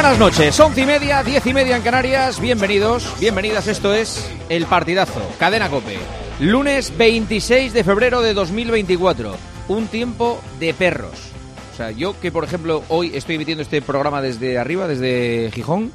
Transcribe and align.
Buenas 0.00 0.18
noches, 0.18 0.58
once 0.58 0.80
y 0.80 0.86
media, 0.86 1.22
diez 1.22 1.44
y 1.44 1.52
media 1.52 1.76
en 1.76 1.82
Canarias. 1.82 2.40
Bienvenidos, 2.40 3.06
bienvenidas. 3.20 3.66
Esto 3.66 3.92
es 3.92 4.30
El 4.48 4.64
Partidazo, 4.64 5.20
Cadena 5.38 5.68
Cope. 5.68 5.98
Lunes 6.40 6.96
26 6.96 7.74
de 7.74 7.84
febrero 7.84 8.22
de 8.22 8.32
2024. 8.32 9.36
Un 9.68 9.88
tiempo 9.88 10.40
de 10.58 10.72
perros. 10.72 11.12
O 11.74 11.76
sea, 11.76 11.90
yo 11.90 12.18
que 12.18 12.32
por 12.32 12.44
ejemplo 12.44 12.82
hoy 12.88 13.12
estoy 13.14 13.34
emitiendo 13.34 13.60
este 13.60 13.82
programa 13.82 14.22
desde 14.22 14.56
arriba, 14.56 14.88
desde 14.88 15.50
Gijón, 15.52 15.92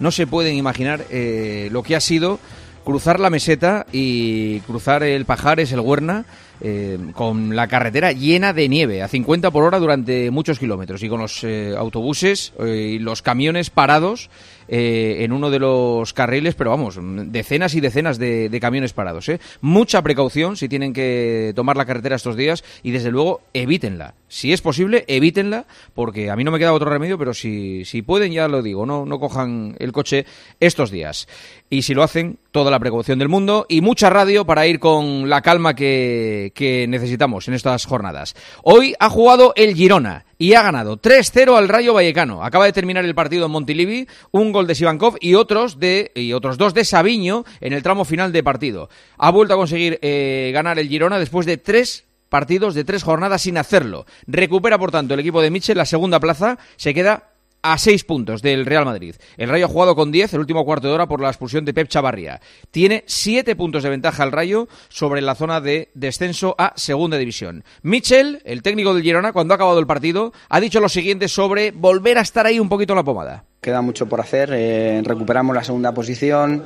no 0.00 0.10
se 0.10 0.26
pueden 0.26 0.54
imaginar 0.54 1.06
eh, 1.08 1.70
lo 1.72 1.82
que 1.82 1.96
ha 1.96 2.00
sido 2.00 2.38
cruzar 2.84 3.20
la 3.20 3.30
meseta 3.30 3.86
y 3.90 4.60
cruzar 4.60 5.02
el 5.02 5.24
Pajares, 5.24 5.72
el 5.72 5.80
Huerna, 5.80 6.26
eh, 6.60 6.98
con 7.12 7.54
la 7.54 7.68
carretera 7.68 8.12
llena 8.12 8.52
de 8.52 8.68
nieve, 8.68 9.02
a 9.02 9.08
50 9.08 9.50
por 9.50 9.64
hora 9.64 9.78
durante 9.78 10.30
muchos 10.30 10.58
kilómetros, 10.58 11.02
y 11.02 11.08
con 11.08 11.20
los 11.20 11.44
eh, 11.44 11.74
autobuses 11.76 12.52
eh, 12.58 12.94
y 12.94 12.98
los 12.98 13.22
camiones 13.22 13.70
parados 13.70 14.30
en 14.68 15.30
uno 15.30 15.50
de 15.50 15.60
los 15.60 16.12
carriles, 16.12 16.56
pero 16.56 16.70
vamos, 16.70 16.98
decenas 17.00 17.76
y 17.76 17.80
decenas 17.80 18.18
de, 18.18 18.48
de 18.48 18.60
camiones 18.60 18.92
parados. 18.92 19.30
Mucha 19.60 20.02
precaución 20.02 20.56
si 20.56 20.68
tienen 20.68 20.92
que 20.92 21.52
tomar 21.54 21.76
la 21.76 21.84
carretera 21.84 22.16
estos 22.16 22.34
días 22.34 22.64
y 22.82 22.90
desde 22.90 23.12
luego 23.12 23.42
evítenla. 23.54 24.14
Si 24.26 24.52
es 24.52 24.62
posible, 24.62 25.04
evítenla, 25.06 25.66
porque 25.94 26.30
a 26.30 26.36
mí 26.36 26.42
no 26.42 26.50
me 26.50 26.58
queda 26.58 26.72
otro 26.72 26.90
remedio, 26.90 27.16
pero 27.16 27.32
si, 27.32 27.84
si 27.84 28.02
pueden, 28.02 28.32
ya 28.32 28.48
lo 28.48 28.60
digo, 28.60 28.86
no, 28.86 29.06
no 29.06 29.20
cojan 29.20 29.76
el 29.78 29.92
coche 29.92 30.26
estos 30.58 30.90
días. 30.90 31.28
Y 31.68 31.82
si 31.82 31.94
lo 31.94 32.04
hacen, 32.04 32.38
toda 32.52 32.70
la 32.70 32.78
precaución 32.78 33.18
del 33.18 33.28
mundo 33.28 33.66
y 33.68 33.80
mucha 33.80 34.08
radio 34.08 34.46
para 34.46 34.66
ir 34.66 34.78
con 34.78 35.28
la 35.28 35.42
calma 35.42 35.74
que, 35.74 36.52
que 36.54 36.86
necesitamos 36.86 37.48
en 37.48 37.54
estas 37.54 37.86
jornadas. 37.86 38.36
Hoy 38.62 38.94
ha 39.00 39.10
jugado 39.10 39.52
el 39.56 39.74
Girona 39.74 40.26
y 40.38 40.54
ha 40.54 40.62
ganado 40.62 41.00
3-0 41.00 41.56
al 41.56 41.68
Rayo 41.68 41.94
Vallecano. 41.94 42.44
Acaba 42.44 42.66
de 42.66 42.72
terminar 42.72 43.04
el 43.04 43.14
partido 43.16 43.46
en 43.46 43.52
Montilivi, 43.52 44.06
un 44.30 44.52
gol 44.52 44.68
de 44.68 44.76
Sivankov 44.76 45.16
y 45.20 45.34
otros 45.34 45.80
de 45.80 46.12
y 46.14 46.32
otros 46.32 46.56
dos 46.56 46.72
de 46.72 46.84
Sabiño 46.84 47.44
en 47.60 47.72
el 47.72 47.82
tramo 47.82 48.04
final 48.04 48.32
de 48.32 48.44
partido. 48.44 48.88
Ha 49.18 49.30
vuelto 49.30 49.54
a 49.54 49.56
conseguir 49.56 49.98
eh, 50.02 50.52
ganar 50.54 50.78
el 50.78 50.88
Girona 50.88 51.18
después 51.18 51.46
de 51.46 51.56
tres 51.56 52.04
partidos 52.28 52.74
de 52.74 52.84
tres 52.84 53.02
jornadas 53.02 53.42
sin 53.42 53.58
hacerlo. 53.58 54.06
Recupera, 54.26 54.78
por 54.78 54.90
tanto, 54.90 55.14
el 55.14 55.20
equipo 55.20 55.40
de 55.42 55.50
Michel 55.50 55.78
la 55.78 55.86
segunda 55.86 56.20
plaza, 56.20 56.58
se 56.76 56.94
queda 56.94 57.30
a 57.72 57.78
seis 57.78 58.04
puntos 58.04 58.42
del 58.42 58.66
Real 58.66 58.84
Madrid. 58.84 59.16
El 59.36 59.48
Rayo 59.48 59.66
ha 59.66 59.68
jugado 59.68 59.96
con 59.96 60.12
10 60.12 60.34
el 60.34 60.40
último 60.40 60.64
cuarto 60.64 60.88
de 60.88 60.94
hora 60.94 61.08
por 61.08 61.20
la 61.20 61.28
expulsión 61.28 61.64
de 61.64 61.74
Pep 61.74 61.88
Chavarría. 61.88 62.40
Tiene 62.70 63.04
siete 63.06 63.56
puntos 63.56 63.82
de 63.82 63.90
ventaja 63.90 64.22
al 64.22 64.32
Rayo 64.32 64.68
sobre 64.88 65.20
la 65.20 65.34
zona 65.34 65.60
de 65.60 65.90
descenso 65.94 66.54
a 66.58 66.72
segunda 66.76 67.18
división. 67.18 67.64
Michel, 67.82 68.40
el 68.44 68.62
técnico 68.62 68.94
del 68.94 69.02
Girona, 69.02 69.32
cuando 69.32 69.54
ha 69.54 69.56
acabado 69.56 69.78
el 69.78 69.86
partido, 69.86 70.32
ha 70.48 70.60
dicho 70.60 70.80
lo 70.80 70.88
siguiente 70.88 71.28
sobre 71.28 71.72
volver 71.72 72.18
a 72.18 72.22
estar 72.22 72.46
ahí 72.46 72.60
un 72.60 72.68
poquito 72.68 72.92
en 72.92 72.98
la 72.98 73.04
pomada. 73.04 73.44
Queda 73.60 73.80
mucho 73.80 74.06
por 74.06 74.20
hacer, 74.20 74.50
eh, 74.52 75.02
recuperamos 75.04 75.54
la 75.54 75.64
segunda 75.64 75.92
posición, 75.92 76.64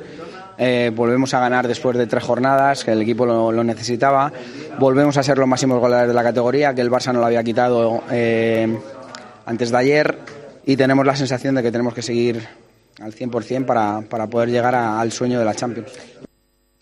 eh, 0.58 0.92
volvemos 0.94 1.32
a 1.32 1.40
ganar 1.40 1.66
después 1.66 1.96
de 1.96 2.06
tres 2.06 2.22
jornadas, 2.22 2.84
que 2.84 2.92
el 2.92 3.00
equipo 3.00 3.24
lo, 3.24 3.50
lo, 3.50 3.64
necesitaba, 3.64 4.30
volvemos 4.78 5.16
a 5.16 5.22
ser 5.22 5.38
los 5.38 5.48
máximos 5.48 5.80
goleadores 5.80 6.08
de 6.08 6.14
la 6.14 6.22
categoría, 6.22 6.74
que 6.74 6.82
el 6.82 6.90
Barça 6.90 7.14
no 7.14 7.20
lo 7.20 7.26
había 7.26 7.42
quitado 7.42 8.02
eh, 8.10 8.78
antes 9.46 9.70
de 9.70 9.78
ayer, 9.78 10.18
y 10.70 10.76
tenemos 10.76 11.04
la 11.04 11.16
sensación 11.16 11.56
de 11.56 11.64
que 11.64 11.72
tenemos 11.72 11.92
que 11.92 12.00
seguir 12.00 12.46
al 13.00 13.12
100% 13.12 13.66
para, 13.66 14.02
para 14.02 14.28
poder 14.28 14.50
llegar 14.50 14.76
al 14.76 15.10
sueño 15.10 15.36
de 15.40 15.44
la 15.44 15.52
Champions. 15.52 15.90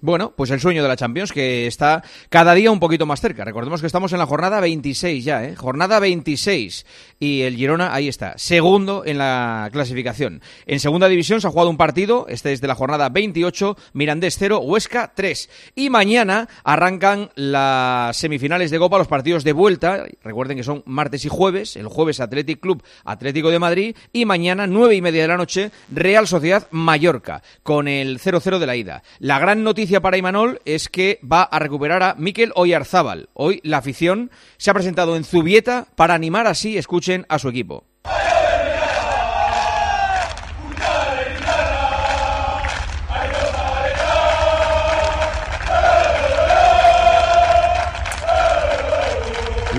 Bueno, 0.00 0.32
pues 0.36 0.52
el 0.52 0.60
sueño 0.60 0.84
de 0.84 0.88
la 0.88 0.96
Champions 0.96 1.32
que 1.32 1.66
está 1.66 2.04
cada 2.28 2.54
día 2.54 2.70
un 2.70 2.78
poquito 2.78 3.04
más 3.04 3.20
cerca. 3.20 3.44
Recordemos 3.44 3.80
que 3.80 3.88
estamos 3.88 4.12
en 4.12 4.20
la 4.20 4.26
jornada 4.26 4.60
26 4.60 5.24
ya, 5.24 5.44
¿eh? 5.44 5.56
Jornada 5.56 5.98
26. 5.98 6.86
Y 7.18 7.42
el 7.42 7.56
Girona 7.56 7.92
ahí 7.92 8.06
está, 8.06 8.34
segundo 8.38 9.02
en 9.04 9.18
la 9.18 9.68
clasificación. 9.72 10.40
En 10.66 10.78
segunda 10.78 11.08
división 11.08 11.40
se 11.40 11.48
ha 11.48 11.50
jugado 11.50 11.68
un 11.68 11.76
partido, 11.76 12.26
este 12.28 12.52
es 12.52 12.60
de 12.60 12.68
la 12.68 12.76
jornada 12.76 13.08
28, 13.08 13.76
Mirandés 13.92 14.36
0, 14.38 14.60
Huesca 14.60 15.14
3. 15.16 15.50
Y 15.74 15.90
mañana 15.90 16.48
arrancan 16.62 17.30
las 17.34 18.16
semifinales 18.16 18.70
de 18.70 18.78
Copa, 18.78 18.98
los 18.98 19.08
partidos 19.08 19.42
de 19.42 19.52
vuelta. 19.52 20.04
Recuerden 20.22 20.58
que 20.58 20.62
son 20.62 20.84
martes 20.86 21.24
y 21.24 21.28
jueves. 21.28 21.74
El 21.74 21.88
jueves 21.88 22.20
Athletic 22.20 22.60
Club 22.60 22.84
Atlético 23.04 23.50
de 23.50 23.58
Madrid. 23.58 23.96
Y 24.12 24.26
mañana, 24.26 24.68
nueve 24.68 24.94
y 24.94 25.02
media 25.02 25.22
de 25.22 25.28
la 25.28 25.36
noche, 25.36 25.72
Real 25.90 26.28
Sociedad 26.28 26.68
Mallorca, 26.70 27.42
con 27.64 27.88
el 27.88 28.20
0-0 28.20 28.60
de 28.60 28.66
la 28.66 28.76
ida. 28.76 29.02
La 29.18 29.40
gran 29.40 29.64
noticia 29.64 29.87
para 29.96 30.18
Imanol 30.18 30.60
es 30.64 30.88
que 30.88 31.18
va 31.24 31.42
a 31.42 31.58
recuperar 31.58 32.02
a 32.02 32.14
Mikel 32.14 32.52
Oyarzábal. 32.54 33.30
Hoy 33.32 33.60
la 33.64 33.78
afición 33.78 34.30
se 34.58 34.70
ha 34.70 34.74
presentado 34.74 35.16
en 35.16 35.24
Zubieta 35.24 35.88
para 35.96 36.14
animar 36.14 36.46
así, 36.46 36.76
escuchen, 36.76 37.24
a 37.28 37.38
su 37.38 37.48
equipo. 37.48 37.84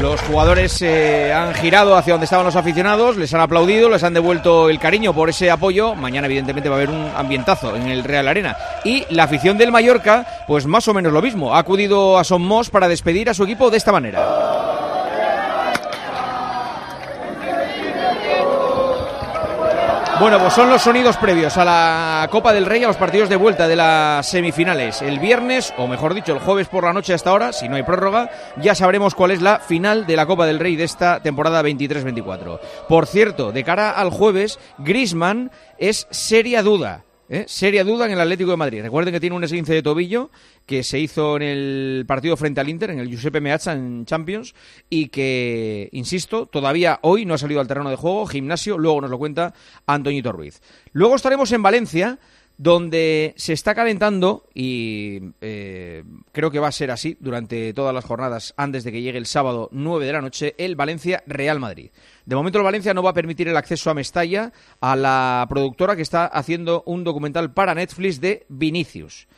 Los 0.01 0.21
jugadores 0.21 0.71
se 0.71 1.27
eh, 1.27 1.33
han 1.33 1.53
girado 1.53 1.97
hacia 1.97 2.13
donde 2.13 2.23
estaban 2.23 2.45
los 2.45 2.55
aficionados, 2.55 3.17
les 3.17 3.33
han 3.33 3.41
aplaudido, 3.41 3.89
les 3.89 4.01
han 4.01 4.13
devuelto 4.13 4.69
el 4.69 4.79
cariño 4.79 5.13
por 5.13 5.29
ese 5.29 5.51
apoyo. 5.51 5.93
Mañana, 5.93 6.27
evidentemente, 6.27 6.69
va 6.69 6.75
a 6.75 6.77
haber 6.77 6.89
un 6.89 7.11
ambientazo 7.17 7.75
en 7.75 7.87
el 7.89 8.05
Real 8.05 8.29
Arena. 8.29 8.55
Y 8.85 9.03
la 9.09 9.23
afición 9.23 9.57
del 9.57 9.73
Mallorca, 9.73 10.45
pues 10.47 10.65
más 10.65 10.87
o 10.87 10.93
menos 10.93 11.11
lo 11.11 11.21
mismo. 11.21 11.53
Ha 11.53 11.59
acudido 11.59 12.17
a 12.17 12.23
Somos 12.23 12.69
para 12.69 12.87
despedir 12.87 13.29
a 13.29 13.33
su 13.33 13.43
equipo 13.43 13.69
de 13.69 13.77
esta 13.77 13.91
manera. 13.91 14.38
Bueno, 20.19 20.37
pues 20.37 20.53
son 20.53 20.69
los 20.69 20.81
sonidos 20.81 21.15
previos 21.15 21.55
a 21.55 21.63
la 21.63 22.27
Copa 22.29 22.51
del 22.51 22.65
Rey, 22.65 22.83
a 22.83 22.87
los 22.87 22.97
partidos 22.97 23.29
de 23.29 23.37
vuelta 23.37 23.69
de 23.69 23.77
las 23.77 24.27
semifinales. 24.27 25.01
El 25.01 25.17
viernes, 25.17 25.73
o 25.77 25.87
mejor 25.87 26.13
dicho, 26.13 26.33
el 26.33 26.39
jueves 26.39 26.67
por 26.67 26.83
la 26.83 26.91
noche 26.91 27.13
hasta 27.13 27.29
ahora, 27.29 27.53
si 27.53 27.69
no 27.69 27.77
hay 27.77 27.83
prórroga, 27.83 28.29
ya 28.57 28.75
sabremos 28.75 29.15
cuál 29.15 29.31
es 29.31 29.41
la 29.41 29.59
final 29.59 30.05
de 30.05 30.17
la 30.17 30.25
Copa 30.25 30.45
del 30.45 30.59
Rey 30.59 30.75
de 30.75 30.83
esta 30.83 31.21
temporada 31.21 31.63
23-24. 31.63 32.59
Por 32.89 33.07
cierto, 33.07 33.53
de 33.53 33.63
cara 33.63 33.91
al 33.91 34.09
jueves, 34.09 34.59
Grisman 34.77 35.51
es 35.77 36.05
seria 36.11 36.63
duda. 36.63 37.05
¿Eh? 37.31 37.45
Seria 37.47 37.83
duda 37.83 38.07
en 38.07 38.11
el 38.11 38.19
Atlético 38.19 38.49
de 38.49 38.57
Madrid. 38.57 38.81
Recuerden 38.81 39.13
que 39.13 39.19
tiene 39.19 39.35
un 39.35 39.43
esguince 39.43 39.71
de 39.71 39.83
tobillo 39.83 40.31
que 40.65 40.83
se 40.83 40.99
hizo 40.99 41.35
en 41.35 41.43
el 41.43 42.05
partido 42.07 42.35
frente 42.35 42.59
al 42.59 42.69
Inter, 42.69 42.89
en 42.89 42.99
el 42.99 43.07
Giuseppe 43.07 43.39
Meazza 43.39 43.73
en 43.73 44.05
Champions, 44.05 44.55
y 44.89 45.09
que, 45.09 45.89
insisto, 45.91 46.47
todavía 46.47 46.97
hoy 47.03 47.25
no 47.25 47.35
ha 47.35 47.37
salido 47.37 47.61
al 47.61 47.67
terreno 47.67 47.91
de 47.91 47.97
juego, 47.97 48.25
gimnasio, 48.25 48.79
luego 48.79 49.01
nos 49.01 49.11
lo 49.11 49.19
cuenta 49.19 49.53
Antoñito 49.85 50.31
Ruiz. 50.31 50.59
Luego 50.91 51.15
estaremos 51.15 51.51
en 51.51 51.61
Valencia, 51.61 52.17
donde 52.59 53.33
se 53.37 53.53
está 53.53 53.73
calentando, 53.73 54.43
y 54.53 55.31
eh, 55.39 56.03
creo 56.33 56.51
que 56.51 56.59
va 56.59 56.67
a 56.67 56.73
ser 56.73 56.91
así 56.91 57.15
durante 57.21 57.73
todas 57.73 57.93
las 57.93 58.03
jornadas 58.03 58.53
antes 58.57 58.83
de 58.83 58.91
que 58.91 59.01
llegue 59.01 59.17
el 59.17 59.27
sábado 59.27 59.69
9 59.71 60.05
de 60.05 60.11
la 60.11 60.19
noche, 60.19 60.55
el 60.57 60.75
Valencia-Real 60.75 61.57
Madrid. 61.57 61.89
De 62.25 62.35
momento 62.35 62.59
el 62.59 62.65
Valencia 62.65 62.93
no 62.93 63.01
va 63.01 63.11
a 63.11 63.13
permitir 63.13 63.47
el 63.47 63.55
acceso 63.55 63.89
a 63.89 63.93
Mestalla, 63.93 64.51
a 64.81 64.97
la 64.97 65.45
productora 65.47 65.95
que 65.95 66.01
está 66.01 66.25
haciendo 66.25 66.83
un 66.85 67.05
documental 67.05 67.53
para 67.53 67.73
Netflix 67.73 68.19
de 68.19 68.45
Vinicius. 68.49 69.29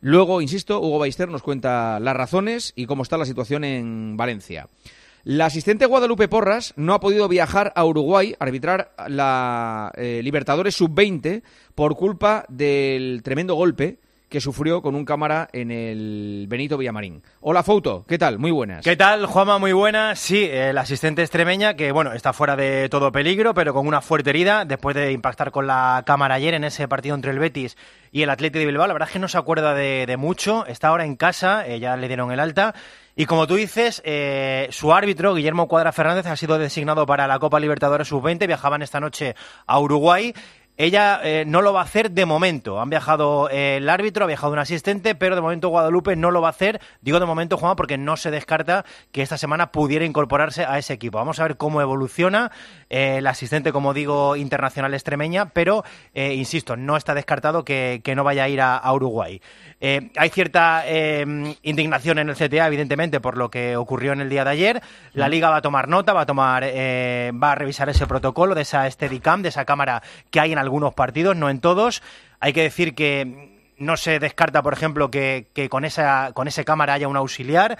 Luego, 0.00 0.40
insisto, 0.40 0.80
Hugo 0.80 1.00
Baister 1.00 1.28
nos 1.28 1.42
cuenta 1.42 1.98
las 1.98 2.16
razones 2.16 2.72
y 2.76 2.86
cómo 2.86 3.02
está 3.02 3.18
la 3.18 3.24
situación 3.24 3.64
en 3.64 4.16
Valencia. 4.16 4.68
La 5.28 5.44
asistente 5.44 5.84
Guadalupe 5.84 6.26
Porras 6.26 6.72
no 6.76 6.94
ha 6.94 7.00
podido 7.00 7.28
viajar 7.28 7.70
a 7.76 7.84
Uruguay 7.84 8.34
a 8.40 8.44
arbitrar 8.44 8.92
la 9.08 9.92
eh, 9.94 10.22
Libertadores 10.24 10.74
Sub-20 10.76 11.42
por 11.74 11.96
culpa 11.96 12.46
del 12.48 13.20
tremendo 13.22 13.54
golpe 13.54 13.98
que 14.30 14.40
sufrió 14.40 14.80
con 14.80 14.94
un 14.94 15.04
cámara 15.04 15.48
en 15.52 15.70
el 15.70 16.46
Benito 16.48 16.78
Villamarín. 16.78 17.22
Hola, 17.40 17.62
Fouto, 17.62 18.06
¿qué 18.08 18.16
tal? 18.16 18.38
Muy 18.38 18.50
buenas. 18.50 18.82
¿Qué 18.84 18.96
tal, 18.96 19.26
Juanma? 19.26 19.58
Muy 19.58 19.72
buenas. 19.72 20.18
Sí, 20.18 20.48
el 20.50 20.76
asistente 20.78 21.22
extremeña 21.22 21.74
que, 21.74 21.92
bueno, 21.92 22.12
está 22.12 22.32
fuera 22.32 22.56
de 22.56 22.88
todo 22.88 23.12
peligro, 23.12 23.52
pero 23.52 23.72
con 23.74 23.86
una 23.86 24.00
fuerte 24.00 24.30
herida 24.30 24.64
después 24.64 24.96
de 24.96 25.12
impactar 25.12 25.50
con 25.50 25.66
la 25.66 26.04
cámara 26.06 26.36
ayer 26.36 26.54
en 26.54 26.64
ese 26.64 26.88
partido 26.88 27.14
entre 27.14 27.32
el 27.32 27.38
Betis 27.38 27.76
y 28.12 28.22
el 28.22 28.30
Atlético 28.30 28.60
de 28.60 28.66
Bilbao. 28.66 28.86
La 28.86 28.92
verdad 28.92 29.08
es 29.08 29.12
que 29.12 29.18
no 29.18 29.28
se 29.28 29.38
acuerda 29.38 29.74
de, 29.74 30.16
mucho. 30.18 30.66
Está 30.66 30.88
ahora 30.88 31.04
en 31.04 31.16
casa, 31.16 31.66
eh, 31.66 31.80
ya 31.80 31.96
le 31.96 32.08
dieron 32.08 32.30
el 32.30 32.40
alta. 32.40 32.74
Y 33.20 33.26
como 33.26 33.48
tú 33.48 33.56
dices, 33.56 34.00
eh, 34.04 34.68
su 34.70 34.94
árbitro, 34.94 35.34
Guillermo 35.34 35.66
Cuadra 35.66 35.90
Fernández, 35.90 36.26
ha 36.26 36.36
sido 36.36 36.56
designado 36.56 37.04
para 37.04 37.26
la 37.26 37.40
Copa 37.40 37.58
Libertadores 37.58 38.06
Sub-20. 38.06 38.46
Viajaban 38.46 38.80
esta 38.80 39.00
noche 39.00 39.34
a 39.66 39.80
Uruguay 39.80 40.32
ella 40.78 41.20
eh, 41.24 41.42
no 41.44 41.60
lo 41.60 41.72
va 41.72 41.80
a 41.80 41.84
hacer 41.84 42.12
de 42.12 42.24
momento. 42.24 42.80
Han 42.80 42.88
viajado 42.88 43.50
eh, 43.50 43.78
el 43.78 43.88
árbitro, 43.88 44.22
ha 44.22 44.28
viajado 44.28 44.52
un 44.52 44.60
asistente, 44.60 45.16
pero 45.16 45.34
de 45.34 45.40
momento 45.40 45.70
Guadalupe 45.70 46.14
no 46.14 46.30
lo 46.30 46.40
va 46.40 46.46
a 46.46 46.50
hacer. 46.50 46.80
Digo 47.00 47.18
de 47.18 47.26
momento, 47.26 47.56
Juan, 47.56 47.74
porque 47.74 47.98
no 47.98 48.16
se 48.16 48.30
descarta 48.30 48.84
que 49.10 49.22
esta 49.22 49.36
semana 49.36 49.72
pudiera 49.72 50.04
incorporarse 50.04 50.64
a 50.64 50.78
ese 50.78 50.92
equipo. 50.94 51.18
Vamos 51.18 51.40
a 51.40 51.42
ver 51.42 51.56
cómo 51.56 51.80
evoluciona 51.80 52.52
eh, 52.90 53.16
el 53.18 53.26
asistente, 53.26 53.72
como 53.72 53.92
digo, 53.92 54.36
internacional 54.36 54.94
extremeña, 54.94 55.46
pero, 55.46 55.82
insisto, 56.14 56.76
no 56.76 56.96
está 56.96 57.12
descartado 57.12 57.64
que, 57.64 58.00
no 58.14 58.22
vaya 58.22 58.44
a 58.44 58.48
ir 58.48 58.60
a, 58.60 58.92
Uruguay. 58.92 59.40
hay 59.80 60.30
cierta 60.30 60.84
indignación 61.62 62.18
en 62.18 62.28
el 62.28 62.36
CTA, 62.36 62.66
evidentemente, 62.66 63.20
por 63.20 63.36
lo 63.36 63.50
que 63.50 63.76
ocurrió 63.76 64.12
en 64.12 64.20
el 64.20 64.28
día 64.28 64.44
de 64.44 64.50
ayer. 64.50 64.82
La 65.12 65.28
liga 65.28 65.50
va 65.50 65.56
a 65.56 65.62
tomar 65.62 65.88
nota, 65.88 66.12
va 66.12 66.22
a 66.22 66.26
tomar, 66.26 66.62
va 66.62 67.52
a 67.52 67.54
revisar 67.54 67.88
ese 67.88 68.06
protocolo 68.06 68.54
de 68.54 68.62
esa 68.62 68.88
Steadicam, 68.90 69.42
de 69.42 69.48
esa 69.48 69.64
cámara 69.64 70.02
que 70.30 70.40
hay 70.40 70.52
en 70.52 70.58
algunos 70.68 70.94
partidos, 70.94 71.34
no 71.34 71.48
en 71.50 71.60
todos. 71.60 72.02
Hay 72.40 72.52
que 72.52 72.62
decir 72.62 72.94
que 72.94 73.72
no 73.78 73.96
se 73.96 74.18
descarta, 74.18 74.62
por 74.62 74.74
ejemplo, 74.74 75.10
que, 75.10 75.46
con, 75.70 75.84
esa, 75.84 76.32
con 76.34 76.46
ese 76.46 76.64
cámara 76.64 76.94
haya 76.94 77.08
un 77.08 77.16
auxiliar. 77.16 77.78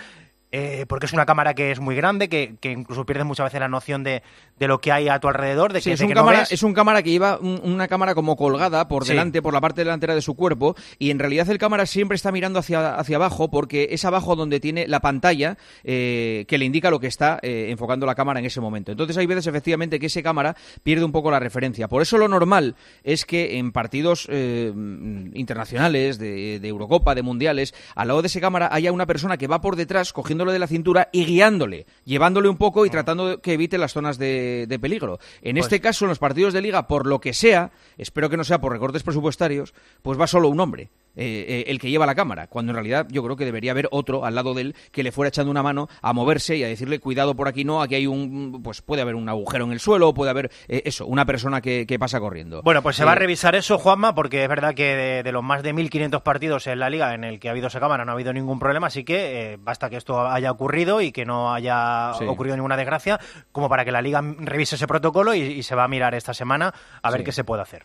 Eh, 0.51 0.87
porque 0.89 1.05
es 1.05 1.13
una 1.13 1.27
cámara 1.27 1.53
que 1.53 1.71
es 1.71 1.79
muy 1.79 1.95
grande, 1.95 2.29
que, 2.31 2.57
incluso 2.63 3.05
pierdes 3.05 3.27
muchas 3.27 3.45
veces 3.45 3.61
la 3.61 3.69
noción 3.69 4.03
de, 4.03 4.23
lo 4.59 4.81
que 4.81 4.93
hay 4.93 5.09
a 5.09 5.19
tu 5.21 5.29
alrededor. 5.29 5.75
De 5.75 5.83
que, 5.83 5.93
es, 5.93 6.01
un 6.01 6.11
cámara, 6.13 6.47
es 6.51 6.63
un 6.63 6.73
cámara 6.73 7.03
que 7.03 7.11
lleva 7.11 7.39
una 7.39 7.87
cámara 7.87 8.15
como 8.15 8.35
colgada 8.37 8.89
por 8.89 9.05
delante, 9.05 9.43
por 9.43 9.53
la 9.53 9.61
parte 9.61 9.83
delantera 9.83 10.15
de 10.15 10.23
su 10.23 10.35
cuerpo, 10.35 10.75
y 10.99 11.11
en 11.11 11.19
realidad 11.19 11.51
el 11.51 11.59
cámara 11.59 11.85
siempre 11.85 12.15
está 12.17 12.33
mirando 12.33 12.59
hacia, 12.59 12.97
hacia 12.97 13.17
abajo, 13.17 13.51
porque 13.51 13.89
es 13.91 14.07
abajo 14.07 14.37
donde 14.37 14.59
tiene 14.59 14.89
la 14.89 15.01
pantalla 15.01 15.59
eh, 15.85 16.47
que 16.49 16.57
le 16.57 16.65
indica 16.65 16.91
lo 16.91 16.99
que 16.99 17.09
está 17.09 17.39
eh, 17.43 17.67
enfocando 17.69 18.07
la 18.07 18.15
cámara 18.15 18.41
en 18.41 18.47
ese 18.47 18.63
momento. 18.63 18.91
Entonces 18.91 19.19
hay 19.19 19.27
veces 19.27 19.47
efectivamente 19.47 20.01
que 20.01 20.07
ese 20.07 20.23
cámara 20.23 20.57
pierde 20.83 21.05
un 21.05 21.13
poco 21.13 21.31
la 21.31 21.41
referencia. 21.41 21.89
Por 21.89 22.01
eso 22.01 22.17
lo 22.17 22.27
normal 22.27 22.75
es 23.05 23.27
que 23.27 23.59
en 23.59 23.73
partidos 23.73 24.27
internacionales, 24.29 26.19
de, 26.19 26.59
de 26.59 26.69
Eurocopa, 26.69 27.15
de 27.15 27.23
Mundiales, 27.23 27.75
al 27.95 28.09
lado 28.09 28.23
de 28.23 28.29
ese 28.29 28.41
cámara 28.41 28.71
haya 28.73 28.93
una 28.93 29.07
persona 29.07 29.37
que 29.37 29.47
va 29.47 29.61
por 29.61 29.77
detrás 29.77 30.13
cogiendo 30.13 30.38
de 30.47 30.59
la 30.59 30.67
cintura 30.67 31.09
y 31.13 31.25
guiándole, 31.25 31.87
llevándole 32.05 32.49
un 32.49 32.57
poco 32.57 32.87
y 32.87 32.91
tratando 32.91 33.29
de 33.29 33.41
que 33.41 33.55
evite 33.55 33.79
las 33.79 33.93
zonas 33.93 34.19
de, 34.19 34.79
peligro. 34.81 35.19
En 35.43 35.57
pues 35.57 35.67
este 35.67 35.81
caso, 35.81 36.05
en 36.05 36.11
los 36.11 36.19
partidos 36.19 36.53
de 36.53 36.63
liga, 36.63 36.87
por 36.87 37.07
lo 37.07 37.21
que 37.21 37.33
sea, 37.33 37.71
espero 37.97 38.31
que 38.31 38.37
no 38.37 38.45
sea 38.45 38.61
por 38.61 38.73
recortes 38.73 39.03
presupuestarios, 39.03 39.75
pues 40.03 40.21
va 40.21 40.27
solo 40.27 40.49
un 40.49 40.61
hombre. 40.61 40.91
Eh, 41.21 41.45
eh, 41.49 41.65
el 41.67 41.81
que 41.81 41.91
lleva 41.91 42.07
la 42.07 42.15
cámara, 42.15 42.47
cuando 42.47 42.71
en 42.71 42.77
realidad 42.77 43.09
yo 43.11 43.25
creo 43.25 43.35
que 43.35 43.45
debería 43.45 43.73
haber 43.73 43.89
otro 43.91 44.25
al 44.25 44.37
lado 44.37 44.55
de 44.55 44.61
él 44.63 44.77
que 44.93 45.03
le 45.03 45.11
fuera 45.11 45.31
echando 45.31 45.51
una 45.51 45.65
mano 45.65 45.89
a 46.01 46.13
moverse 46.13 46.57
y 46.57 46.63
a 46.63 46.69
decirle 46.69 47.01
cuidado 47.01 47.35
por 47.35 47.49
aquí 47.49 47.65
no, 47.65 47.83
aquí 47.83 47.97
hay 47.97 48.07
un, 48.07 48.61
pues 48.63 48.83
puede 48.83 49.03
haber 49.03 49.17
un 49.17 49.29
agujero 49.29 49.65
en 49.65 49.73
el 49.73 49.81
suelo, 49.81 50.15
puede 50.15 50.31
haber 50.31 50.53
eh, 50.69 50.83
eso, 50.85 51.07
una 51.07 51.27
persona 51.27 51.61
que, 51.61 51.99
pasa 51.99 52.21
corriendo. 52.21 52.63
Bueno, 52.63 52.85
pues 52.85 52.95
se 52.95 53.05
va 53.05 53.13
a 53.13 53.15
revisar 53.17 53.57
eso, 53.57 53.79
Juanma, 53.79 54.15
porque 54.15 54.45
es 54.45 54.49
verdad 54.49 54.75
que 54.75 55.23
de, 55.25 55.33
los 55.33 55.43
más 55.43 55.65
de 55.65 55.75
1.500 55.75 56.23
partidos 56.23 56.69
en 56.69 56.79
la 56.79 56.89
liga 56.89 57.13
en 57.13 57.25
el 57.25 57.41
que 57.41 57.49
ha 57.49 57.51
habido 57.51 57.67
esa 57.67 57.81
cámara 57.81 58.05
no 58.05 58.13
ha 58.13 58.15
habido 58.15 58.33
ningún 58.33 58.61
problema, 58.61 58.87
así 58.87 59.03
que 59.03 59.59
basta 59.61 59.91
que 59.91 59.97
esto 59.97 60.25
haya 60.25 60.53
ocurrido 60.53 61.01
y 61.01 61.11
que 61.11 61.25
no 61.25 61.53
haya 61.53 62.13
ocurrido 62.29 62.55
ninguna 62.55 62.77
desgracia, 62.77 63.19
como 63.51 63.69
para 63.69 63.85
que 63.85 63.91
la 63.91 64.03
liga 64.03 64.23
revise 64.39 64.77
ese 64.77 64.87
protocolo 64.87 65.35
y, 65.35 65.65
se 65.65 65.75
va 65.75 65.83
a 65.83 65.89
mirar 65.89 66.15
esta 66.15 66.33
semana 66.33 66.73
a 67.03 67.11
ver 67.11 67.25
qué 67.25 67.33
se 67.33 67.43
puede 67.43 67.63
hacer. 67.63 67.85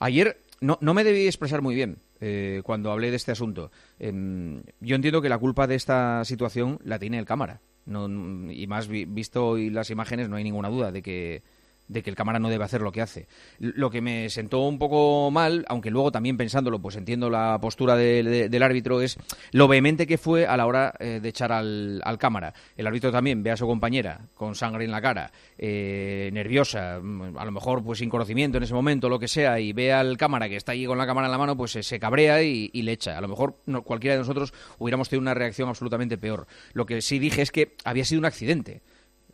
Ayer 0.00 0.38
no, 0.60 0.78
no 0.80 0.94
me 0.94 1.04
debí 1.04 1.26
expresar 1.26 1.62
muy 1.62 1.74
bien 1.74 1.98
eh, 2.20 2.62
cuando 2.64 2.90
hablé 2.90 3.10
de 3.10 3.16
este 3.16 3.32
asunto. 3.32 3.70
Em, 3.98 4.62
yo 4.80 4.96
entiendo 4.96 5.20
que 5.20 5.28
la 5.28 5.38
culpa 5.38 5.66
de 5.66 5.74
esta 5.74 6.24
situación 6.24 6.78
la 6.84 6.98
tiene 6.98 7.18
el 7.18 7.26
cámara. 7.26 7.60
y 7.86 8.66
más 8.66 8.88
visto 8.88 9.46
hoy 9.46 9.70
las 9.70 9.90
imágenes, 9.90 10.28
no 10.28 10.36
hay 10.36 10.44
ninguna 10.44 10.70
duda 10.70 10.90
de 10.90 11.02
que 11.02 11.42
de 11.88 12.02
que 12.02 12.10
el 12.10 12.16
cámara 12.16 12.38
no 12.38 12.48
debe 12.48 12.64
hacer 12.64 12.80
lo 12.80 12.92
que 12.92 13.02
hace. 13.02 13.26
Lo 13.58 13.90
que 13.90 14.00
me 14.00 14.30
sentó 14.30 14.60
un 14.60 14.78
poco 14.78 15.30
mal, 15.30 15.64
aunque 15.68 15.90
luego 15.90 16.10
también 16.10 16.36
pensándolo, 16.36 16.80
pues 16.80 16.96
entiendo 16.96 17.30
la 17.30 17.58
postura 17.60 17.96
del 17.96 18.62
árbitro, 18.62 19.00
es 19.00 19.18
lo 19.52 19.68
vehemente 19.68 20.06
que 20.06 20.18
fue 20.18 20.46
a 20.46 20.56
la 20.56 20.66
hora 20.66 20.94
eh, 20.98 21.20
de 21.22 21.28
echar 21.28 21.52
al, 21.52 22.02
cámara. 22.18 22.54
El 22.76 22.86
árbitro 22.86 23.12
también 23.12 23.42
ve 23.42 23.50
a 23.50 23.56
su 23.56 23.66
compañera 23.66 24.20
con 24.34 24.54
sangre 24.54 24.84
en 24.84 24.90
la 24.90 25.02
cara, 25.02 25.30
eh, 25.58 26.30
nerviosa, 26.32 27.00
mm, 27.02 27.36
a 27.36 27.44
lo 27.44 27.52
mejor 27.52 27.82
pues 27.82 27.98
sin 27.98 28.08
conocimiento 28.08 28.58
en 28.58 28.64
ese 28.64 28.74
momento, 28.74 29.08
lo 29.08 29.18
que 29.18 29.28
sea, 29.28 29.58
y 29.60 29.72
ve 29.72 29.92
al 29.92 30.16
cámara 30.16 30.48
que 30.48 30.56
está 30.56 30.72
allí 30.72 30.86
con 30.86 30.98
la 30.98 31.06
cámara 31.06 31.26
en 31.26 31.32
la 31.32 31.38
mano, 31.38 31.56
pues 31.56 31.72
se 31.72 31.98
cabrea 31.98 32.42
y, 32.42 32.70
le 32.84 32.92
echa. 32.92 33.16
A 33.16 33.20
lo 33.20 33.28
mejor 33.28 33.56
cualquiera 33.84 34.14
de 34.14 34.20
nosotros 34.20 34.52
hubiéramos 34.78 35.08
tenido 35.08 35.22
una 35.22 35.34
reacción 35.34 35.68
absolutamente 35.68 36.18
peor. 36.18 36.46
Lo 36.72 36.86
que 36.86 37.00
sí 37.00 37.18
dije 37.18 37.42
es 37.42 37.50
que 37.50 37.76
había 37.84 38.04
sido 38.04 38.18
un 38.18 38.26
accidente. 38.26 38.82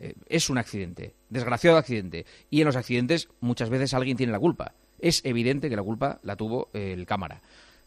Eh, 0.01 0.15
es 0.27 0.49
un 0.49 0.57
accidente, 0.57 1.13
desgraciado 1.29 1.77
accidente. 1.77 2.25
Y 2.49 2.61
en 2.61 2.65
los 2.65 2.75
accidentes 2.75 3.29
muchas 3.39 3.69
veces 3.69 3.93
alguien 3.93 4.17
tiene 4.17 4.31
la 4.31 4.39
culpa. 4.39 4.73
Es 4.99 5.23
evidente 5.25 5.69
que 5.69 5.75
la 5.75 5.83
culpa 5.83 6.19
la 6.23 6.35
tuvo 6.35 6.69
el 6.73 7.05
cámara. 7.05 7.41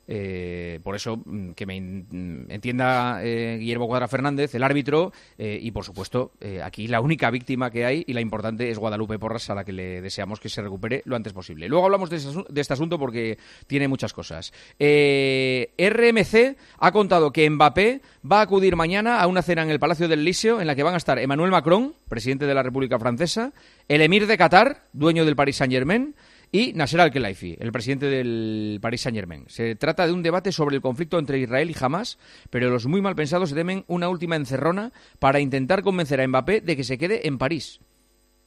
Eh, 0.06 0.80
por 0.82 0.94
eso, 0.96 1.16
mm, 1.24 1.50
que 1.52 1.66
me 1.66 1.80
mm, 1.80 2.50
entienda 2.50 3.20
eh, 3.22 3.56
Guillermo 3.58 3.86
Cuadra 3.86 4.08
Fernández, 4.08 4.54
el 4.54 4.62
árbitro, 4.62 5.12
eh, 5.38 5.58
y 5.60 5.70
por 5.70 5.84
supuesto, 5.84 6.32
aquí 6.62 6.88
la 6.88 7.00
única 7.00 7.30
víctima 7.30 7.70
que 7.70 7.84
hay 7.84 8.04
y 8.06 8.12
la 8.12 8.20
importante 8.20 8.70
es 8.70 8.78
Guadalupe 8.78 9.18
Porras, 9.18 9.48
a 9.50 9.54
la 9.54 9.64
que 9.64 9.72
le 9.72 10.00
deseamos 10.02 10.40
que 10.40 10.48
se 10.48 10.62
recupere 10.62 11.02
lo 11.06 11.16
antes 11.16 11.32
posible. 11.32 11.68
Luego 11.68 11.84
hablamos 11.84 12.10
de, 12.10 12.16
este 12.60 12.72
asunto 12.72 12.98
porque 12.98 13.38
tiene 13.66 13.88
muchas 13.88 14.12
cosas. 14.12 14.52
RMC 14.78 16.56
ha 16.78 16.92
contado 16.92 17.32
que 17.32 17.48
Mbappé 17.48 18.00
va 18.30 18.40
a 18.40 18.42
acudir 18.42 18.76
mañana 18.76 19.20
a 19.20 19.26
una 19.26 19.42
cena 19.42 19.62
en 19.62 19.70
el 19.70 19.78
Palacio 19.78 20.08
del 20.08 20.24
Líseo 20.24 20.60
en 20.60 20.66
la 20.66 20.74
que 20.74 20.82
van 20.82 20.94
a 20.94 20.98
estar 20.98 21.18
Emmanuel 21.18 21.50
Macron, 21.50 21.94
presidente 22.08 22.46
de 22.46 22.54
la 22.54 22.62
República 22.62 22.98
Francesa, 22.98 23.52
el 23.88 24.02
emir 24.02 24.26
de 24.26 24.36
Qatar, 24.36 24.82
dueño 24.92 25.24
del 25.24 25.36
Paris 25.36 25.56
Saint-Germain, 25.56 26.14
y 26.54 26.72
Nasser 26.72 27.00
Al-Khelaifi, 27.00 27.56
el 27.58 27.72
presidente 27.72 28.06
del 28.06 28.78
Paris 28.80 29.00
Saint-Germain. 29.00 29.42
Se 29.48 29.74
trata 29.74 30.06
de 30.06 30.12
un 30.12 30.22
debate 30.22 30.52
sobre 30.52 30.76
el 30.76 30.82
conflicto 30.82 31.18
entre 31.18 31.40
Israel 31.40 31.68
y 31.68 31.74
Hamas, 31.80 32.16
pero 32.48 32.70
los 32.70 32.86
muy 32.86 33.02
mal 33.02 33.16
pensados 33.16 33.52
temen 33.52 33.84
una 33.88 34.08
última 34.08 34.36
encerrona 34.36 34.92
para 35.18 35.40
intentar 35.40 35.82
convencer 35.82 36.20
a 36.20 36.28
Mbappé 36.28 36.60
de 36.60 36.76
que 36.76 36.84
se 36.84 36.96
quede 36.96 37.26
en 37.26 37.38
París. 37.38 37.80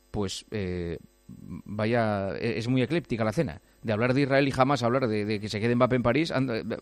Pues 0.10 0.46
eh, 0.52 1.00
vaya, 1.28 2.30
es 2.38 2.70
muy 2.70 2.82
eclíptica 2.82 3.26
la 3.26 3.34
cena. 3.34 3.62
De 3.82 3.92
hablar 3.92 4.14
de 4.14 4.22
Israel 4.22 4.48
y 4.48 4.54
Hamas, 4.56 4.84
hablar 4.84 5.10
de, 5.10 5.40
que 5.42 5.50
se 5.50 5.60
quede 5.60 5.76
Mbappé 5.76 5.98
en 5.98 6.04
París, 6.04 6.34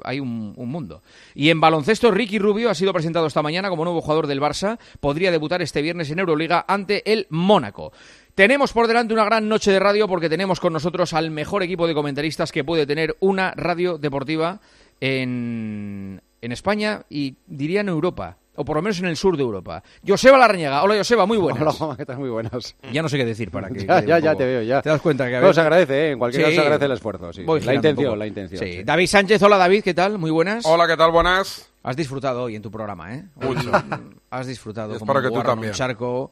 hay 0.03 0.20
un, 0.20 0.53
un, 0.55 0.70
mundo. 0.70 1.01
Y 1.34 1.50
en 1.50 1.60
baloncesto, 1.60 2.12
Ricky 2.12 2.38
Rubio 2.38 2.70
ha 2.70 2.75
sido 2.75 2.94
presentado 2.94 3.25
esta 3.25 3.41
mañana 3.41 3.70
como 3.70 3.84
nuevo 3.84 4.01
jugador 4.01 4.27
del 4.27 4.41
Barça. 4.41 4.77
Podría 5.00 5.32
debutar 5.32 5.63
este 5.63 5.82
viernes 5.82 6.12
en 6.12 6.20
Euroliga 6.20 6.65
ante 6.67 7.12
el 7.12 7.25
Mónaco. 7.32 7.94
Tenemos 8.36 8.74
por 8.74 8.88
delante 8.88 9.13
una 9.13 9.24
gran 9.24 9.48
noche 9.48 9.72
de 9.72 9.80
radio 9.80 10.10
porque 10.10 10.27
tenemos 10.27 10.60
con 10.60 10.74
nosotros 10.74 11.13
al 11.13 11.32
mejor 11.32 11.63
equipo 11.63 11.88
de 11.88 11.94
comentaristas 11.94 12.51
que 12.51 12.65
puede 12.65 12.86
tener 12.86 13.15
una 13.22 13.51
radio 13.56 13.98
deportiva 13.98 14.60
en, 15.00 16.22
en 16.42 16.51
España 16.51 17.04
y 17.10 17.38
diría 17.48 17.80
en 17.80 17.88
Europa 17.88 18.36
o 18.58 18.65
por 18.65 18.75
lo 18.75 18.82
menos 18.82 19.00
en 19.00 19.06
el 19.06 19.15
sur 19.15 19.38
de 19.38 19.44
Europa. 19.44 19.84
Joseba 20.06 20.38
Larrañaga. 20.38 20.84
Hola, 20.84 20.98
Joseba, 20.98 21.25
muy 21.25 21.38
buenas. 21.38 21.62
Hola, 21.62 21.72
Juan, 21.72 21.98
¿qué 21.98 22.06
tal? 22.06 22.18
Muy 22.18 22.30
buenas. 22.30 22.75
Ya 22.92 23.01
no 23.01 23.08
sé 23.08 23.18
qué 23.18 23.24
decir 23.24 23.51
para 23.51 23.70
que... 23.74 23.86
ya, 23.86 24.04
ya, 24.04 24.20
ya 24.20 24.36
te 24.36 24.46
veo, 24.46 24.62
ya. 24.63 24.82
Te 24.82 24.89
das 24.89 25.00
cuenta 25.00 25.30
que... 25.30 25.38
A 25.38 25.54
se 25.54 25.62
agradece, 25.62 26.08
¿eh? 26.08 26.12
En 26.12 26.20
cualquier 26.20 26.44
caso 26.44 26.56
se 26.56 26.62
agradece 26.62 26.86
el 26.86 26.92
esfuerzo, 26.92 27.32
sí. 27.32 27.46
la 27.46 27.74
intención, 27.74 28.20
la 28.20 28.27
intención. 28.27 28.60
Sí. 28.60 28.84
David 28.84 29.08
Sánchez, 29.08 29.42
hola, 29.44 29.58
David, 29.58 29.82
¿qué 29.82 29.94
tal? 29.94 30.18
Muy 30.18 30.32
buenas. 30.32 30.65
Hola, 30.65 30.88
¿qué 30.88 30.98
tal? 30.98 31.12
Buenas. 31.12 31.70
Has 31.84 31.96
disfrutado 31.96 32.44
hoy 32.44 32.56
en 32.58 32.62
tu 32.62 32.72
programa, 32.72 33.15
¿eh? 33.15 33.24
Mucho. 33.36 33.72
Has 34.30 34.48
disfrutado. 34.48 34.96
Es 34.96 35.04
para 35.04 35.22
que 35.22 35.30
tú 35.30 35.42
también. 35.42 35.72
Un 35.72 35.77
charco... 35.77 36.32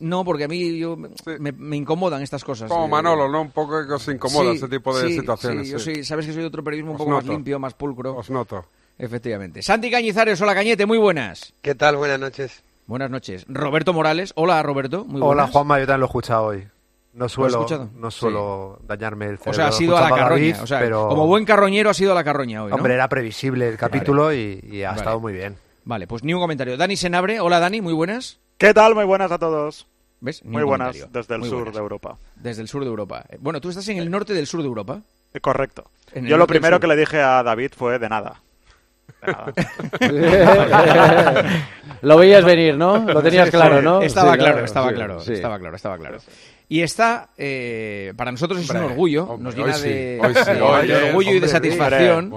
No, 0.00 0.24
porque 0.24 0.44
a 0.44 0.48
mí 0.48 0.78
yo, 0.78 0.96
me, 0.96 1.76
incomodan 1.76 2.22
estas 2.22 2.44
cosas. 2.44 2.70
Como 2.70 2.88
Manolo, 2.88 3.28
¿no? 3.28 3.42
Un 3.42 3.50
poco 3.50 3.86
que 3.86 3.92
os 3.92 4.08
incomoda 4.08 4.52
ese 4.52 4.68
tipo 4.68 4.96
de 4.96 5.12
situaciones. 5.12 5.66
Sí, 5.66 5.72
yo 5.72 5.78
sí. 5.78 6.04
Sabes 6.04 6.26
que 6.26 6.32
soy 6.32 6.42
de 6.42 6.48
otro 6.48 6.62
periodismo 6.62 6.92
un 6.92 6.98
poco 6.98 7.10
más 7.10 7.26
limpio, 7.26 7.58
más 7.58 7.74
pulcro. 7.74 8.16
Os 8.16 8.30
noto. 8.30 8.64
Efectivamente. 8.98 9.62
Santi 9.62 9.90
Cañizares, 9.90 10.40
hola 10.40 10.54
Cañete, 10.54 10.86
muy 10.86 10.98
buenas. 10.98 11.54
¿Qué 11.62 11.74
tal? 11.74 11.96
Buenas 11.96 12.20
noches. 12.20 12.62
Buenas 12.86 13.10
noches. 13.10 13.44
Roberto 13.48 13.92
Morales, 13.92 14.32
hola 14.36 14.62
Roberto, 14.62 15.04
muy 15.04 15.20
buenas. 15.20 15.44
Hola 15.44 15.46
Juanma, 15.48 15.78
yo 15.78 15.86
también 15.86 16.00
lo 16.00 16.06
he 16.06 16.08
escuchado 16.08 16.44
hoy. 16.44 16.68
No 17.14 17.28
suelo, 17.28 17.66
no 17.94 18.10
suelo 18.10 18.78
dañarme 18.86 19.26
el 19.26 19.38
cerebro. 19.38 19.50
O 19.50 19.54
sea, 19.54 19.66
ha 19.68 19.72
sido 19.72 19.96
a 19.96 20.08
la 20.08 20.16
carroña. 20.16 20.62
o 20.62 20.66
sea, 20.66 20.78
pero... 20.78 21.08
como 21.08 21.26
buen 21.26 21.44
carroñero 21.44 21.90
ha 21.90 21.94
sido 21.94 22.12
a 22.12 22.14
la 22.14 22.24
carroña 22.24 22.64
hoy, 22.64 22.70
¿no? 22.70 22.76
Hombre, 22.76 22.94
era 22.94 23.08
previsible 23.08 23.68
el 23.68 23.76
capítulo 23.76 24.32
y, 24.32 24.82
ha 24.82 24.94
estado 24.94 25.20
muy 25.20 25.32
bien. 25.32 25.56
Vale, 25.84 26.06
pues 26.06 26.24
ni 26.24 26.32
un 26.32 26.40
comentario. 26.40 26.76
Dani 26.76 26.96
Senabre, 26.96 27.40
hola 27.40 27.60
Dani, 27.60 27.80
muy 27.80 27.92
buenas. 27.92 28.38
¿Qué 28.62 28.72
tal? 28.72 28.94
Muy 28.94 29.04
buenas 29.04 29.30
a 29.32 29.38
todos. 29.38 29.88
¿Ves? 30.20 30.44
Muy 30.44 30.62
buenas 30.62 30.96
desde 31.12 31.34
el 31.34 31.42
sur 31.42 31.72
de 31.72 31.78
Europa. 31.80 32.16
Desde 32.36 32.62
el 32.62 32.68
sur 32.68 32.84
de 32.84 32.90
Europa. 32.90 33.24
Bueno, 33.40 33.60
tú 33.60 33.70
estás 33.70 33.88
en 33.88 33.98
el 33.98 34.08
norte 34.08 34.34
del 34.34 34.46
sur 34.46 34.62
de 34.62 34.68
Europa. 34.68 35.00
Eh, 35.34 35.40
correcto. 35.40 35.90
Yo 36.14 36.36
lo 36.36 36.46
primero 36.46 36.78
que 36.78 36.86
le 36.86 36.94
dije 36.94 37.20
a 37.20 37.42
David 37.42 37.72
fue 37.76 37.98
de 37.98 38.08
nada. 38.08 38.40
lo 42.02 42.16
veías 42.16 42.44
venir, 42.44 42.76
¿no? 42.76 42.98
Lo 42.98 43.20
tenías 43.20 43.50
claro, 43.50 43.82
¿no? 43.82 44.00
Estaba 44.00 44.36
claro, 44.36 44.64
estaba 44.64 44.92
claro, 44.92 45.20
estaba 45.20 45.58
claro, 45.58 45.74
estaba 45.74 45.98
claro. 45.98 46.18
Y 46.68 46.82
está, 46.82 47.30
eh, 47.36 48.12
para 48.16 48.30
nosotros 48.30 48.60
es 48.60 48.70
un 48.70 48.76
orgullo, 48.76 49.38
nos 49.40 49.56
llena 49.56 49.76
de, 49.76 50.20
orgullo 51.08 51.32
y 51.32 51.40
de 51.40 51.48
satisfacción. 51.48 52.32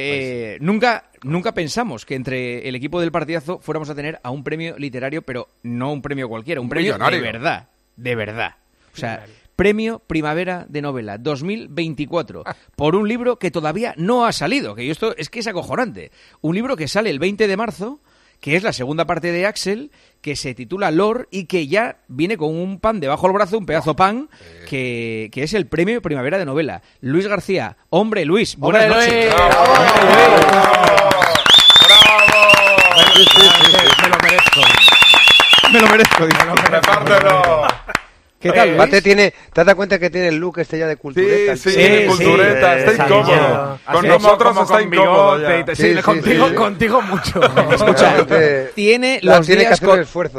Eh, 0.00 0.58
nunca, 0.60 1.10
nunca 1.22 1.52
pensamos 1.52 2.04
que 2.04 2.14
entre 2.14 2.68
el 2.68 2.74
equipo 2.74 3.00
del 3.00 3.12
partidazo 3.12 3.58
fuéramos 3.58 3.90
a 3.90 3.94
tener 3.94 4.20
a 4.22 4.30
un 4.30 4.44
premio 4.44 4.78
literario, 4.78 5.22
pero 5.22 5.48
no 5.62 5.92
un 5.92 6.02
premio 6.02 6.28
cualquiera, 6.28 6.60
un, 6.60 6.68
premio 6.68 6.96
de 6.98 7.20
verdad, 7.20 7.68
de 7.96 8.14
verdad. 8.14 8.56
O 8.92 8.96
sea, 8.96 9.24
Premio 9.60 9.98
Primavera 9.98 10.64
de 10.70 10.80
Novela 10.80 11.18
2024 11.18 12.44
por 12.76 12.96
un 12.96 13.06
libro 13.06 13.38
que 13.38 13.50
todavía 13.50 13.92
no 13.98 14.24
ha 14.24 14.32
salido, 14.32 14.74
que 14.74 14.90
esto 14.90 15.14
es 15.18 15.28
que 15.28 15.40
es 15.40 15.46
acojonante. 15.46 16.12
Un 16.40 16.54
libro 16.54 16.76
que 16.76 16.88
sale 16.88 17.10
el 17.10 17.18
20 17.18 17.46
de 17.46 17.56
marzo, 17.58 18.00
que 18.40 18.56
es 18.56 18.62
la 18.62 18.72
segunda 18.72 19.04
parte 19.04 19.32
de 19.32 19.46
Axel, 19.46 19.90
que 20.22 20.36
se 20.36 20.54
titula 20.54 20.90
Lore 20.90 21.26
y 21.30 21.44
que 21.44 21.66
ya 21.66 21.98
viene 22.08 22.36
con 22.36 22.54
un 22.54 22.80
pan 22.80 23.00
debajo 23.00 23.26
del 23.26 23.34
brazo, 23.34 23.58
un 23.58 23.66
pedazo 23.66 23.94
pan, 23.96 24.28
que, 24.68 25.30
que 25.32 25.42
es 25.42 25.54
el 25.54 25.66
Premio 25.66 26.02
Primavera 26.02 26.38
de 26.38 26.46
Novela. 26.46 26.82
Luis 27.00 27.26
García, 27.26 27.76
hombre 27.90 28.24
Luis, 28.24 28.56
buenas 28.56 28.88
noches. 28.88 29.34
¡Bravo! 29.34 29.60
Me 34.02 34.08
lo 34.08 34.16
merezco. 34.18 34.60
Me 35.72 35.80
lo 35.80 35.86
merezco. 35.88 36.26
Me 37.04 37.20
lo 37.20 37.90
¿Qué 38.40 38.52
tal? 38.52 38.74
Mate 38.74 39.02
tiene, 39.02 39.34
¿te 39.52 39.64
das 39.64 39.74
cuenta 39.74 39.98
que 39.98 40.08
tiene 40.08 40.28
el 40.28 40.36
look 40.36 40.58
este 40.60 40.78
ya 40.78 40.86
de 40.86 40.96
cultureta? 40.96 41.56
Sí, 41.58 41.72
sí, 41.72 41.78
sí 41.78 42.06
cultureta, 42.06 42.78
está 42.78 43.04
incómodo. 43.04 43.78
Con 43.92 44.08
nosotros 44.08 44.56
está 44.62 44.80
incómodo. 44.80 45.38
Sí, 45.74 45.94
contigo, 45.96 46.54
contigo 46.54 47.02
mucho. 47.02 47.38
Escucha, 47.70 48.26
tiene 48.74 49.20
los 49.22 49.46
días 49.46 49.82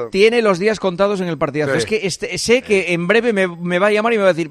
tiene 0.10 0.42
los 0.42 0.58
días 0.58 0.80
contados 0.80 1.22
en 1.22 1.28
el 1.28 1.38
partidazo. 1.38 1.76
Es 1.76 1.86
que 1.86 2.02
este, 2.04 2.40
sé 2.40 2.64
que 2.64 2.92
en 2.94 3.06
breve 3.06 3.34
me, 3.34 3.48
me, 3.48 3.78
va 3.78 3.88
a 3.88 3.92
llamar 3.92 4.14
y 4.14 4.18
me 4.18 4.24
va 4.24 4.30
a 4.30 4.34
decir, 4.34 4.50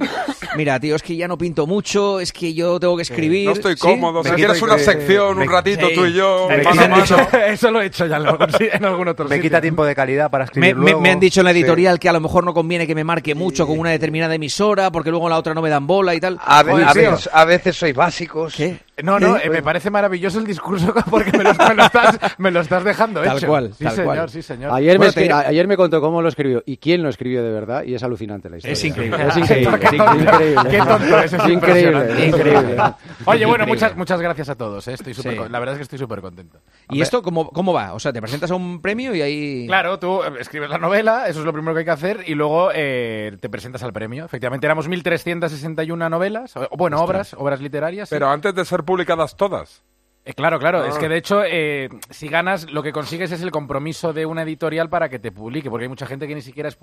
mira, 0.57 0.79
tío, 0.79 0.95
es 0.95 1.03
que 1.03 1.17
ya 1.17 1.27
no 1.27 1.37
pinto 1.37 1.67
mucho, 1.67 2.21
es 2.21 2.33
que 2.33 2.55
yo 2.55 2.79
tengo 2.79 2.95
que 2.95 3.03
escribir. 3.03 3.47
No 3.47 3.53
estoy 3.55 3.75
cómodo. 3.75 4.23
Si 4.23 4.31
quieres 4.31 4.63
una 4.63 4.79
sección, 4.79 5.39
un 5.39 5.49
ratito 5.49 5.89
tú 5.93 6.07
y 6.07 6.13
yo, 6.13 6.49
Eso 7.49 7.73
lo 7.73 7.83
he 7.83 7.87
hecho 7.87 8.07
ya 8.07 8.19
en 8.19 8.85
algún 8.85 9.09
otro 9.09 9.29
Me 9.29 9.41
quita 9.41 9.61
tiempo 9.61 9.85
de 9.85 9.97
calidad 9.97 10.31
para 10.31 10.45
escribir. 10.45 10.77
Me 10.77 11.11
han 11.11 11.19
dicho 11.19 11.41
en 11.41 11.47
la 11.47 11.51
editorial 11.51 11.99
que 11.99 12.09
a 12.09 12.13
lo 12.13 12.21
mejor 12.21 12.45
no 12.45 12.55
conviene 12.55 12.87
que 12.87 12.95
me 12.95 13.03
marque 13.03 13.35
mucho 13.41 13.67
con 13.67 13.79
una 13.79 13.91
determinada 13.91 14.35
emisora, 14.35 14.91
porque 14.93 15.11
luego 15.11 15.29
la 15.29 15.39
otra 15.39 15.55
no 15.55 15.63
me 15.63 15.71
dan 15.71 15.87
bola 15.87 16.15
y 16.15 16.21
tal. 16.21 16.39
A, 16.45 16.63
veces, 16.63 17.29
a 17.33 17.45
veces 17.45 17.77
sois 17.77 17.95
básicos. 17.95 18.55
¿Qué? 18.55 18.79
No, 19.03 19.19
no, 19.19 19.37
eh, 19.37 19.51
me 19.51 19.63
parece 19.63 19.91
maravilloso 19.91 20.39
el 20.39 20.47
discurso 20.47 20.95
porque 21.11 21.37
me 21.37 21.45
lo, 21.45 21.51
estás, 21.51 22.19
me 22.39 22.51
lo 22.51 22.61
estás 22.61 22.85
dejando 22.85 23.23
tal 23.23 23.45
Cual, 23.47 23.73
sí, 23.75 23.89
señor, 23.89 24.31
sí, 24.31 24.43
señor. 24.43 24.73
Ayer, 24.73 24.99
me 24.99 25.07
ayer 25.07 25.67
me 25.67 25.77
contó 25.77 26.01
cómo 26.01 26.23
lo 26.23 26.29
escribió 26.29 26.63
y 26.67 26.77
quién 26.77 27.03
lo 27.03 27.09
escribió 27.09 27.43
de 27.43 27.51
verdad 27.51 27.85
y 27.85 27.95
es 27.95 28.03
alucinante 28.03 28.51
la 28.51 28.59
historia. 28.59 28.73
Es 28.73 28.85
increíble. 28.85 29.27
Es 29.27 29.37
increíble. 29.37 29.79
es 29.83 29.93
increíble. 29.93 30.71
Qué 30.71 30.79
tonto 30.79 31.19
es, 31.21 31.33
es 31.33 31.49
increíble. 31.49 32.27
increíble. 32.27 32.77
Oye, 33.25 33.47
bueno, 33.47 33.67
muchas, 33.67 33.97
muchas 33.97 34.21
gracias 34.21 34.49
a 34.49 34.55
todos. 34.55 34.87
Eh, 34.89 34.95
estoy 34.95 35.15
super, 35.15 35.51
La 35.51 35.59
verdad 35.59 35.75
es 35.75 35.79
que 35.79 35.83
estoy 35.85 35.99
súper 35.99 36.21
contento. 36.21 36.61
¿Y 36.91 37.01
esto 37.01 37.23
cómo, 37.23 37.51
cómo 37.51 37.73
va? 37.73 37.95
O 37.95 38.01
sea, 38.01 38.13
te 38.13 38.21
presentas 38.21 38.51
a 38.51 38.55
un 38.55 38.81
premio 38.81 39.15
y 39.15 39.23
ahí... 39.23 39.67
Claro, 39.67 39.99
tú 39.99 40.23
eh, 40.23 40.33
escribes 40.41 40.71
la 40.71 40.79
novela, 40.79 41.29
eso 41.29 41.41
es 41.41 41.45
lo 41.45 41.53
primero 41.53 41.75
que 41.75 41.81
hay 41.81 41.85
que 41.85 41.91
hacer, 41.91 42.25
y 42.27 42.35
luego 42.35 42.71
eh, 42.75 43.37
te 43.41 43.49
presentas 43.49 43.83
al 43.83 43.93
premio. 43.93 44.25
Efectivamente, 44.25 44.67
éramos 44.67 44.89
1.361 44.89 46.11
novelas, 46.11 46.55
bueno, 46.77 47.03
obras, 47.03 47.35
obras 47.35 47.61
literarias. 47.61 48.09
Pero 48.11 48.29
antes 48.29 48.55
de 48.55 48.65
ser 48.65 48.85
publicadas 48.91 49.37
todas. 49.37 49.85
Eh, 50.25 50.35
claro, 50.35 50.59
claro. 50.59 50.85
Es 50.85 50.99
que 50.99 51.09
de 51.09 51.17
hecho, 51.17 51.43
eh, 51.45 51.89
si 52.11 52.29
ganas, 52.29 52.71
lo 52.73 52.83
que 52.83 52.93
consigues 52.93 53.31
es 53.31 53.41
el 53.41 53.53
compromiso 53.53 54.13
de 54.13 54.27
una 54.27 54.43
editorial 54.43 54.89
para 54.89 55.09
que 55.09 55.21
te 55.21 55.31
publique, 55.31 55.71
porque 55.71 55.85
hay 55.85 55.89
mucha 55.89 56.07
gente 56.07 56.27
que 56.27 56.35
ni 56.35 56.43
siquiera 56.43 56.69
es 56.69 56.77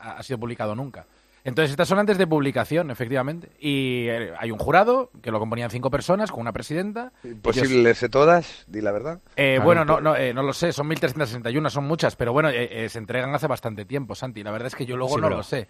ha, 0.00 0.22
sido 0.24 0.40
publicado 0.40 0.74
nunca. 0.74 1.06
Entonces, 1.44 1.70
estas 1.70 1.86
son 1.86 2.00
antes 2.00 2.18
de 2.18 2.26
publicación, 2.26 2.90
efectivamente. 2.90 3.50
Y 3.60 4.08
eh, 4.08 4.32
hay 4.36 4.50
un 4.50 4.58
jurado 4.58 5.12
que 5.22 5.30
lo 5.30 5.38
componían 5.38 5.70
cinco 5.70 5.88
personas 5.88 6.32
con 6.32 6.40
una 6.40 6.52
presidenta. 6.52 7.12
¿Posible 7.40 7.84
leerse 7.84 8.08
todas? 8.08 8.64
Di 8.66 8.80
la 8.80 8.90
verdad. 8.90 9.20
bueno, 9.62 9.84
no, 9.84 10.00
no, 10.00 10.16
no 10.16 10.42
lo 10.42 10.52
sé, 10.52 10.72
son 10.72 10.90
1.361, 10.90 11.70
son 11.70 11.84
muchas, 11.84 12.16
pero 12.16 12.32
bueno, 12.32 12.50
se 12.50 12.98
entregan 12.98 13.32
hace 13.32 13.46
bastante 13.46 13.84
tiempo, 13.84 14.16
Santi. 14.16 14.42
La 14.42 14.50
verdad 14.50 14.66
es 14.66 14.74
que 14.74 14.84
yo 14.84 14.96
luego 14.96 15.16
no 15.18 15.30
lo 15.30 15.44
sé. 15.44 15.68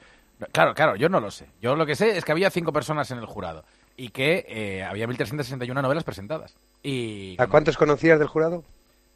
Claro, 0.52 0.75
claro, 0.75 0.97
yo 0.97 1.11
no 1.11 1.21
lo 1.21 1.30
sé. 1.30 1.47
Yo 1.61 1.76
lo 1.76 1.85
que 1.85 1.95
sé 1.95 2.16
es 2.16 2.25
que 2.25 2.33
había 2.33 2.49
cinco 2.49 2.73
personas 2.73 3.11
en 3.11 3.18
el 3.18 3.26
jurado 3.26 3.64
y 3.97 4.11
que 4.11 4.45
eh, 4.49 4.85
había 4.85 5.07
1.361 5.07 5.83
novelas 5.83 6.05
presentadas. 6.05 6.55
Y, 6.83 7.37
¿A 7.38 7.47
cuántos 7.47 7.76
conocías 7.76 8.19
del 8.19 8.29
jurado? 8.29 8.65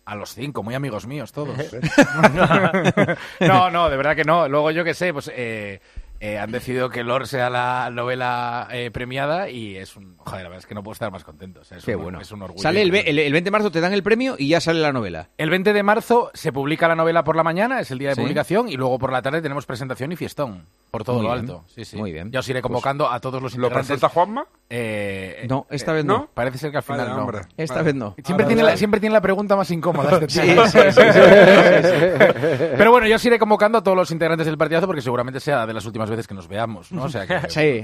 A 0.07 0.15
los 0.15 0.35
cinco, 0.35 0.63
muy 0.63 0.75
amigos 0.75 1.07
míos 1.07 1.33
todos. 1.33 1.57
no, 3.41 3.71
no, 3.71 3.91
de 3.91 3.97
verdad 3.97 4.17
que 4.17 4.25
no. 4.25 4.49
Luego 4.49 4.71
yo 4.71 4.85
qué 4.85 4.95
sé, 4.95 5.13
pues 5.13 5.31
eh, 5.35 5.81
eh, 6.23 6.39
han 6.39 6.53
decidido 6.53 6.91
que 6.91 7.03
Lord 7.03 7.27
sea 7.27 7.49
la 7.49 7.89
novela 7.91 8.69
eh, 8.71 8.91
premiada 8.91 9.49
y 9.49 9.77
es 9.77 9.97
un... 9.97 10.19
Joder, 10.19 10.43
la 10.43 10.49
verdad 10.51 10.59
es 10.59 10.67
que 10.67 10.75
no 10.75 10.83
puedo 10.83 10.93
estar 10.93 11.11
más 11.11 11.25
contento. 11.25 11.63
es 11.63 11.83
Qué 11.83 11.97
un, 11.97 12.03
bueno. 12.03 12.21
Es 12.21 12.31
un 12.31 12.43
orgullo. 12.43 12.63
Sale 12.63 12.83
el, 12.83 12.95
el, 12.95 13.33
20 13.33 13.41
de 13.41 13.51
marzo, 13.51 13.71
te 13.71 13.81
dan 13.81 13.95
el 13.95 14.03
premio 14.03 14.35
y 14.39 14.49
ya 14.49 14.61
sale 14.61 14.81
la 14.81 14.93
novela. 14.93 15.31
El 15.39 15.49
20 15.49 15.73
de 15.73 15.83
marzo 15.83 16.31
se 16.35 16.53
publica 16.53 16.89
la 16.89 16.95
novela 16.95 17.25
por 17.25 17.37
la 17.37 17.43
mañana, 17.43 17.81
es 17.81 17.91
el 17.91 17.99
día 17.99 18.11
de 18.11 18.17
publicación, 18.17 18.69
y 18.69 18.77
luego 18.77 18.99
por 18.99 19.13
la 19.13 19.23
tarde 19.23 19.41
tenemos 19.41 19.65
presentación 19.65 20.13
y 20.13 20.17
fiestón. 20.17 20.67
Por 20.91 21.05
todo 21.05 21.23
lo 21.23 21.33
alto. 21.33 21.65
Sí, 21.69 21.85
sí. 21.85 21.97
Muy 21.97 22.13
bien. 22.13 22.31
Ya 22.33 22.41
os 22.41 22.49
iré 22.49 22.61
pues 22.61 22.69
convocando 22.69 23.09
a 23.11 23.21
todos 23.21 23.41
los 23.41 23.55
integrantes. 23.55 23.89
¿Lo 23.89 23.97
presenta 23.97 24.09
Juanma? 24.09 24.47
Eh, 24.69 25.47
no, 25.49 25.67
esta 25.71 25.93
vez 25.93 26.05
no. 26.05 26.29
Parece 26.35 26.59
ser 26.59 26.71
que 26.71 26.79
al 26.79 26.83
final 26.83 27.09
no. 27.09 27.31
Esta 27.57 27.83
vez 27.83 27.95
no. 27.95 28.15
Siempre, 28.23 28.45
tiene 28.47 28.63
la, 28.63 28.77
siempre 28.77 29.01
tiene 29.01 29.13
la 29.15 29.21
pregunta 29.21 29.57
más 29.57 29.71
incómoda 29.71 30.19
este 30.21 30.27
tío. 30.43 30.67
sí, 30.67 30.79
sí, 30.91 31.01
Pero 32.77 32.91
bueno, 32.91 33.07
yo 33.07 33.17
os 33.17 33.25
iré 33.25 33.39
convocando 33.39 33.79
a 33.79 33.83
todos 33.83 33.97
los 33.97 34.11
integrantes 34.11 34.47
del 34.47 34.59
partidazo 34.59 34.87
porque 34.87 35.01
seguramente 35.01 35.41
sea 35.41 35.67
de 35.67 35.73
las 35.73 35.87
últimas 35.87 36.10
veces 36.11 36.27
que 36.27 36.35
nos 36.35 36.49
veamos, 36.49 36.93
¿no? 36.93 37.05
O 37.05 37.09
sea 37.09 37.27
que 37.27 37.41
sí, 37.49 37.83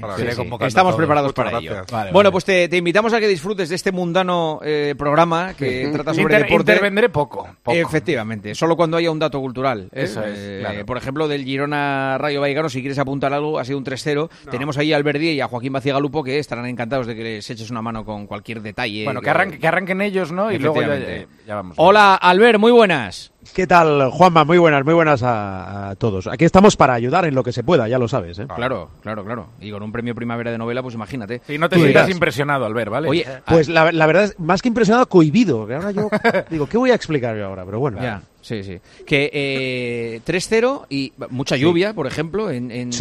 estamos 0.61 0.95
preparados 0.95 1.33
para 1.33 1.57
ello. 1.57 1.83
bueno, 2.11 2.31
pues 2.31 2.45
te, 2.45 2.69
invitamos 2.75 3.13
a 3.13 3.19
que 3.19 3.27
disfrutes 3.27 3.69
de 3.69 3.75
este 3.75 3.91
mundano 3.91 4.59
eh, 4.63 4.95
programa 4.97 5.53
que 5.53 5.89
trata 5.91 6.13
sobre 6.13 6.37
deporte. 6.37 6.73
Intervendré 6.73 7.09
poco, 7.09 7.47
Efectivamente, 7.65 8.53
solo 8.55 8.75
cuando 8.75 8.97
haya 8.97 9.11
un 9.11 9.19
dato 9.19 9.39
cultural. 9.39 9.89
¿eh? 9.91 10.03
Eso 10.03 10.23
es, 10.23 10.37
eh, 10.37 10.83
Por 10.85 10.97
ejemplo, 10.97 11.27
del 11.27 11.43
Girona 11.43 12.17
Rayo 12.17 12.41
Vallecano, 12.41 12.69
si 12.69 12.81
quieres 12.81 12.99
apuntar 12.99 13.33
algo, 13.33 13.59
ha 13.59 13.65
sido 13.65 13.77
un 13.77 13.85
3-0. 13.85 14.29
Tenemos 14.51 14.77
ahí 14.77 14.93
a 14.93 14.97
Alberdi 14.97 15.29
y 15.31 15.41
a 15.41 15.47
Joaquín 15.47 15.73
Bacigalupo 15.73 16.23
que 16.23 16.39
estarán 16.39 16.65
encantados 16.65 17.07
de 17.07 17.15
que 17.15 17.23
les 17.23 17.49
eches 17.49 17.69
una 17.69 17.81
mano 17.81 18.05
con 18.05 18.27
cualquier 18.27 18.61
detalle. 18.61 19.05
Bueno, 19.05 19.21
que, 19.21 19.59
que 19.59 19.67
arranquen 19.67 20.01
ellos, 20.01 20.31
¿no? 20.31 20.51
Y 20.51 20.59
luego 20.59 20.81
ya, 20.81 21.55
vamos. 21.55 21.75
Hola, 21.77 22.15
Albert, 22.15 22.59
muy 22.59 22.71
buenas. 22.71 23.31
¿Qué 23.53 23.67
tal, 23.67 24.09
Juanma? 24.11 24.43
Muy 24.45 24.57
buenas, 24.57 24.85
muy 24.85 24.93
buenas 24.93 25.21
a, 25.23 25.95
todos. 25.97 26.27
Aquí 26.27 26.45
estamos 26.45 26.75
para 26.75 26.93
ayudar 26.93 27.25
en 27.25 27.35
lo 27.35 27.43
que 27.43 27.51
se 27.51 27.63
pueda, 27.63 27.87
ya 27.87 27.97
lo 27.97 28.07
sabes. 28.07 28.39
¿eh? 28.39 28.47
Claro, 28.55 28.89
claro, 29.01 29.25
claro. 29.25 29.47
Y 29.59 29.71
con 29.71 29.83
un 29.83 29.91
premio 29.91 30.13
Primavera 30.15 30.51
de 30.51 30.57
Novela, 30.57 30.81
pues 30.81 30.95
imagínate. 30.95 31.41
Sí, 31.45 31.57
no 31.57 31.69
te 31.69 31.77
sientas 31.77 32.09
impresionado, 32.09 32.65
Albert, 32.65 32.91
¿vale? 32.91 33.09
Oye, 33.09 33.25
pues 33.45 33.67
la, 33.69 33.83
verdad 33.83 34.25
es, 34.25 34.39
más 34.39 34.61
que 34.61 34.67
impresionado, 34.67 35.07
cohibido. 35.07 35.65
Que 35.67 35.75
ahora 35.75 35.91
yo 35.91 36.09
digo, 36.49 36.67
¿qué 36.67 36.77
voy 36.77 36.91
a 36.91 36.95
explicar 36.95 37.35
yo 37.37 37.45
ahora? 37.45 37.65
Pero 37.65 37.79
bueno. 37.79 38.01
Ya, 38.01 38.21
sí, 38.41 38.63
sí. 38.63 38.79
Que 39.05 39.29
eh, 39.33 40.21
3-0 40.25 40.85
y 40.89 41.13
mucha 41.29 41.55
lluvia, 41.55 41.93
por 41.93 42.07
ejemplo, 42.07 42.51
en, 42.51 42.71
en, 42.71 42.91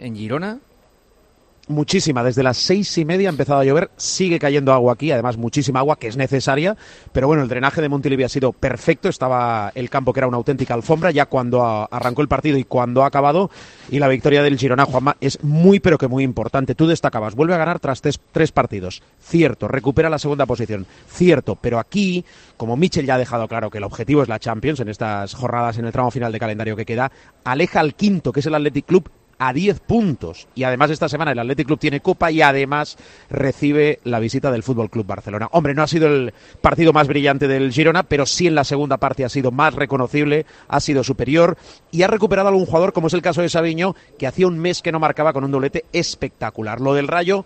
en 0.00 0.16
Girona 0.16 0.58
muchísima. 1.68 2.22
Desde 2.22 2.42
las 2.42 2.56
seis 2.56 2.96
y 2.98 3.04
media 3.04 3.28
ha 3.28 3.32
empezado 3.32 3.60
a 3.60 3.64
llover, 3.64 3.90
sigue 3.96 4.38
cayendo 4.38 4.72
agua 4.72 4.94
aquí, 4.94 5.10
además 5.10 5.36
muchísima 5.36 5.80
agua 5.80 5.98
que 5.98 6.08
es 6.08 6.16
necesaria, 6.16 6.76
pero 7.12 7.26
bueno, 7.26 7.42
el 7.42 7.48
drenaje 7.48 7.80
de 7.80 7.88
Montilivi 7.88 8.24
ha 8.24 8.28
sido 8.28 8.52
perfecto, 8.52 9.08
estaba 9.08 9.72
el 9.74 9.90
campo 9.90 10.12
que 10.12 10.20
era 10.20 10.26
una 10.26 10.36
auténtica 10.36 10.74
alfombra 10.74 11.10
ya 11.10 11.26
cuando 11.26 11.88
arrancó 11.90 12.22
el 12.22 12.28
partido 12.28 12.58
y 12.58 12.64
cuando 12.64 13.02
ha 13.02 13.06
acabado, 13.06 13.50
y 13.90 13.98
la 13.98 14.08
victoria 14.08 14.42
del 14.42 14.58
Girona, 14.58 14.84
Juanma, 14.84 15.16
es 15.20 15.42
muy 15.42 15.80
pero 15.80 15.98
que 15.98 16.08
muy 16.08 16.24
importante. 16.24 16.74
Tú 16.74 16.86
destacabas, 16.86 17.34
vuelve 17.34 17.54
a 17.54 17.58
ganar 17.58 17.80
tras 17.80 18.00
tres, 18.00 18.52
partidos, 18.52 19.02
cierto, 19.20 19.68
recupera 19.68 20.10
la 20.10 20.18
segunda 20.18 20.46
posición, 20.46 20.86
cierto, 21.08 21.56
pero 21.56 21.78
aquí, 21.78 22.24
como 22.56 22.76
Michel 22.76 23.06
ya 23.06 23.14
ha 23.14 23.18
dejado 23.18 23.48
claro 23.48 23.70
que 23.70 23.78
el 23.78 23.84
objetivo 23.84 24.22
es 24.22 24.28
la 24.28 24.38
Champions 24.38 24.80
en 24.80 24.88
estas 24.88 25.34
jornadas 25.34 25.78
en 25.78 25.86
el 25.86 25.92
tramo 25.92 26.10
final 26.10 26.32
de 26.32 26.38
calendario 26.38 26.76
que 26.76 26.86
queda, 26.86 27.10
aleja 27.44 27.80
al 27.80 27.94
quinto, 27.94 28.32
que 28.32 28.40
es 28.40 28.46
el 28.46 28.54
Athletic 28.54 28.86
Club, 28.86 29.10
a 29.38 29.52
10 29.52 29.80
puntos. 29.80 30.48
Y 30.54 30.64
además 30.64 30.90
esta 30.90 31.08
semana 31.08 31.32
el 31.32 31.38
Athletic 31.38 31.66
Club 31.66 31.78
tiene 31.78 32.00
copa 32.00 32.30
y 32.30 32.42
además 32.42 32.96
recibe 33.30 34.00
la 34.04 34.18
visita 34.18 34.50
del 34.50 34.62
Fútbol 34.62 34.90
Club 34.90 35.06
Barcelona. 35.06 35.48
Hombre, 35.52 35.74
no 35.74 35.82
ha 35.82 35.86
sido 35.86 36.08
el 36.08 36.32
partido 36.60 36.92
más 36.92 37.08
brillante 37.08 37.48
del 37.48 37.72
Girona, 37.72 38.02
pero 38.02 38.26
sí 38.26 38.46
en 38.46 38.54
la 38.54 38.64
segunda 38.64 38.96
parte 38.96 39.24
ha 39.24 39.28
sido 39.28 39.50
más 39.50 39.74
reconocible, 39.74 40.46
ha 40.68 40.80
sido 40.80 41.04
superior 41.04 41.56
y 41.90 42.02
ha 42.02 42.08
recuperado 42.08 42.48
a 42.48 42.50
algún 42.50 42.66
jugador 42.66 42.92
como 42.92 43.06
es 43.06 43.14
el 43.14 43.22
caso 43.22 43.42
de 43.42 43.48
Sabiño, 43.48 43.94
que 44.18 44.26
hacía 44.26 44.46
un 44.46 44.58
mes 44.58 44.82
que 44.82 44.92
no 44.92 45.00
marcaba 45.00 45.32
con 45.32 45.44
un 45.44 45.50
doblete 45.50 45.84
espectacular. 45.92 46.80
Lo 46.80 46.94
del 46.94 47.08
Rayo 47.08 47.44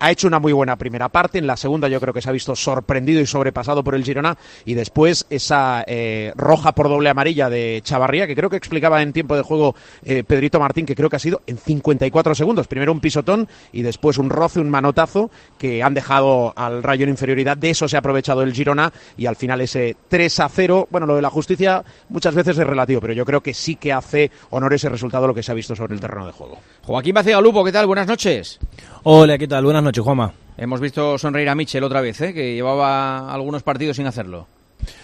ha 0.00 0.10
hecho 0.10 0.26
una 0.26 0.38
muy 0.38 0.52
buena 0.52 0.76
primera 0.76 1.08
parte. 1.08 1.38
En 1.38 1.46
la 1.46 1.56
segunda 1.56 1.86
yo 1.88 2.00
creo 2.00 2.12
que 2.12 2.22
se 2.22 2.28
ha 2.28 2.32
visto 2.32 2.56
sorprendido 2.56 3.20
y 3.20 3.26
sobrepasado 3.26 3.84
por 3.84 3.94
el 3.94 4.04
Girona. 4.04 4.36
Y 4.64 4.74
después 4.74 5.26
esa 5.30 5.84
eh, 5.86 6.32
roja 6.34 6.72
por 6.72 6.88
doble 6.88 7.10
amarilla 7.10 7.48
de 7.48 7.80
Chavarría, 7.84 8.26
que 8.26 8.34
creo 8.34 8.50
que 8.50 8.56
explicaba 8.56 9.02
en 9.02 9.12
tiempo 9.12 9.36
de 9.36 9.42
juego 9.42 9.74
eh, 10.02 10.24
Pedrito 10.24 10.58
Martín, 10.58 10.86
que 10.86 10.96
creo 10.96 11.08
que 11.08 11.16
ha 11.16 11.20
sido 11.20 11.42
en 11.46 11.58
54 11.58 12.34
segundos. 12.34 12.66
Primero 12.66 12.92
un 12.92 13.00
pisotón 13.00 13.48
y 13.72 13.82
después 13.82 14.18
un 14.18 14.30
roce, 14.30 14.58
un 14.58 14.70
manotazo, 14.70 15.30
que 15.58 15.82
han 15.82 15.94
dejado 15.94 16.52
al 16.56 16.82
Rayo 16.82 17.04
en 17.04 17.10
inferioridad. 17.10 17.56
De 17.56 17.70
eso 17.70 17.86
se 17.86 17.96
ha 17.96 18.00
aprovechado 18.00 18.42
el 18.42 18.54
Girona 18.54 18.92
y 19.16 19.26
al 19.26 19.36
final 19.36 19.60
ese 19.60 19.96
3 20.08 20.40
a 20.40 20.48
0. 20.48 20.88
Bueno, 20.90 21.06
lo 21.06 21.16
de 21.16 21.22
la 21.22 21.30
justicia 21.30 21.84
muchas 22.08 22.34
veces 22.34 22.58
es 22.58 22.66
relativo, 22.66 23.00
pero 23.02 23.12
yo 23.12 23.26
creo 23.26 23.42
que 23.42 23.52
sí 23.52 23.76
que 23.76 23.92
hace 23.92 24.30
honor 24.50 24.72
ese 24.72 24.88
resultado 24.88 25.26
lo 25.26 25.34
que 25.34 25.42
se 25.42 25.52
ha 25.52 25.54
visto 25.54 25.76
sobre 25.76 25.94
el 25.94 26.00
terreno 26.00 26.26
de 26.26 26.32
juego. 26.32 26.58
Joaquín 26.82 27.14
Bacigalupo, 27.14 27.62
¿qué 27.64 27.72
tal? 27.72 27.86
Buenas 27.86 28.06
noches. 28.06 28.58
Hola, 29.02 29.38
¿qué 29.38 29.46
tal? 29.46 29.64
Buenas 29.64 29.82
noches. 29.98 30.36
Hemos 30.56 30.80
visto 30.80 31.18
sonreír 31.18 31.48
a 31.48 31.54
Michel 31.54 31.84
otra 31.84 32.00
vez, 32.00 32.20
¿eh? 32.20 32.34
que 32.34 32.54
llevaba 32.54 33.32
algunos 33.32 33.62
partidos 33.62 33.96
sin 33.96 34.06
hacerlo. 34.06 34.46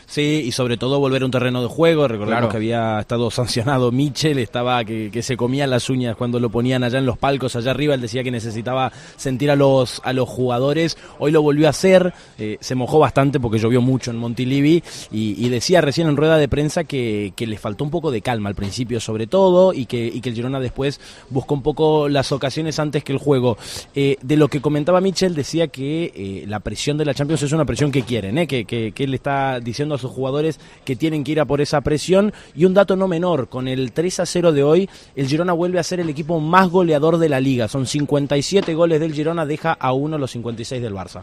Sí, 0.06 0.44
y 0.46 0.52
sobre 0.52 0.76
todo 0.76 1.00
volver 1.00 1.22
a 1.22 1.24
un 1.24 1.32
terreno 1.32 1.60
de 1.60 1.68
juego. 1.68 2.06
Recordemos 2.06 2.48
que 2.48 2.56
había 2.56 3.00
estado 3.00 3.28
sancionado 3.30 3.90
Mitchell, 3.90 4.38
estaba 4.38 4.84
que, 4.84 5.10
se 5.22 5.36
comía 5.36 5.66
las 5.66 5.90
uñas 5.90 6.14
cuando 6.16 6.38
lo 6.38 6.48
ponían 6.48 6.84
allá 6.84 7.00
en 7.00 7.06
los 7.06 7.18
palcos, 7.18 7.56
allá 7.56 7.72
arriba. 7.72 7.94
Él 7.94 8.00
decía 8.00 8.22
que 8.22 8.30
necesitaba 8.30 8.92
sentir 9.16 9.50
a 9.50 9.56
los, 9.56 10.00
a 10.04 10.12
los 10.12 10.28
jugadores. 10.28 10.96
Hoy 11.18 11.32
lo 11.32 11.42
volvió 11.42 11.66
a 11.66 11.70
hacer, 11.70 12.14
eh, 12.38 12.56
se 12.60 12.76
mojó 12.76 13.00
bastante 13.00 13.40
porque 13.40 13.58
llovió 13.58 13.80
mucho 13.80 14.12
en 14.12 14.18
Montilivi 14.18 14.82
y, 15.10 15.48
decía 15.56 15.80
recién 15.80 16.08
en 16.08 16.16
rueda 16.16 16.36
de 16.36 16.48
prensa 16.48 16.84
que, 16.84 17.32
que, 17.34 17.46
le 17.46 17.56
faltó 17.56 17.82
un 17.82 17.90
poco 17.90 18.10
de 18.10 18.20
calma 18.20 18.48
al 18.50 18.54
principio, 18.54 19.00
sobre 19.00 19.26
todo, 19.26 19.72
y 19.72 19.86
que, 19.86 20.06
y 20.06 20.20
que 20.20 20.28
el 20.28 20.34
Girona 20.34 20.60
después 20.60 21.00
buscó 21.30 21.54
un 21.54 21.62
poco 21.62 22.08
las 22.08 22.30
ocasiones 22.30 22.78
antes 22.78 23.02
que 23.02 23.12
el 23.12 23.18
juego. 23.18 23.56
Eh, 23.94 24.18
de 24.22 24.36
lo 24.36 24.48
que 24.48 24.60
comentaba 24.60 25.00
Mitchell, 25.00 25.34
decía 25.34 25.68
que 25.68 26.12
eh, 26.14 26.44
la 26.46 26.60
presión 26.60 26.98
de 26.98 27.06
la 27.06 27.14
Champions 27.14 27.42
es 27.42 27.52
una 27.52 27.64
presión 27.64 27.90
que 27.90 28.02
quieren, 28.02 28.46
que, 28.46 28.64
que, 28.66 28.92
que 28.92 29.04
él 29.04 29.14
está 29.14 29.60
diciendo 29.60 29.95
a 29.96 29.98
sus 29.98 30.10
jugadores 30.10 30.60
que 30.84 30.96
tienen 30.96 31.24
que 31.24 31.32
ir 31.32 31.40
a 31.40 31.44
por 31.44 31.60
esa 31.60 31.80
presión. 31.80 32.32
Y 32.54 32.64
un 32.64 32.74
dato 32.74 32.96
no 32.96 33.08
menor, 33.08 33.48
con 33.48 33.68
el 33.68 33.92
3 33.92 34.20
a 34.20 34.26
0 34.26 34.52
de 34.52 34.62
hoy, 34.62 34.88
el 35.14 35.26
Girona 35.26 35.52
vuelve 35.52 35.78
a 35.78 35.82
ser 35.82 36.00
el 36.00 36.08
equipo 36.08 36.40
más 36.40 36.70
goleador 36.70 37.18
de 37.18 37.28
la 37.28 37.40
liga. 37.40 37.68
Son 37.68 37.86
57 37.86 38.74
goles 38.74 39.00
del 39.00 39.12
Girona, 39.12 39.46
deja 39.46 39.72
a 39.72 39.92
uno 39.92 40.18
los 40.18 40.30
56 40.30 40.80
del 40.80 40.94
Barça. 40.94 41.22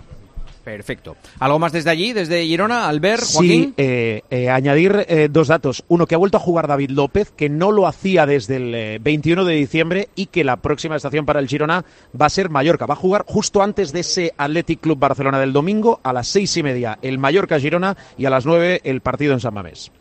Perfecto. 0.63 1.17
¿Algo 1.39 1.59
más 1.59 1.73
desde 1.73 1.89
allí, 1.89 2.13
desde 2.13 2.45
Girona, 2.45 2.87
Albert, 2.87 3.23
Joaquín? 3.33 3.65
Sí, 3.65 3.73
eh, 3.77 4.21
eh, 4.29 4.49
añadir 4.49 5.05
eh, 5.09 5.27
dos 5.29 5.49
datos. 5.49 5.83
Uno, 5.89 6.07
que 6.07 6.15
ha 6.15 6.17
vuelto 6.17 6.37
a 6.37 6.39
jugar 6.39 6.67
David 6.67 6.91
López, 6.91 7.31
que 7.31 7.49
no 7.49 7.71
lo 7.71 7.85
hacía 7.85 8.25
desde 8.25 8.55
el 8.55 8.99
21 8.99 9.43
de 9.43 9.55
diciembre 9.55 10.09
y 10.15 10.27
que 10.27 10.45
la 10.45 10.57
próxima 10.57 10.95
estación 10.95 11.25
para 11.25 11.41
el 11.41 11.49
Girona 11.49 11.83
va 12.19 12.27
a 12.27 12.29
ser 12.29 12.49
Mallorca. 12.49 12.85
Va 12.85 12.93
a 12.93 12.97
jugar 12.97 13.25
justo 13.27 13.61
antes 13.61 13.91
de 13.91 13.99
ese 13.99 14.33
Athletic 14.37 14.79
Club 14.79 14.97
Barcelona 14.97 15.39
del 15.39 15.51
domingo, 15.51 15.99
a 16.01 16.13
las 16.13 16.29
seis 16.29 16.55
y 16.55 16.63
media 16.63 16.97
el 17.01 17.17
Mallorca-Girona 17.17 17.97
y 18.17 18.25
a 18.25 18.29
las 18.29 18.45
nueve 18.45 18.79
el 18.85 19.01
partido 19.01 19.33
en 19.33 19.41
San 19.41 19.53
Mamés. 19.53 19.91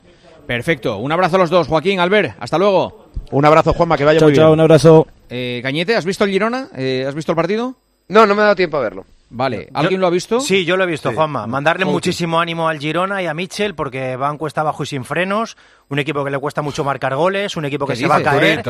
Perfecto. 0.46 0.98
Un 0.98 1.10
abrazo 1.10 1.36
a 1.36 1.38
los 1.40 1.50
dos, 1.50 1.66
Joaquín, 1.66 1.98
Albert. 1.98 2.36
Hasta 2.38 2.58
luego. 2.58 3.08
Un 3.32 3.44
abrazo, 3.44 3.72
Juanma, 3.72 3.96
que 3.96 4.04
vaya 4.04 4.20
muy 4.20 4.30
bien. 4.30 4.42
Chao, 4.42 4.52
un 4.52 4.60
abrazo. 4.60 5.08
Cañete, 5.28 5.96
¿has 5.96 6.04
visto 6.04 6.24
el 6.24 6.30
Girona? 6.30 6.68
¿Has 6.72 7.14
visto 7.14 7.32
el 7.32 7.36
partido? 7.36 7.74
No, 8.08 8.26
no 8.26 8.34
me 8.34 8.42
ha 8.42 8.44
dado 8.44 8.56
tiempo 8.56 8.76
a 8.76 8.80
verlo. 8.80 9.06
Vale, 9.34 9.70
¿alguien 9.72 9.98
lo 9.98 10.06
ha 10.06 10.10
visto? 10.10 10.40
Sí, 10.40 10.66
yo 10.66 10.76
lo 10.76 10.84
he 10.84 10.86
visto, 10.86 11.10
Juanma. 11.12 11.46
Mandarle 11.46 11.86
muchísimo 11.86 12.38
ánimo 12.38 12.68
al 12.68 12.78
Girona 12.78 13.22
y 13.22 13.26
a 13.26 13.32
Mitchell 13.32 13.74
porque 13.74 14.14
van 14.16 14.36
cuesta 14.36 14.60
abajo 14.60 14.82
y 14.82 14.86
sin 14.86 15.04
frenos. 15.04 15.56
Un 15.92 15.98
equipo 15.98 16.24
que 16.24 16.30
le 16.30 16.38
cuesta 16.38 16.62
mucho 16.62 16.84
marcar 16.84 17.14
goles, 17.14 17.54
un 17.54 17.66
equipo 17.66 17.86
que 17.86 17.94
se 17.94 18.06
va 18.06 18.16
a 18.16 18.22
caer. 18.22 18.62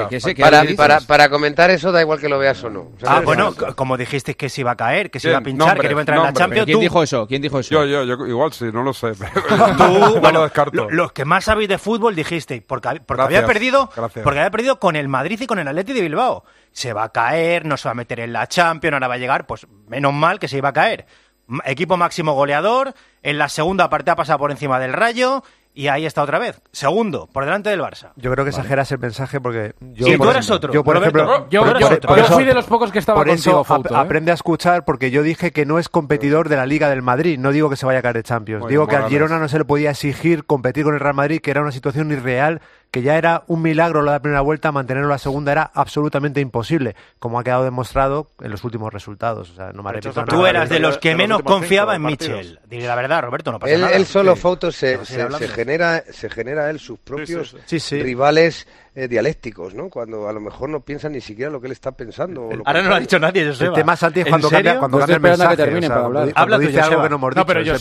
para, 0.76 1.00
para, 1.02 1.28
comentar 1.28 1.70
eso 1.70 1.92
da 1.92 2.00
igual 2.00 2.18
que 2.18 2.28
lo 2.28 2.36
veas 2.36 2.64
o 2.64 2.68
no. 2.68 2.90
ah, 3.06 3.20
bueno, 3.24 3.54
como 3.76 3.96
dijiste 3.96 4.34
que 4.34 4.48
se 4.48 4.62
iba 4.62 4.72
a 4.72 4.76
caer, 4.76 5.08
que 5.08 5.20
se 5.20 5.28
iba 5.28 5.38
a 5.38 5.40
pinchar, 5.40 5.78
que 5.78 5.86
iba 5.86 6.00
a 6.00 6.02
entrar 6.02 6.18
en 6.18 6.24
la 6.24 6.32
Champions. 6.32 6.66
¿Quién 6.66 6.80
dijo 6.80 7.00
eso? 7.00 7.28
¿Quién 7.28 7.40
dijo 7.40 7.60
eso? 7.60 7.70
Yo, 7.70 7.84
yo, 7.84 8.02
yo 8.02 8.26
igual 8.26 8.52
sí, 8.52 8.64
no 8.72 8.82
lo 8.82 8.92
sé. 8.92 9.12
Tú, 9.78 10.18
bueno, 10.20 10.42
descarto. 10.42 10.90
Los 10.90 11.12
que 11.12 11.24
más 11.24 11.44
sabéis 11.44 11.68
de 11.68 11.78
fútbol 11.78 12.16
dijiste, 12.16 12.60
porque, 12.66 13.00
porque 13.06 13.22
había 13.22 13.46
perdido, 13.46 13.88
porque 13.94 14.40
había 14.40 14.50
perdido 14.50 14.80
con 14.80 14.96
el 14.96 15.06
Madrid 15.06 15.40
y 15.40 15.46
con 15.46 15.60
el 15.60 15.68
Atleti 15.68 15.92
de 15.92 16.00
Bilbao. 16.00 16.42
Se 16.72 16.92
va 16.92 17.04
a 17.04 17.08
caer, 17.10 17.66
no 17.66 17.76
se 17.76 17.86
va 17.86 17.92
a 17.92 17.94
meter 17.94 18.18
en 18.18 18.32
la 18.32 18.48
Champions, 18.48 18.94
ahora 18.94 19.06
va 19.06 19.14
a 19.14 19.18
llegar, 19.18 19.46
pues 19.46 19.68
menos 19.86 20.12
mal 20.12 20.40
que 20.40 20.48
se 20.48 20.56
iba 20.56 20.70
a 20.70 20.72
caer 20.72 21.06
equipo 21.64 21.96
máximo 21.96 22.32
goleador, 22.32 22.94
en 23.22 23.38
la 23.38 23.48
segunda 23.48 23.90
parte 23.90 24.10
ha 24.10 24.16
pasado 24.16 24.38
por 24.38 24.50
encima 24.50 24.78
del 24.78 24.92
Rayo 24.92 25.42
y 25.74 25.88
ahí 25.88 26.04
está 26.04 26.22
otra 26.22 26.38
vez. 26.38 26.60
Segundo, 26.72 27.28
por 27.32 27.44
delante 27.44 27.70
del 27.70 27.80
Barça. 27.80 28.12
Yo 28.16 28.30
creo 28.30 28.44
que 28.44 28.50
exageras 28.50 28.90
el 28.92 28.98
mensaje 28.98 29.40
porque. 29.40 29.74
Yo, 29.80 30.06
sí, 30.06 30.18
tú 30.18 30.30
eres 30.30 30.50
otro. 30.50 30.72
Yo, 30.72 30.84
por 30.84 30.96
ejemplo. 30.96 31.48
Yo, 31.48 31.64
fui 32.30 32.44
de 32.44 32.54
los 32.54 32.66
pocos 32.66 32.92
que 32.92 32.98
estaba 32.98 33.18
por 33.18 33.28
contigo, 33.28 33.62
eso, 33.62 33.76
¿eh? 33.76 33.94
aprende 33.94 34.30
a 34.30 34.34
escuchar 34.34 34.84
porque 34.84 35.10
yo 35.10 35.22
dije 35.22 35.50
que 35.50 35.64
no 35.64 35.78
es 35.78 35.88
competidor 35.88 36.48
de 36.48 36.56
la 36.56 36.66
Liga 36.66 36.90
del 36.90 37.02
Madrid. 37.02 37.38
No 37.38 37.52
digo 37.52 37.70
que 37.70 37.76
se 37.76 37.86
vaya 37.86 38.00
a 38.00 38.02
caer 38.02 38.16
de 38.16 38.22
Champions. 38.22 38.66
digo 38.68 38.86
que 38.86 38.96
al 38.96 39.08
Girona 39.08 39.38
no 39.38 39.48
se 39.48 39.58
le 39.58 39.64
podía 39.64 39.90
exigir 39.90 40.44
competir 40.44 40.84
con 40.84 40.94
el 40.94 41.00
Real 41.00 41.14
Madrid, 41.14 41.40
que 41.40 41.50
era 41.50 41.62
una 41.62 41.72
situación 41.72 42.12
irreal 42.12 42.60
que 42.92 43.00
ya 43.00 43.16
era 43.16 43.42
un 43.46 43.62
milagro 43.62 44.02
la 44.02 44.20
primera 44.20 44.42
vuelta, 44.42 44.70
mantenerlo 44.70 45.08
la 45.08 45.16
segunda 45.16 45.50
era 45.50 45.70
absolutamente 45.72 46.40
imposible, 46.40 46.94
como 47.18 47.40
ha 47.40 47.44
quedado 47.44 47.64
demostrado 47.64 48.28
en 48.42 48.50
los 48.50 48.62
últimos 48.64 48.92
resultados. 48.92 49.50
O 49.50 49.54
sea, 49.54 49.72
no 49.72 49.82
me 49.82 49.98
Tú 50.00 50.46
eras 50.46 50.68
de 50.68 50.78
los 50.78 50.98
que 50.98 51.16
menos 51.16 51.42
confiaba 51.42 51.96
en 51.96 52.02
Mitchell. 52.02 52.60
Dile 52.68 52.86
la 52.86 52.94
verdad, 52.94 53.22
Roberto, 53.22 53.50
no 53.50 53.58
pasa 53.58 53.78
nada. 53.78 53.96
Él 53.96 54.04
solo 54.04 54.36
fotos 54.36 54.76
se, 54.76 55.02
se, 55.06 55.48
genera, 55.48 56.04
se 56.12 56.28
genera 56.28 56.68
él 56.68 56.78
sus 56.78 56.98
propios 56.98 57.56
rivales 57.90 58.68
eh, 58.94 59.08
dialécticos, 59.08 59.74
¿no? 59.74 59.88
Cuando 59.88 60.28
a 60.28 60.32
lo 60.32 60.40
mejor 60.40 60.68
no 60.68 60.80
piensan 60.80 61.12
ni 61.12 61.20
siquiera 61.22 61.50
lo 61.50 61.60
que 61.60 61.66
él 61.66 61.72
está 61.72 61.92
pensando. 61.92 62.50
Ahora 62.64 62.82
no 62.82 62.90
lo 62.90 62.94
ha 62.96 63.00
dicho 63.00 63.18
nadie, 63.18 63.46
Joseba. 63.46 63.70
El 63.70 63.74
tema 63.74 63.96
Santi 63.96 64.20
es 64.20 64.26
cuando 64.26 64.50
cambia, 64.50 64.78
cuando 64.78 64.98
cambia 64.98 65.16
el 65.16 65.22
mensaje. 65.22 65.56
Que 65.56 65.62
termine 65.62 65.88
para 65.88 66.04
hablar. 66.04 66.32
Habla 66.34 66.58
tú, 66.58 66.64
algo 66.78 67.02
que 67.02 67.08
no 67.08 67.16
hemos 67.16 67.36
No, 67.36 67.46
pero 67.46 67.62
yo 67.62 67.78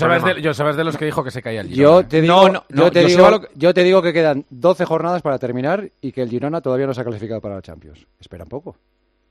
sabes 0.54 0.78
de, 0.78 0.84
los 0.84 0.98
que 0.98 1.06
dijo 1.06 1.24
que 1.24 1.32
se 1.32 1.42
caía 1.42 1.62
el 1.62 1.68
Girona. 1.68 2.02
Yo 2.02 2.08
te 2.08 2.22
digo, 2.22 2.52
yo, 2.70 2.92
te 2.92 3.06
digo 3.06 3.42
yo 3.56 3.74
te 3.74 3.84
digo 3.84 4.02
que 4.02 4.14
quedan 4.14 4.46
12 4.50 4.86
jornadas 4.86 5.22
para 5.22 5.38
terminar 5.38 5.90
y 6.00 6.12
que 6.14 6.22
el 6.22 6.30
Girona 6.30 6.62
todavía 6.62 6.88
no 6.88 6.94
se 6.94 7.02
ha 7.02 7.04
clasificado 7.04 7.42
para 7.42 7.56
la 7.56 7.62
Champions. 7.62 8.06
Espera 8.20 8.44
un 8.44 8.50
poco. 8.50 8.78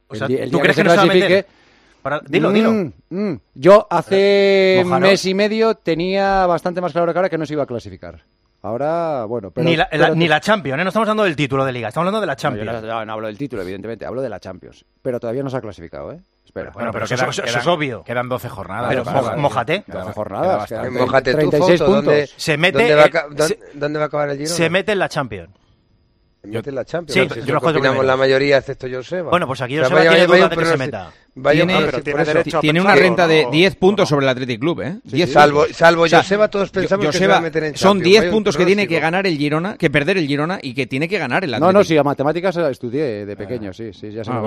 O 0.09 0.15
sea, 0.15 0.27
¿tú 0.27 0.59
crees 0.59 0.77
que, 0.77 0.85
no 0.85 0.91
se 0.91 0.97
clasifique, 0.97 1.47
para... 2.03 2.21
Dilo, 2.21 2.53
dilo. 2.53 2.73
Mm, 2.73 2.93
mm. 3.11 3.41
Yo 3.55 3.87
hace 3.89 4.83
un 4.85 5.01
mes 5.01 5.25
y 5.25 5.35
medio 5.35 5.77
tenía 5.77 6.45
bastante 6.47 6.81
más 6.81 6.93
claro 6.93 7.13
que 7.13 7.19
ahora 7.19 7.31
que 7.31 7.39
no 7.39 7.47
se 7.47 7.55
iba 7.55 7.63
a 7.63 7.67
clasificar. 7.67 8.23
Ahora, 8.63 9.25
bueno, 9.25 9.51
pero... 9.51 9.65
Ni 9.65 9.75
la, 9.75 9.89
ni 10.15 10.29
la 10.29 10.41
Champions, 10.41 10.79
¿eh? 10.79 10.85
no 10.85 10.89
estamos 10.89 11.09
hablando 11.09 11.25
del 11.25 11.35
título 11.35 11.65
de 11.65 11.73
Liga, 11.73 11.89
estamos 11.89 12.07
hablando 12.07 12.21
de 12.21 12.27
la 12.27 12.37
Champions. 12.37 12.83
No, 12.83 13.05
no, 13.07 13.13
hablo 13.13 13.27
del 13.27 13.39
título, 13.39 13.63
evidentemente, 13.63 14.05
hablo 14.05 14.21
de 14.21 14.29
la 14.29 14.39
Champions. 14.39 14.85
Pero 15.01 15.19
todavía 15.19 15.43
no 15.43 15.49
se 15.49 15.57
ha 15.57 15.61
clasificado, 15.63 16.13
¿eh? 16.13 16.21
Espera. 16.45 16.71
Bueno, 16.73 16.91
pero, 16.93 17.05
eso, 17.05 17.15
es 17.15 17.67
obvio. 17.67 18.03
Quedan 18.03 18.29
12 18.29 18.49
jornadas. 18.49 18.89
Pero 18.89 19.05
mojate. 19.39 19.85
12 19.87 20.13
jornadas. 20.13 20.71
Mojate 20.91 21.33
36 21.33 21.83
puntos. 21.83 22.35
Se 22.37 22.57
mete, 22.59 22.79
¿Dónde, 22.79 22.95
va, 22.97 23.49
¿Dónde 23.75 23.99
va 23.99 24.05
a 24.05 24.09
acabar 24.09 24.31
el 24.31 24.37
Girona? 24.37 24.57
Se 24.57 24.69
mete 24.69 24.93
en 24.93 24.99
la 24.99 25.09
Champions. 25.09 25.51
Se 26.43 26.49
mete 26.49 26.71
en 26.71 26.75
la 26.75 26.85
Champions. 26.85 27.33
Sí, 27.33 27.41
yo 27.47 27.55
lo 27.55 27.61
opinamos 27.61 28.05
la 28.05 28.17
mayoría, 28.17 28.59
excepto 28.59 28.89
Joseba. 28.91 29.31
Bueno, 29.31 29.47
pues 29.47 29.61
aquí 29.63 29.79
Joseba 29.79 30.01
tiene 30.01 30.27
duda 30.27 30.49
de 30.49 30.57
que 30.57 30.65
se 30.67 30.77
meta 30.77 31.13
tiene, 32.61 32.81
una 32.81 32.95
renta 32.95 33.27
de 33.27 33.49
10 33.51 33.77
puntos 33.77 34.09
sobre 34.09 34.27
el 34.27 34.31
Athletic 34.31 34.61
Club, 34.61 34.83
¿eh? 34.83 35.27
salvo, 35.27 35.67
salvo 35.73 36.07
Joseba, 36.11 36.49
todos 36.49 36.71
pensamos 36.71 37.07
que 37.07 37.19
se 37.19 37.27
va 37.27 37.39
a 37.39 37.41
meter 37.41 37.65
en 37.65 37.77
Son 37.77 38.01
10 38.01 38.31
puntos 38.31 38.57
que 38.57 38.67
tiene 38.67 38.87
que 38.87 39.01
ganar 39.01 39.27
el 39.27 39.37
Girona, 39.37 39.77
que 39.77 39.91
perder 39.91 40.19
el 40.19 40.27
Girona 40.27 40.59
y 40.63 40.75
que 40.75 40.87
tiene 40.87 41.09
que 41.09 41.19
ganar 41.19 41.45
el 41.45 41.55
Athletic. 41.55 41.73
No, 41.73 41.79
no, 41.79 41.85
sí, 41.85 41.97
a 41.97 42.03
matemáticas 42.03 42.57
estudié 42.57 43.27
de 43.27 43.37
pequeño, 43.37 43.73
sí, 43.73 43.93
sí, 43.93 44.11
ya 44.11 44.25
se 44.25 44.31
ah, 44.31 44.45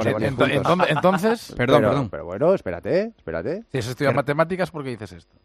Entonces, 0.89 1.53
perdón, 1.57 1.81
perdón. 1.81 2.09
Pero 2.09 2.25
bueno, 2.25 2.53
espérate, 2.53 3.13
espérate. 3.17 3.63
Si 3.71 3.77
has 3.77 3.87
estudiado 3.87 4.15
matemáticas, 4.15 4.71
¿por 4.71 4.83
qué 4.83 4.91
dices 4.91 5.11
esto? 5.13 5.35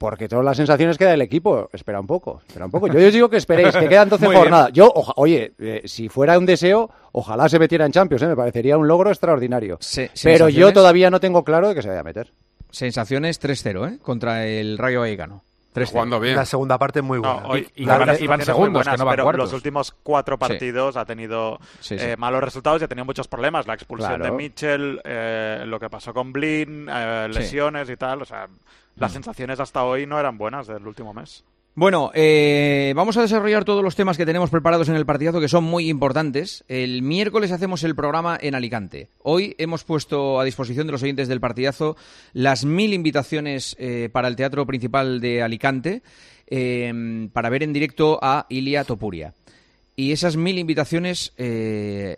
Porque 0.00 0.28
todas 0.28 0.44
las 0.44 0.56
sensaciones 0.56 0.96
que 0.96 1.04
da 1.04 1.12
el 1.12 1.20
equipo. 1.20 1.68
Espera 1.74 2.00
un 2.00 2.06
poco, 2.06 2.40
espera 2.46 2.64
un 2.64 2.70
poco. 2.70 2.86
Yo 2.86 3.06
os 3.06 3.12
digo 3.12 3.28
que 3.28 3.36
esperéis, 3.36 3.76
que 3.76 3.86
quedan 3.86 4.08
12 4.08 4.26
jornadas. 4.34 4.72
Yo, 4.72 4.90
oye, 5.16 5.52
eh, 5.58 5.82
si 5.84 6.08
fuera 6.08 6.38
un 6.38 6.46
deseo, 6.46 6.88
ojalá 7.12 7.48
se 7.48 7.58
metiera 7.58 7.86
en 7.86 7.92
Champions, 7.92 8.22
¿eh? 8.22 8.28
me 8.28 8.36
parecería 8.36 8.76
un 8.76 8.88
logro 8.88 9.10
extraordinario. 9.10 9.78
Pero 10.22 10.48
yo 10.48 10.72
todavía 10.72 11.10
no 11.10 11.20
tengo 11.20 11.44
claro 11.44 11.68
de 11.68 11.74
que 11.74 11.82
se 11.82 11.88
vaya 11.88 12.00
a 12.00 12.04
meter. 12.04 12.32
Sensaciones 12.70 13.40
3-0, 13.42 13.94
¿eh? 13.94 13.98
Contra 14.00 14.46
el 14.46 14.78
Rayo 14.78 15.00
Vallecano. 15.00 15.42
Jugando 15.86 16.18
bien. 16.18 16.34
La 16.34 16.44
segunda 16.44 16.78
parte 16.78 17.00
muy 17.00 17.18
buena. 17.18 17.42
y, 17.76 17.84
van, 17.84 18.42
segundos, 18.42 18.86
que 18.86 18.96
no 18.96 19.04
van 19.04 19.16
pero 19.16 19.32
los 19.32 19.52
últimos 19.52 19.92
cuatro 20.02 20.36
partidos 20.36 20.96
ha 20.96 21.04
tenido 21.04 21.60
eh, 21.90 22.16
malos 22.18 22.42
resultados 22.42 22.82
y 22.82 22.84
ha 22.84 22.88
tenido 22.88 23.04
muchos 23.04 23.28
problemas. 23.28 23.66
La 23.66 23.74
expulsión 23.74 24.20
de 24.20 24.32
Mitchell, 24.32 25.00
eh, 25.04 25.62
lo 25.66 25.78
que 25.78 25.88
pasó 25.88 26.12
con 26.12 26.32
Blin, 26.32 26.86
lesiones 26.86 27.88
y 27.88 27.96
tal. 27.96 28.22
O 28.22 28.24
sea, 28.24 28.48
las 28.96 29.12
sensaciones 29.12 29.60
hasta 29.60 29.84
hoy 29.84 30.06
no 30.06 30.18
eran 30.18 30.36
buenas 30.36 30.66
del 30.66 30.86
último 30.86 31.14
mes. 31.14 31.44
Bueno, 31.76 32.10
eh, 32.14 32.92
vamos 32.96 33.16
a 33.16 33.22
desarrollar 33.22 33.64
todos 33.64 33.84
los 33.84 33.94
temas 33.94 34.16
que 34.16 34.26
tenemos 34.26 34.50
preparados 34.50 34.88
en 34.88 34.96
el 34.96 35.06
partidazo 35.06 35.40
que 35.40 35.48
son 35.48 35.62
muy 35.62 35.88
importantes. 35.88 36.64
El 36.66 37.02
miércoles 37.02 37.52
hacemos 37.52 37.84
el 37.84 37.94
programa 37.94 38.36
en 38.40 38.56
Alicante. 38.56 39.08
Hoy 39.22 39.54
hemos 39.56 39.84
puesto 39.84 40.40
a 40.40 40.44
disposición 40.44 40.88
de 40.88 40.92
los 40.92 41.02
oyentes 41.04 41.28
del 41.28 41.40
partidazo 41.40 41.96
las 42.32 42.64
mil 42.64 42.92
invitaciones 42.92 43.76
eh, 43.78 44.08
para 44.12 44.26
el 44.26 44.34
teatro 44.34 44.66
principal 44.66 45.20
de 45.20 45.42
Alicante 45.42 46.02
eh, 46.48 47.28
para 47.32 47.50
ver 47.50 47.62
en 47.62 47.72
directo 47.72 48.18
a 48.20 48.46
Ilia 48.48 48.82
Topuria. 48.82 49.34
Y 49.94 50.10
esas 50.10 50.36
mil 50.36 50.58
invitaciones 50.58 51.34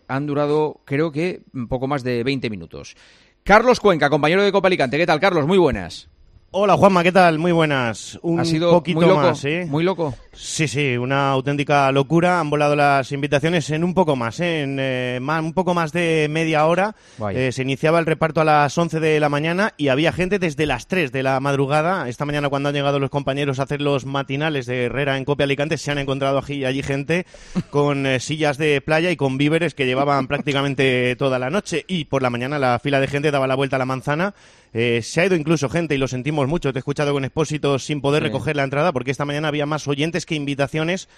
han 0.07 0.27
durado, 0.27 0.81
creo 0.85 1.11
que, 1.11 1.43
un 1.53 1.67
poco 1.67 1.89
más 1.89 2.05
de 2.05 2.23
20 2.23 2.49
minutos. 2.49 2.97
Carlos 3.43 3.81
Cuenca, 3.81 4.09
compañero 4.09 4.45
de 4.45 4.53
Copa 4.53 4.69
Alicante. 4.69 4.99
¿Qué 4.99 5.07
tal, 5.07 5.19
Carlos? 5.19 5.49
Muy 5.49 5.59
buenas. 5.59 6.09
Hola 6.55 6.77
Juanma, 6.77 7.03
¿qué 7.03 7.13
tal? 7.13 7.39
Muy 7.39 7.51
buenas. 7.51 8.19
Un 8.21 8.39
ha 8.39 8.45
sido 8.45 8.73
poquito 8.73 9.01
muy 9.01 9.09
loco, 9.09 9.23
más, 9.23 9.43
¿eh? 9.47 9.65
Muy 9.67 9.83
loco. 9.83 10.15
Sí, 10.35 10.69
sí, 10.69 10.99
una 10.99 11.31
auténtica 11.31 11.91
locura. 11.93 12.41
Han 12.41 12.51
volado 12.51 12.77
las 12.77 13.11
invitaciones 13.11 13.71
en 13.71 13.83
un 13.83 13.95
poco 13.95 14.17
más, 14.17 14.39
¿eh? 14.39 14.61
en 14.61 14.77
eh, 14.79 15.19
un 15.19 15.55
poco 15.55 15.73
más 15.73 15.93
de 15.93 16.27
media 16.29 16.67
hora. 16.67 16.95
Eh, 17.33 17.53
se 17.53 17.63
iniciaba 17.63 18.01
el 18.01 18.05
reparto 18.05 18.43
a 18.43 18.45
las 18.45 18.77
11 18.77 19.01
de 19.01 19.19
la 19.19 19.31
mañana 19.31 19.73
y 19.79 19.89
había 19.89 20.13
gente 20.13 20.39
desde 20.39 20.67
las 20.67 20.89
3 20.89 21.11
de 21.11 21.23
la 21.23 21.41
madrugada. 21.41 22.07
Esta 22.11 22.27
mañana 22.27 22.51
cuando 22.51 22.69
han 22.69 22.75
llegado 22.75 22.99
los 22.99 23.09
compañeros 23.09 23.59
a 23.59 23.63
hacer 23.63 23.81
los 23.81 24.05
matinales 24.05 24.67
de 24.67 24.85
Herrera 24.85 25.17
en 25.17 25.25
Copia 25.25 25.45
Alicante 25.45 25.79
se 25.79 25.91
han 25.91 25.97
encontrado 25.97 26.37
allí, 26.37 26.67
allí 26.67 26.83
gente 26.83 27.25
con 27.71 28.07
sillas 28.21 28.59
de 28.59 28.83
playa 28.83 29.11
y 29.11 29.17
con 29.17 29.39
víveres 29.39 29.73
que 29.73 29.87
llevaban 29.87 30.27
prácticamente 30.27 31.17
toda 31.17 31.39
la 31.39 31.49
noche 31.49 31.87
y 31.89 32.05
por 32.05 32.21
la 32.21 32.29
mañana 32.29 32.59
la 32.59 32.79
fila 32.79 33.01
de 33.01 33.09
gente 33.09 33.31
daba 33.31 33.47
la 33.47 33.55
vuelta 33.55 33.77
a 33.77 33.79
la 33.79 33.87
manzana 33.87 34.35
eh, 34.73 35.01
se 35.03 35.21
ha 35.21 35.27
ido 35.27 35.37
incluso 35.37 35.69
gente 35.69 35.95
y 35.95 35.99
lo 35.99 36.09
sentimos 36.09 36.49
mucho. 36.49 36.73
Te 36.73 36.79
he 36.79 36.81
escuchado 36.81 37.13
con 37.13 37.25
Expósito 37.25 37.79
sin 37.79 38.01
poder 38.01 38.23
recoger 38.23 38.57
la 38.57 38.65
entrada 38.65 38.93
porque 38.93 39.11
esta 39.11 39.25
mañana 39.25 39.49
había 39.49 39.67
más 39.67 39.87
oyentes 39.87 40.27
que 40.27 40.35
invitaciones 40.35 41.09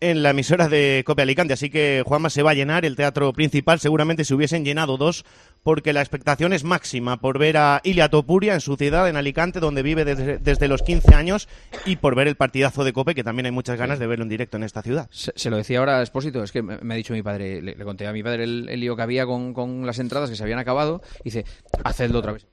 en 0.00 0.22
la 0.22 0.30
emisora 0.30 0.68
de 0.68 1.02
Copia 1.06 1.24
Alicante. 1.24 1.52
Así 1.52 1.70
que 1.70 2.02
Juanma 2.06 2.30
se 2.30 2.42
va 2.42 2.52
a 2.52 2.54
llenar 2.54 2.84
el 2.84 2.96
teatro 2.96 3.32
principal. 3.32 3.80
Seguramente 3.80 4.24
se 4.24 4.34
hubiesen 4.34 4.64
llenado 4.64 4.96
dos 4.96 5.24
porque 5.62 5.92
la 5.92 6.00
expectación 6.00 6.52
es 6.52 6.64
máxima 6.64 7.20
por 7.20 7.38
ver 7.38 7.58
a 7.58 7.80
Ilia 7.84 8.08
Topuria 8.08 8.54
en 8.54 8.60
su 8.62 8.76
ciudad, 8.76 9.08
en 9.08 9.16
Alicante, 9.16 9.60
donde 9.60 9.82
vive 9.82 10.06
desde, 10.06 10.68
los 10.68 10.82
15 10.82 11.14
años, 11.14 11.48
y 11.84 11.96
por 11.96 12.14
ver 12.14 12.28
el 12.28 12.36
partidazo 12.36 12.82
de 12.82 12.94
Cope, 12.94 13.14
que 13.14 13.24
también 13.24 13.44
hay 13.44 13.52
muchas 13.52 13.76
ganas 13.76 13.98
de 13.98 14.06
verlo 14.06 14.22
en 14.22 14.30
directo 14.30 14.56
en 14.56 14.62
esta 14.62 14.80
ciudad. 14.80 15.10
Se, 15.12 15.50
lo 15.50 15.58
decía 15.58 15.80
ahora 15.80 15.98
a 15.98 16.00
Expósito, 16.00 16.42
es 16.42 16.50
que 16.50 16.62
me, 16.62 16.94
ha 16.94 16.96
dicho 16.96 17.12
mi 17.12 17.22
padre, 17.22 17.60
le, 17.60 17.74
conté 17.84 18.06
a 18.06 18.12
mi 18.14 18.22
padre 18.22 18.44
el, 18.44 18.80
lío 18.80 18.96
que 18.96 19.02
había 19.02 19.26
con, 19.26 19.52
con, 19.52 19.84
las 19.84 19.98
entradas 19.98 20.30
que 20.30 20.36
se 20.36 20.42
habían 20.42 20.58
acabado, 20.58 21.02
y 21.20 21.24
dice, 21.24 21.44
hacedlo 21.84 22.20
otra 22.20 22.32
vez 22.32 22.46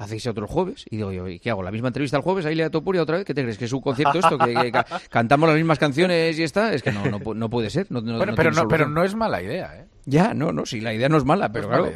hacéis 0.00 0.26
otro 0.26 0.48
jueves. 0.48 0.86
Y 0.90 0.96
digo 0.96 1.12
yo, 1.12 1.28
¿y 1.28 1.38
qué 1.38 1.50
hago? 1.50 1.62
¿La 1.62 1.70
misma 1.70 1.88
entrevista 1.88 2.16
el 2.16 2.22
jueves? 2.22 2.46
¿Ahí 2.46 2.54
le 2.54 2.68
Topuria 2.70 3.02
otra 3.02 3.18
vez? 3.18 3.26
¿Qué 3.26 3.34
te 3.34 3.42
crees? 3.42 3.58
¿Que 3.58 3.66
es 3.66 3.72
un 3.72 3.82
concierto 3.82 4.18
esto? 4.18 4.38
¿Que, 4.38 4.72
cantamos 5.10 5.48
las 5.48 5.56
mismas 5.56 5.78
canciones 5.78 6.38
y 6.38 6.42
está? 6.42 6.72
Es 6.72 6.82
que 6.82 6.90
no, 6.90 7.04
no, 7.04 7.34
no 7.34 7.50
puede 7.50 7.68
ser. 7.70 7.86
No, 7.90 8.02
pero, 8.34 8.50
no, 8.50 8.66
pero 8.66 8.88
no 8.88 9.04
es 9.04 9.14
mala 9.14 9.42
idea, 9.42 9.76
¿eh? 9.76 9.86
Ya, 10.04 10.34
no, 10.34 10.52
no, 10.52 10.66
sí, 10.66 10.80
la 10.80 10.92
idea 10.94 11.08
no 11.08 11.16
es 11.16 11.24
mala, 11.24 11.50
pero 11.50 11.68
claro, 11.68 11.90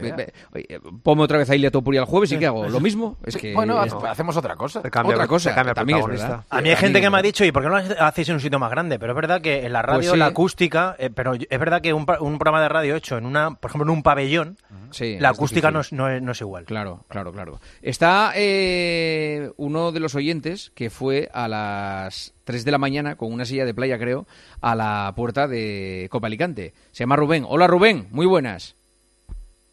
ponme 1.03 1.23
otra 1.23 1.39
vez 1.39 1.51
a 1.51 1.55
Ilia 1.55 1.71
Topuria 1.71 2.01
el 2.01 2.07
jueves 2.07 2.33
y 2.33 2.39
¿qué 2.39 2.47
hago? 2.47 2.69
¿Lo 2.69 2.81
mismo? 2.81 3.17
Es 3.25 3.37
que 3.37 3.55
bueno, 3.55 3.81
hacemos 3.81 4.37
otra 4.37 4.57
cosa. 4.57 4.81
otra 4.81 5.27
cosa, 5.27 5.55
también 5.75 5.99
es 5.99 6.07
verdad. 6.07 6.45
A 6.51 6.61
mí 6.61 6.71
hay 6.71 6.77
gente 6.77 7.01
que 7.01 7.11
me 7.11 7.19
ha 7.19 7.23
dicho, 7.23 7.45
¿y 7.45 7.53
por 7.53 7.63
qué 7.63 7.69
no 7.69 7.81
lo 7.81 8.05
hacéis 8.05 8.29
en 8.29 8.35
un 8.37 8.41
sitio 8.41 8.59
más 8.59 8.71
grande? 8.71 8.99
Pero 8.99 9.13
es 9.13 9.17
verdad 9.17 9.41
que 9.41 9.67
en 9.67 9.73
la 9.73 9.83
radio, 9.83 10.11
pues 10.11 10.19
la 10.19 10.27
acústica, 10.27 10.97
eh, 10.99 11.11
pero 11.11 11.35
es 11.35 11.59
verdad 11.59 11.81
que 11.81 11.93
un, 11.93 12.07
un, 12.21 12.39
programa 12.39 12.63
de 12.63 12.69
radio 12.69 12.97
hecho 12.97 13.19
en 13.19 13.27
una, 13.27 13.55
por 13.55 13.71
ejemplo, 13.71 13.91
en 13.91 13.97
un 13.97 14.03
pabellón, 14.03 14.57
la 15.01 15.31
acústica 15.31 15.71
no 15.71 15.81
es, 15.81 15.93
no, 15.93 16.09
es, 16.09 16.41
igual. 16.41 16.65
Claro, 16.65 17.05
claro, 17.09 17.33
claro. 17.33 17.61
Está 17.83 18.33
eh, 18.35 19.51
uno 19.57 19.93
de 19.93 20.01
los 20.01 20.15
oyentes 20.15 20.73
que 20.75 20.91
fue 20.91 21.29
a 21.33 21.49
las 21.49 22.35
3 22.45 22.65
de 22.65 22.71
la 22.71 22.79
mañana 22.79 23.17
con 23.17 23.33
una 23.33 23.45
silla 23.45 23.65
de 23.65 23.75
playa, 23.75 23.99
creo, 23.99 24.27
a 24.61 24.75
la 24.75 25.13
puerta 25.17 25.49
de 25.49 26.09
Copa 26.11 26.27
Alicante. 26.27 26.73
Se 26.93 27.03
llama 27.05 27.17
Rubén. 27.17 27.45
Hola 27.49 27.67
Rubén, 27.67 28.07
muy 28.11 28.27
buenas. 28.27 28.77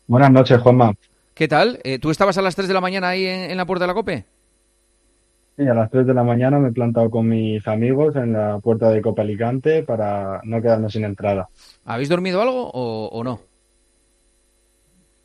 Buenas 0.08 0.32
noches, 0.32 0.60
Juanma. 0.60 0.94
¿Qué 1.34 1.48
tal? 1.48 1.80
Eh, 1.84 2.00
¿Tú 2.00 2.12
estabas 2.12 2.38
a 2.38 2.42
las 2.42 2.56
3 2.56 2.68
de 2.68 2.74
la 2.74 2.82
mañana 2.82 3.10
ahí 3.10 3.26
en, 3.26 3.56
la 3.56 3.66
puerta 3.66 3.84
de 3.84 3.88
la 3.88 3.94
Cope? 3.94 4.26
Sí, 5.58 5.68
a 5.68 5.74
las 5.74 5.92
3 5.92 6.08
de 6.08 6.14
la 6.14 6.24
mañana 6.24 6.60
me 6.60 6.70
he 6.70 6.74
plantado 6.74 7.10
con 7.10 7.28
mis 7.28 7.66
amigos 7.68 8.16
en 8.16 8.34
la 8.34 8.60
puerta 8.60 8.90
de 8.90 9.02
Copa 9.02 9.22
Alicante 9.22 9.84
para 9.84 10.42
no 10.44 10.62
quedarnos 10.62 10.94
sin 10.94 11.06
entrada. 11.06 11.48
¿Habéis 11.86 12.10
dormido 12.10 12.42
algo 12.42 12.70
o 12.72 13.24
no? 13.24 13.52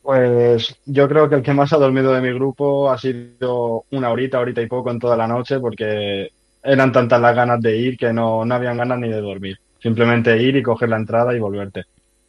Pues 0.07 0.79
yo 0.87 1.09
creo 1.09 1.29
que 1.29 1.35
el 1.35 1.43
que 1.43 1.53
más 1.53 1.73
ha 1.73 1.79
dormido 1.79 2.13
de 2.13 2.21
mi 2.21 2.33
grupo 2.33 2.93
ha 2.93 2.97
sido 2.97 3.87
una 3.91 4.11
horita, 4.11 4.39
horita 4.39 4.63
y 4.63 4.69
poco 4.69 4.93
en 4.93 5.01
toda 5.01 5.17
la 5.17 5.27
noche, 5.27 5.59
porque 5.59 6.31
eran 6.67 6.93
tantas 6.93 7.21
las 7.21 7.35
ganas 7.35 7.61
de 7.61 7.77
ir 7.77 7.97
que 7.97 8.13
no, 8.13 8.45
no 8.45 8.55
habían 8.55 8.77
ganas 8.77 8.99
ni 8.99 9.09
de 9.09 9.21
dormir. 9.21 9.59
Simplemente 9.81 10.37
ir 10.43 10.57
y 10.57 10.63
coger 10.63 10.89
la 10.89 10.97
entrada 10.97 11.35
y 11.35 11.39
volverte. 11.39 11.85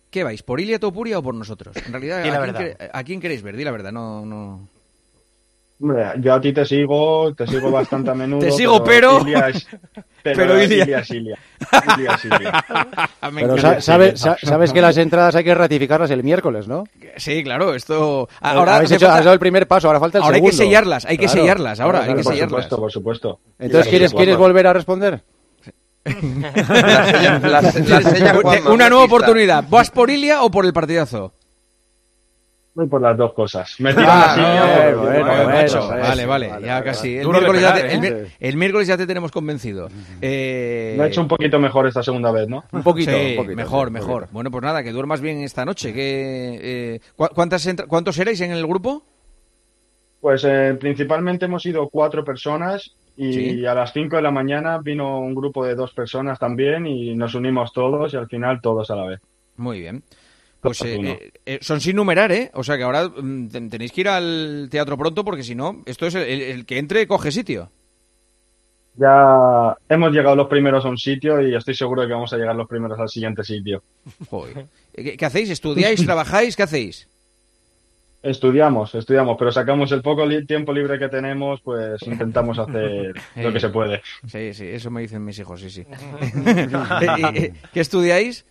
¿Qué 0.10 0.23
vais? 0.23 0.43
¿Por 0.43 0.60
Ilia 0.60 0.80
Topuria 0.80 1.19
o 1.19 1.23
por 1.23 1.36
nosotros? 1.36 1.76
En 1.76 1.91
realidad, 1.91 2.21
¿a, 2.93 3.04
quién, 3.04 3.19
queréis 3.19 3.41
ver? 3.41 3.58
Di 3.58 3.63
la 3.63 3.71
verdad, 3.71 3.91
no... 3.91 4.26
no... 4.26 4.69
Hombre, 5.80 6.06
yo 6.20 6.34
a 6.34 6.42
ti 6.42 6.54
te 6.54 6.66
sigo, 6.66 7.36
te 7.36 7.46
sigo 7.46 7.70
bastante 7.70 8.10
a 8.10 8.13
menudo. 8.16 8.40
te 8.40 8.52
sigo, 8.52 8.84
pero. 8.84 9.20
pero, 10.24 10.62
Ilia 10.62 11.00
es 11.00 11.10
Ilia. 11.12 11.38
pero 13.36 13.82
sabes, 13.82 14.20
sabes 14.20 14.74
que 14.74 14.82
las 14.82 14.98
entradas 14.98 15.36
hay 15.36 15.44
que 15.44 15.54
ratificarlas 15.54 16.10
el 16.10 16.24
miércoles, 16.24 16.68
¿no? 16.68 16.86
Sí, 17.18 17.44
claro, 17.44 17.76
esto. 17.76 18.28
Ahora 18.42 18.78
has 18.78 19.00
dado 19.00 19.34
el 19.34 19.40
primer 19.40 19.68
paso, 19.68 19.88
ahora 19.88 20.00
falta 20.00 20.18
el 20.18 20.24
segundo. 20.24 20.38
Ahora 20.38 20.46
hay 20.46 20.52
que 20.52 20.58
sellarlas, 20.58 21.06
hay 21.06 21.18
que 21.18 21.28
sellarlas, 21.28 21.80
ahora 21.80 22.04
hay 22.04 22.16
que 22.16 22.24
por 22.24 22.34
sellarlas. 22.34 22.50
Supuesto, 22.50 22.80
por 22.80 22.92
supuesto. 22.92 23.40
Entonces, 23.60 23.90
¿quieres, 23.90 24.13
¿quieres 24.13 24.38
volver 24.38 24.68
a 24.68 24.74
responder? 24.74 25.24
Una 28.72 28.90
nueva 28.90 29.04
oportunidad. 29.04 29.66
¿Vas 29.70 29.92
por 29.92 30.10
Ilia 30.10 30.42
o 30.42 30.50
por 30.50 30.66
el 30.66 30.74
partidazo? 30.74 31.34
Voy 32.78 32.86
por 32.86 33.02
las 33.02 33.18
dos 33.18 33.34
cosas. 33.34 33.76
Me 33.80 33.90
ah, 33.98 34.94
vale, 36.00 36.28
vale, 36.28 36.52
ya 36.63 36.84
casi. 36.84 37.18
El 37.18 37.28
miércoles 37.28 37.60
ya, 37.63 37.74
te, 37.74 37.96
¿eh? 37.96 38.28
el, 38.40 38.56
miércoles 38.56 38.88
ya, 38.88 38.96
te, 38.96 39.08
tenemos 39.08 39.32
convencido. 39.32 39.90
Eh... 40.22 40.94
Me 40.96 41.06
ha 41.06 41.08
hecho 41.08 41.22
un 41.22 41.28
poquito 41.28 41.58
mejor 41.58 41.88
esta 41.88 42.04
segunda 42.04 42.30
vez, 42.32 42.48
¿no? 42.48 42.66
Un 42.72 42.84
poquito, 42.84 43.10
mejor, 43.56 43.90
mejor. 43.90 44.28
Bueno, 44.32 44.52
pues 44.52 44.62
nada, 44.62 44.84
que 44.84 44.92
duermas 44.92 45.22
bien 45.22 45.40
esta 45.40 45.66
noche. 45.66 45.92
Que, 45.92 46.60
eh, 46.62 47.00
¿cuántas 47.16 47.68
¿Cuántos 47.88 48.16
seréis 48.16 48.42
en 48.42 48.52
el 48.52 48.68
grupo? 48.68 49.02
Pues 50.22 50.44
eh, 50.48 50.78
principalmente 50.80 51.46
hemos 51.46 51.66
ido 51.66 51.90
cuatro 51.90 52.24
personas 52.24 52.96
y 53.16 53.66
a 53.66 53.74
las 53.74 53.92
cinco 53.92 54.18
de 54.18 54.22
la 54.22 54.30
mañana 54.30 54.78
vino 54.78 55.20
un 55.20 55.34
grupo 55.34 55.66
de 55.66 55.74
dos 55.74 55.94
personas 55.94 56.38
también 56.38 56.86
y 56.86 57.16
nos 57.16 57.34
unimos 57.34 57.74
todos 57.74 58.13
y 58.13 58.18
al 58.18 58.28
final 58.28 58.62
todos 58.62 58.92
a 58.92 58.96
la 58.96 59.06
vez. 59.08 59.20
Muy 59.56 59.80
bien. 59.80 60.04
Pues 60.62 60.82
eh, 60.82 61.00
eh, 61.00 61.32
eh, 61.46 61.60
son 61.62 61.80
sin 61.80 61.96
numerar, 61.96 62.32
¿eh? 62.32 62.50
O 62.54 62.63
sea 62.63 62.78
que 62.78 62.84
ahora 62.84 63.08
mm, 63.08 63.70
tenéis 63.70 63.91
que 63.91 64.02
ir 64.02 64.10
al 64.10 64.67
teatro 64.72 64.98
pronto 64.98 65.24
porque 65.24 65.43
si 65.43 65.56
no, 65.56 65.84
esto 65.86 66.08
es 66.08 66.15
el, 66.15 66.65
que 66.65 66.80
entre 66.80 67.08
coge 67.08 67.32
sitio. 67.32 67.70
Ya 68.96 69.78
hemos 69.88 70.12
llegado 70.12 70.36
los 70.36 70.48
primeros 70.48 70.84
a 70.84 70.89
un 70.89 70.98
sitio 70.98 71.39
y 71.41 71.56
estoy 71.56 71.76
seguro 71.76 72.02
de 72.02 72.08
que 72.08 72.13
vamos 72.15 72.34
a 72.34 72.38
llegar 72.38 72.56
los 72.56 72.67
primeros 72.67 73.00
al 73.00 73.10
siguiente 73.10 73.43
sitio. 73.43 73.84
¿Qué, 74.96 75.24
hacéis? 75.24 75.52
¿Estudiáis? 75.52 76.04
¿Trabajáis? 76.04 76.56
¿Qué 76.56 76.63
hacéis? 76.63 77.08
Estudiamos, 78.24 78.96
estudiamos, 78.96 79.38
pero 79.38 79.52
sacamos 79.52 79.91
el 79.91 80.02
poco 80.02 80.28
tiempo 80.48 80.74
libre 80.74 80.98
que 80.98 81.08
tenemos, 81.08 81.62
pues 81.62 82.02
intentamos 82.02 82.58
hacer 82.58 83.13
lo 83.36 83.54
que 83.54 83.60
se 83.60 83.70
puede. 83.70 84.02
Sí, 84.26 84.56
sí, 84.56 84.65
eso 84.65 84.89
me 84.89 85.02
dicen 85.02 85.24
mis 85.24 85.38
hijos, 85.38 85.62
sí, 85.62 85.70
sí. 85.70 85.86
¿Qué 87.74 87.80
estudiáis? 87.80 88.43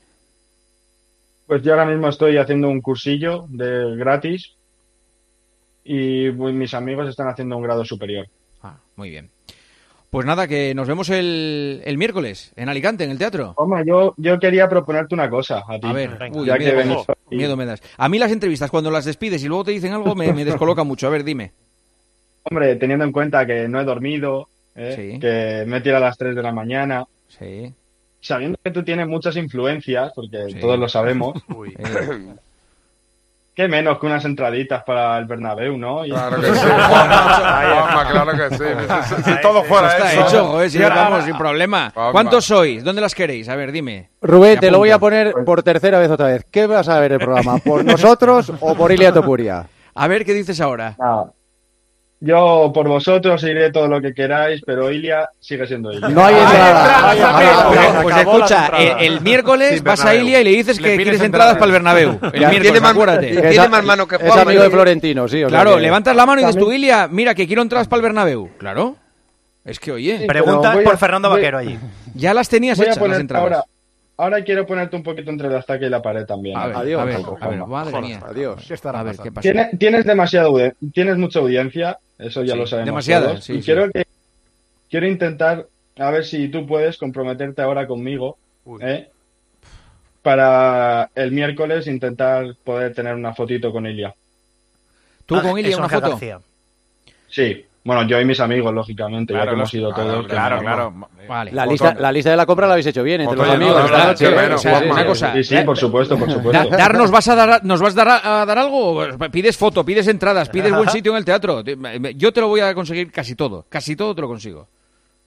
Pues 1.47 1.63
yo 1.63 1.73
ahora 1.73 1.87
mismo 1.87 2.09
estoy 2.09 2.37
haciendo 2.39 2.69
un 2.69 2.81
cursillo 2.81 3.47
de 3.49 3.97
gratis 3.97 4.57
y 5.85 6.29
mis 6.31 6.75
amigos 6.75 7.09
están 7.09 7.29
haciendo 7.29 7.57
un 7.57 7.63
grado 7.63 7.85
superior. 7.85 8.27
Ah, 8.63 8.77
muy 8.97 9.11
bien. 9.11 9.31
Pues 10.11 10.27
nada, 10.27 10.49
que 10.49 10.75
nos 10.75 10.89
vemos 10.89 11.09
el, 11.11 11.83
el 11.85 11.99
miércoles 11.99 12.53
en 12.57 12.69
Alicante, 12.69 13.05
en 13.05 13.11
el 13.11 13.19
teatro. 13.19 13.53
Hombre, 13.57 13.85
yo, 13.87 14.15
yo 14.17 14.39
quería 14.39 14.69
proponerte 14.69 15.15
una 15.15 15.31
cosa 15.31 15.63
a 15.69 15.79
ti. 15.79 15.87
A 15.87 15.93
ver, 15.93 16.19
miedo, 17.31 17.57
me 17.57 17.67
das. 17.67 17.83
A 17.97 18.09
mí 18.09 18.19
las 18.19 18.33
entrevistas, 18.33 18.71
cuando 18.71 18.91
las 18.91 19.05
despides 19.05 19.43
y 19.45 19.49
luego 19.49 19.65
te 19.65 19.73
dicen 19.73 19.93
algo, 19.93 20.15
me, 20.15 20.33
me 20.33 20.45
descoloca 20.45 20.85
mucho. 20.85 21.07
A 21.07 21.11
ver, 21.11 21.23
dime. 21.23 21.53
Hombre, 22.45 22.77
teniendo 22.77 23.05
en 23.05 23.13
cuenta 23.13 23.47
que 23.47 23.69
no 23.69 23.81
he 23.81 23.85
dormido, 23.85 24.49
¿eh? 24.75 25.19
que 25.21 25.65
me 25.69 25.79
he 25.79 25.81
tirado 25.81 26.05
a 26.05 26.09
las 26.09 26.19
3 26.19 26.35
de 26.35 26.43
la 26.43 26.53
mañana. 26.53 27.05
Sí 27.29 27.73
sabiendo 28.27 28.59
que 28.63 28.71
tú 28.71 28.83
tienes 28.83 29.07
muchas 29.07 29.37
influencias, 29.37 30.13
porque 30.15 30.57
todos 30.61 30.79
lo 30.79 30.89
sabemos, 30.89 31.35
eh, 31.79 32.35
qué 33.55 33.69
menos 33.69 33.99
que 33.99 34.07
unas 34.07 34.25
entraditas 34.25 34.83
para 34.85 35.17
el 35.19 35.27
Bernabéu, 35.27 35.77
¿no? 35.79 36.03
Claro 36.05 36.41
que 36.41 36.47
sí, 36.55 36.67
claro 38.11 38.33
que 38.33 38.57
sí. 38.57 38.65
Si, 39.25 39.41
todo 39.41 39.63
fuera 39.65 39.89
está 39.89 40.15
hecho, 40.15 40.69
si 40.69 40.79
vamos 40.79 41.25
sin 41.25 41.37
problema. 41.39 41.93
¿Cuántos 42.13 42.45
sois? 42.45 42.83
¿Dónde 42.83 43.01
las 43.01 43.15
queréis? 43.15 43.49
A 43.49 43.57
ver, 43.57 43.73
dime. 43.73 44.11
Rubén, 44.21 44.59
te 44.59 44.71
lo 44.71 44.79
voy 44.79 44.91
a 44.91 44.99
poner 44.99 45.33
por 45.45 45.63
tercera 45.63 45.99
vez 45.99 46.11
otra 46.11 46.27
vez. 46.27 46.45
¿Qué 46.51 46.67
vas 46.67 46.89
a 46.89 46.99
ver 47.01 47.13
el 47.13 47.19
programa? 47.19 47.59
¿Por 47.59 47.85
nosotros 47.85 48.53
o 48.61 48.75
por 48.75 48.93
Ilia 48.93 49.13
Topuria? 49.13 49.67
A 49.95 50.09
ver, 50.09 50.25
¿qué 50.25 50.35
dices 50.35 50.61
ahora? 50.61 50.97
Yo 52.19 52.71
por 52.73 52.89
vosotros 52.89 53.43
iré 53.45 53.71
todo 53.71 53.89
lo 53.89 54.01
que 54.01 54.15
queráis, 54.15 54.63
pero 54.65 54.91
Ilia 54.91 55.29
sigue 55.39 55.67
siendo 55.67 55.93
Ilia. 55.93 56.09
No 56.09 56.25
hay 56.25 56.35
entrada. 56.35 58.03
pues 58.03 58.17
escucha, 58.17 58.67
el, 58.99 59.21
miércoles 59.21 59.83
vas 59.83 60.03
a 60.05 60.15
Ilia 60.15 60.41
y 60.41 60.45
le 60.45 60.51
dices 60.51 60.79
que 60.79 60.97
quieres 60.97 61.21
entradas 61.21 61.55
para 61.55 61.67
el 61.67 61.73
Bernabéu. 61.73 62.19
El 62.33 62.49
miércoles, 62.49 62.83
acuérdate. 62.83 63.51
Tiene 63.51 63.69
más 63.69 63.85
mano 63.85 64.09
que 64.09 64.17
Juan. 64.17 64.31
Es 64.31 64.37
amigo 64.37 64.63
de 64.63 64.71
Florentino, 64.71 65.29
sí. 65.29 65.43
claro, 65.45 65.79
levantas 65.79 66.17
la 66.17 66.25
mano 66.25 66.41
y 66.41 66.45
dices 66.45 66.59
tú, 66.59 66.73
Ilia, 66.73 67.09
mira 67.11 67.35
que 67.35 67.47
quiero 67.47 67.63
entradas 67.63 67.87
para 67.87 67.99
el 67.99 68.03
Bernabéu. 68.03 68.51
Claro. 68.59 68.97
Es 69.65 69.81
que 69.81 69.93
oye. 69.93 70.27
Preguntas 70.27 70.77
por 70.79 70.97
Fernando 70.97 71.29
Vaquero 71.29 71.59
allí. 71.59 71.79
Ya 72.15 72.33
las 72.33 72.49
tenías 72.49 72.79
hechas 72.79 72.97
las 72.97 73.21
entradas. 73.21 73.43
ahora 73.43 73.65
quiero 74.45 74.67
ponerte 74.67 74.97
un 74.97 75.03
poquito 75.03 75.31
entre 75.31 75.49
la 75.49 75.59
estaca 75.59 75.87
y 75.87 75.91
la 75.91 76.03
pared 76.03 76.25
también. 76.25 76.57
Adiós. 76.57 77.01
A 77.41 77.49
ver, 77.49 77.67
madre 77.67 78.01
mía. 78.01 78.21
Adiós. 78.27 78.65
¿Qué 78.67 78.89
a 78.89 79.03
ver, 79.03 79.17
¿qué 79.17 79.31
pasa? 79.31 79.43
Tienes, 79.43 79.79
tienes 79.79 80.05
demasiado, 80.05 80.57
tienes 80.93 81.17
mucha 81.17 81.41
audiencia, 81.41 81.99
eso 82.19 82.43
ya 82.43 82.57
lo 82.57 82.67
sabemos. 82.67 82.87
Demasiada, 82.87 83.39
y 83.49 83.61
quiero 83.61 83.91
que 83.91 84.05
quiero 84.89 85.07
intentar 85.07 85.67
a 85.99 86.11
ver 86.11 86.25
si 86.25 86.49
tú 86.49 86.67
puedes 86.67 86.99
comprometerte 86.99 87.63
ahora 87.63 87.87
conmigo, 87.87 88.37
¿eh? 88.81 89.11
Para 90.23 91.11
el 91.15 91.31
miércoles 91.33 91.87
intentar 91.87 92.57
poder 92.65 92.95
tener 92.95 93.15
una 93.15 93.35
fotito 93.35 93.71
con 93.71 93.87
Ilia. 93.87 94.15
¿Tú 95.25 95.41
con 95.41 95.59
Ilia 95.59 95.77
una 95.77 95.89
foto? 95.89 96.19
Sí. 97.29 97.65
Bueno, 97.87 98.05
yo 98.05 98.21
y 98.21 98.25
mis 98.25 98.41
amigos, 98.41 98.75
lógicamente, 98.75 99.33
ya 99.33 99.47
que 99.47 99.53
hemos 99.53 99.73
ido 99.73 99.95
todos. 99.95 100.27
Claro, 100.27 100.59
claro. 100.59 100.93
Vale. 101.29 101.53
La, 101.53 101.65
lista, 101.65 101.95
la 101.95 102.11
lista 102.11 102.31
de 102.31 102.37
la 102.37 102.45
compra 102.45 102.67
la 102.67 102.73
habéis 102.73 102.87
hecho 102.87 103.05
bien 103.05 103.21
entre 103.21 103.37
los 103.37 103.49
amigos. 103.49 103.91
una 104.91 105.07
cosa. 105.07 105.33
Sí, 105.35 105.45
sí, 105.45 105.57
por 105.65 105.79
supuesto, 105.79 106.19
por 106.19 106.29
supuesto. 106.29 106.69
Dar, 106.69 106.97
¿Nos 106.97 107.13
vas 107.13 107.29
a 107.29 107.37
dar, 107.37 107.65
nos 107.65 107.81
vas 107.81 107.97
a 107.97 108.05
dar, 108.05 108.21
a 108.25 108.45
dar 108.45 108.59
algo? 108.59 109.05
Pides 109.31 109.57
foto, 109.57 109.85
pides 109.85 110.09
entradas, 110.09 110.49
pides 110.49 110.75
buen 110.75 110.91
sitio 110.91 111.13
en 111.13 111.19
el 111.19 111.25
teatro. 111.25 111.63
Yo 112.17 112.33
te 112.33 112.41
lo 112.41 112.49
voy 112.49 112.61
a 112.61 112.75
conseguir 112.75 113.13
casi 113.13 113.37
todo. 113.37 113.65
Casi 113.69 113.95
todo 113.95 114.17
te 114.17 114.21
lo 114.21 114.27
consigo. 114.27 114.67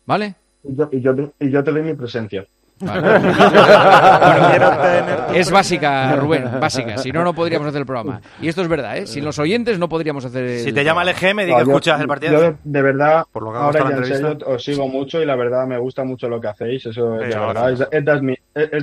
¿Vale? 0.06 0.36
Y 0.64 0.76
yo, 0.76 0.90
y 0.92 1.00
yo, 1.00 1.14
y 1.40 1.50
yo 1.50 1.64
te 1.64 1.72
doy 1.72 1.82
mi 1.82 1.94
presencia. 1.94 2.46
es 5.34 5.52
básica, 5.52 6.16
Rubén, 6.16 6.46
básica. 6.62 6.98
Si 6.98 7.12
no, 7.12 7.24
no 7.24 7.34
podríamos 7.34 7.68
hacer 7.68 7.82
el 7.82 7.86
programa. 7.86 8.22
Y 8.42 8.48
esto 8.48 8.62
es 8.62 8.70
verdad, 8.70 8.98
¿eh? 8.98 9.08
Sin 9.08 9.26
los 9.26 9.38
oyentes 9.38 9.78
no 9.80 9.90
podríamos 9.90 10.24
hacer. 10.24 10.60
si 10.60 10.72
te 10.72 10.84
llama 10.84 11.02
el 11.04 11.10
EGM, 11.10 11.46
di 11.46 11.54
que 11.54 11.62
escuchas 11.62 12.00
el 12.00 12.08
partido. 12.08 12.42
Yo, 12.42 12.56
de 12.64 12.82
verdad, 12.82 13.26
Por 13.32 13.44
lo 13.44 13.52
que 13.52 13.58
ahora 13.58 13.90
ya 13.90 13.98
en 13.98 14.06
serio, 14.06 14.38
os 14.46 14.64
sigo 14.64 14.88
mucho 14.88 15.22
y 15.22 15.26
la 15.26 15.36
verdad 15.36 15.68
me 15.68 15.78
gusta 15.78 16.06
mucho 16.06 16.30
lo 16.30 16.40
que 16.40 16.48
hacéis. 16.48 16.86
Eso 16.86 17.22
es 17.22 17.34
de 17.34 17.40
verdad. 17.40 17.74
Es, 17.74 17.82
es, 17.92 18.06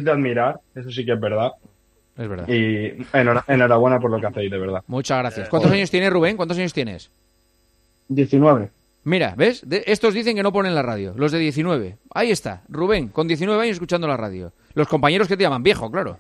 de 0.04 0.10
admirar, 0.10 0.60
eso 0.74 0.90
sí 0.90 1.04
que 1.04 1.12
es 1.12 1.20
verdad. 1.20 1.52
Es 2.16 2.28
verdad. 2.28 2.48
Y 2.48 3.04
enhorabuena 3.12 3.98
por 3.98 4.10
lo 4.10 4.20
que 4.20 4.26
hacéis, 4.26 4.50
de 4.50 4.58
verdad. 4.58 4.82
Muchas 4.86 5.18
gracias. 5.18 5.48
¿Cuántos 5.48 5.72
años 5.72 5.90
tienes, 5.90 6.12
Rubén? 6.12 6.36
¿Cuántos 6.36 6.58
años 6.58 6.72
tienes? 6.72 7.10
19. 8.08 8.70
Mira, 9.06 9.34
¿ves? 9.36 9.64
estos 9.70 10.14
dicen 10.14 10.34
que 10.34 10.42
no 10.42 10.52
ponen 10.52 10.74
la 10.74 10.82
radio, 10.82 11.14
los 11.16 11.30
de 11.30 11.38
19. 11.38 11.96
Ahí 12.12 12.32
está, 12.32 12.64
Rubén, 12.68 13.06
con 13.06 13.28
19 13.28 13.62
años 13.62 13.74
escuchando 13.74 14.08
la 14.08 14.16
radio. 14.16 14.52
Los 14.74 14.88
compañeros 14.88 15.28
que 15.28 15.36
te 15.36 15.44
llaman 15.44 15.62
viejo, 15.62 15.88
claro. 15.92 16.18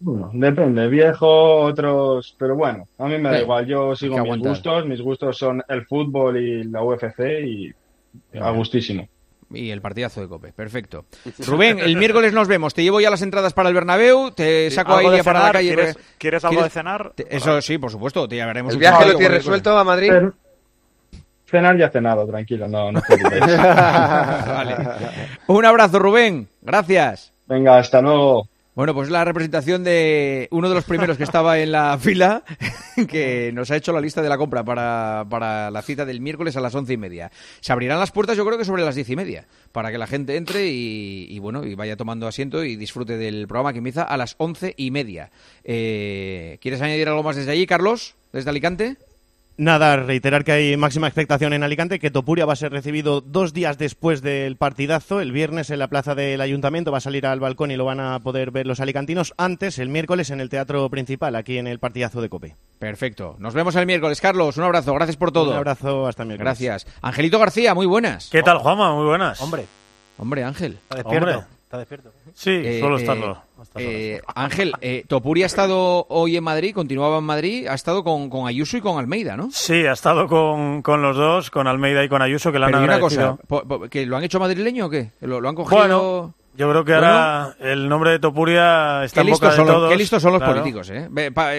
Bueno, 0.00 0.32
depende, 0.34 0.88
viejo, 0.88 1.60
otros, 1.60 2.34
pero 2.36 2.56
bueno, 2.56 2.88
a 2.98 3.06
mí 3.06 3.18
me 3.18 3.30
da 3.30 3.40
igual, 3.40 3.66
yo 3.66 3.94
sigo 3.94 4.18
mis 4.24 4.38
gustos, 4.38 4.84
mis 4.86 5.00
gustos 5.00 5.38
son 5.38 5.62
el 5.68 5.86
fútbol 5.86 6.38
y 6.38 6.64
la 6.64 6.82
UFC 6.82 7.20
y 7.44 7.72
a 8.36 8.50
gustísimo. 8.50 9.08
Y 9.52 9.70
el 9.70 9.80
partidazo 9.80 10.20
de 10.20 10.26
Cope, 10.26 10.52
perfecto. 10.52 11.04
Rubén, 11.46 11.78
el 11.78 11.96
miércoles 11.98 12.32
nos 12.32 12.48
vemos. 12.48 12.74
Te 12.74 12.82
llevo 12.82 13.00
ya 13.00 13.10
las 13.10 13.22
entradas 13.22 13.52
para 13.52 13.68
el 13.68 13.76
Bernabéu, 13.76 14.32
te 14.32 14.72
saco 14.72 14.96
ahí 14.96 15.22
para 15.22 15.44
la 15.44 15.52
calle. 15.52 15.94
¿Quieres, 16.18 16.44
algo 16.44 16.64
de 16.64 16.70
cenar? 16.70 17.12
Eso 17.30 17.62
sí, 17.62 17.78
por 17.78 17.92
supuesto, 17.92 18.28
te 18.28 18.34
llevaremos. 18.34 18.72
¿El 18.72 18.80
viaje 18.80 19.06
lo 19.06 19.16
tienes 19.16 19.38
resuelto 19.38 19.78
a 19.78 19.84
Madrid? 19.84 20.10
Cenar 21.48 21.78
ya 21.78 21.88
cenado, 21.88 22.26
tranquilo, 22.26 22.68
no, 22.68 22.92
no 22.92 23.00
vale. 23.08 24.76
Un 25.46 25.64
abrazo, 25.64 25.98
Rubén. 25.98 26.46
Gracias. 26.60 27.32
Venga, 27.46 27.78
hasta 27.78 28.02
luego. 28.02 28.46
Bueno, 28.74 28.94
pues 28.94 29.10
la 29.10 29.24
representación 29.24 29.82
de 29.82 30.46
uno 30.52 30.68
de 30.68 30.74
los 30.74 30.84
primeros 30.84 31.16
que 31.16 31.24
estaba 31.24 31.58
en 31.58 31.72
la 31.72 31.98
fila, 32.00 32.44
que 33.08 33.50
nos 33.52 33.70
ha 33.70 33.76
hecho 33.76 33.92
la 33.92 34.00
lista 34.00 34.20
de 34.22 34.28
la 34.28 34.36
compra 34.36 34.62
para, 34.62 35.24
para, 35.28 35.70
la 35.70 35.82
cita 35.82 36.04
del 36.04 36.20
miércoles 36.20 36.56
a 36.56 36.60
las 36.60 36.74
once 36.74 36.92
y 36.92 36.96
media. 36.96 37.32
Se 37.60 37.72
abrirán 37.72 37.98
las 37.98 38.12
puertas, 38.12 38.36
yo 38.36 38.44
creo 38.44 38.58
que 38.58 38.64
sobre 38.66 38.84
las 38.84 38.94
diez 38.94 39.08
y 39.08 39.16
media, 39.16 39.46
para 39.72 39.90
que 39.90 39.98
la 39.98 40.06
gente 40.06 40.36
entre 40.36 40.68
y, 40.68 41.36
bueno 41.40 41.64
y 41.64 41.74
vaya 41.74 41.96
tomando 41.96 42.28
asiento 42.28 42.62
y 42.62 42.76
disfrute 42.76 43.16
del 43.16 43.48
programa 43.48 43.72
que 43.72 43.78
empieza 43.78 44.02
a 44.02 44.16
las 44.16 44.36
once 44.38 44.74
y 44.76 44.90
media. 44.90 45.30
Eh, 45.64 46.58
¿Quieres 46.60 46.80
añadir 46.80 47.08
algo 47.08 47.24
más 47.24 47.34
desde 47.34 47.50
allí, 47.50 47.66
Carlos? 47.66 48.14
¿Desde 48.32 48.50
Alicante? 48.50 48.96
Nada, 49.60 49.96
reiterar 49.96 50.44
que 50.44 50.52
hay 50.52 50.76
máxima 50.76 51.08
expectación 51.08 51.52
en 51.52 51.64
Alicante, 51.64 51.98
que 51.98 52.12
Topuria 52.12 52.46
va 52.46 52.52
a 52.52 52.56
ser 52.56 52.70
recibido 52.70 53.20
dos 53.20 53.52
días 53.52 53.76
después 53.76 54.22
del 54.22 54.54
partidazo. 54.56 55.20
El 55.20 55.32
viernes 55.32 55.70
en 55.70 55.80
la 55.80 55.88
plaza 55.88 56.14
del 56.14 56.40
ayuntamiento 56.40 56.92
va 56.92 56.98
a 56.98 57.00
salir 57.00 57.26
al 57.26 57.40
balcón 57.40 57.72
y 57.72 57.76
lo 57.76 57.84
van 57.84 57.98
a 57.98 58.20
poder 58.20 58.52
ver 58.52 58.68
los 58.68 58.78
alicantinos. 58.78 59.34
Antes, 59.36 59.80
el 59.80 59.88
miércoles, 59.88 60.30
en 60.30 60.40
el 60.40 60.48
teatro 60.48 60.88
principal, 60.90 61.34
aquí 61.34 61.58
en 61.58 61.66
el 61.66 61.80
partidazo 61.80 62.22
de 62.22 62.28
Cope. 62.28 62.54
Perfecto. 62.78 63.34
Nos 63.40 63.52
vemos 63.52 63.74
el 63.74 63.84
miércoles, 63.86 64.20
Carlos. 64.20 64.56
Un 64.58 64.62
abrazo. 64.62 64.94
Gracias 64.94 65.16
por 65.16 65.32
todo. 65.32 65.50
Un 65.50 65.56
abrazo. 65.56 66.06
Hasta 66.06 66.22
el 66.22 66.28
miércoles. 66.28 66.44
Gracias. 66.44 66.86
Angelito 67.02 67.40
García, 67.40 67.74
muy 67.74 67.86
buenas. 67.86 68.28
¿Qué 68.30 68.44
tal, 68.44 68.58
Juanma? 68.58 68.94
Muy 68.94 69.06
buenas. 69.06 69.40
Hombre. 69.40 69.64
Hombre, 70.18 70.44
Ángel. 70.44 70.78
despierto. 70.94 71.44
Está 71.64 71.78
despierto. 71.78 72.12
Sí, 72.34 72.50
eh, 72.50 72.80
solo 72.80 72.96
estando. 72.96 73.42
Eh, 73.74 74.20
Ángel, 74.34 74.72
eh, 74.80 75.04
Topuri 75.08 75.42
ha 75.42 75.46
estado 75.46 76.06
hoy 76.08 76.36
en 76.36 76.44
Madrid, 76.44 76.74
continuaba 76.74 77.18
en 77.18 77.24
Madrid, 77.24 77.66
ha 77.66 77.74
estado 77.74 78.04
con, 78.04 78.30
con 78.30 78.46
Ayuso 78.46 78.76
y 78.76 78.80
con 78.80 78.98
Almeida, 78.98 79.36
¿no? 79.36 79.48
Sí, 79.50 79.86
ha 79.86 79.92
estado 79.92 80.26
con, 80.28 80.82
con, 80.82 81.02
los 81.02 81.16
dos, 81.16 81.50
con 81.50 81.66
Almeida 81.66 82.04
y 82.04 82.08
con 82.08 82.22
Ayuso, 82.22 82.52
que 82.52 82.58
le 82.58 82.66
han 82.66 82.72
Pero 82.72 82.84
una 82.84 83.00
cosa, 83.00 83.36
¿que 83.90 84.06
lo 84.06 84.16
han 84.16 84.24
hecho 84.24 84.38
madrileño 84.38 84.86
o 84.86 84.90
qué? 84.90 85.10
¿Lo, 85.20 85.36
han 85.48 85.54
cogido...? 85.54 85.78
Bueno, 85.78 86.34
yo 86.56 86.70
creo 86.70 86.84
que 86.84 86.94
ahora 86.94 87.56
el 87.60 87.88
nombre 87.88 88.12
de 88.12 88.18
Topuria 88.18 89.04
está 89.04 89.20
en 89.20 89.30
boca 89.30 89.50
de 89.50 89.56
todos. 89.56 89.90
Qué 89.90 89.96
listos 89.96 90.22
son 90.22 90.32
los 90.32 90.42
políticos, 90.42 90.90
¿eh? 90.90 91.08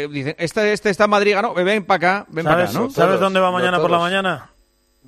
dicen, 0.09 0.35
este, 0.37 0.73
este 0.73 0.89
está 0.89 1.05
en 1.05 1.09
Madrid, 1.09 1.35
no, 1.41 1.53
ven 1.53 1.85
para 1.85 1.95
acá, 1.95 2.25
ven 2.29 2.45
para 2.45 2.63
acá, 2.63 2.73
¿no? 2.73 2.89
¿Sabes 2.89 3.19
dónde 3.19 3.39
va 3.39 3.51
mañana 3.51 3.79
por 3.79 3.91
la 3.91 3.99
mañana? 3.99 4.49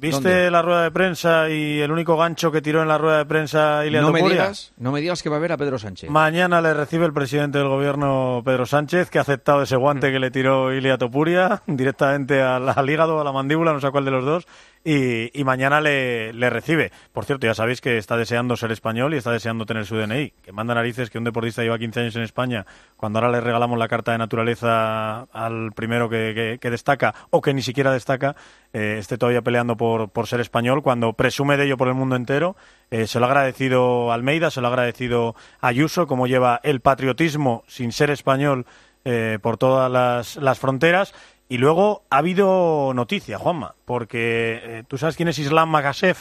¿Viste 0.01 0.49
la 0.49 0.63
rueda 0.63 0.81
de 0.81 0.89
prensa 0.89 1.47
y 1.47 1.79
el 1.79 1.91
único 1.91 2.17
gancho 2.17 2.51
que 2.51 2.59
tiró 2.59 2.81
en 2.81 2.87
la 2.87 2.97
rueda 2.97 3.19
de 3.19 3.25
prensa 3.25 3.85
Ilia 3.85 4.01
no 4.01 4.11
Me 4.11 4.23
digas, 4.23 4.73
no 4.77 4.91
me 4.91 4.99
digas 4.99 5.21
que 5.21 5.29
va 5.29 5.35
a 5.35 5.39
ver 5.39 5.51
a 5.51 5.57
Pedro 5.57 5.77
Sánchez. 5.77 6.09
Mañana 6.09 6.59
le 6.59 6.73
recibe 6.73 7.05
el 7.05 7.13
presidente 7.13 7.59
del 7.59 7.67
gobierno, 7.67 8.41
Pedro 8.43 8.65
Sánchez, 8.65 9.11
que 9.11 9.19
ha 9.19 9.21
aceptado 9.21 9.61
ese 9.61 9.75
guante 9.75 10.11
que 10.11 10.19
le 10.19 10.31
tiró 10.31 10.73
Ilia 10.73 10.97
Topuria 10.97 11.61
directamente 11.67 12.41
al, 12.41 12.67
al 12.69 12.89
hígado, 12.89 13.21
a 13.21 13.23
la 13.23 13.31
mandíbula, 13.31 13.73
no 13.73 13.79
sé 13.79 13.91
cuál 13.91 14.05
de 14.05 14.11
los 14.11 14.25
dos, 14.25 14.47
y, 14.83 15.43
mañana 15.43 15.79
le, 15.81 16.49
recibe. 16.49 16.91
Por 17.13 17.25
cierto, 17.25 17.45
ya 17.45 17.53
sabéis 17.53 17.81
que 17.81 17.97
está 17.97 18.17
deseando 18.17 18.57
ser 18.57 18.71
español 18.71 19.13
y 19.13 19.17
está 19.17 19.31
deseando 19.31 19.65
tener 19.65 19.85
su 19.85 19.95
DNI. 19.95 20.31
Que 20.43 20.51
manda 20.51 20.73
narices 20.73 21.09
que 21.09 21.17
un 21.17 21.23
deportista 21.23 21.61
lleva 21.61 21.77
15 21.77 21.99
años 21.99 22.15
en 22.15 22.23
España, 22.23 22.65
cuando 22.97 23.19
ahora 23.19 23.31
le 23.31 23.41
regalamos 23.41 23.77
la 23.77 23.87
carta 23.87 24.11
de 24.11 24.17
naturaleza 24.17 25.21
al 25.31 25.71
primero 25.73 26.09
que, 26.09 26.59
destaca 26.61 27.13
o 27.29 27.41
que 27.41 27.53
ni 27.53 27.61
siquiera 27.61 27.91
destaca, 27.91 28.35
eh, 28.73 28.95
esté 28.99 29.17
todavía 29.17 29.41
peleando 29.41 29.77
por, 29.77 30.09
ser 30.27 30.39
español, 30.39 30.81
cuando 30.81 31.13
presume 31.13 31.57
de 31.57 31.65
ello 31.65 31.77
por 31.77 31.87
el 31.87 31.93
mundo 31.93 32.15
entero. 32.15 32.55
Eh, 32.89 33.07
se 33.07 33.19
lo 33.19 33.25
ha 33.25 33.29
agradecido 33.29 34.11
Almeida, 34.11 34.49
se 34.51 34.61
lo 34.61 34.67
ha 34.67 34.71
agradecido 34.71 35.35
Ayuso, 35.59 36.07
como 36.07 36.27
lleva 36.27 36.59
el 36.63 36.81
patriotismo 36.81 37.63
sin 37.67 37.91
ser 37.91 38.09
español 38.09 38.65
eh, 39.03 39.39
por 39.41 39.57
todas 39.57 40.35
las 40.35 40.59
fronteras 40.59 41.13
y 41.51 41.57
luego 41.57 42.05
ha 42.09 42.19
habido 42.19 42.93
noticia, 42.95 43.37
Juanma, 43.37 43.75
porque 43.83 44.61
eh, 44.63 44.83
tú 44.87 44.97
sabes 44.97 45.17
quién 45.17 45.27
es 45.27 45.37
Islam 45.37 45.67
Magashev. 45.67 46.15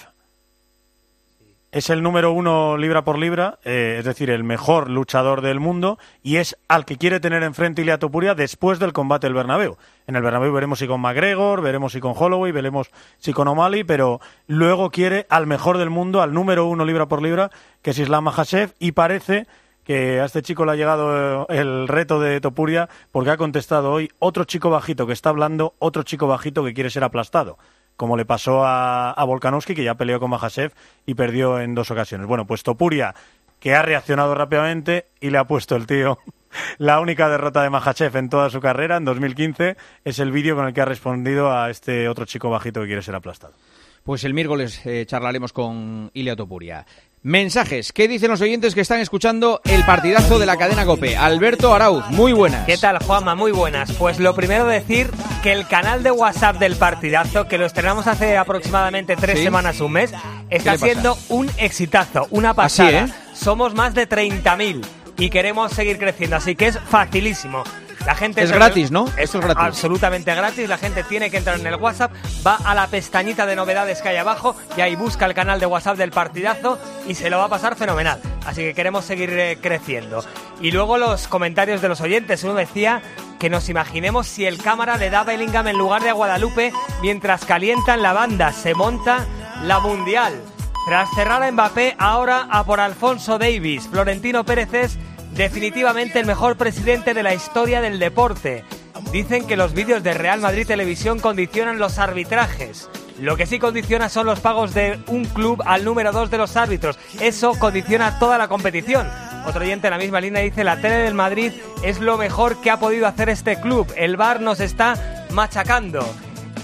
Es 1.70 1.88
el 1.88 2.02
número 2.02 2.32
uno 2.32 2.76
libra 2.76 3.04
por 3.04 3.16
libra, 3.16 3.60
eh, 3.64 3.98
es 4.00 4.04
decir, 4.04 4.28
el 4.28 4.42
mejor 4.42 4.90
luchador 4.90 5.40
del 5.40 5.60
mundo, 5.60 6.00
y 6.24 6.38
es 6.38 6.58
al 6.66 6.84
que 6.84 6.96
quiere 6.96 7.20
tener 7.20 7.44
enfrente 7.44 7.82
Ilia 7.82 8.00
Topuria 8.00 8.34
después 8.34 8.80
del 8.80 8.92
combate 8.92 9.28
del 9.28 9.34
Bernabéu. 9.34 9.76
En 10.08 10.16
el 10.16 10.22
Bernabéu 10.22 10.52
veremos 10.52 10.80
si 10.80 10.88
con 10.88 11.00
McGregor, 11.00 11.62
veremos 11.62 11.92
si 11.92 12.00
con 12.00 12.14
Holloway, 12.16 12.50
veremos 12.50 12.90
si 13.18 13.32
con 13.32 13.46
O'Malley, 13.46 13.84
pero 13.84 14.20
luego 14.48 14.90
quiere 14.90 15.26
al 15.30 15.46
mejor 15.46 15.78
del 15.78 15.90
mundo, 15.90 16.22
al 16.22 16.34
número 16.34 16.66
uno 16.66 16.84
libra 16.84 17.06
por 17.06 17.22
libra, 17.22 17.52
que 17.82 17.90
es 17.90 17.98
Islam 18.00 18.24
Magashev, 18.24 18.74
y 18.80 18.90
parece 18.90 19.46
que 19.84 20.20
a 20.20 20.24
este 20.24 20.42
chico 20.42 20.64
le 20.64 20.72
ha 20.72 20.76
llegado 20.76 21.46
eh, 21.48 21.58
el 21.58 21.88
reto 21.88 22.20
de 22.20 22.40
Topuria 22.40 22.88
porque 23.12 23.30
ha 23.30 23.36
contestado 23.36 23.92
hoy 23.92 24.10
otro 24.18 24.44
chico 24.44 24.70
bajito 24.70 25.06
que 25.06 25.12
está 25.12 25.30
hablando, 25.30 25.74
otro 25.78 26.02
chico 26.02 26.26
bajito 26.26 26.64
que 26.64 26.74
quiere 26.74 26.90
ser 26.90 27.04
aplastado, 27.04 27.58
como 27.96 28.16
le 28.16 28.24
pasó 28.24 28.64
a, 28.64 29.10
a 29.10 29.24
Volkanovski, 29.24 29.74
que 29.74 29.84
ya 29.84 29.94
peleó 29.94 30.20
con 30.20 30.30
Mahasev 30.30 30.72
y 31.06 31.14
perdió 31.14 31.60
en 31.60 31.74
dos 31.74 31.90
ocasiones. 31.90 32.26
Bueno, 32.26 32.46
pues 32.46 32.62
Topuria, 32.62 33.14
que 33.58 33.74
ha 33.74 33.82
reaccionado 33.82 34.34
rápidamente 34.34 35.06
y 35.20 35.30
le 35.30 35.38
ha 35.38 35.44
puesto 35.44 35.76
el 35.76 35.86
tío 35.86 36.18
la 36.78 37.00
única 37.00 37.28
derrota 37.28 37.62
de 37.62 37.70
Mahachev 37.70 38.16
en 38.16 38.28
toda 38.28 38.50
su 38.50 38.60
carrera, 38.60 38.96
en 38.96 39.04
2015, 39.04 39.76
es 40.04 40.18
el 40.18 40.32
vídeo 40.32 40.56
con 40.56 40.66
el 40.66 40.74
que 40.74 40.80
ha 40.80 40.86
respondido 40.86 41.52
a 41.52 41.70
este 41.70 42.08
otro 42.08 42.24
chico 42.24 42.50
bajito 42.50 42.80
que 42.80 42.86
quiere 42.86 43.02
ser 43.02 43.14
aplastado. 43.14 43.54
Pues 44.02 44.24
el 44.24 44.34
miércoles 44.34 44.84
eh, 44.86 45.04
charlaremos 45.06 45.52
con 45.52 46.10
Ilia 46.14 46.34
Topuria. 46.34 46.86
Mensajes. 47.22 47.92
¿Qué 47.92 48.08
dicen 48.08 48.30
los 48.30 48.40
oyentes 48.40 48.74
que 48.74 48.80
están 48.80 48.98
escuchando 49.00 49.60
el 49.64 49.84
partidazo 49.84 50.38
de 50.38 50.46
la 50.46 50.56
cadena 50.56 50.86
Cope? 50.86 51.18
Alberto 51.18 51.74
Arauz, 51.74 52.08
muy 52.08 52.32
buenas. 52.32 52.64
¿Qué 52.64 52.78
tal, 52.78 52.98
Juanma? 52.98 53.34
Muy 53.34 53.52
buenas. 53.52 53.92
Pues 53.92 54.18
lo 54.18 54.34
primero 54.34 54.64
decir 54.64 55.10
que 55.42 55.52
el 55.52 55.66
canal 55.66 56.02
de 56.02 56.12
WhatsApp 56.12 56.56
del 56.56 56.76
partidazo, 56.76 57.46
que 57.46 57.58
lo 57.58 57.66
estrenamos 57.66 58.06
hace 58.06 58.38
aproximadamente 58.38 59.16
tres 59.16 59.38
semanas, 59.38 59.82
un 59.82 59.92
mes, 59.92 60.14
está 60.48 60.78
siendo 60.78 61.18
un 61.28 61.50
exitazo, 61.58 62.26
una 62.30 62.54
pasada. 62.54 62.90
¿eh? 62.90 63.06
Somos 63.34 63.74
más 63.74 63.94
de 63.94 64.08
30.000 64.08 64.82
y 65.18 65.28
queremos 65.28 65.72
seguir 65.72 65.98
creciendo, 65.98 66.36
así 66.36 66.56
que 66.56 66.68
es 66.68 66.78
facilísimo. 66.78 67.64
La 68.06 68.14
gente 68.14 68.42
es 68.42 68.50
gratis, 68.50 68.90
¿no? 68.90 69.06
es 69.16 69.32
gratis. 69.34 69.56
Absolutamente 69.56 70.34
gratis. 70.34 70.68
La 70.68 70.78
gente 70.78 71.04
tiene 71.04 71.30
que 71.30 71.36
entrar 71.36 71.60
en 71.60 71.66
el 71.66 71.76
WhatsApp, 71.76 72.12
va 72.46 72.56
a 72.56 72.74
la 72.74 72.86
pestañita 72.86 73.46
de 73.46 73.56
novedades 73.56 74.00
que 74.00 74.08
hay 74.08 74.16
abajo 74.16 74.56
y 74.76 74.80
ahí 74.80 74.96
busca 74.96 75.26
el 75.26 75.34
canal 75.34 75.60
de 75.60 75.66
WhatsApp 75.66 75.96
del 75.96 76.10
partidazo 76.10 76.78
y 77.06 77.14
se 77.14 77.28
lo 77.28 77.38
va 77.38 77.44
a 77.44 77.48
pasar 77.48 77.76
fenomenal. 77.76 78.20
así 78.46 78.62
que 78.62 78.74
queremos 78.74 79.04
seguir 79.04 79.30
eh, 79.30 79.58
creciendo. 79.60 80.24
Y 80.60 80.70
luego 80.70 80.98
los 80.98 81.28
comentarios 81.28 81.82
de 81.82 81.88
los 81.88 82.00
oyentes. 82.00 82.42
Uno 82.44 82.54
decía 82.54 83.02
que 83.38 83.50
nos 83.50 83.68
imaginemos 83.68 84.26
si 84.26 84.46
el 84.46 84.62
cámara 84.62 84.96
le 84.96 85.10
da 85.10 85.24
Bellingham 85.24 85.66
en 85.68 85.76
lugar 85.76 86.02
de 86.02 86.10
a 86.10 86.14
Guadalupe 86.14 86.72
mientras 87.02 87.44
calientan 87.44 88.02
la 88.02 88.12
banda. 88.12 88.52
Se 88.52 88.74
monta 88.74 89.26
la 89.62 89.80
Mundial. 89.80 90.40
Tras 90.86 91.10
cerrar 91.14 91.42
a 91.42 91.52
Mbappé, 91.52 91.96
ahora 91.98 92.48
a 92.50 92.64
por 92.64 92.80
Alfonso 92.80 93.38
Davis. 93.38 93.88
Florentino 93.88 94.44
Pérez 94.44 94.72
es 94.72 94.98
definitivamente 95.32 96.20
el 96.20 96.26
mejor 96.26 96.56
presidente 96.56 97.14
de 97.14 97.22
la 97.22 97.34
historia 97.34 97.80
del 97.80 97.98
deporte. 97.98 98.64
Dicen 99.12 99.46
que 99.46 99.56
los 99.56 99.72
vídeos 99.72 100.02
de 100.02 100.14
Real 100.14 100.40
Madrid 100.40 100.66
Televisión 100.66 101.18
condicionan 101.18 101.78
los 101.78 101.98
arbitrajes. 101.98 102.88
Lo 103.20 103.36
que 103.36 103.46
sí 103.46 103.58
condiciona 103.58 104.08
son 104.08 104.26
los 104.26 104.40
pagos 104.40 104.72
de 104.72 104.98
un 105.06 105.24
club 105.24 105.62
al 105.66 105.84
número 105.84 106.12
dos 106.12 106.30
de 106.30 106.38
los 106.38 106.56
árbitros. 106.56 106.98
Eso 107.20 107.52
condiciona 107.58 108.18
toda 108.18 108.38
la 108.38 108.48
competición. 108.48 109.08
Otro 109.46 109.62
oyente 109.62 109.88
en 109.88 109.92
la 109.92 109.98
misma 109.98 110.20
línea 110.20 110.42
dice, 110.42 110.64
la 110.64 110.80
tele 110.80 110.96
del 110.96 111.14
Madrid 111.14 111.52
es 111.82 112.00
lo 112.00 112.16
mejor 112.16 112.60
que 112.60 112.70
ha 112.70 112.78
podido 112.78 113.06
hacer 113.06 113.28
este 113.28 113.60
club. 113.60 113.92
El 113.96 114.16
VAR 114.16 114.40
nos 114.40 114.60
está 114.60 115.26
machacando. 115.30 116.00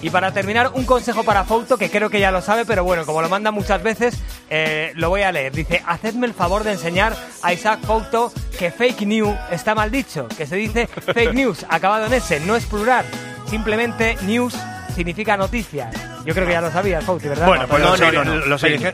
Y 0.03 0.11
para 0.11 0.33
terminar, 0.33 0.71
un 0.75 0.85
consejo 0.85 1.25
para 1.25 1.45
Fouto, 1.45 1.79
que 1.79 1.91
creo 1.91 2.11
que 2.11 2.21
ya 2.21 2.31
lo 2.31 2.43
sabe, 2.43 2.65
pero 2.65 2.85
bueno, 2.85 3.05
como 3.07 3.23
lo 3.23 3.29
manda 3.29 3.51
muchas 3.51 3.83
veces, 3.83 4.19
eh, 4.51 4.93
lo 4.95 5.09
voy 5.09 5.23
a 5.23 5.33
leer. 5.33 5.53
Dice, 5.53 5.83
hacedme 5.87 6.27
el 6.27 6.35
favor 6.35 6.65
de 6.65 6.73
enseñar 6.73 7.17
a 7.43 7.53
Isaac 7.53 7.81
Fouto 7.81 8.33
que 8.59 8.71
fake 8.71 9.03
news 9.03 9.35
está 9.51 9.75
mal 9.75 9.91
dicho, 9.91 10.29
que 10.37 10.47
se 10.47 10.57
dice 10.57 10.87
fake 11.15 11.35
news, 11.35 11.67
acabado 11.69 12.07
en 12.07 12.13
S, 12.15 12.41
no 12.41 12.57
es 12.57 12.67
plural, 12.67 13.05
simplemente 13.49 14.17
news 14.23 14.55
significa 14.95 15.37
noticias. 15.37 15.95
Yo 16.25 16.35
creo 16.35 16.47
que 16.47 16.55
ya 16.55 16.61
lo 16.61 16.73
sabía, 16.73 17.01
Fauti, 17.01 17.29
¿verdad? 17.29 17.47
Bueno, 17.47 17.69
pues 17.69 17.83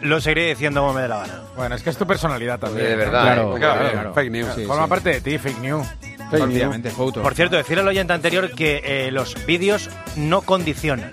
lo, 0.03 0.21
seguiré, 0.21 0.49
diciendo 0.49 0.83
como 0.83 0.93
me 0.93 1.03
dé 1.03 1.09
la 1.09 1.19
gana. 1.21 1.41
Bueno, 1.57 1.75
es 1.75 1.83
que 1.83 1.91
es 1.91 1.97
tu 1.97 2.07
personalidad 2.07 2.59
también. 2.59 2.87
de 2.87 2.97
verdad. 2.97 3.23
Claro, 3.23 3.55
claro, 3.55 4.15
Fake 4.15 4.31
news. 4.31 4.49
Forma 4.67 4.87
parte 4.87 5.11
de 5.11 5.21
ti, 5.23 5.39
fake 5.39 5.59
news. 5.61 5.87
Por 7.23 7.35
cierto, 7.35 7.57
decir 7.57 7.79
al 7.79 7.89
oyente 7.89 8.13
anterior 8.13 8.53
que 8.53 8.83
eh, 8.85 9.11
los 9.11 9.35
vídeos 9.47 9.91
no 10.17 10.43
condicionan, 10.43 11.11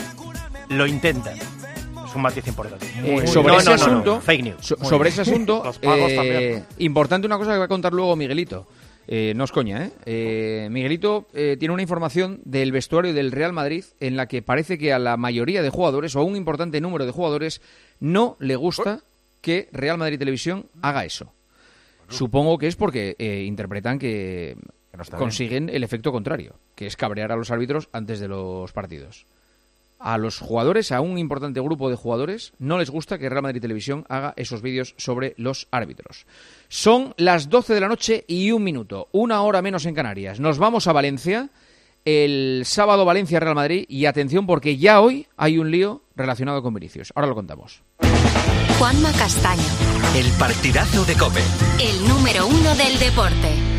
lo 0.69 0.87
intentan. 0.87 1.37
Es 1.37 2.15
un 2.15 2.21
matiz 2.21 2.47
importante. 2.47 2.87
Eh, 3.03 3.27
sobre, 3.27 3.55
ese 3.55 3.73
asunto, 3.73 4.19
fake 4.19 4.43
news. 4.43 4.75
sobre 4.81 5.09
ese 5.09 5.21
asunto, 5.21 5.71
eh, 5.81 6.63
importante 6.79 7.27
una 7.27 7.37
cosa 7.37 7.53
que 7.53 7.59
va 7.59 7.65
a 7.65 7.69
contar 7.69 7.93
luego 7.93 8.15
Miguelito. 8.15 8.65
Eh, 9.11 9.33
no 9.35 9.43
es 9.43 9.51
coña, 9.51 9.85
¿eh? 9.85 9.91
eh 10.05 10.67
Miguelito 10.69 11.25
eh, 11.33 11.57
tiene 11.57 11.73
una 11.73 11.81
información 11.81 12.41
del 12.45 12.71
vestuario 12.71 13.11
del 13.11 13.31
Real 13.31 13.53
Madrid 13.53 13.83
en 13.99 14.15
la 14.15 14.27
que 14.27 14.43
parece 14.43 14.77
que 14.77 14.93
a 14.93 14.99
la 14.99 15.17
mayoría 15.17 15.63
de 15.63 15.71
jugadores, 15.71 16.15
o 16.15 16.19
a 16.19 16.23
un 16.23 16.35
importante 16.35 16.79
número 16.79 17.07
de 17.07 17.11
jugadores, 17.11 17.59
no 17.99 18.37
le 18.39 18.55
gusta 18.55 18.99
que 19.41 19.67
Real 19.71 19.97
Madrid 19.97 20.19
Televisión 20.19 20.67
haga 20.83 21.05
eso. 21.05 21.33
Supongo 22.07 22.59
que 22.59 22.67
es 22.67 22.75
porque 22.75 23.15
interpretan 23.47 23.97
que, 23.97 24.55
consiguen 25.17 25.69
el 25.69 25.83
efecto 25.83 26.11
contrario, 26.11 26.55
que 26.75 26.87
es 26.87 26.95
cabrear 26.95 27.31
a 27.31 27.35
los 27.35 27.51
árbitros 27.51 27.89
antes 27.91 28.19
de 28.19 28.27
los 28.27 28.71
partidos 28.71 29.25
a 29.99 30.17
los 30.17 30.39
jugadores, 30.39 30.91
a 30.91 31.01
un 31.01 31.17
importante 31.17 31.59
grupo 31.59 31.89
de 31.89 31.95
jugadores, 31.95 32.53
no 32.57 32.77
les 32.77 32.89
gusta 32.89 33.19
que 33.19 33.29
Real 33.29 33.43
Madrid 33.43 33.61
Televisión 33.61 34.05
haga 34.07 34.33
esos 34.37 34.61
vídeos 34.61 34.95
sobre 34.97 35.33
los 35.37 35.67
árbitros. 35.71 36.25
Son 36.69 37.13
las 37.17 37.49
12 37.49 37.73
de 37.73 37.79
la 37.81 37.89
noche 37.89 38.23
y 38.27 38.51
un 38.51 38.63
minuto, 38.63 39.09
una 39.11 39.41
hora 39.41 39.61
menos 39.61 39.85
en 39.85 39.95
Canarias. 39.95 40.39
Nos 40.39 40.57
vamos 40.57 40.87
a 40.87 40.93
Valencia, 40.93 41.49
el 42.05 42.61
sábado 42.65 43.05
Valencia-Real 43.05 43.55
Madrid, 43.55 43.85
y 43.89 44.05
atención 44.05 44.47
porque 44.47 44.77
ya 44.77 45.01
hoy 45.01 45.27
hay 45.35 45.57
un 45.57 45.69
lío 45.69 46.01
relacionado 46.15 46.63
con 46.63 46.73
Vinicius. 46.73 47.11
Ahora 47.15 47.27
lo 47.27 47.35
contamos. 47.35 47.83
Juanma 48.77 49.11
Castaño. 49.11 49.61
El 50.15 50.31
partidazo 50.39 51.03
de 51.03 51.15
Cope. 51.15 51.41
El 51.79 52.07
número 52.07 52.47
uno 52.47 52.75
del 52.75 52.97
deporte. 52.97 53.78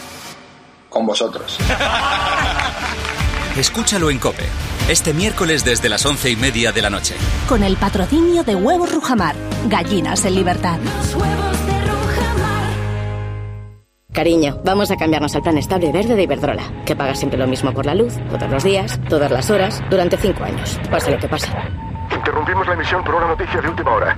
con 0.91 1.07
vosotros. 1.07 1.57
Escúchalo 3.57 4.11
en 4.11 4.19
Cope, 4.19 4.45
este 4.87 5.13
miércoles 5.13 5.65
desde 5.65 5.89
las 5.89 6.05
once 6.05 6.29
y 6.29 6.35
media 6.35 6.71
de 6.71 6.81
la 6.83 6.91
noche. 6.91 7.15
Con 7.49 7.63
el 7.63 7.75
patrocinio 7.77 8.43
de 8.43 8.55
Huevos 8.55 8.93
Rujamar, 8.93 9.35
gallinas 9.67 10.23
en 10.25 10.35
libertad. 10.35 10.77
Cariño, 14.13 14.59
vamos 14.65 14.91
a 14.91 14.97
cambiarnos 14.97 15.33
al 15.35 15.41
plan 15.41 15.57
estable 15.57 15.91
verde 15.91 16.15
de 16.15 16.23
Iberdrola, 16.23 16.83
que 16.85 16.95
paga 16.95 17.15
siempre 17.15 17.39
lo 17.39 17.47
mismo 17.47 17.73
por 17.73 17.85
la 17.85 17.95
luz, 17.95 18.13
todos 18.29 18.49
los 18.49 18.63
días, 18.63 18.99
todas 19.07 19.31
las 19.31 19.49
horas, 19.49 19.81
durante 19.89 20.17
cinco 20.17 20.43
años, 20.43 20.79
pase 20.89 21.11
lo 21.11 21.17
que 21.17 21.29
pase. 21.29 21.47
Interrumpimos 22.13 22.67
la 22.67 22.73
emisión 22.73 23.03
por 23.03 23.15
una 23.15 23.27
noticia 23.27 23.61
de 23.61 23.69
última 23.69 23.91
hora. 23.91 24.17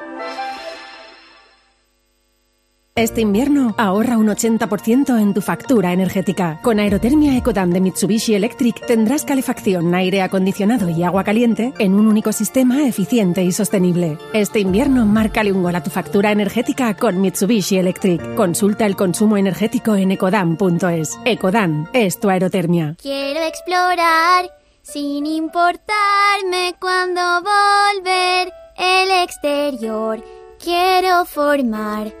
Este 2.93 3.21
invierno 3.21 3.73
ahorra 3.77 4.17
un 4.17 4.27
80% 4.27 5.17
en 5.17 5.33
tu 5.33 5.39
factura 5.39 5.93
energética. 5.93 6.59
Con 6.61 6.77
Aerotermia 6.77 7.37
Ecodan 7.37 7.69
de 7.69 7.79
Mitsubishi 7.79 8.35
Electric 8.35 8.85
tendrás 8.85 9.23
calefacción, 9.23 9.95
aire 9.95 10.21
acondicionado 10.21 10.89
y 10.89 11.01
agua 11.03 11.23
caliente 11.23 11.71
en 11.79 11.93
un 11.93 12.05
único 12.05 12.33
sistema 12.33 12.85
eficiente 12.85 13.43
y 13.43 13.53
sostenible. 13.53 14.17
Este 14.33 14.59
invierno 14.59 15.05
márcale 15.05 15.53
un 15.53 15.63
gol 15.63 15.73
a 15.73 15.83
tu 15.83 15.89
factura 15.89 16.33
energética 16.33 16.93
con 16.97 17.21
Mitsubishi 17.21 17.77
Electric. 17.77 18.35
Consulta 18.35 18.85
el 18.85 18.97
consumo 18.97 19.37
energético 19.37 19.95
en 19.95 20.11
ecodan.es. 20.11 21.17
Ecodan 21.23 21.87
es 21.93 22.19
tu 22.19 22.29
aerotermia. 22.29 22.97
Quiero 23.01 23.39
explorar 23.43 24.51
sin 24.81 25.25
importarme 25.27 26.75
cuando 26.77 27.21
volver 27.41 28.51
el 28.77 29.23
exterior. 29.23 30.21
Quiero 30.59 31.23
formar 31.23 32.20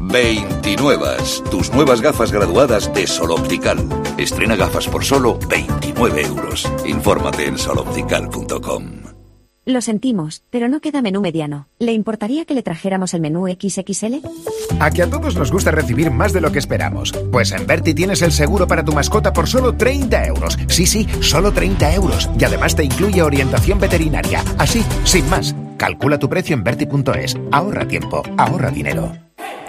29. 0.00 1.06
Tus 1.50 1.72
nuevas 1.72 2.00
gafas 2.00 2.32
graduadas 2.32 2.92
de 2.92 3.06
Sol 3.06 3.32
Optical. 3.32 3.78
Estrena 4.18 4.56
gafas 4.56 4.88
por 4.88 5.04
solo 5.04 5.38
29 5.48 6.22
euros. 6.22 6.70
Infórmate 6.86 7.46
en 7.46 7.58
soloptical.com. 7.58 8.84
Lo 9.66 9.82
sentimos, 9.82 10.42
pero 10.50 10.68
no 10.68 10.80
queda 10.80 11.02
menú 11.02 11.20
mediano. 11.20 11.68
¿Le 11.78 11.92
importaría 11.92 12.44
que 12.46 12.54
le 12.54 12.62
trajéramos 12.62 13.12
el 13.14 13.20
menú 13.20 13.46
XXL? 13.46 14.26
A 14.80 14.90
que 14.90 15.02
a 15.02 15.10
todos 15.10 15.36
nos 15.36 15.52
gusta 15.52 15.70
recibir 15.70 16.10
más 16.10 16.32
de 16.32 16.40
lo 16.40 16.50
que 16.50 16.58
esperamos. 16.58 17.12
Pues 17.30 17.52
en 17.52 17.66
Berti 17.66 17.94
tienes 17.94 18.22
el 18.22 18.32
seguro 18.32 18.66
para 18.66 18.84
tu 18.84 18.92
mascota 18.92 19.32
por 19.32 19.46
solo 19.46 19.76
30 19.76 20.26
euros. 20.26 20.58
Sí, 20.66 20.86
sí, 20.86 21.06
solo 21.20 21.52
30 21.52 21.94
euros. 21.94 22.28
Y 22.38 22.44
además 22.44 22.74
te 22.74 22.84
incluye 22.84 23.22
orientación 23.22 23.78
veterinaria. 23.78 24.42
Así, 24.58 24.82
sin 25.04 25.28
más. 25.28 25.54
Calcula 25.76 26.18
tu 26.18 26.28
precio 26.28 26.56
en 26.56 26.64
Berti.es. 26.64 27.36
Ahorra 27.52 27.86
tiempo, 27.86 28.22
ahorra 28.38 28.70
dinero. 28.70 29.29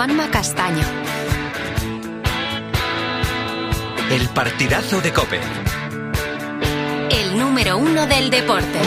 Juanma 0.00 0.30
Castaño. 0.30 0.82
El 4.10 4.28
partidazo 4.30 4.98
de 5.02 5.12
Cope. 5.12 5.38
El 7.10 7.38
número 7.38 7.76
uno 7.76 8.06
del 8.06 8.30
deporte. 8.30 8.78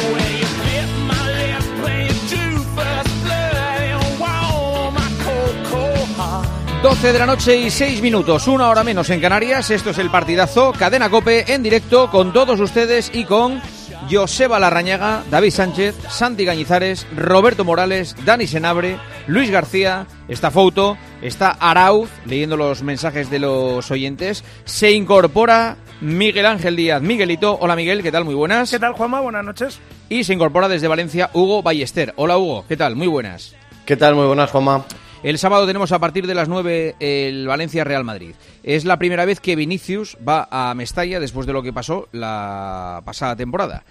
12 6.82 7.14
de 7.14 7.20
la 7.20 7.26
noche 7.28 7.58
y 7.58 7.70
6 7.70 8.02
minutos, 8.02 8.48
una 8.48 8.68
hora 8.70 8.84
menos 8.84 9.10
en 9.12 9.22
Canarias. 9.22 9.70
Esto 9.70 9.92
es 9.92 10.00
el 10.00 10.10
partidazo 10.10 10.74
Cadena 10.74 11.12
Cope 11.12 11.54
en 11.54 11.62
directo 11.62 12.10
con 12.10 12.34
todos 12.34 12.60
ustedes 12.60 13.12
y 13.14 13.26
con 13.26 13.62
Joseba 14.10 14.60
Larrañaga, 14.60 15.24
David 15.30 15.52
Sánchez, 15.52 15.96
Santi 16.10 16.46
Gañizares, 16.46 17.08
Roberto 17.16 17.64
Morales, 17.64 18.16
Dani 18.26 18.48
Senabre, 18.48 18.98
Luis 19.28 19.50
García, 19.50 20.06
está 20.28 20.52
Fouto, 20.52 20.98
está 21.22 21.50
Arauz, 21.52 22.10
leyendo 22.26 22.58
los 22.58 22.84
mensajes 22.84 23.30
de 23.30 23.40
los 23.40 23.90
oyentes. 23.92 24.44
Se 24.66 24.92
incorpora 24.92 25.78
Miguel 26.02 26.46
Ángel 26.46 26.76
Díaz. 26.76 27.02
Miguelito, 27.02 27.58
hola 27.60 27.76
Miguel, 27.76 28.04
¿qué 28.04 28.12
tal? 28.12 28.26
Muy 28.26 28.36
buenas. 28.36 28.72
¿Qué 28.72 28.80
tal, 28.80 28.94
Juanma? 28.94 29.22
Buenas 29.22 29.46
noches. 29.46 29.80
Y 30.10 30.24
se 30.24 30.34
incorpora 30.34 30.68
desde 30.68 30.88
Valencia 30.88 31.30
Hugo 31.34 31.64
Ballester. 31.64 32.14
Hola 32.18 32.38
Hugo, 32.38 32.66
¿qué 32.68 32.78
tal? 32.78 32.96
Muy 32.96 33.08
buenas. 33.08 33.56
¿Qué 33.86 33.98
tal? 33.98 34.16
Muy 34.16 34.28
buenas, 34.28 34.52
Juanma. 34.52 34.86
El 35.24 35.38
sábado 35.38 35.66
tenemos 35.66 35.94
a 35.94 36.00
partir 36.00 36.28
de 36.28 36.36
las 36.36 36.50
9 36.50 36.96
el 37.00 37.48
Valencia 37.48 37.86
Real 37.86 38.04
Madrid. 38.04 38.36
Es 38.62 38.84
la 38.84 39.00
primera 39.00 39.24
vez 39.24 39.40
que 39.40 39.56
Vinicius 39.56 40.18
va 40.28 40.50
a 40.52 40.74
Mestalla 40.76 41.22
después 41.22 41.48
de 41.48 41.54
lo 41.54 41.64
que 41.64 41.72
pasó 41.72 42.10
la 42.12 43.02
pasada 43.06 43.38
temporada. 43.38 43.86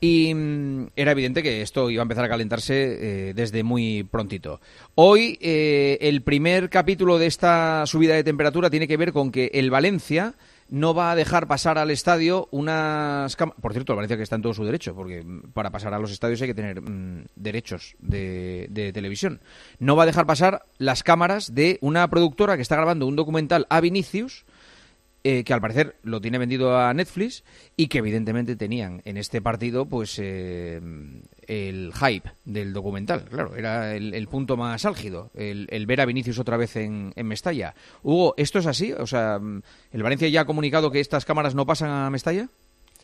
Y 0.00 0.32
mm, 0.32 0.90
era 0.94 1.10
evidente 1.10 1.42
que 1.42 1.62
esto 1.62 1.90
iba 1.90 2.00
a 2.00 2.04
empezar 2.04 2.24
a 2.24 2.28
calentarse 2.28 2.74
eh, 3.30 3.34
desde 3.34 3.64
muy 3.64 4.04
prontito. 4.04 4.60
Hoy 4.94 5.36
eh, 5.40 5.98
el 6.00 6.22
primer 6.22 6.70
capítulo 6.70 7.18
de 7.18 7.26
esta 7.26 7.84
subida 7.86 8.14
de 8.14 8.22
temperatura 8.22 8.70
tiene 8.70 8.86
que 8.86 8.96
ver 8.96 9.12
con 9.12 9.32
que 9.32 9.50
el 9.54 9.72
Valencia 9.72 10.34
no 10.68 10.94
va 10.94 11.10
a 11.10 11.16
dejar 11.16 11.46
pasar 11.46 11.78
al 11.78 11.90
estadio 11.90 12.48
unas 12.50 13.36
cámaras. 13.36 13.60
Por 13.60 13.72
cierto, 13.72 13.94
Valencia 13.94 14.16
que 14.16 14.22
está 14.22 14.36
en 14.36 14.42
todo 14.42 14.54
su 14.54 14.64
derecho, 14.64 14.94
porque 14.94 15.24
para 15.52 15.70
pasar 15.70 15.94
a 15.94 15.98
los 15.98 16.10
estadios 16.10 16.40
hay 16.42 16.48
que 16.48 16.54
tener 16.54 16.80
mm, 16.80 17.26
derechos 17.36 17.96
de, 17.98 18.66
de, 18.70 18.92
televisión. 18.92 19.40
No 19.78 19.96
va 19.96 20.04
a 20.04 20.06
dejar 20.06 20.26
pasar 20.26 20.66
las 20.78 21.02
cámaras 21.02 21.54
de 21.54 21.78
una 21.80 22.08
productora 22.08 22.56
que 22.56 22.62
está 22.62 22.76
grabando 22.76 23.06
un 23.06 23.16
documental 23.16 23.66
a 23.70 23.80
Vinicius 23.80 24.44
eh, 25.24 25.44
que 25.44 25.52
al 25.52 25.60
parecer 25.60 25.96
lo 26.02 26.20
tiene 26.20 26.38
vendido 26.38 26.78
a 26.78 26.94
Netflix 26.94 27.44
y 27.76 27.88
que 27.88 27.98
evidentemente 27.98 28.56
tenían 28.56 29.02
en 29.04 29.16
este 29.16 29.42
partido 29.42 29.86
pues 29.86 30.18
eh, 30.18 30.80
el 31.46 31.92
hype 31.92 32.30
del 32.44 32.72
documental. 32.72 33.24
Claro, 33.24 33.56
era 33.56 33.94
el, 33.94 34.28
punto 34.28 34.56
más 34.56 34.84
álgido, 34.84 35.30
el, 35.34 35.86
ver 35.86 36.00
a 36.00 36.06
Vinicius 36.06 36.38
otra 36.38 36.56
vez 36.56 36.76
en, 36.76 37.12
en, 37.16 37.26
Mestalla. 37.26 37.74
Hugo, 38.02 38.34
¿esto 38.36 38.58
es 38.58 38.66
así? 38.66 38.92
O 38.92 39.06
sea, 39.06 39.40
¿el 39.92 40.02
Valencia 40.02 40.28
ya 40.28 40.42
ha 40.42 40.46
comunicado 40.46 40.90
que 40.90 41.00
estas 41.00 41.24
cámaras 41.24 41.54
no 41.54 41.66
pasan 41.66 41.90
a 41.90 42.10
Mestalla? 42.10 42.48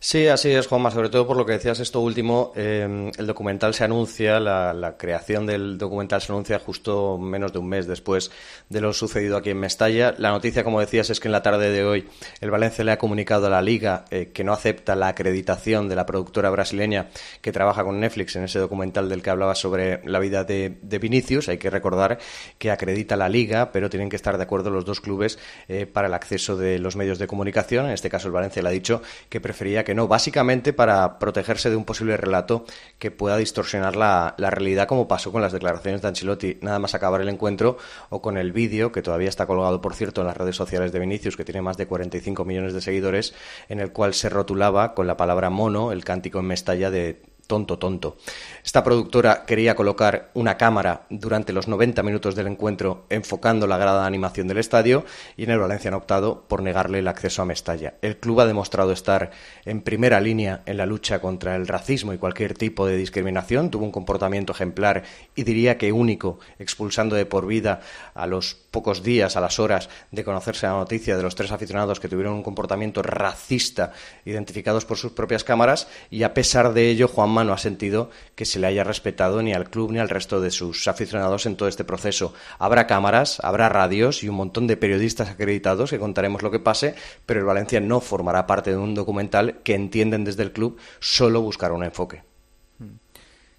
Sí, 0.06 0.28
así 0.28 0.50
es, 0.50 0.66
Juanma. 0.66 0.90
Sobre 0.90 1.08
todo 1.08 1.26
por 1.26 1.38
lo 1.38 1.46
que 1.46 1.54
decías 1.54 1.80
esto 1.80 2.00
último, 2.00 2.52
eh, 2.56 3.10
el 3.16 3.26
documental 3.26 3.72
se 3.72 3.84
anuncia, 3.84 4.38
la, 4.38 4.96
creación 4.98 5.46
del 5.46 5.78
documental 5.78 6.20
se 6.20 6.30
anuncia 6.30 6.58
justo 6.58 7.16
menos 7.16 7.54
de 7.54 7.58
un 7.58 7.70
mes 7.70 7.86
después 7.86 8.30
de 8.68 8.82
lo 8.82 8.92
sucedido 8.92 9.38
aquí 9.38 9.48
en 9.48 9.60
Mestalla. 9.60 10.14
La 10.18 10.30
noticia, 10.30 10.62
como 10.62 10.78
decías, 10.78 11.08
es 11.08 11.20
que 11.20 11.28
en 11.28 11.32
la 11.32 11.42
tarde 11.42 11.70
de 11.70 11.86
hoy 11.86 12.06
el 12.42 12.50
Valencia 12.50 12.84
le 12.84 12.92
ha 12.92 12.98
comunicado 12.98 13.46
a 13.46 13.48
la 13.48 13.62
Liga 13.62 14.04
eh, 14.10 14.30
que 14.34 14.44
no 14.44 14.52
acepta 14.52 14.94
la 14.94 15.08
acreditación 15.08 15.88
de 15.88 15.96
la 15.96 16.04
productora 16.04 16.50
brasileña 16.50 17.08
que 17.40 17.50
trabaja 17.50 17.82
con 17.82 17.98
Netflix 17.98 18.36
en 18.36 18.44
ese 18.44 18.58
documental 18.58 19.08
del 19.08 19.22
que 19.22 19.30
hablaba 19.30 19.54
sobre 19.54 20.06
la 20.06 20.18
vida 20.18 20.44
de, 20.44 20.76
Vinicius. 21.00 21.48
Hay 21.48 21.56
que 21.56 21.70
recordar 21.70 22.18
que 22.58 22.70
acredita 22.70 23.16
la 23.16 23.30
Liga, 23.30 23.72
pero 23.72 23.88
tienen 23.88 24.10
que 24.10 24.16
estar 24.16 24.36
de 24.36 24.42
acuerdo 24.42 24.68
los 24.68 24.84
dos 24.84 25.00
clubes 25.00 25.38
eh, 25.66 25.86
para 25.86 26.08
el 26.08 26.14
acceso 26.14 26.58
de 26.58 26.78
los 26.78 26.94
medios 26.94 27.18
de 27.18 27.26
comunicación. 27.26 27.86
En 27.86 27.92
este 27.92 28.10
caso, 28.10 28.28
el 28.28 28.34
Valencia 28.34 28.60
le 28.60 28.68
ha 28.68 28.72
dicho 28.72 29.00
que 29.30 29.40
prefería 29.40 29.82
que 29.82 29.93
no, 29.94 30.08
básicamente 30.08 30.72
para 30.72 31.18
protegerse 31.18 31.70
de 31.70 31.76
un 31.76 31.84
posible 31.84 32.16
relato 32.16 32.64
que 32.98 33.10
pueda 33.10 33.36
distorsionar 33.36 33.96
la, 33.96 34.34
realidad, 34.38 34.86
como 34.86 35.08
pasó 35.08 35.32
con 35.32 35.42
las 35.42 35.52
declaraciones 35.52 36.02
de 36.02 36.08
Ancelotti. 36.08 36.58
Nada 36.60 36.78
más 36.78 36.94
acabar 36.94 37.20
el 37.20 37.28
encuentro, 37.28 37.78
o 38.10 38.22
con 38.22 38.36
el 38.36 38.52
vídeo, 38.52 38.92
que 38.92 39.02
todavía 39.02 39.28
está 39.28 39.46
colgado, 39.46 39.80
por 39.80 39.94
cierto, 39.94 40.20
en 40.20 40.28
las 40.28 40.36
redes 40.36 40.56
sociales 40.56 40.92
de 40.92 40.98
Vinicius, 40.98 41.36
que 41.36 41.44
tiene 41.44 41.62
más 41.62 41.76
de 41.76 41.86
45 41.86 42.44
millones 42.44 42.74
de 42.74 42.80
seguidores, 42.80 43.34
en 43.68 43.80
el 43.80 43.92
cual 43.92 44.14
se 44.14 44.28
rotulaba 44.28 44.94
con 44.94 45.06
la 45.06 45.16
palabra 45.16 45.50
mono 45.50 45.92
el 45.92 46.04
cántico 46.04 46.40
en 46.40 46.46
Mestalla 46.46 46.90
de 46.90 47.33
tonto, 47.46 47.78
tonto. 47.78 48.16
Esta 48.64 48.82
productora 48.82 49.44
quería 49.46 49.74
colocar 49.74 50.30
una 50.34 50.56
cámara 50.56 51.06
durante 51.10 51.52
los 51.52 51.68
90 51.68 52.02
minutos 52.02 52.34
del 52.34 52.46
encuentro 52.46 53.06
enfocando 53.10 53.66
la 53.66 53.76
grada 53.76 54.02
de 54.02 54.06
animación 54.06 54.48
del 54.48 54.58
estadio 54.58 55.04
y 55.36 55.44
en 55.44 55.50
el 55.50 55.58
Valencia 55.58 55.88
han 55.88 55.94
optado 55.94 56.44
por 56.48 56.62
negarle 56.62 57.00
el 57.00 57.08
acceso 57.08 57.42
a 57.42 57.44
Mestalla. 57.44 57.94
El 58.02 58.18
club 58.18 58.40
ha 58.40 58.46
demostrado 58.46 58.92
estar 58.92 59.30
en 59.64 59.82
primera 59.82 60.20
línea 60.20 60.62
en 60.66 60.76
la 60.76 60.86
lucha 60.86 61.20
contra 61.20 61.56
el 61.56 61.66
racismo 61.66 62.12
y 62.12 62.18
cualquier 62.18 62.54
tipo 62.54 62.86
de 62.86 62.96
discriminación. 62.96 63.70
Tuvo 63.70 63.84
un 63.84 63.92
comportamiento 63.92 64.52
ejemplar 64.52 65.02
y 65.34 65.44
diría 65.44 65.78
que 65.78 65.92
único, 65.92 66.38
expulsando 66.58 67.16
de 67.16 67.26
por 67.26 67.46
vida 67.46 67.80
a 68.14 68.26
los 68.26 68.54
pocos 68.54 69.02
días, 69.02 69.36
a 69.36 69.40
las 69.40 69.58
horas 69.58 69.88
de 70.10 70.24
conocerse 70.24 70.66
la 70.66 70.72
noticia 70.72 71.16
de 71.16 71.22
los 71.22 71.34
tres 71.34 71.52
aficionados 71.52 72.00
que 72.00 72.08
tuvieron 72.08 72.34
un 72.34 72.42
comportamiento 72.42 73.02
racista 73.02 73.92
identificados 74.24 74.84
por 74.84 74.96
sus 74.96 75.12
propias 75.12 75.44
cámaras 75.44 75.88
y 76.10 76.22
a 76.22 76.34
pesar 76.34 76.72
de 76.72 76.90
ello 76.90 77.08
No 77.42 77.52
ha 77.54 77.58
sentido 77.58 78.10
que 78.36 78.44
se 78.44 78.60
le 78.60 78.66
haya 78.66 78.84
respetado 78.84 79.42
ni 79.42 79.52
al 79.52 79.70
club 79.70 79.90
ni 79.90 79.98
al 79.98 80.08
resto 80.08 80.40
de 80.40 80.50
sus 80.50 80.86
aficionados 80.86 81.46
en 81.46 81.56
todo 81.56 81.68
este 81.68 81.84
proceso. 81.84 82.34
Habrá 82.58 82.86
cámaras, 82.86 83.40
habrá 83.42 83.68
radios 83.68 84.22
y 84.22 84.28
un 84.28 84.36
montón 84.36 84.66
de 84.66 84.76
periodistas 84.76 85.30
acreditados 85.30 85.90
que 85.90 85.98
contaremos 85.98 86.42
lo 86.42 86.50
que 86.50 86.60
pase, 86.60 86.94
pero 87.26 87.40
el 87.40 87.46
Valencia 87.46 87.80
no 87.80 88.00
formará 88.00 88.46
parte 88.46 88.70
de 88.70 88.76
un 88.76 88.94
documental 88.94 89.60
que 89.64 89.74
entienden 89.74 90.24
desde 90.24 90.42
el 90.42 90.52
club 90.52 90.78
solo 91.00 91.40
buscar 91.40 91.72
un 91.72 91.82
enfoque. 91.82 92.22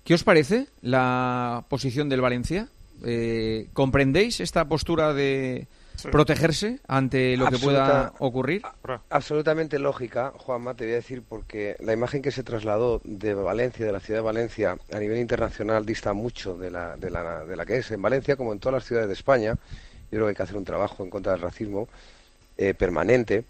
¿Qué 0.04 0.14
os 0.14 0.24
parece 0.24 0.68
la 0.82 1.66
posición 1.68 2.08
del 2.10 2.22
Valencia? 2.22 2.70
Eh, 3.04 3.68
¿Comprendéis 3.74 4.40
esta 4.40 4.66
postura 4.66 5.14
de, 5.14 5.68
protegerse 6.12 6.80
ante 6.88 7.38
lo 7.38 7.48
que 7.48 7.58
pueda 7.58 8.14
ocurrir? 8.20 8.62
Absolutamente 9.10 9.80
lógica, 9.80 10.34
Juanma, 10.38 10.76
te 10.76 10.86
voy 10.86 10.94
a 10.94 10.98
decir, 10.98 11.24
porque 11.28 11.76
la 11.80 11.94
imagen 11.94 12.22
que 12.22 12.32
se 12.32 12.44
trasladó 12.44 13.02
de 13.04 13.34
Valencia, 13.34 13.86
de 13.86 13.92
la 13.92 14.00
ciudad 14.00 14.20
de 14.20 14.26
Valencia, 14.26 14.78
a 14.92 15.00
nivel 15.00 15.18
internacional 15.18 15.86
dista 15.86 16.14
mucho 16.14 16.58
de 16.58 16.72
la, 16.72 16.98
de 16.98 17.10
la, 17.10 17.46
de 17.46 17.56
la 17.56 17.66
que 17.66 17.78
es 17.78 17.92
en 17.92 18.02
Valencia, 18.02 18.36
como 18.36 18.54
en 18.54 18.60
todas 18.60 18.76
las 18.76 18.86
ciudades 18.86 19.08
de 19.08 19.14
España. 19.14 19.56
Yo 20.12 20.18
creo 20.18 20.26
que 20.26 20.30
hay 20.30 20.36
que 20.36 20.44
hacer 20.44 20.58
un 20.58 20.66
trabajo 20.66 21.04
en 21.04 21.10
contra 21.10 21.34
del 21.34 21.42
racismo 21.42 21.88
eh, 22.58 22.74
permanente. 22.74 23.46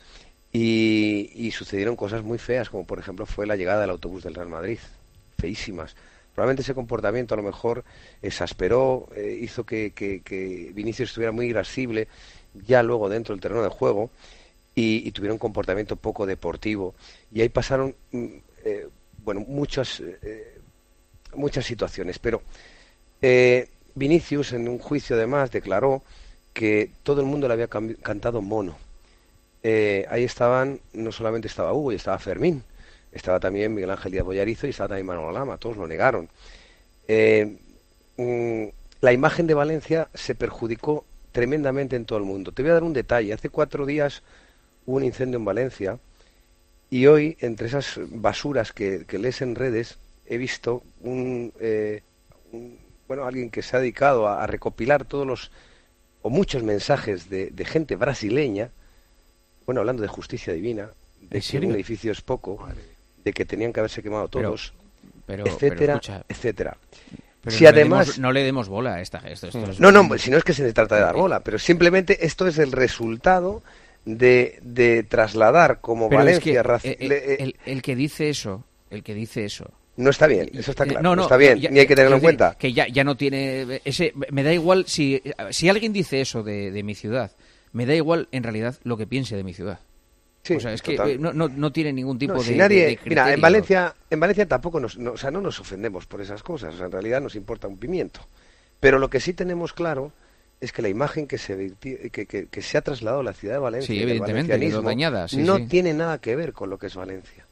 Y, 0.52 1.32
y 1.36 1.52
sucedieron 1.52 1.98
cosas 1.98 2.24
muy 2.24 2.38
feas, 2.38 2.70
como 2.70 2.86
por 2.86 2.98
ejemplo 2.98 3.26
fue 3.26 3.46
la 3.46 3.58
llegada 3.58 3.82
del 3.82 3.90
autobús 3.90 4.24
del 4.24 4.36
Real 4.36 4.48
Madrid. 4.48 4.80
Feísimas 5.38 5.96
probablemente 6.36 6.62
ese 6.62 6.76
comportamiento 6.76 7.34
a 7.34 7.38
lo 7.38 7.44
mejor 7.44 7.86
exasperó, 8.22 9.08
eh, 9.16 9.40
hizo 9.42 9.66
que, 9.66 9.94
que, 9.94 10.72
Vinicius 10.74 11.10
estuviera 11.10 11.32
muy 11.32 11.48
irascible 11.48 12.10
ya 12.66 12.84
luego 12.84 13.10
dentro 13.10 13.34
del 13.34 13.42
terreno 13.42 13.64
de 13.64 13.70
juego 13.70 14.10
y, 14.76 15.12
tuviera 15.12 15.34
un 15.34 15.40
comportamiento 15.40 15.96
poco 15.96 16.26
deportivo. 16.26 16.96
Y 17.32 17.42
ahí 17.42 17.50
pasaron, 17.50 17.96
mm, 18.12 18.26
eh, 18.66 18.88
bueno, 19.24 19.42
muchas, 19.48 20.02
eh, 20.02 20.60
muchas 21.36 21.66
situaciones. 21.66 22.20
Pero 22.20 22.42
Eh, 23.22 23.70
Vinicius, 23.96 24.54
en 24.54 24.68
un 24.68 24.78
juicio 24.78 25.16
además, 25.16 25.50
declaró 25.52 26.04
que 26.54 26.92
todo 27.04 27.22
el 27.22 27.28
mundo 27.28 27.48
le 27.48 27.54
había 27.54 27.68
cantado 27.68 28.42
mono. 28.42 28.78
Ahí 30.10 30.24
estaban, 30.24 30.80
no 30.94 31.12
solamente 31.12 31.48
estaba 31.48 31.74
Hugo, 31.74 31.92
y 31.92 31.96
estaba 31.96 32.20
Fermín, 32.20 32.64
estaba 33.12 33.40
también 33.40 33.74
Miguel 33.74 33.90
Ángel 33.92 34.12
Díaz 34.12 34.26
Boyarizo 34.26 34.68
y 34.68 34.72
estaba 34.72 34.90
también 34.90 35.08
Manuel 35.08 35.34
Lama, 35.34 35.58
todos 35.58 35.78
lo 35.78 35.88
negaron. 35.88 36.30
Mm, 38.18 38.66
la 39.02 39.14
imagen 39.14 39.48
de 39.48 39.54
Valencia 39.54 40.10
se 40.14 40.36
perjudicó 40.36 41.06
tremendamente 41.36 41.98
en 41.98 42.06
todo 42.06 42.18
el 42.18 42.24
mundo. 42.24 42.54
Te 42.54 42.62
voy 42.62 42.72
a 42.72 42.76
dar 42.76 42.84
un 42.84 42.94
detalle. 42.94 43.34
Hace 43.34 43.50
cuatro 43.50 43.86
días 43.86 44.24
hubo 44.86 44.96
un 44.96 45.04
incendio 45.04 45.38
en 45.38 45.44
Valencia 45.44 46.00
y 46.90 47.08
hoy, 47.08 47.36
entre 47.42 47.68
esas 47.68 48.00
basuras 48.08 48.72
que, 48.72 49.06
lees 49.12 49.42
en 49.42 49.56
redes, 49.56 49.98
he 50.28 50.38
visto 50.38 50.82
un, 51.02 51.52
eh, 51.60 52.04
bueno, 53.06 53.26
alguien 53.26 53.50
que 53.50 53.62
se 53.64 53.76
ha 53.76 53.82
dedicado 53.82 54.30
a, 54.30 54.48
recopilar 54.48 55.04
todos 55.04 55.28
los 55.28 55.52
o 56.22 56.30
muchos 56.30 56.64
mensajes 56.64 57.30
de, 57.30 57.52
gente 57.66 57.98
brasileña, 57.98 58.72
bueno, 59.66 59.82
hablando 59.82 60.04
de 60.04 60.08
justicia 60.08 60.54
divina, 60.54 60.90
de 61.20 61.42
que 61.42 61.58
un 61.58 61.74
edificio 61.74 62.14
es 62.14 62.22
poco, 62.22 62.66
de 63.26 63.34
que 63.34 63.44
tenían 63.44 63.74
que 63.74 63.82
haberse 63.82 64.02
quemado 64.02 64.30
todos, 64.30 64.74
etcétera, 65.28 66.00
etcétera. 66.30 66.78
Si 67.48 67.64
no 67.64 67.70
además 67.70 68.18
le 68.18 68.22
no 68.22 68.32
le 68.32 68.44
demos 68.44 68.68
bola 68.68 68.96
a 68.96 69.02
esta 69.02 69.20
esto, 69.20 69.50
no 69.80 69.92
no 69.92 70.18
si 70.18 70.32
no 70.32 70.38
es 70.38 70.44
que 70.44 70.54
se 70.54 70.72
trata 70.74 70.96
de 70.96 71.02
dar 71.02 71.16
bola 71.16 71.42
pero 71.42 71.60
simplemente 71.60 72.26
esto 72.26 72.48
es 72.48 72.58
el 72.58 72.72
resultado 72.72 73.64
de, 74.06 74.60
de 74.62 75.04
trasladar 75.04 75.82
como 75.82 76.10
Valencia 76.10 76.64
el, 76.84 77.82
que 77.82 77.96
dice 77.96 78.30
eso 78.30 78.64
el 78.90 79.04
que 79.04 79.14
dice 79.14 79.46
eso 79.46 79.72
no 79.98 80.10
está 80.10 80.28
bien, 80.28 80.50
eso 80.54 80.72
está 80.72 80.84
claro. 80.84 81.02
No, 81.02 81.16
no, 81.16 81.22
está 81.22 81.38
bien, 81.38 81.58
ni 81.72 81.80
hay 81.80 81.88
que 81.88 81.96
tenerlo 81.96 82.18
en 82.18 82.22
cuenta. 82.22 82.58
Que 82.60 82.74
ya, 82.74 82.86
ya 82.86 83.06
no 83.06 83.16
tiene. 83.16 83.80
ese 83.86 84.12
Me 84.30 84.44
da 84.44 84.52
igual 84.52 84.84
si, 84.88 85.22
si 85.52 85.70
alguien 85.70 85.94
dice 85.94 86.20
eso 86.20 86.44
de, 86.44 86.70
de 86.70 86.84
mi 86.84 86.96
ciudad, 86.96 87.32
me 87.72 87.86
da 87.86 87.96
igual 87.96 88.28
en 88.34 88.44
realidad 88.44 88.76
lo 88.84 88.98
que 88.98 89.08
piense 89.08 89.38
de 89.38 89.46
mi 89.46 89.54
ciudad. 89.54 89.80
Sí, 90.46 90.54
o 90.54 90.60
sea, 90.60 90.74
es 90.74 90.84
que 90.84 90.94
eh, 90.94 91.18
no, 91.18 91.34
no, 91.34 91.50
no, 91.50 91.72
tiene 91.72 91.92
ningún 91.92 92.20
tipo 92.20 92.44
de, 92.44 92.56
nadie, 92.56 93.00
Mira, 93.06 93.34
en 93.34 93.42
Valencia, 93.42 93.96
en 94.12 94.20
Valencia 94.20 94.48
tampoco 94.48 94.80
nos, 94.80 94.96
no, 94.96 95.14
o 95.14 95.18
sea, 95.18 95.32
no 95.32 95.42
nos 95.42 95.60
ofendemos 95.60 96.06
por 96.06 96.22
esas 96.22 96.44
cosas. 96.44 96.76
O 96.76 96.78
sea, 96.78 96.86
en 96.86 96.92
realidad 96.92 97.20
nos 97.20 97.36
importa 97.36 97.68
un 97.68 97.78
pimiento. 97.78 98.20
Pero 98.80 99.00
lo 99.00 99.10
que 99.10 99.20
sí 99.20 99.34
tenemos 99.34 99.74
claro 99.74 100.12
es 100.62 100.72
que 100.72 100.84
la 100.84 100.90
imagen 100.90 101.26
que 101.26 101.40
se, 101.40 101.74
que, 101.80 102.48
que, 102.48 102.62
se 102.62 102.78
ha 102.78 102.82
trasladado 102.82 103.22
a 103.22 103.24
la 103.24 103.34
ciudad 103.34 103.56
de 103.56 103.60
Valencia, 103.60 103.96
sí, 103.96 104.00
evidentemente, 104.00 104.56
dañada, 104.84 105.26
no 105.36 105.66
tiene 105.66 105.96
nada 105.96 106.20
que 106.20 106.36
ver 106.36 106.54
con 106.54 106.70
lo 106.70 106.78
que 106.78 106.88
es 106.88 106.96
Valencia. 106.96 107.48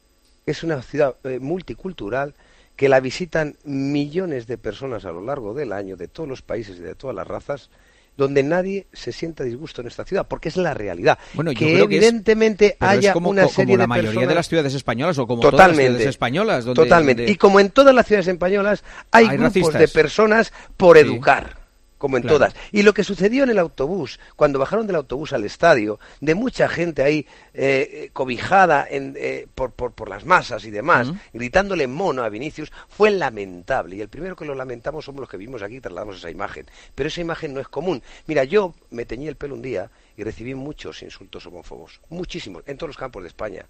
Es 0.46 0.62
una 0.62 0.80
ciudad 0.80 1.16
eh, 1.24 1.40
multicultural 1.40 2.34
que 2.76 2.88
la 2.88 3.00
visitan 3.00 3.56
millones 3.64 4.46
de 4.46 4.56
personas 4.56 5.04
a 5.04 5.10
lo 5.10 5.20
largo 5.20 5.52
del 5.52 5.72
año, 5.72 5.96
de 5.96 6.06
todos 6.06 6.28
los 6.28 6.42
países 6.42 6.78
y 6.78 6.82
de 6.82 6.94
todas 6.94 7.16
las 7.16 7.26
razas, 7.26 7.70
donde 8.16 8.42
nadie 8.42 8.86
se 8.92 9.12
sienta 9.12 9.44
disgusto 9.44 9.80
en 9.80 9.88
esta 9.88 10.04
ciudad, 10.04 10.26
porque 10.28 10.48
es 10.48 10.56
la 10.56 10.74
realidad. 10.74 11.18
Bueno, 11.34 11.52
que 11.52 11.80
evidentemente 11.80 12.76
haya 12.80 13.12
como, 13.12 13.30
una 13.30 13.48
serie 13.48 13.76
la 13.76 13.86
mayoría 13.86 14.26
de 14.26 14.34
las 14.34 14.48
ciudades 14.48 14.74
españolas 14.74 15.18
o 15.18 15.26
como 15.26 15.42
todas 15.42 15.68
las 15.68 15.76
ciudades 15.76 16.06
españolas. 16.06 16.64
totalmente. 16.64 17.30
Y 17.30 17.36
como 17.36 17.60
en 17.60 17.70
todas 17.70 17.94
las 17.94 18.06
ciudades 18.06 18.28
españolas 18.28 18.84
hay, 19.10 19.28
grupos 19.28 19.74
de 19.74 19.88
personas 19.88 20.52
por 20.76 20.96
educar 20.98 21.63
como 22.04 22.18
en 22.18 22.22
todas. 22.24 22.54
Y 22.70 22.82
lo 22.82 22.92
que 22.92 23.02
sucedió 23.02 23.44
en 23.44 23.48
el 23.48 23.58
autobús, 23.58 24.20
cuando 24.36 24.58
bajaron 24.58 24.86
del 24.86 24.96
autobús 24.96 25.32
al 25.32 25.42
estadio, 25.42 25.98
de 26.20 26.34
mucha 26.34 26.68
gente 26.68 27.02
ahí 27.02 27.26
eh, 27.54 28.10
cobijada 28.12 28.86
en, 28.86 29.14
eh, 29.16 29.46
por, 29.54 29.72
por, 29.72 30.06
las 30.10 30.26
masas 30.26 30.66
y 30.66 30.70
demás, 30.70 31.10
gritándole 31.32 31.86
mono 31.86 32.22
a 32.22 32.28
Vinicius, 32.28 32.70
fue 32.90 33.10
lamentable. 33.10 33.96
Y 33.96 34.02
el 34.02 34.10
primero 34.10 34.36
que 34.36 34.44
lo 34.44 34.54
lamentamos 34.54 35.06
somos 35.06 35.20
los 35.20 35.30
que 35.30 35.38
vimos 35.38 35.62
aquí 35.62 35.76
y 35.76 35.80
trasladamos 35.80 36.18
esa 36.18 36.30
imagen. 36.30 36.66
Pero 36.94 37.08
esa 37.08 37.22
imagen 37.22 37.54
no 37.54 37.60
es 37.60 37.68
común. 37.68 38.02
Mira, 38.26 38.44
yo 38.44 38.74
me 38.90 39.06
teñí 39.06 39.26
el 39.26 39.36
pelo 39.36 39.54
un 39.54 39.62
día 39.62 39.88
y 40.14 40.24
recibí 40.24 40.54
muchos 40.54 41.02
insultos 41.02 41.46
homófobos, 41.46 42.02
muchísimos, 42.10 42.64
en 42.66 42.76
todos 42.76 42.88
los 42.88 42.98
campos 42.98 43.22
de 43.22 43.28
España. 43.28 43.64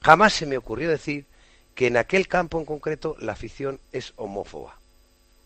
Jamás 0.00 0.32
se 0.32 0.46
me 0.46 0.56
ocurrió 0.56 0.88
decir 0.90 1.26
que 1.74 1.88
en 1.88 1.96
aquel 1.96 2.28
campo 2.28 2.60
en 2.60 2.66
concreto 2.66 3.16
la 3.18 3.32
afición 3.32 3.80
es 3.90 4.12
homófoba. 4.14 4.78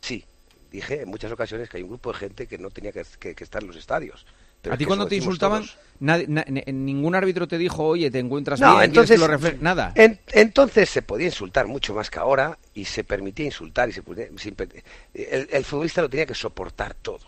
Sí, 0.03 0.27
dije 0.75 1.03
en 1.03 1.09
muchas 1.09 1.31
ocasiones 1.31 1.69
que 1.69 1.77
hay 1.77 1.83
un 1.83 1.91
grupo 1.91 2.13
de 2.13 2.19
gente 2.19 2.47
que 2.47 2.59
no 2.59 2.71
tenía 2.71 2.93
que, 2.93 3.01
estar 3.01 3.63
en 3.63 3.69
los 3.69 3.77
estadios. 3.77 4.27
¿A 4.69 4.77
ti 4.77 4.87
cuando 4.87 5.07
te 5.07 5.17
insultaban, 5.17 5.65
ningún 6.01 7.15
árbitro 7.15 7.47
te 7.47 7.59
dijo, 7.59 7.85
oye, 7.85 8.11
te 8.11 8.19
encuentras 8.19 8.61
no, 8.61 8.79
bien, 8.79 8.85
entonces, 8.85 9.21
lo 9.21 9.29
Nada. 9.61 9.93
entonces 9.95 10.89
se 10.89 11.03
podía 11.03 11.27
insultar 11.27 11.67
mucho 11.67 11.95
más 11.95 12.11
que 12.11 12.19
ahora 12.19 12.59
y 12.73 12.87
se 12.87 13.05
permitía 13.05 13.45
insultar 13.45 13.91
y 13.91 13.93
se 13.93 14.03
el, 15.15 15.65
futbolista 15.65 16.03
lo 16.03 16.09
tenía 16.09 16.27
que 16.27 16.35
soportar 16.35 16.95
todo. 16.95 17.21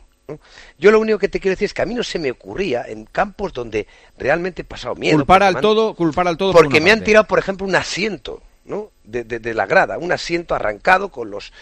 Yo 0.77 0.91
lo 0.91 0.99
único 0.99 1.19
que 1.19 1.29
te 1.29 1.39
quiero 1.39 1.53
decir 1.53 1.67
es 1.67 1.75
que 1.75 1.83
a 1.83 1.87
mí 1.87 1.95
no 1.95 2.03
se 2.03 2.19
me 2.19 2.33
ocurría 2.33 2.85
en 2.89 3.05
campos 3.05 3.53
donde 3.53 3.87
realmente 4.19 4.63
he 4.63 4.65
pasado 4.65 4.97
miedo. 4.97 5.19
Culpar 5.19 5.45
al 5.45 5.61
todo, 5.61 5.95
culpar 5.95 6.27
al 6.27 6.37
todo. 6.37 6.53
Porque 6.53 6.81
me 6.81 6.91
han 6.91 7.05
tirado, 7.05 7.27
por 7.27 7.39
ejemplo, 7.39 7.65
un 7.65 7.77
asiento, 7.77 8.43
¿no? 8.65 8.91
de, 9.07 9.55
la 9.55 9.67
grada, 9.67 9.99
un 9.99 10.13
asiento 10.13 10.55
arrancado 10.55 11.11
con 11.11 11.31
los 11.31 11.53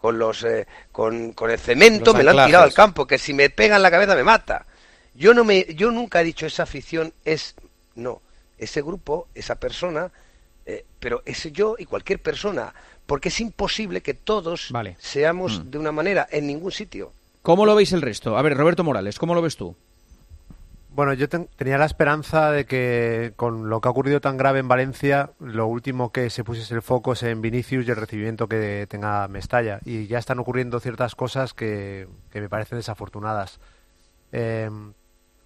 con 0.00 0.18
los 0.18 0.44
eh, 0.44 0.66
con, 0.90 1.32
con, 1.32 1.50
el 1.50 1.58
cemento 1.58 2.14
me 2.14 2.22
lo 2.22 2.30
han 2.30 2.46
tirado 2.46 2.64
al 2.64 2.72
campo 2.72 3.06
que 3.06 3.18
si 3.18 3.34
me 3.34 3.50
pegan 3.50 3.82
la 3.82 3.90
cabeza 3.90 4.14
me 4.14 4.24
mata. 4.24 4.66
Yo 5.14 5.34
no 5.34 5.44
me 5.44 5.66
yo 5.74 5.90
nunca 5.90 6.20
he 6.20 6.24
dicho 6.24 6.46
esa 6.46 6.62
afición 6.62 7.12
es 7.24 7.54
no 7.94 8.22
ese 8.58 8.82
grupo 8.82 9.28
esa 9.34 9.56
persona 9.56 10.10
eh, 10.64 10.84
pero 10.98 11.22
ese 11.26 11.52
yo 11.52 11.76
y 11.78 11.84
cualquier 11.84 12.20
persona 12.20 12.72
porque 13.06 13.28
es 13.28 13.40
imposible 13.40 14.00
que 14.00 14.14
todos 14.14 14.72
seamos 14.98 15.60
mm. 15.60 15.70
de 15.70 15.78
una 15.78 15.92
manera 15.92 16.28
en 16.30 16.46
ningún 16.46 16.72
sitio. 16.72 17.12
Cómo 17.42 17.66
lo 17.66 17.74
veis 17.74 17.92
el 17.92 18.02
resto 18.02 18.38
a 18.38 18.42
ver 18.42 18.56
Roberto 18.56 18.84
Morales 18.84 19.18
cómo 19.18 19.34
lo 19.34 19.42
ves 19.42 19.56
tú 19.56 19.76
bueno, 20.92 21.12
yo 21.12 21.28
tenía 21.28 21.78
la 21.78 21.84
esperanza 21.84 22.50
de 22.50 22.66
que 22.66 23.32
con 23.36 23.70
lo 23.70 23.80
que 23.80 23.88
ha 23.88 23.90
ocurrido 23.92 24.20
tan 24.20 24.36
grave 24.36 24.58
en 24.58 24.66
Valencia, 24.66 25.30
lo 25.38 25.68
último 25.68 26.10
que 26.10 26.30
se 26.30 26.42
pusiese 26.42 26.74
el 26.74 26.82
foco 26.82 27.12
es 27.12 27.22
en 27.22 27.40
Vinicius 27.40 27.86
y 27.86 27.90
el 27.90 27.96
recibimiento 27.96 28.48
que 28.48 28.86
tenga 28.88 29.28
Mestalla. 29.28 29.78
Y 29.84 30.08
ya 30.08 30.18
están 30.18 30.40
ocurriendo 30.40 30.80
ciertas 30.80 31.14
cosas 31.14 31.54
que, 31.54 32.08
me 32.34 32.48
parecen 32.48 32.78
desafortunadas. 32.78 33.60
Em, 34.32 34.92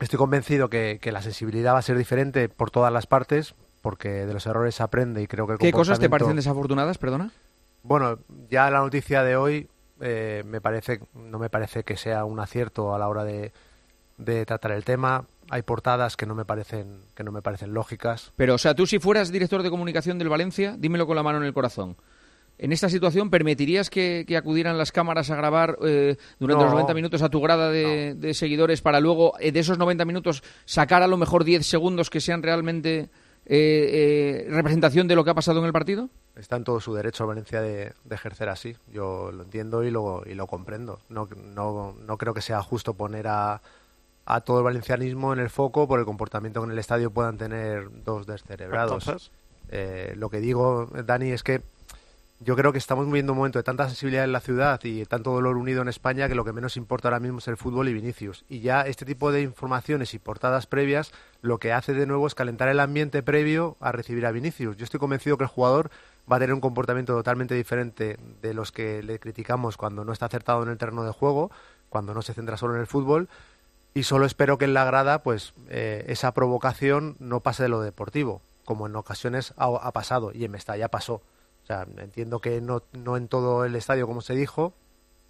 estoy 0.00 0.18
convencido 0.18 0.70
que, 0.70 0.98
la 1.12 1.20
sensibilidad 1.20 1.74
va 1.74 1.78
a 1.80 1.82
ser 1.82 1.98
diferente 1.98 2.48
por 2.48 2.70
todas 2.70 2.92
las 2.92 3.06
partes, 3.06 3.54
porque 3.82 4.08
de 4.08 4.32
los 4.32 4.46
errores 4.46 4.74
se 4.74 4.82
aprende 4.82 5.20
y 5.20 5.26
creo 5.26 5.46
que 5.46 5.58
¿Qué 5.58 5.72
cosas 5.72 6.00
te 6.00 6.08
parecen 6.08 6.36
desafortunadas, 6.36 6.96
perdona? 6.96 7.32
Bueno, 7.82 8.18
ya 8.48 8.70
la 8.70 8.78
noticia 8.78 9.22
de 9.22 9.36
hoy 9.36 9.68
eh, 10.00 10.42
me 10.46 10.62
parece, 10.62 11.00
no 11.12 11.38
me 11.38 11.50
parece 11.50 11.84
que 11.84 11.98
sea 11.98 12.24
un 12.24 12.40
acierto 12.40 12.94
a 12.94 12.98
la 12.98 13.08
hora 13.08 13.24
de, 13.24 13.52
de 14.16 14.46
tratar 14.46 14.72
el 14.72 14.84
tema 14.84 15.26
hay 15.50 15.62
portadas 15.62 16.16
que 16.16 16.26
no 16.26 16.34
me 16.34 16.44
parecen 16.44 17.00
que 17.14 17.24
no 17.24 17.32
me 17.32 17.42
parecen 17.42 17.74
lógicas. 17.74 18.32
Pero, 18.36 18.54
o 18.54 18.58
sea, 18.58 18.74
tú 18.74 18.86
si 18.86 18.98
fueras 18.98 19.30
director 19.30 19.62
de 19.62 19.70
comunicación 19.70 20.18
del 20.18 20.28
Valencia, 20.28 20.76
dímelo 20.78 21.06
con 21.06 21.16
la 21.16 21.22
mano 21.22 21.38
en 21.38 21.44
el 21.44 21.54
corazón. 21.54 21.96
¿En 22.56 22.72
esta 22.72 22.88
situación 22.88 23.30
permitirías 23.30 23.90
que, 23.90 24.24
acudieran 24.38 24.78
las 24.78 24.92
cámaras 24.92 25.30
a 25.30 25.36
grabar 25.36 25.76
eh, 25.84 26.16
durante 26.38 26.64
los 26.64 26.72
90 26.72 26.94
minutos 26.94 27.22
a 27.22 27.28
tu 27.28 27.40
grada 27.40 27.70
de, 27.70 28.34
seguidores 28.34 28.80
para 28.80 29.00
luego 29.00 29.34
eh, 29.40 29.50
de 29.50 29.60
esos 29.60 29.76
90 29.76 30.04
minutos 30.04 30.42
sacar 30.64 31.02
a 31.02 31.08
lo 31.08 31.16
mejor 31.16 31.42
10 31.42 31.66
segundos 31.66 32.10
que 32.10 32.20
sean 32.20 32.42
realmente 32.42 33.10
eh, 33.46 34.46
representación 34.50 35.08
de 35.08 35.16
lo 35.16 35.24
que 35.24 35.30
ha 35.30 35.34
pasado 35.34 35.58
en 35.58 35.66
el 35.66 35.72
partido? 35.72 36.10
Está 36.36 36.56
en 36.56 36.64
todo 36.64 36.80
su 36.80 36.94
derecho 36.94 37.26
Valencia 37.26 37.60
de, 37.60 37.92
ejercer 38.10 38.48
así. 38.48 38.76
Yo 38.92 39.32
lo 39.32 39.42
entiendo 39.42 39.82
y 39.82 39.90
lo, 39.90 40.22
y 40.24 40.34
lo 40.34 40.46
comprendo. 40.46 41.00
No, 41.08 41.28
no, 41.54 41.96
no 42.06 42.18
creo 42.18 42.34
que 42.34 42.40
sea 42.40 42.62
justo 42.62 42.94
poner 42.94 43.26
a, 43.26 43.62
a 44.26 44.40
todo 44.40 44.58
el 44.58 44.64
valencianismo 44.64 45.32
en 45.32 45.38
el 45.38 45.50
foco 45.50 45.86
por 45.86 45.98
el 45.98 46.04
comportamiento 46.04 46.60
que 46.60 46.66
en 46.66 46.72
el 46.72 46.78
estadio 46.78 47.10
puedan 47.10 47.36
tener 47.38 47.88
dos 48.04 48.26
descerebrados. 48.26 49.30
Eh, 49.68 50.14
lo 50.16 50.30
que 50.30 50.40
digo, 50.40 50.88
Dani, 51.04 51.30
es 51.30 51.42
que 51.42 51.62
yo 52.40 52.56
creo 52.56 52.72
que 52.72 52.78
estamos 52.78 53.06
viviendo 53.06 53.32
un 53.32 53.38
momento 53.38 53.58
de 53.58 53.62
tanta 53.62 53.86
sensibilidad 53.86 54.24
en 54.24 54.32
la 54.32 54.40
ciudad 54.40 54.80
y 54.82 55.04
tanto 55.06 55.32
dolor 55.32 55.56
unido 55.56 55.82
en 55.82 55.88
España 55.88 56.28
que 56.28 56.34
lo 56.34 56.44
que 56.44 56.52
menos 56.52 56.76
importa 56.76 57.08
ahora 57.08 57.20
mismo 57.20 57.38
es 57.38 57.48
el 57.48 57.56
fútbol 57.56 57.88
y 57.88 57.94
Vinicius. 57.94 58.44
Y 58.48 58.60
ya 58.60 58.82
este 58.82 59.04
tipo 59.04 59.32
de 59.32 59.40
informaciones 59.42 60.14
y 60.14 60.18
portadas 60.18 60.66
previas 60.66 61.12
lo 61.42 61.58
que 61.58 61.72
hace 61.72 61.94
de 61.94 62.06
nuevo 62.06 62.26
es 62.26 62.34
calentar 62.34 62.68
el 62.68 62.80
ambiente 62.80 63.22
previo 63.22 63.76
a 63.80 63.92
recibir 63.92 64.26
a 64.26 64.32
Vinicius. 64.32 64.76
Yo 64.76 64.84
estoy 64.84 65.00
convencido 65.00 65.38
que 65.38 65.44
el 65.44 65.50
jugador 65.50 65.90
va 66.30 66.36
a 66.36 66.38
tener 66.38 66.54
un 66.54 66.60
comportamiento 66.60 67.14
totalmente 67.14 67.54
diferente 67.54 68.18
de 68.42 68.54
los 68.54 68.72
que 68.72 69.02
le 69.02 69.18
criticamos 69.18 69.76
cuando 69.76 70.04
no 70.04 70.12
está 70.12 70.26
acertado 70.26 70.62
en 70.62 70.70
el 70.70 70.78
terreno 70.78 71.04
de 71.04 71.12
juego, 71.12 71.50
cuando 71.88 72.14
no 72.14 72.22
se 72.22 72.34
centra 72.34 72.56
solo 72.56 72.74
en 72.74 72.80
el 72.80 72.86
fútbol 72.86 73.28
y 73.94 74.02
solo 74.02 74.26
espero 74.26 74.58
que 74.58 74.64
en 74.64 74.74
la 74.74 74.84
grada 74.84 75.22
pues 75.22 75.54
eh, 75.68 76.04
esa 76.08 76.34
provocación 76.34 77.16
no 77.20 77.40
pase 77.40 77.62
de 77.62 77.68
lo 77.68 77.80
deportivo, 77.80 78.42
como 78.64 78.86
en 78.86 78.96
ocasiones 78.96 79.54
ha, 79.56 79.92
pasado 79.92 80.32
y 80.32 80.44
en 80.44 80.50
Mestalla 80.50 80.88
pasó. 80.88 81.22
O 81.62 81.66
sea, 81.66 81.86
entiendo 81.98 82.40
que 82.40 82.60
no, 82.60 82.82
no 82.92 83.16
en 83.16 83.28
todo 83.28 83.64
el 83.64 83.74
estadio 83.76 84.06
como 84.06 84.20
se 84.20 84.34
dijo, 84.34 84.74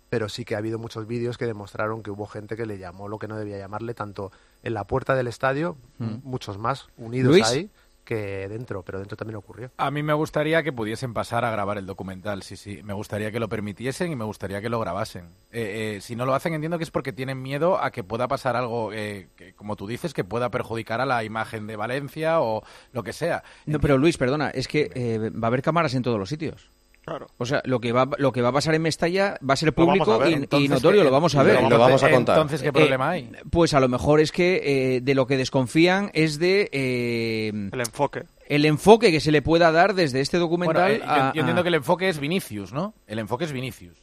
pero 0.09 0.29
sí 0.29 0.45
que 0.45 0.55
ha 0.55 0.59
habido 0.59 0.79
muchos 0.79 1.07
vídeos 1.07 1.39
que 1.39 1.47
demostraron 1.47 2.03
que 2.03 2.11
hubo 2.11 2.27
gente 2.27 2.57
que 2.57 2.67
le 2.67 2.79
llamó 2.79 3.09
lo 3.09 3.19
que 3.19 3.29
no 3.29 3.37
debía 3.37 3.59
llamarle, 3.59 3.95
tanto 3.95 4.33
en 4.63 4.75
la 4.75 4.85
puerta 4.85 5.15
del 5.15 5.27
estadio, 5.27 5.77
mm. 5.99 6.19
muchos 6.23 6.57
más 6.57 6.89
unidos 6.97 7.37
ahí, 7.45 7.71
que 8.05 8.49
dentro, 8.49 8.83
pero 8.83 8.99
dentro 8.99 9.17
también 9.17 9.37
ocurrió. 9.37 9.71
A 9.77 9.91
mí 9.91 10.03
me 10.03 10.13
gustaría 10.13 10.63
que 10.63 10.73
pudiesen 10.73 11.15
pasar 11.15 11.45
a 11.45 11.51
grabar 11.51 11.79
el 11.79 11.87
documental, 11.87 12.43
sí, 12.43 12.57
sí. 12.57 12.83
Me 12.83 12.93
gustaría 12.93 13.33
que 13.33 13.41
lo 13.41 13.49
permitiesen 13.49 14.13
y 14.13 14.17
me 14.17 14.25
gustaría 14.25 14.61
que 14.61 14.69
lo 14.69 14.79
grabasen. 14.79 15.31
Eh, 15.51 15.97
eh, 15.97 16.01
si 16.01 16.17
no 16.17 16.27
lo 16.27 16.35
hacen, 16.35 16.55
entiendo 16.55 16.79
que 16.79 16.85
es 16.85 16.91
porque 16.91 17.13
tienen 17.13 17.43
miedo 17.43 17.83
a 17.83 17.91
que 17.91 18.05
pueda 18.05 18.29
pasar 18.29 18.57
algo, 18.57 18.93
eh, 18.93 19.29
que, 19.37 19.55
como 19.55 19.77
tú 19.77 19.87
dices, 19.87 20.15
que 20.15 20.25
pueda 20.25 20.51
perjudicar 20.51 21.01
a 21.01 21.07
la 21.07 21.25
imagen 21.25 21.67
de 21.67 21.77
Valencia 21.77 22.41
o 22.41 22.63
lo 22.93 23.03
que 23.03 23.13
sea. 23.13 23.43
No, 23.67 23.81
pero 23.81 23.99
Luis, 23.99 24.19
perdona, 24.19 24.51
es 24.51 24.69
que 24.69 25.31
va 25.31 25.47
a 25.47 25.49
haber 25.49 25.63
cámaras 25.63 25.95
en 25.95 26.03
todos 26.03 26.19
los 26.19 26.29
sitios. 26.29 26.71
Claro. 27.05 27.27
O 27.39 27.45
sea, 27.45 27.61
lo 27.65 27.81
que 27.81 27.93
va 27.93 28.09
lo 28.17 28.33
que 28.33 28.41
va 28.41 28.49
a 28.49 28.53
pasar 28.53 28.75
en 28.75 28.83
Mestalla 28.83 29.39
va 29.49 29.55
a 29.55 29.57
ser 29.57 29.75
público 29.75 30.21
y, 30.27 30.69
notorio, 30.69 31.05
lo 31.05 31.11
vamos 31.11 31.35
a 31.35 31.43
ver. 31.43 31.63
Lo 31.63 31.79
vamos 31.79 32.03
a 32.03 32.11
contar. 32.11 32.37
Entonces, 32.37 32.63
¿qué 32.63 32.73
problema 32.73 33.11
hay? 33.11 33.31
Pues 33.51 33.75
a 33.75 33.81
lo 33.81 33.89
mejor 33.89 34.21
es 34.21 34.33
que 34.33 35.01
de 35.03 35.15
lo 35.15 35.27
que 35.27 35.37
desconfían 35.37 36.11
es 36.15 36.39
de... 36.39 36.69
el 36.73 37.81
enfoque 37.81 38.25
el 38.47 38.65
enfoque 38.65 39.11
que 39.11 39.21
se 39.21 39.31
le 39.31 39.43
pueda 39.43 39.73
dar 39.73 39.95
desde 39.95 40.21
este 40.21 40.39
documental. 40.39 40.93
Eh, 40.93 41.03
yo, 41.35 41.41
entiendo 41.41 41.63
que 41.63 41.69
el 41.69 41.77
enfoque 41.77 42.09
es 42.09 42.19
Vinicius, 42.19 42.73
¿no? 42.73 42.95
El 43.07 43.19
enfoque 43.19 43.45
es 43.45 43.53
Vinicius. 43.53 43.99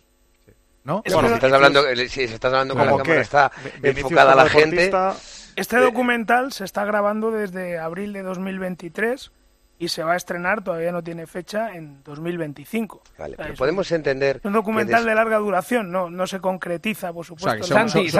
¿No? 0.84 1.04
Bueno, 1.14 1.28
si 1.28 1.34
estás 1.36 1.54
hablando, 1.54 1.84
si 2.08 2.24
estás 2.24 2.52
hablando 2.52 2.76
con 2.76 2.86
la 2.88 2.98
cámara 2.98 3.22
está 3.22 3.52
enfocada 3.84 4.34
a 4.34 4.36
la 4.36 4.50
gente. 4.50 4.92
Este 5.56 5.78
documental 5.78 6.54
se 6.54 6.64
está 6.64 6.86
grabando 6.86 7.30
desde 7.30 7.78
abril 7.78 8.14
de 8.14 8.24
2023 8.24 9.32
y 9.82 9.88
se 9.88 10.04
va 10.04 10.14
a 10.14 10.16
estrenar, 10.16 10.64
todavía 10.64 10.92
no 10.92 11.02
tiene 11.02 11.26
fecha, 11.26 11.74
en 11.74 12.04
2025. 12.04 13.02
Vale, 13.18 13.36
pero 13.36 13.56
podemos 13.56 13.92
entender... 13.92 14.40
un 14.44 14.54
documental 14.54 15.04
de 15.04 15.16
larga 15.16 15.40
duración, 15.40 15.92
no, 15.92 16.08
no 16.08 16.28
se 16.28 16.40
concretiza, 16.40 17.12
por 17.12 17.26
supuesto. 17.26 17.64
Santi, 17.64 18.12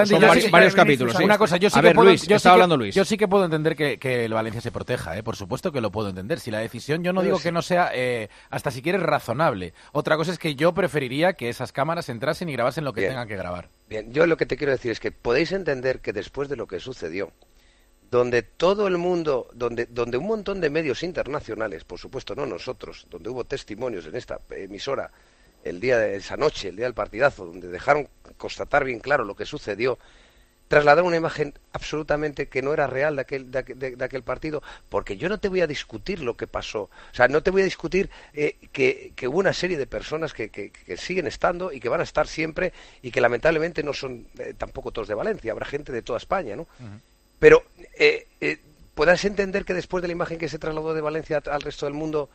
varios, 0.50 0.74
capítulos. 0.74 1.14
Una 1.20 1.38
cosa, 1.38 1.58
yo 1.58 1.70
sí 1.70 1.80
que 1.80 1.94
puedo, 1.94 2.12
yo 2.14 2.38
sí 2.40 2.48
hablando 2.48 2.76
Luis. 2.76 2.96
Yo 2.96 3.04
sí 3.04 3.16
que 3.16 3.28
puedo 3.28 3.44
entender 3.44 3.76
que, 3.76 4.24
el 4.24 4.34
Valencia 4.34 4.60
se 4.60 4.72
proteja, 4.72 5.16
¿eh? 5.16 5.22
por 5.22 5.36
supuesto 5.36 5.70
que 5.70 5.80
lo 5.80 5.92
puedo 5.92 6.08
entender. 6.08 6.40
Si 6.40 6.50
la 6.50 6.58
decisión, 6.58 7.04
yo 7.04 7.12
no 7.12 7.22
digo 7.22 7.38
que 7.38 7.52
no 7.52 7.62
sea, 7.62 7.92
eh, 7.94 8.28
hasta 8.50 8.72
si 8.72 8.82
quieres, 8.82 9.00
razonable. 9.00 9.72
Otra 9.92 10.16
cosa 10.16 10.32
es 10.32 10.40
que 10.40 10.56
yo 10.56 10.74
preferiría 10.74 11.34
que 11.34 11.48
esas 11.48 11.70
cámaras 11.70 12.08
entrasen 12.08 12.48
y 12.48 12.54
grabasen 12.54 12.84
lo 12.84 12.92
que 12.92 13.06
tengan 13.06 13.28
que 13.28 13.36
grabar. 13.36 13.68
Bien, 13.88 14.12
yo 14.12 14.26
lo 14.26 14.36
que 14.36 14.46
te 14.46 14.56
quiero 14.56 14.72
decir 14.72 14.90
es 14.90 14.98
que 14.98 15.12
podéis 15.12 15.52
entender 15.52 16.00
que 16.00 16.12
después 16.12 16.48
de 16.48 16.56
lo 16.56 16.66
que 16.66 16.80
sucedió, 16.80 17.30
donde 18.12 18.42
todo 18.42 18.88
el 18.88 18.98
mundo, 18.98 19.48
donde, 19.54 19.86
donde 19.86 20.18
un 20.18 20.26
montón 20.26 20.60
de 20.60 20.68
medios 20.68 21.02
internacionales, 21.02 21.84
por 21.84 21.98
supuesto 21.98 22.34
no 22.34 22.44
nosotros, 22.44 23.06
donde 23.08 23.30
hubo 23.30 23.44
testimonios 23.44 24.04
en 24.04 24.14
esta 24.16 24.38
emisora 24.50 25.10
el 25.64 25.80
día 25.80 25.96
de 25.96 26.16
esa 26.16 26.36
noche, 26.36 26.68
el 26.68 26.76
día 26.76 26.84
del 26.84 26.92
partidazo, 26.92 27.46
donde 27.46 27.68
dejaron 27.68 28.06
constatar 28.36 28.84
bien 28.84 29.00
claro 29.00 29.24
lo 29.24 29.34
que 29.34 29.46
sucedió, 29.46 29.98
trasladaron 30.68 31.06
una 31.06 31.16
imagen 31.16 31.54
absolutamente 31.72 32.48
que 32.48 32.60
no 32.60 32.74
era 32.74 32.86
real 32.86 33.16
de 33.16 33.22
aquel, 33.22 33.50
de, 33.50 33.96
aquel 33.98 34.22
partido, 34.22 34.62
porque 34.90 35.16
yo 35.16 35.30
no 35.30 35.40
te 35.40 35.48
voy 35.48 35.62
a 35.62 35.66
discutir 35.66 36.20
lo 36.20 36.36
que 36.36 36.46
pasó, 36.46 36.82
o 36.82 37.14
sea, 37.14 37.28
no 37.28 37.42
te 37.42 37.50
voy 37.50 37.62
a 37.62 37.64
discutir 37.64 38.10
eh, 38.34 38.58
que, 38.72 39.14
hubo 39.26 39.38
una 39.38 39.54
serie 39.54 39.78
de 39.78 39.86
personas 39.86 40.34
que, 40.34 40.50
que, 40.50 40.96
siguen 40.98 41.26
estando 41.26 41.72
y 41.72 41.80
que 41.80 41.88
van 41.88 42.00
a 42.00 42.04
estar 42.04 42.26
siempre 42.26 42.74
y 43.00 43.10
que 43.10 43.22
lamentablemente 43.22 43.82
no 43.82 43.94
son 43.94 44.26
eh, 44.38 44.52
tampoco 44.58 44.92
todos 44.92 45.08
de 45.08 45.14
Valencia, 45.14 45.52
habrá 45.52 45.64
gente 45.64 45.92
de 45.92 46.02
toda 46.02 46.18
España, 46.18 46.56
¿no? 46.56 46.66
Pero 47.42 47.64
eh, 47.98 48.28
eh, 48.40 48.60
¿podrás 48.94 49.24
entender 49.24 49.64
que 49.64 49.74
después 49.74 50.00
de 50.00 50.06
la 50.06 50.12
imagen 50.12 50.38
que 50.38 50.48
se 50.48 50.60
trasladó 50.60 50.94
de 50.94 51.00
Valencia 51.00 51.42
al 51.50 51.60
resto 51.60 51.86
del 51.86 51.94
mundo, 51.94 52.30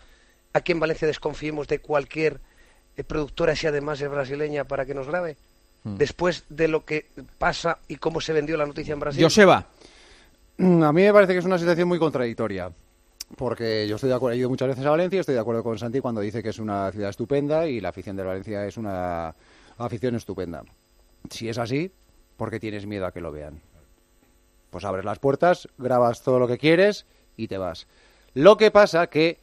aquí 0.52 0.74
en 0.74 0.82
Valencia 0.82 1.08
desconfiemos 1.08 1.70
de 1.70 1.80
cualquier 1.80 2.42
eh, 2.98 3.06
productora, 3.06 3.56
si 3.56 3.68
además 3.68 4.02
es 4.02 4.10
brasileña, 4.10 4.66
para 4.66 4.86
que 4.86 4.94
nos 4.94 5.08
grabe? 5.08 5.38
Hmm. 5.86 5.96
Después 5.96 6.44
de 6.50 6.68
lo 6.68 6.84
que 6.84 7.06
pasa 7.38 7.78
y 7.88 7.96
cómo 7.96 8.20
se 8.20 8.34
vendió 8.34 8.58
la 8.58 8.66
noticia 8.66 8.92
en 8.92 9.00
Brasil. 9.00 9.24
Joseba. 9.24 9.66
Mm, 10.58 10.84
a 10.84 10.92
mí 10.92 11.04
me 11.04 11.14
parece 11.14 11.32
que 11.32 11.40
es 11.40 11.46
una 11.46 11.58
situación 11.58 11.88
muy 11.88 12.00
contradictoria. 12.00 12.70
Porque 13.38 13.88
yo 13.88 13.96
estoy 13.96 14.10
de 14.10 14.16
acuerdo, 14.16 14.36
he 14.36 14.40
ido 14.40 14.50
muchas 14.50 14.68
veces 14.68 14.86
a 14.86 14.90
Valencia, 14.90 15.22
estoy 15.22 15.36
de 15.36 15.42
acuerdo 15.42 15.64
con 15.64 15.80
Santi 15.80 16.02
cuando 16.02 16.20
dice 16.20 16.44
que 16.44 16.50
es 16.50 16.60
una 16.60 16.92
ciudad 16.92 17.12
estupenda 17.12 17.66
y 17.66 17.80
la 17.80 17.90
afición 17.90 18.18
de 18.18 18.24
Valencia 18.24 18.66
es 18.66 18.76
una 18.76 19.34
afición 19.78 20.16
estupenda. 20.16 20.66
Si 21.30 21.48
es 21.48 21.58
así, 21.58 21.94
¿por 22.36 22.52
qué 22.52 22.60
tienes 22.60 22.86
miedo 22.86 23.06
a 23.06 23.14
que 23.14 23.22
lo 23.22 23.32
vean? 23.32 23.62
Pues 24.70 24.86
abres 24.86 25.06
las 25.06 25.20
puertas, 25.20 25.68
grabas 25.78 26.22
todo 26.22 26.40
lo 26.40 26.48
que 26.48 26.58
quieres 26.58 27.06
y 27.36 27.48
te 27.48 27.58
vas. 27.58 27.88
Lo 28.34 28.58
que 28.58 28.72
pasa 28.72 29.08
que 29.08 29.40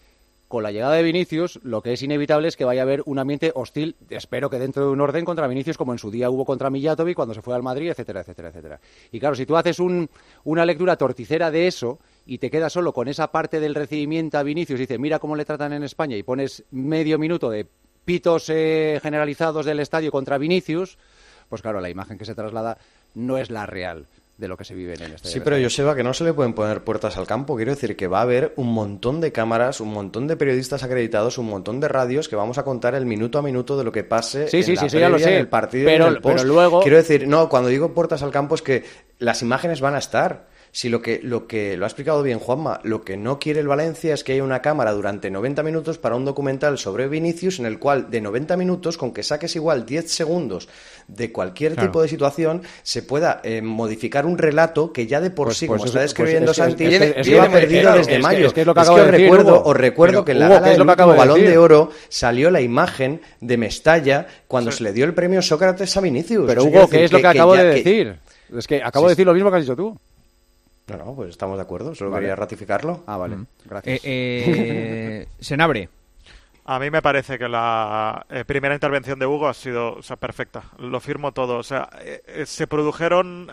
con 0.48 0.62
la 0.62 0.70
llegada 0.70 0.94
de 0.94 1.02
Vinicius, 1.02 1.58
lo 1.64 1.82
que 1.82 1.94
es 1.94 2.02
inevitable 2.02 2.46
es 2.46 2.56
que 2.56 2.64
vaya 2.64 2.82
a 2.82 2.84
haber 2.84 3.02
un 3.06 3.18
ambiente 3.18 3.50
hostil, 3.56 3.96
espero 4.10 4.50
que 4.50 4.58
dentro 4.58 4.84
de 4.84 4.92
un 4.92 5.00
orden 5.00 5.24
contra 5.24 5.48
Vinicius, 5.48 5.76
como 5.76 5.92
en 5.92 5.98
su 5.98 6.12
día 6.12 6.30
hubo 6.30 6.44
contra 6.44 6.70
Millatovic 6.70 7.16
cuando 7.16 7.34
se 7.34 7.42
fue 7.42 7.56
al 7.56 7.62
Madrid, 7.64 7.90
etcétera, 7.90 8.20
etcétera, 8.20 8.50
etcétera. 8.50 8.80
Y 9.10 9.18
claro, 9.18 9.34
si 9.34 9.46
tú 9.46 9.56
haces 9.56 9.78
una 9.80 10.66
lectura 10.66 10.96
torticera 10.96 11.50
de 11.50 11.66
eso 11.66 11.98
y 12.24 12.38
te 12.38 12.50
quedas 12.50 12.72
solo 12.72 12.92
con 12.92 13.08
esa 13.08 13.32
parte 13.32 13.58
del 13.58 13.74
recibimiento 13.74 14.38
a 14.38 14.44
Vinicius 14.44 14.78
y 14.78 14.82
dices, 14.82 15.00
mira 15.00 15.18
cómo 15.18 15.34
le 15.34 15.44
tratan 15.44 15.72
en 15.72 15.82
España 15.82 16.16
y 16.16 16.22
pones 16.22 16.62
medio 16.70 17.18
minuto 17.18 17.50
de 17.50 17.66
pitos 18.04 18.48
eh, 18.50 19.00
generalizados 19.02 19.66
del 19.66 19.80
estadio 19.80 20.12
contra 20.12 20.38
Vinicius, 20.38 20.98
pues 21.48 21.62
claro, 21.62 21.80
la 21.80 21.90
imagen 21.90 22.16
que 22.16 22.26
se 22.26 22.34
traslada 22.36 22.78
no 23.14 23.38
es 23.38 23.50
la 23.50 23.66
real 23.66 24.06
de 24.36 24.48
lo 24.48 24.56
que 24.56 24.64
se 24.64 24.74
vive 24.74 24.94
en 24.94 25.02
el 25.02 25.12
estadio. 25.12 25.32
Sí, 25.32 25.40
pero 25.40 25.56
Joseba, 25.62 25.94
que 25.94 26.02
no 26.02 26.12
se 26.12 26.24
le 26.24 26.32
pueden 26.32 26.54
poner 26.54 26.82
puertas 26.82 27.16
al 27.16 27.26
campo. 27.26 27.54
Quiero 27.56 27.72
decir 27.72 27.96
que 27.96 28.08
va 28.08 28.18
a 28.18 28.22
haber 28.22 28.52
un 28.56 28.72
montón 28.72 29.20
de 29.20 29.30
cámaras, 29.30 29.80
un 29.80 29.92
montón 29.92 30.26
de 30.26 30.36
periodistas 30.36 30.82
acreditados, 30.82 31.38
un 31.38 31.46
montón 31.46 31.78
de 31.78 31.88
radios 31.88 32.28
que 32.28 32.34
vamos 32.34 32.58
a 32.58 32.64
contar 32.64 32.94
el 32.94 33.06
minuto 33.06 33.38
a 33.38 33.42
minuto 33.42 33.76
de 33.78 33.84
lo 33.84 33.92
que 33.92 34.02
pase 34.02 34.48
sí, 34.48 34.58
en 34.58 34.64
sí, 34.64 34.74
la 34.74 34.88
sí, 34.88 34.98
ya 34.98 35.08
lo 35.08 35.18
sé. 35.18 35.38
el 35.38 35.48
partido 35.48 35.86
pero, 35.86 36.08
el 36.08 36.20
post. 36.20 36.36
pero 36.36 36.48
luego... 36.48 36.82
Quiero 36.82 36.96
decir, 36.96 37.28
no, 37.28 37.48
cuando 37.48 37.68
digo 37.68 37.94
puertas 37.94 38.22
al 38.22 38.32
campo 38.32 38.56
es 38.56 38.62
que 38.62 38.84
las 39.18 39.40
imágenes 39.42 39.80
van 39.80 39.94
a 39.94 39.98
estar 39.98 40.48
si 40.74 40.88
lo 40.88 41.00
que, 41.00 41.20
lo 41.22 41.46
que 41.46 41.76
lo 41.76 41.84
ha 41.84 41.86
explicado 41.86 42.20
bien 42.24 42.40
Juanma, 42.40 42.80
lo 42.82 43.04
que 43.04 43.16
no 43.16 43.38
quiere 43.38 43.60
el 43.60 43.68
Valencia 43.68 44.12
es 44.12 44.24
que 44.24 44.32
haya 44.32 44.42
una 44.42 44.60
cámara 44.60 44.90
durante 44.90 45.30
90 45.30 45.62
minutos 45.62 45.98
para 45.98 46.16
un 46.16 46.24
documental 46.24 46.78
sobre 46.78 47.06
Vinicius 47.06 47.60
en 47.60 47.66
el 47.66 47.78
cual 47.78 48.10
de 48.10 48.20
90 48.20 48.56
minutos, 48.56 48.98
con 48.98 49.12
que 49.12 49.22
saques 49.22 49.54
igual 49.54 49.86
10 49.86 50.10
segundos 50.10 50.68
de 51.06 51.30
cualquier 51.30 51.76
tipo 51.76 52.02
de 52.02 52.08
situación, 52.08 52.62
se 52.82 53.04
pueda 53.04 53.40
eh, 53.44 53.62
modificar 53.62 54.26
un 54.26 54.36
relato 54.36 54.92
que 54.92 55.06
ya 55.06 55.20
de 55.20 55.30
por 55.30 55.46
pues, 55.46 55.58
sí, 55.58 55.68
pues 55.68 55.78
como 55.78 55.86
está 55.86 56.00
describiendo 56.00 56.46
pues 56.46 56.56
Santi, 56.56 56.88
lleva 56.88 57.48
perdido 57.48 57.92
desde 57.92 58.18
mayo. 58.18 58.48
Es 58.48 58.52
que, 58.52 58.62
es 58.62 58.66
lo 58.66 58.74
que 58.74 58.80
acabo 58.80 58.98
de 58.98 59.12
decir, 59.12 59.26
recuerdo, 59.26 59.62
os 59.62 59.76
recuerdo 59.76 60.24
que 60.24 60.32
en 60.32 60.40
la 60.40 60.48
gala 60.48 60.70
del 60.70 60.82
Balón 60.82 61.40
de, 61.40 61.56
Oro 61.56 61.90
salió 62.08 62.50
la 62.50 62.60
imagen 62.60 63.20
de 63.40 63.56
Mestalla 63.56 64.26
cuando 64.48 64.72
se 64.72 64.82
le 64.82 64.92
dio 64.92 65.04
el 65.04 65.14
premio 65.14 65.40
Sócrates 65.40 65.96
a 65.96 66.00
Vinicius. 66.00 66.46
Pero 66.48 66.64
Hugo, 66.64 66.88
¿qué 66.88 67.04
es 67.04 67.12
lo 67.12 67.20
que, 67.20 67.28
acabo 67.28 67.54
de 67.54 67.62
decir? 67.62 68.16
Es 68.52 68.66
que 68.66 68.82
acabo 68.82 69.06
de 69.06 69.12
decir 69.12 69.24
lo 69.24 69.34
mismo 69.34 69.52
que 69.52 69.58
has 69.58 69.62
dicho 69.62 69.76
tú. 69.76 69.96
No, 70.86 70.96
no, 70.98 71.14
pues 71.14 71.30
estamos 71.30 71.56
de 71.56 71.62
acuerdo, 71.62 71.94
solo 71.94 72.14
quería 72.14 72.36
ratificarlo. 72.36 73.04
Ah, 73.06 73.16
vale, 73.16 73.38
gracias. 73.64 74.00
Eh, 74.04 75.26
eh 75.40 75.88
A 76.66 76.78
mí 76.78 76.90
me 76.90 77.02
parece 77.02 77.38
que 77.38 77.46
la 77.46 78.24
eh, 78.30 78.42
primera 78.46 78.72
intervención 78.72 79.18
de 79.18 79.26
Hugo 79.26 79.48
ha 79.48 79.54
sido 79.54 79.98
perfecta. 80.18 80.62
Lo 80.78 80.98
firmo 80.98 81.32
todo. 81.32 81.58
O 81.58 81.62
sea, 81.62 81.90
eh, 82.00 82.44
se 82.46 82.66
produjeron 82.66 83.50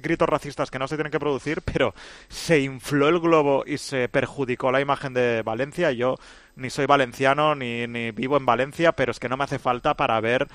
gritos 0.00 0.28
racistas 0.28 0.70
que 0.70 0.78
no 0.78 0.86
se 0.86 0.94
tienen 0.94 1.10
que 1.10 1.18
producir, 1.18 1.62
pero 1.62 1.94
se 2.28 2.60
infló 2.60 3.08
el 3.08 3.18
globo 3.18 3.64
y 3.66 3.76
se 3.78 4.08
perjudicó 4.08 4.70
la 4.70 4.80
imagen 4.80 5.14
de 5.14 5.42
Valencia. 5.42 5.90
Yo 5.90 6.16
ni 6.54 6.70
soy 6.70 6.86
valenciano 6.86 7.56
ni, 7.56 7.88
ni 7.88 8.12
vivo 8.12 8.36
en 8.36 8.46
Valencia, 8.46 8.92
pero 8.92 9.10
es 9.10 9.18
que 9.18 9.28
no 9.28 9.36
me 9.36 9.42
hace 9.42 9.58
falta 9.58 9.94
para 9.94 10.20
ver 10.20 10.46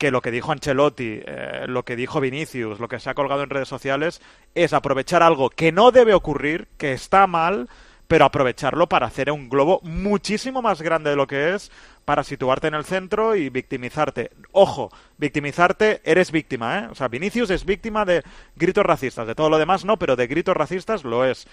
que 0.00 0.10
lo 0.10 0.22
que 0.22 0.30
dijo 0.30 0.50
Ancelotti, 0.50 1.20
eh, 1.26 1.66
lo 1.68 1.84
que 1.84 1.94
dijo 1.94 2.22
Vinicius, 2.22 2.80
lo 2.80 2.88
que 2.88 2.98
se 2.98 3.10
ha 3.10 3.14
colgado 3.14 3.42
en 3.42 3.50
redes 3.50 3.68
sociales, 3.68 4.22
es 4.54 4.72
aprovechar 4.72 5.22
algo 5.22 5.50
que 5.50 5.72
no 5.72 5.90
debe 5.90 6.14
ocurrir, 6.14 6.68
que 6.78 6.94
está 6.94 7.26
mal, 7.26 7.68
pero 8.08 8.24
aprovecharlo 8.24 8.88
para 8.88 9.08
hacer 9.08 9.30
un 9.30 9.50
globo 9.50 9.78
muchísimo 9.82 10.62
más 10.62 10.80
grande 10.80 11.10
de 11.10 11.16
lo 11.16 11.26
que 11.26 11.54
es, 11.54 11.70
para 12.06 12.24
situarte 12.24 12.68
en 12.68 12.74
el 12.74 12.86
centro 12.86 13.36
y 13.36 13.50
victimizarte. 13.50 14.30
Ojo, 14.52 14.90
victimizarte, 15.18 16.00
eres 16.02 16.32
víctima, 16.32 16.78
¿eh? 16.78 16.88
O 16.90 16.94
sea, 16.94 17.08
Vinicius 17.08 17.50
es 17.50 17.66
víctima 17.66 18.06
de 18.06 18.22
gritos 18.56 18.86
racistas, 18.86 19.26
de 19.26 19.34
todo 19.34 19.50
lo 19.50 19.58
demás 19.58 19.84
no, 19.84 19.98
pero 19.98 20.16
de 20.16 20.26
gritos 20.26 20.56
racistas 20.56 21.04
lo 21.04 21.26
es. 21.26 21.46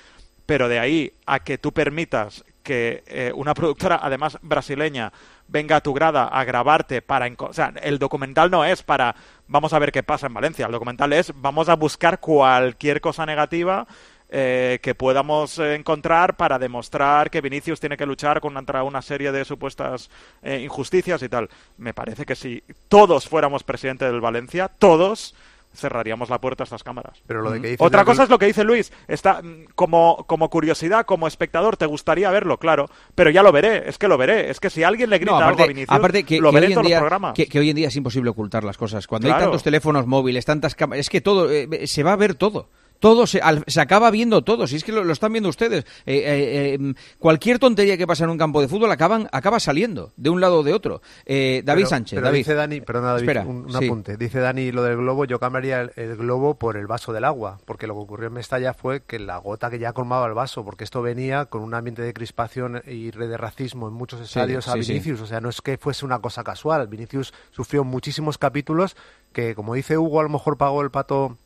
Pero 0.46 0.70
de 0.70 0.80
ahí 0.80 1.12
a 1.26 1.40
que 1.40 1.58
tú 1.58 1.74
permitas 1.74 2.46
que 2.64 3.04
eh, 3.08 3.32
una 3.36 3.54
productora, 3.54 4.00
además 4.02 4.38
brasileña, 4.42 5.12
venga 5.48 5.78
a 5.78 5.82
tu 5.82 5.94
grada 5.94 6.26
a 6.28 6.44
grabarte 6.44 7.02
para... 7.02 7.30
O 7.40 7.54
sea, 7.54 7.74
el 7.82 8.00
documental 8.00 8.52
no 8.52 8.66
es 8.66 8.84
para 8.84 9.16
vamos 9.48 9.74
a 9.74 9.80
ver 9.80 9.92
qué 9.92 10.04
pasa 10.04 10.28
en 10.28 10.34
Valencia, 10.34 10.66
el 10.66 10.72
documental 10.72 11.14
es 11.14 11.32
vamos 11.36 11.70
a 11.70 11.76
buscar 11.76 12.20
cualquier 12.20 13.02
cosa 13.02 13.26
negativa 13.26 13.88
eh, 14.30 14.80
que 14.82 14.94
podamos 14.94 15.58
encontrar 15.58 16.36
para 16.36 16.60
demostrar 16.60 17.30
que 17.30 17.40
Vinicius 17.40 17.80
tiene 17.80 17.96
que 17.96 18.06
luchar 18.06 18.42
contra 18.42 18.84
una 18.84 19.02
serie 19.02 19.32
de 19.32 19.46
supuestas 19.46 20.10
eh, 20.44 20.60
injusticias 20.62 21.24
y 21.24 21.30
tal. 21.30 21.50
Me 21.78 21.94
parece 21.94 22.26
que 22.26 22.36
si 22.36 22.62
todos 22.90 23.26
fuéramos 23.30 23.64
presidente 23.64 24.04
del 24.04 24.20
Valencia, 24.20 24.68
todos 24.68 25.34
cerraríamos 25.78 26.30
la 26.30 26.40
puerta 26.40 26.64
a 26.64 26.66
estas 26.66 26.84
cámaras. 26.84 27.22
Pero 27.28 27.42
lo 27.42 27.52
de 27.52 27.62
que 27.62 27.76
Otra 27.80 28.06
cosa 28.06 28.24
es 28.24 28.30
lo 28.30 28.40
que 28.40 28.48
dice 28.48 28.64
Luis. 28.64 28.92
Está 29.08 29.42
mm, 29.42 29.68
como, 29.76 30.26
como 30.28 30.50
curiosidad, 30.50 31.06
como 31.06 31.28
espectador, 31.28 31.78
te 31.78 31.86
gustaría 31.86 32.30
verlo, 32.32 32.58
claro. 32.58 32.90
Pero 33.16 33.30
ya 33.30 33.44
lo 33.44 33.52
veré, 33.52 33.88
es 33.88 33.98
que 33.98 34.08
lo 34.08 34.18
veré. 34.18 34.50
Es 34.50 34.60
que 34.60 34.70
si 34.70 34.84
alguien 34.84 35.10
le 35.10 35.20
grita 35.20 35.48
algo 35.48 35.64
a 35.64 35.68
Vinicius, 35.68 35.90
aparte 35.98 36.24
que, 36.24 36.40
lo 36.40 36.52
veré 36.52 36.68
en 36.68 36.74
todos 36.74 36.88
día, 36.88 36.98
los 36.98 37.02
programas. 37.02 37.34
Que, 37.34 37.60
hoy 37.60 37.70
en 37.70 37.76
día 37.76 37.88
es 37.88 37.96
imposible 37.96 38.30
ocultar 38.30 38.64
las 38.64 38.78
cosas. 38.78 39.08
Cuando 39.08 39.34
hay 39.34 39.40
tantos 39.40 39.64
teléfonos 39.64 40.08
móviles, 40.08 40.46
tantas 40.46 40.76
cámaras, 40.76 41.02
es 41.02 41.10
que 41.10 41.22
todo, 41.22 41.52
eh, 41.52 41.88
se 41.88 42.04
va 42.04 42.14
a 42.14 42.16
ver 42.16 42.36
todo 42.36 42.70
todo 43.00 43.28
se, 43.28 43.40
al- 43.42 43.64
se 43.68 43.80
acaba 43.82 44.10
viendo 44.12 44.44
todo, 44.44 44.68
si 44.68 44.76
es 44.76 44.84
que 44.84 44.92
lo, 44.92 45.04
lo 45.04 45.14
están 45.14 45.32
viendo 45.32 45.50
ustedes. 45.50 45.86
Eh, 46.06 46.18
eh, 46.18 46.78
eh, 46.80 46.94
cualquier 47.20 47.60
tontería 47.60 47.98
que 47.98 48.08
pasa 48.08 48.24
en 48.24 48.30
un 48.30 48.38
campo 48.38 48.62
de 48.62 48.68
fútbol 48.68 48.92
acaban, 48.92 49.30
acaba 49.32 49.60
saliendo 49.60 50.12
de 50.18 50.30
un 50.30 50.42
lado 50.42 50.60
o 50.60 50.64
de 50.64 50.74
otro. 50.74 51.02
Eh, 51.26 51.62
David 51.66 51.82
Pero- 51.82 51.90
Sánchez, 51.90 52.16
pero 52.18 52.26
David. 52.28 52.38
dice 52.40 52.54
Dani, 52.54 52.82
perdona 52.82 53.08
David, 53.10 53.22
Espera, 53.24 53.42
un, 53.46 53.66
un 53.66 53.72
sí. 53.74 53.86
apunte. 53.86 54.18
Dice 54.18 54.40
Dani 54.40 54.72
lo 54.72 54.84
del 54.84 54.98
globo, 54.98 55.26
yo 55.26 55.40
cambiaría 55.40 55.82
el, 55.82 55.92
el 55.96 56.16
globo 56.18 56.56
por 56.56 56.78
el 56.78 56.88
vaso 56.88 57.14
del 57.14 57.24
agua, 57.26 57.60
porque 57.66 57.88
lo 57.88 57.94
que 57.94 58.00
ocurrió 58.02 58.28
en 58.28 58.34
Mestalla 58.34 58.74
fue 58.74 59.02
que 59.04 59.20
la 59.20 59.38
gota 59.38 59.70
que 59.70 59.80
ya 59.80 59.94
colmaba 59.94 60.26
el 60.28 60.34
vaso, 60.34 60.64
porque 60.66 60.84
esto 60.84 61.02
venía 61.02 61.46
con 61.46 61.62
un 61.62 61.74
ambiente 61.74 62.02
de 62.02 62.14
crispación 62.14 62.82
y 62.86 63.12
de 63.12 63.38
racismo 63.38 63.88
en 63.88 63.94
muchos 63.94 64.22
estadios 64.22 64.68
a 64.68 64.74
sí. 64.74 64.80
Vinicius, 64.80 65.22
o 65.22 65.26
sea, 65.28 65.42
no 65.42 65.50
es 65.50 65.62
que 65.62 65.78
fuese 65.78 66.06
una 66.06 66.20
cosa 66.20 66.44
casual. 66.44 66.88
Vinicius 66.88 67.34
sufrió 67.52 67.84
muchísimos 67.84 68.38
capítulos 68.38 68.96
que, 69.34 69.56
como 69.56 69.74
dice 69.74 69.98
Hugo, 69.98 70.20
a 70.20 70.24
lo 70.24 70.30
mejor 70.30 70.58
pagó 70.58 70.82
el 70.82 70.92
pato 70.92 71.38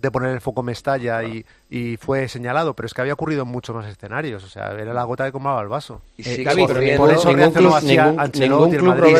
de 0.00 0.10
poner 0.10 0.30
el 0.30 0.40
foco 0.40 0.62
Mestalla 0.62 1.22
y, 1.22 1.44
y 1.70 1.96
fue 1.98 2.28
señalado, 2.28 2.74
pero 2.74 2.86
es 2.86 2.94
que 2.94 3.00
había 3.02 3.12
ocurrido 3.12 3.42
en 3.42 3.48
muchos 3.48 3.76
más 3.76 3.86
escenarios, 3.86 4.42
o 4.44 4.48
sea, 4.48 4.72
era 4.72 4.94
la 4.94 5.04
gota 5.04 5.26
que 5.26 5.32
colmaba 5.32 5.60
el 5.60 5.68
vaso. 5.68 6.00
Y 6.16 6.22
Eh, 6.28 6.44
ocurriendo- 6.62 6.96
por 7.04 7.12
eso 7.12 7.28
ningún 7.32 7.52
club, 7.52 7.74
ningún- 7.82 8.20
Ancelotti, 8.20 8.40
ningún 8.40 8.72
el 8.72 8.78
club, 8.78 8.88
Madrid 8.88 9.16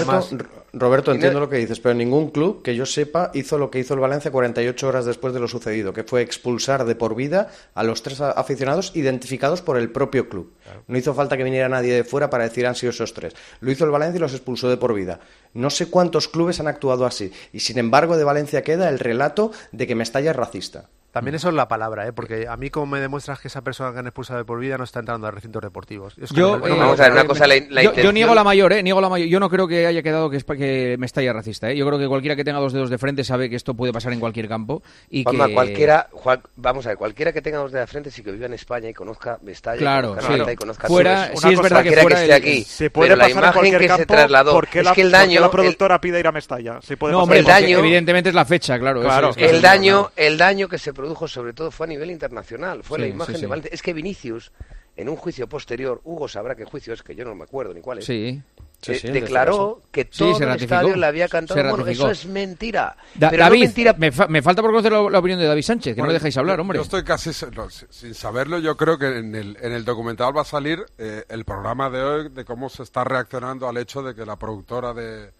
Roberto, 0.74 1.12
entiendo 1.12 1.40
lo 1.40 1.48
que 1.48 1.56
dices, 1.56 1.80
pero 1.80 1.94
ningún 1.94 2.30
club 2.30 2.62
que 2.62 2.76
yo 2.76 2.84
sepa 2.84 3.30
hizo 3.34 3.56
lo 3.56 3.70
que 3.70 3.78
hizo 3.78 3.94
el 3.94 4.00
Valencia 4.00 4.30
48 4.30 4.86
horas 4.86 5.06
después 5.06 5.32
de 5.32 5.40
lo 5.40 5.48
sucedido, 5.48 5.92
que 5.94 6.04
fue 6.04 6.20
expulsar 6.20 6.84
de 6.84 6.94
por 6.94 7.14
vida 7.14 7.48
a 7.74 7.82
los 7.82 8.02
tres 8.02 8.20
aficionados 8.20 8.92
identificados 8.94 9.62
por 9.62 9.78
el 9.78 9.90
propio 9.90 10.28
club. 10.28 10.52
No 10.86 10.98
hizo 10.98 11.14
falta 11.14 11.36
que 11.38 11.44
viniera 11.44 11.68
nadie 11.70 11.94
de 11.94 12.04
fuera 12.04 12.28
para 12.28 12.44
decir 12.44 12.66
han 12.66 12.74
sido 12.74 12.90
esos 12.90 13.14
tres. 13.14 13.34
Lo 13.60 13.70
hizo 13.70 13.84
el 13.86 13.90
Valencia 13.90 14.18
y 14.18 14.20
los 14.20 14.34
expulsó 14.34 14.68
de 14.68 14.76
por 14.76 14.92
vida. 14.94 15.20
No 15.54 15.70
sé 15.70 15.86
cuántos 15.86 16.28
clubes 16.28 16.60
han 16.60 16.68
actuado 16.68 17.06
así. 17.06 17.32
Y 17.52 17.60
sin 17.60 17.78
embargo, 17.78 18.16
de 18.18 18.24
Valencia 18.24 18.62
queda 18.62 18.90
el 18.90 18.98
relato 18.98 19.50
de 19.72 19.86
que 19.86 19.94
Mestalla 19.94 20.30
es 20.32 20.36
racista. 20.36 20.84
También 21.18 21.34
eso 21.34 21.48
es 21.48 21.54
la 21.54 21.68
palabra, 21.68 22.06
¿eh? 22.06 22.12
porque 22.12 22.46
a 22.48 22.56
mí 22.56 22.70
como 22.70 22.86
me 22.86 23.00
demuestras 23.00 23.40
que 23.40 23.48
esa 23.48 23.62
persona 23.62 23.92
que 23.92 23.98
han 23.98 24.06
expulsado 24.06 24.38
de 24.38 24.44
por 24.44 24.58
vida 24.60 24.78
no 24.78 24.84
está 24.84 25.00
entrando 25.00 25.26
a 25.26 25.30
recintos 25.30 25.62
deportivos. 25.62 26.14
Es 26.18 26.30
que 26.30 26.36
Yo, 26.36 26.58
no- 26.58 26.66
eh, 26.66 26.70
no 26.70 26.74
me 26.76 26.80
Vamos 26.82 27.00
a 27.00 27.02
ver, 27.04 27.12
una 27.12 27.22
gusta. 27.22 27.34
cosa, 27.34 27.46
la, 27.46 27.54
la 27.54 27.60
yo, 27.60 27.66
yo 27.74 27.80
intención- 27.90 28.14
niego 28.14 28.34
la 28.34 28.44
mayor, 28.44 28.72
¿eh? 28.72 28.82
Niego 28.82 29.00
la 29.00 29.08
mayor. 29.08 29.28
Yo 29.28 29.40
no 29.40 29.50
creo 29.50 29.66
que 29.68 29.86
haya 29.86 30.02
quedado 30.02 30.30
que, 30.30 30.36
es 30.36 30.44
que 30.44 30.96
Mestalla 30.98 31.32
racista, 31.32 31.70
¿eh? 31.70 31.76
Yo 31.76 31.86
creo 31.86 31.98
que 31.98 32.06
cualquiera 32.08 32.36
que 32.36 32.44
tenga 32.44 32.58
dos 32.60 32.72
dedos 32.72 32.90
de 32.90 32.98
frente 32.98 33.24
sabe 33.24 33.50
que 33.50 33.56
esto 33.56 33.74
puede 33.74 33.92
pasar 33.92 34.12
en 34.12 34.20
cualquier 34.20 34.48
campo 34.48 34.82
y 35.10 35.24
Juanma, 35.24 35.48
que... 35.48 35.54
cualquiera, 35.54 36.08
Juan- 36.12 36.42
vamos 36.56 36.86
a 36.86 36.90
ver, 36.90 36.98
cualquiera 36.98 37.32
que 37.32 37.42
tenga 37.42 37.58
dos 37.58 37.72
de 37.72 37.80
la 37.80 37.86
frente 37.86 38.10
sí 38.10 38.22
que 38.22 38.32
viva 38.32 38.46
en 38.46 38.54
España 38.54 38.88
y 38.88 38.94
conozca 38.94 39.38
Mestalla, 39.42 39.78
Claro, 39.78 40.08
conozca 40.10 40.26
sí. 40.26 40.32
Mestalla 40.32 40.52
y 40.52 40.56
conozca 40.56 40.88
Fuera- 40.88 41.26
sí 41.26 41.32
es 41.34 41.38
Una 41.44 41.48
verdad 41.62 41.62
cosa, 41.78 41.82
que 41.82 42.00
fuera 42.00 42.22
esté 42.22 42.26
el- 42.26 42.32
aquí, 42.42 42.64
Se 42.64 42.90
puede 42.90 43.08
pero 43.10 43.16
la 43.16 43.24
pasar 43.24 43.30
en 43.36 43.38
imagen 43.42 43.52
cualquier 43.60 43.80
que 43.80 43.86
campo, 43.88 44.00
se 44.02 44.06
trasladó 44.06 44.52
¿por 44.52 44.68
qué 44.68 44.78
es 44.80 44.84
la, 44.84 44.92
que 44.94 45.00
el 45.02 45.10
daño, 45.10 45.40
la 45.40 45.46
el- 45.46 45.52
productora 45.52 46.00
pide 46.00 46.20
ir 46.20 46.26
a 46.26 46.32
Mestalla? 46.32 46.80
Puede 46.98 47.12
No, 47.12 47.22
hombre, 47.22 47.42
porque 47.42 47.52
daño- 47.52 47.78
evidentemente 47.78 48.28
es 48.30 48.34
la 48.34 48.44
fecha, 48.44 48.78
claro. 48.78 49.02
el 49.36 49.60
daño, 49.62 50.10
el 50.16 50.38
que 50.68 50.78
se 50.78 50.92
produjo 51.08 51.26
sobre 51.28 51.52
todo 51.54 51.70
fue 51.70 51.86
a 51.86 51.88
nivel 51.88 52.10
internacional, 52.10 52.82
fue 52.84 52.98
la 52.98 53.06
Sí, 53.06 53.10
imagen 53.12 53.34
sí, 53.36 53.40
de. 53.42 53.46
Valencia. 53.46 53.70
Es 53.72 53.82
que 53.82 53.92
Vinicius, 53.94 54.52
en 54.96 55.08
un 55.08 55.16
juicio 55.16 55.48
posterior, 55.48 56.00
Hugo 56.04 56.28
sabrá 56.28 56.54
qué 56.54 56.64
juicio 56.64 56.92
es, 56.92 57.02
que 57.02 57.14
yo 57.14 57.24
no 57.24 57.34
me 57.34 57.44
acuerdo 57.44 57.72
ni 57.72 57.80
cuál 57.80 57.98
es, 57.98 58.04
Sí. 58.04 58.40
Sí, 58.80 58.92
eh, 58.92 59.10
declaró 59.10 59.82
que 59.90 60.04
todo 60.04 60.38
el 60.38 60.50
estadio 60.50 60.94
le 60.94 61.04
había 61.06 61.26
cantado 61.26 61.60
bueno, 61.68 61.84
eso 61.88 62.12
es 62.12 62.26
mentira. 62.26 62.96
Da- 63.16 63.28
pero 63.28 63.42
no 63.42 63.48
David, 63.48 63.60
mentira 63.64 63.92
me, 63.98 64.12
fa- 64.12 64.28
me 64.28 64.40
falta 64.40 64.62
por 64.62 64.70
conocer 64.70 64.92
la, 64.92 65.10
la 65.10 65.18
opinión 65.18 65.40
de 65.40 65.46
David 65.46 65.62
Sánchez, 65.62 65.94
que 65.96 66.00
no 66.00 66.02
Bueno, 66.04 66.12
le 66.12 66.18
dejáis 66.20 66.36
hablar, 66.36 66.60
hombre. 66.60 66.76
Yo 66.76 66.82
estoy 66.82 67.02
casi 67.02 67.32
se- 67.32 67.50
no, 67.50 67.68
si- 67.70 67.86
sin 67.90 68.14
saberlo. 68.14 68.60
Yo 68.60 68.76
creo 68.76 68.96
que 68.96 69.18
en 69.18 69.34
el, 69.34 69.56
en 69.60 69.72
el 69.72 69.84
documental 69.84 70.36
va 70.36 70.42
a 70.42 70.44
salir 70.44 70.84
eh, 70.96 71.24
el 71.28 71.44
programa 71.44 71.90
de 71.90 72.02
hoy 72.02 72.28
de 72.28 72.44
cómo 72.44 72.68
se 72.68 72.84
está 72.84 73.02
reaccionando 73.02 73.68
al 73.68 73.78
hecho 73.78 74.00
de 74.02 74.14
que 74.14 74.24
la 74.24 74.36
productora 74.36 74.94
de 74.94 75.32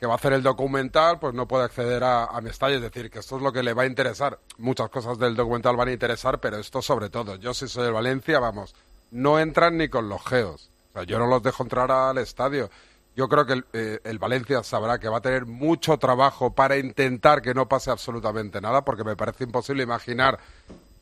que 0.00 0.06
va 0.06 0.14
a 0.14 0.16
hacer 0.16 0.32
el 0.32 0.42
documental 0.42 1.18
pues 1.20 1.34
no 1.34 1.46
puede 1.46 1.64
acceder 1.64 2.02
a, 2.02 2.24
a 2.24 2.40
Mestalla. 2.40 2.76
Es 2.76 2.82
decir, 2.82 3.10
que 3.10 3.18
esto 3.18 3.36
es 3.36 3.42
lo 3.42 3.52
que 3.52 3.62
le 3.62 3.74
va 3.74 3.82
a 3.82 3.86
interesar. 3.86 4.38
Muchas 4.58 4.88
cosas 4.88 5.18
del 5.18 5.36
documental 5.36 5.76
van 5.76 5.88
a 5.88 5.92
interesar, 5.92 6.40
pero 6.40 6.56
esto 6.56 6.80
sobre 6.80 7.10
todo. 7.10 7.36
Yo 7.36 7.52
si 7.52 7.68
soy 7.68 7.86
el 7.86 7.92
Valencia, 7.92 8.38
vamos, 8.40 8.74
no 9.10 9.38
entran 9.38 9.76
ni 9.76 9.88
con 9.88 10.08
los 10.08 10.24
geos. 10.24 10.70
O 10.90 10.92
sea, 10.94 11.02
yo 11.04 11.18
no 11.18 11.26
los 11.26 11.42
dejo 11.42 11.62
entrar 11.62 11.90
al 11.92 12.16
estadio. 12.18 12.70
Yo 13.14 13.28
creo 13.28 13.44
que 13.44 13.52
el, 13.52 13.64
eh, 13.74 13.98
el 14.04 14.18
Valencia 14.18 14.62
sabrá 14.62 14.98
que 14.98 15.08
va 15.08 15.18
a 15.18 15.20
tener 15.20 15.44
mucho 15.44 15.98
trabajo 15.98 16.54
para 16.54 16.78
intentar 16.78 17.42
que 17.42 17.52
no 17.52 17.68
pase 17.68 17.90
absolutamente 17.90 18.60
nada, 18.60 18.82
porque 18.84 19.04
me 19.04 19.16
parece 19.16 19.44
imposible 19.44 19.82
imaginar 19.82 20.38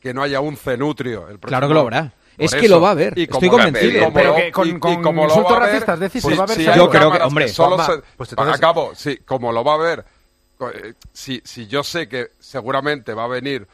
que 0.01 0.13
no 0.13 0.23
haya 0.23 0.41
un 0.41 0.57
cenutrio. 0.57 1.29
El 1.29 1.39
Claro 1.39 1.39
próximo- 1.39 1.67
que 1.69 1.73
lo 1.73 1.79
habrá. 1.81 2.13
Es 2.45 2.51
que 2.55 2.65
eso. 2.65 2.75
lo 2.75 2.81
va 2.81 2.89
a 2.89 2.91
haber. 2.91 3.17
Y 3.17 3.23
Estoy 3.23 3.49
convencido. 3.49 3.91
y 3.97 3.99
como 3.99 4.13
Pero 4.13 4.29
lo- 4.29 4.35
que 4.35 4.51
con- 4.51 4.67
y- 4.69 4.79
como 4.79 5.23
lo 5.23 5.29
insultos 5.29 5.51
a 5.57 5.59
racistas, 5.59 5.99
decís, 5.99 6.21
pues 6.21 6.35
se 6.35 6.39
va 6.39 6.43
a 6.43 6.47
ver 6.47 6.69
hay 6.69 6.75
Yo 6.77 6.89
creo 6.89 7.11
que, 7.11 7.17
hombre, 7.21 7.47
solo 7.49 7.75
Juanma, 7.77 7.95
se- 7.95 8.01
pues 8.17 8.29
tengas- 8.29 8.55
acabo, 8.57 8.91
sí, 8.95 9.17
como 9.25 9.51
lo 9.51 9.63
va 9.63 9.73
a 9.73 9.77
ver, 9.77 10.05
eh, 10.73 10.93
si, 11.13 11.41
si 11.45 11.67
yo 11.67 11.83
sé 11.83 12.07
que 12.07 12.27
seguramente 12.39 13.13
va 13.13 13.25
a 13.25 13.27
venir 13.27 13.67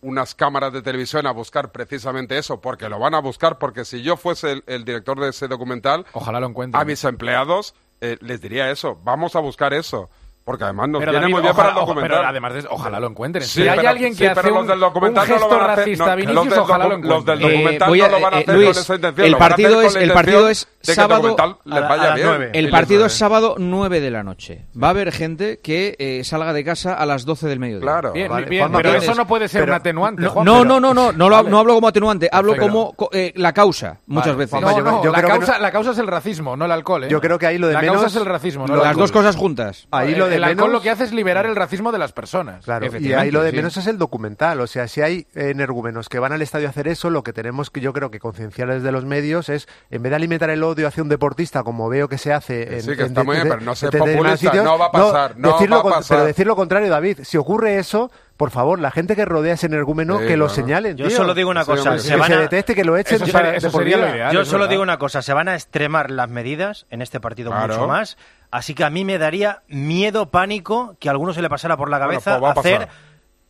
unas 0.00 0.34
cámaras 0.34 0.72
de 0.72 0.82
televisión 0.82 1.26
a 1.28 1.30
buscar 1.30 1.70
precisamente 1.70 2.36
eso, 2.36 2.60
porque 2.60 2.88
lo 2.88 2.98
van 2.98 3.14
a 3.14 3.20
buscar, 3.20 3.58
porque 3.58 3.84
si 3.84 4.02
yo 4.02 4.16
fuese 4.16 4.50
el, 4.52 4.64
el 4.66 4.84
director 4.84 5.20
de 5.20 5.28
ese 5.30 5.46
documental, 5.46 6.04
Ojalá 6.12 6.40
lo 6.40 6.48
encuentren. 6.48 6.80
a 6.80 6.84
mis 6.84 7.04
empleados 7.04 7.74
eh, 8.00 8.16
les 8.20 8.40
diría 8.40 8.68
eso, 8.72 8.98
vamos 9.04 9.36
a 9.36 9.38
buscar 9.38 9.72
eso, 9.72 10.10
porque 10.44 10.64
además 10.64 10.88
nos 10.88 11.00
Pero, 11.00 11.12
viene 11.12 11.22
David, 11.22 11.34
muy 11.34 11.42
bien 11.42 11.52
ojalá- 11.52 11.62
para 11.68 11.70
el 11.70 11.76
ojo, 11.82 11.86
documental. 11.94 12.18
pero 12.18 12.28
además 12.28 12.52
de 12.52 12.58
eso, 12.60 12.68
ojalá 12.70 13.00
lo 13.00 13.06
encuentren. 13.08 13.44
Sí, 13.46 13.62
si 13.62 13.68
hay 13.68 13.76
pero- 13.76 13.88
alguien 13.90 14.12
que 14.12 14.16
sí, 14.18 14.26
hace 14.26 14.40
pero 14.40 14.54
un, 14.54 14.58
los 14.60 14.68
del 14.68 14.80
documental 14.80 15.22
un 15.24 15.28
no 15.28 15.34
lo 15.34 15.40
gesto 15.40 15.56
van 15.58 15.60
a 15.60 15.72
hacer, 15.72 15.84
racista 15.84 16.04
no, 16.04 16.32
los 16.32 16.48
del 16.50 16.58
ojalá 16.58 16.84
lo 16.88 16.96
docu- 16.98 17.02
los 17.02 17.24
del 17.24 17.34
encuentren. 17.38 17.52
documental 17.62 17.88
voy 17.88 18.00
a- 18.00 18.04
no 18.08 18.10
lo 18.16 18.20
van 18.20 18.34
a 18.34 18.36
eh, 18.38 18.40
hacer 18.42 18.54
Luis, 18.54 18.68
con 18.68 18.78
esa 18.82 18.94
intención, 18.94 19.26
el 19.26 19.36
partido 19.36 19.82
es- 19.82 19.96
el 19.96 20.12
partido 20.12 20.48
es 20.48 20.60
de 20.62 20.66
que 20.86 20.90
el 20.92 20.96
sábado 20.96 21.36
les 21.64 21.88
vaya 21.88 22.12
a 22.12 22.14
bien. 22.16 22.50
El 22.52 22.70
partido 22.70 23.06
es 23.06 23.12
sábado 23.12 23.54
9 23.58 24.00
de 24.00 24.10
la 24.10 24.22
noche. 24.22 24.66
Va 24.80 24.88
a 24.88 24.90
haber 24.90 25.12
gente 25.12 25.60
que 25.62 25.94
eh, 25.98 26.24
salga 26.24 26.52
de 26.52 26.64
casa 26.64 26.94
a 26.94 27.06
las 27.06 27.24
12 27.24 27.46
del 27.48 27.58
mediodía. 27.60 27.82
Claro. 27.82 28.12
Bien, 28.12 28.28
Vale, 28.28 28.46
bien, 28.46 28.70
pero 28.72 28.94
eso 28.94 29.14
no 29.14 29.26
puede 29.26 29.48
ser 29.48 29.62
pero- 29.62 29.72
un 29.72 29.76
atenuante, 29.76 30.22
No, 30.22 30.30
Juan, 30.30 30.44
no, 30.44 30.64
no, 30.64 30.80
no, 30.80 30.92
no, 30.94 31.12
no, 31.12 31.42
no 31.42 31.58
hablo 31.58 31.74
como 31.74 31.88
atenuante, 31.88 32.28
hablo 32.32 32.56
como 32.56 32.92
co- 32.94 33.10
eh, 33.12 33.32
la 33.36 33.52
causa, 33.52 33.98
muchas 34.06 34.34
veces. 34.36 34.60
No, 34.60 34.70
no, 34.80 35.10
la, 35.12 35.22
causa, 35.22 35.52
no- 35.54 35.58
la 35.62 35.70
causa 35.70 35.90
es 35.92 35.98
el 35.98 36.06
racismo, 36.06 36.56
no 36.56 36.64
el 36.64 36.72
alcohol. 36.72 37.04
¿eh? 37.04 37.08
Yo 37.08 37.20
creo 37.20 37.38
que 37.38 37.46
ahí 37.46 37.58
lo 37.58 37.68
de 37.68 37.74
la 37.74 37.80
menos- 37.80 37.96
causa 38.02 38.08
es 38.08 38.16
el 38.16 38.26
racismo, 38.26 38.66
no 38.66 38.76
las 38.76 38.96
dos 38.96 39.12
cosas 39.12 39.36
juntas. 39.36 39.86
Ahí 39.90 40.14
lo 40.14 40.31
de 40.32 40.36
el 40.38 40.44
alcohol 40.44 40.68
menos- 40.68 40.72
lo 40.80 40.82
que 40.82 40.90
hace 40.90 41.04
es 41.04 41.12
liberar 41.12 41.46
el 41.46 41.56
racismo 41.56 41.92
de 41.92 41.98
las 41.98 42.12
personas. 42.12 42.64
Claro, 42.64 42.86
y 42.98 43.12
ahí 43.12 43.30
lo 43.30 43.42
de 43.42 43.50
sí. 43.50 43.56
menos 43.56 43.76
es 43.76 43.86
el 43.86 43.98
documental. 43.98 44.60
O 44.60 44.66
sea, 44.66 44.88
si 44.88 45.00
hay 45.00 45.26
energúmenos 45.34 46.08
que 46.08 46.18
van 46.18 46.32
al 46.32 46.42
estadio 46.42 46.66
a 46.66 46.70
hacer 46.70 46.88
eso, 46.88 47.10
lo 47.10 47.22
que 47.22 47.32
tenemos 47.32 47.70
que 47.70 47.80
yo 47.80 47.92
creo 47.92 48.10
que 48.10 48.18
concienciar 48.18 48.68
desde 48.68 48.92
los 48.92 49.04
medios 49.04 49.48
es, 49.48 49.68
en 49.90 50.02
vez 50.02 50.10
de 50.10 50.16
alimentar 50.16 50.50
el 50.50 50.62
odio 50.62 50.88
hacia 50.88 51.02
un 51.02 51.08
deportista, 51.08 51.62
como 51.62 51.88
veo 51.88 52.08
que 52.08 52.18
se 52.18 52.32
hace 52.32 52.66
Que 52.66 52.74
en, 52.76 52.82
sí, 52.82 52.96
que 52.96 53.02
en 53.02 53.06
está 53.08 53.24
muy 53.24 53.36
bien, 53.36 53.44
de- 53.48 53.54
pero 53.54 53.64
no 53.64 53.74
ser 53.74 53.90
populista, 53.90 54.52
no 54.54 54.78
va 54.78 54.86
a 54.86 54.90
pasar, 54.92 55.34
no 55.38 55.52
decir 55.52 55.68
lo 55.70 55.76
va 55.76 55.80
a 55.80 55.82
con- 55.82 55.92
pasar. 55.92 56.16
Pero 56.18 56.26
decir 56.26 56.46
lo 56.46 56.56
contrario, 56.56 56.90
David, 56.90 57.18
si 57.22 57.36
ocurre 57.36 57.78
eso, 57.78 58.10
por 58.36 58.50
favor, 58.50 58.80
la 58.80 58.90
gente 58.90 59.14
que 59.14 59.24
rodea 59.24 59.54
ese 59.54 59.66
energúmeno, 59.66 60.18
Sí, 60.18 60.26
que 60.26 60.36
lo 60.36 60.48
señalen. 60.48 60.96
Yo 60.96 61.06
tío. 61.06 61.16
solo 61.16 61.34
digo 61.34 61.50
una 61.50 61.64
Sí, 61.64 61.70
cosa, 61.70 61.98
se 61.98 62.08
que 62.10 62.16
van 62.16 62.28
se 62.28 62.34
a- 62.34 62.40
deteste, 62.40 62.74
que 62.74 62.84
lo 62.84 62.96
echen 62.96 63.16
Eso 63.16 63.26
sería- 63.26 63.54
eso 63.54 63.70
lo 63.80 63.86
ideal. 63.86 64.32
Yo 64.34 64.44
solo 64.44 64.60
verdad. 64.60 64.70
digo 64.70 64.82
una 64.82 64.98
cosa, 64.98 65.22
se 65.22 65.32
van 65.32 65.48
a 65.48 65.54
extremar 65.54 66.10
las 66.10 66.28
medidas 66.28 66.86
en 66.90 67.02
este 67.02 67.20
partido 67.20 67.50
Claro. 67.50 67.74
mucho 67.74 67.86
más, 67.86 68.16
así 68.52 68.74
que 68.74 68.84
a 68.84 68.90
mí 68.90 69.04
me 69.04 69.18
daría 69.18 69.62
miedo, 69.66 70.30
pánico, 70.30 70.96
que 71.00 71.08
a 71.08 71.12
alguno 71.12 71.34
se 71.34 71.42
le 71.42 71.48
pasara 71.48 71.76
por 71.76 71.90
la 71.90 71.98
Bueno, 71.98 72.10
cabeza 72.20 72.38
pues 72.38 72.56
hacer 72.58 72.78
pasar. 72.86 72.94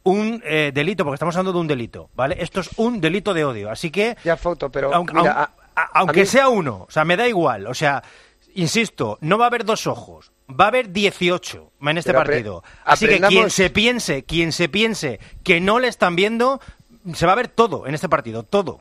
un 0.05 0.43
eh, 0.47 0.71
delito, 0.75 1.05
porque 1.05 1.17
estamos 1.17 1.37
hablando 1.37 1.53
de 1.53 1.59
un 1.61 1.69
delito, 1.69 2.09
¿vale? 2.15 2.37
Esto 2.41 2.61
es 2.61 2.71
un 2.77 3.01
delito 3.01 3.35
de 3.35 3.45
odio, 3.45 3.71
así 3.71 3.91
que... 3.91 4.17
Ya 4.25 4.37
foto, 4.39 4.71
pero 4.71 4.95
aunque, 4.95 5.13
mira, 5.15 5.33
aun- 5.33 5.51
a- 5.75 5.83
a- 5.83 5.91
aunque 6.01 6.21
a 6.21 6.23
mí- 6.23 6.27
sea 6.27 6.49
uno, 6.49 6.87
o 6.89 6.91
sea, 6.91 7.05
me 7.05 7.17
da 7.19 7.29
igual, 7.29 7.67
o 7.67 7.75
sea, 7.75 8.03
insisto, 8.55 9.19
no 9.21 9.39
va 9.39 9.45
a 9.45 9.49
haber 9.49 9.65
dos 9.65 9.87
ojos, 9.87 10.33
va 10.49 10.67
a 10.67 10.69
haber 10.69 10.93
18 10.93 11.73
en 11.83 11.99
este 11.99 12.13
Pero 12.13 12.25
partido. 12.25 12.65
Así 12.85 13.07
que 13.07 13.21
quien 13.21 13.51
se 13.51 13.71
piense, 13.71 14.25
quien 14.25 14.53
se 14.53 14.69
piense 14.69 15.21
que 15.43 15.61
no 15.61 15.79
le 15.79 15.89
están 15.89 16.17
viendo, 16.17 16.61
se 17.15 17.27
va 17.27 17.33
a 17.33 17.37
ver 17.37 17.49
todo 17.49 17.87
en 17.87 17.95
este 17.95 18.09
partido, 18.09 18.43
todo. 18.43 18.81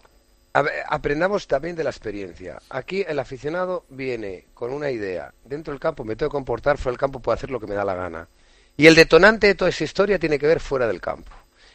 Aprendamos 0.54 1.48
también 1.48 1.76
de 1.76 1.84
la 1.84 1.92
experiencia. 1.92 2.62
Aquí 2.70 3.06
el 3.08 3.20
aficionado 3.20 3.86
viene 3.90 4.48
con 4.54 4.74
una 4.74 4.92
idea. 4.92 5.34
Dentro 5.46 5.72
del 5.72 5.80
campo 5.80 6.04
me 6.04 6.16
tengo 6.16 6.30
que 6.30 6.36
comportar, 6.36 6.78
fuera 6.78 6.94
del 6.94 7.00
campo 7.00 7.22
puedo 7.22 7.36
hacer 7.36 7.50
lo 7.50 7.60
que 7.60 7.68
me 7.68 7.76
da 7.76 7.86
la 7.86 7.96
gana. 7.96 8.28
Y 8.76 8.88
el 8.88 8.96
detonante 8.96 9.48
de 9.48 9.56
toda 9.56 9.70
esa 9.70 9.86
historia 9.86 10.20
tiene 10.20 10.40
que 10.40 10.48
ver 10.48 10.60
fuera 10.60 10.88
del 10.88 11.00
campo. 11.00 11.32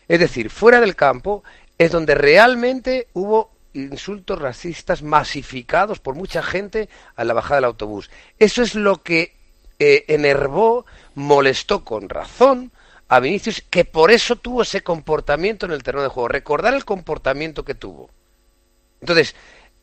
Es 0.09 0.20
decir, 0.20 0.51
fuera 0.51 0.81
del 0.81 0.95
campo 0.95 1.43
es 1.79 1.91
donde 1.91 2.14
realmente 2.14 3.09
hubo 3.14 3.51
insultos 3.72 4.39
racistas 4.39 5.03
masificados 5.03 5.99
por 5.99 6.14
mucha 6.14 6.43
gente 6.43 6.89
a 7.14 7.24
la 7.24 7.35
bajada 7.35 7.57
del 7.57 7.64
autobús. 7.66 8.11
Eso 8.39 8.62
es 8.62 8.74
lo 8.74 9.03
que 9.03 9.35
eh, 9.79 10.05
enervó, 10.09 10.87
molestó 11.14 11.85
con 11.85 12.09
razón 12.09 12.72
a 13.09 13.20
Vinicius, 13.20 13.62
que 13.70 13.85
por 13.85 14.11
eso 14.11 14.37
tuvo 14.37 14.62
ese 14.62 14.83
comportamiento 14.83 15.66
en 15.66 15.72
el 15.72 15.83
terreno 15.83 16.03
de 16.03 16.09
juego. 16.09 16.29
Recordar 16.29 16.74
el 16.74 16.85
comportamiento 16.85 17.64
que 17.64 17.74
tuvo. 17.74 18.11
Entonces, 19.01 19.35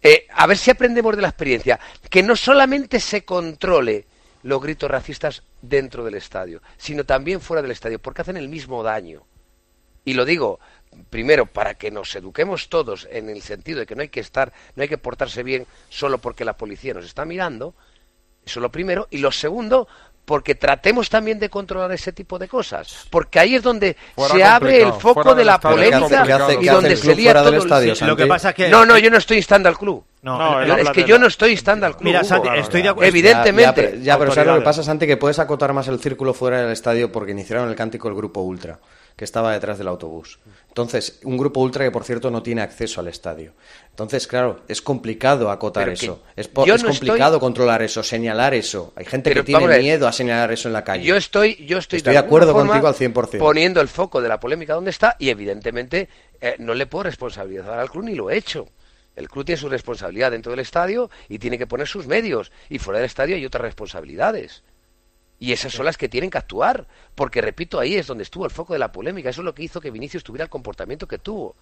eh, 0.01 0.27
a 0.33 0.47
ver 0.47 0.57
si 0.57 0.71
aprendemos 0.71 1.15
de 1.15 1.21
la 1.21 1.29
experiencia, 1.29 1.79
que 2.09 2.23
no 2.23 2.35
solamente 2.35 2.99
se 2.99 3.23
controle 3.23 4.05
los 4.43 4.61
gritos 4.61 4.91
racistas 4.91 5.43
dentro 5.61 6.03
del 6.03 6.15
estadio, 6.15 6.61
sino 6.77 7.05
también 7.05 7.39
fuera 7.39 7.61
del 7.61 7.71
estadio, 7.71 7.99
porque 7.99 8.21
hacen 8.21 8.37
el 8.37 8.49
mismo 8.49 8.83
daño. 8.83 9.25
Y 10.05 10.13
lo 10.13 10.25
digo, 10.25 10.59
primero, 11.09 11.45
para 11.45 11.75
que 11.75 11.91
nos 11.91 12.13
eduquemos 12.15 12.67
todos 12.67 13.07
en 13.09 13.29
el 13.29 13.41
sentido 13.41 13.79
de 13.79 13.85
que 13.85 13.95
no 13.95 14.01
hay 14.01 14.09
que 14.09 14.19
estar, 14.19 14.51
no 14.75 14.83
hay 14.83 14.89
que 14.89 14.97
portarse 14.97 15.43
bien 15.43 15.65
solo 15.89 16.17
porque 16.17 16.45
la 16.45 16.57
policía 16.57 16.93
nos 16.93 17.05
está 17.05 17.23
mirando, 17.23 17.73
eso 18.45 18.59
lo 18.59 18.71
primero, 18.71 19.07
y 19.09 19.19
lo 19.19 19.31
segundo, 19.31 19.87
porque 20.25 20.55
tratemos 20.55 21.09
también 21.09 21.37
de 21.39 21.49
controlar 21.49 21.91
ese 21.91 22.13
tipo 22.13 22.39
de 22.39 22.47
cosas, 22.47 23.07
porque 23.09 23.39
ahí 23.39 23.55
es 23.55 23.63
donde 23.63 23.97
Fuera 24.15 24.33
se 24.33 24.43
abre 24.43 24.81
el 24.81 24.93
foco 24.93 25.35
de 25.35 25.43
la 25.43 25.59
polémica 25.59 26.23
y 26.23 26.27
¿Qué 26.27 26.33
hace 26.33 26.71
donde 26.71 26.95
se 26.95 27.15
lía 27.15 27.33
todo 27.33 27.49
el- 27.49 27.55
estadio, 27.55 27.95
Sí, 27.95 28.05
Lo 28.05 28.15
que 28.15 28.25
pasa 28.25 28.49
es 28.49 28.55
que 28.55 28.69
no, 28.69 28.85
no, 28.85 28.97
yo 28.97 29.09
no 29.09 29.17
estoy 29.17 29.37
instando 29.37 29.69
al 29.69 29.77
club. 29.77 30.03
No, 30.21 30.61
él 30.61 30.71
habla 30.71 30.83
es 30.83 30.89
que 30.91 31.03
yo 31.03 31.19
no 31.19 31.27
estoy 31.27 31.51
instando 31.51 31.85
al 31.85 31.97
club. 31.97 32.05
Mira, 32.05 32.19
Hugo. 32.21 32.29
Santi, 32.29 32.49
estoy 32.55 32.81
de 32.81 32.89
acuerdo. 32.89 33.09
Evidentemente. 33.09 33.81
Ya, 33.81 33.89
ya, 33.89 33.93
pero, 33.93 34.03
ya, 34.03 34.17
pero 34.19 34.31
¿sabes 34.31 34.47
lo 34.47 34.59
que 34.59 34.61
pasa, 34.65 34.81
Santi? 34.83 35.05
Que 35.05 35.17
puedes 35.17 35.39
acotar 35.39 35.73
más 35.73 35.89
el 35.89 35.99
círculo 35.99 36.33
fuera 36.33 36.61
del 36.61 36.71
estadio 36.71 37.11
porque 37.11 37.33
iniciaron 37.33 37.67
el 37.69 37.75
cántico 37.75 38.07
el 38.07 38.15
grupo 38.15 38.39
Ultra, 38.39 38.79
que 39.17 39.25
estaba 39.25 39.51
detrás 39.51 39.77
del 39.77 39.89
autobús. 39.89 40.39
Entonces, 40.73 41.19
un 41.23 41.37
grupo 41.37 41.59
Ultra 41.59 41.85
que, 41.85 41.91
por 41.91 42.03
cierto, 42.03 42.31
no 42.31 42.41
tiene 42.41 42.63
acceso 42.63 42.99
al 42.99 43.07
estadio. 43.07 43.53
Entonces, 43.91 44.25
claro, 44.25 44.61
es 44.67 44.81
complicado 44.81 45.51
acotar 45.51 45.87
eso. 45.87 46.23
Es, 46.35 46.49
no 46.51 46.63
complicado 46.65 47.35
estoy- 47.35 47.39
controlar 47.39 47.83
eso, 47.83 48.01
señalar 48.01 48.55
eso. 48.55 48.91
Hay 48.95 49.05
gente 49.05 49.29
Pero 49.29 49.43
que 49.43 49.53
tiene 49.53 49.71
a 49.71 49.77
miedo 49.77 50.07
a 50.07 50.11
señalar 50.11 50.51
eso 50.51 50.67
en 50.69 50.73
la 50.73 50.83
calle. 50.83 51.03
Yo 51.03 51.15
estoy, 51.15 51.63
yo 51.67 51.77
estoy, 51.77 51.97
Estoy 51.97 52.13
de 52.13 52.17
acuerdo 52.17 52.53
forma 52.53 52.71
contigo 52.71 52.87
al 52.87 52.95
100%. 52.95 53.37
Poniendo 53.37 53.81
el 53.81 53.87
foco 53.87 54.19
de 54.19 54.29
la 54.29 54.39
polémica 54.39 54.73
donde 54.73 54.89
está 54.89 55.15
y 55.19 55.29
evidentemente 55.29 56.09
eh, 56.41 56.55
no 56.57 56.73
le 56.73 56.87
puedo 56.87 57.03
responsabilizar 57.03 57.77
al 57.77 57.91
club 57.91 58.05
ni 58.05 58.15
lo 58.15 58.31
he 58.31 58.37
hecho. 58.37 58.67
El 59.15 59.29
club 59.29 59.45
tiene 59.45 59.61
su 59.61 59.69
responsabilidad 59.69 60.31
dentro 60.31 60.49
del 60.53 60.59
estadio 60.61 61.11
y 61.29 61.37
tiene 61.37 61.59
que 61.59 61.67
poner 61.67 61.87
sus 61.87 62.07
medios 62.07 62.51
y 62.67 62.79
fuera 62.79 62.97
del 62.97 63.05
estadio 63.05 63.35
hay 63.35 63.45
otras 63.45 63.61
responsabilidades. 63.61 64.63
Y 65.43 65.51
esas 65.51 65.73
son 65.73 65.85
las 65.85 65.97
que 65.97 66.07
tienen 66.07 66.29
que 66.29 66.37
actuar, 66.37 66.87
porque 67.15 67.41
repito, 67.41 67.77
ahí 67.77 67.95
es 67.95 68.07
donde 68.07 68.23
estuvo 68.23 68.45
el 68.45 68.51
foco 68.51 68.71
de 68.71 68.79
la 68.79 68.93
polémica, 68.93 69.29
eso 69.29 69.41
es 69.41 69.45
lo 69.45 69.53
que 69.53 69.63
hizo 69.63 69.81
que 69.81 69.91
Vinicius 69.91 70.23
tuviera 70.23 70.45
el 70.45 70.49
comportamiento 70.49 71.05
que 71.05 71.17
tuvo. 71.17 71.57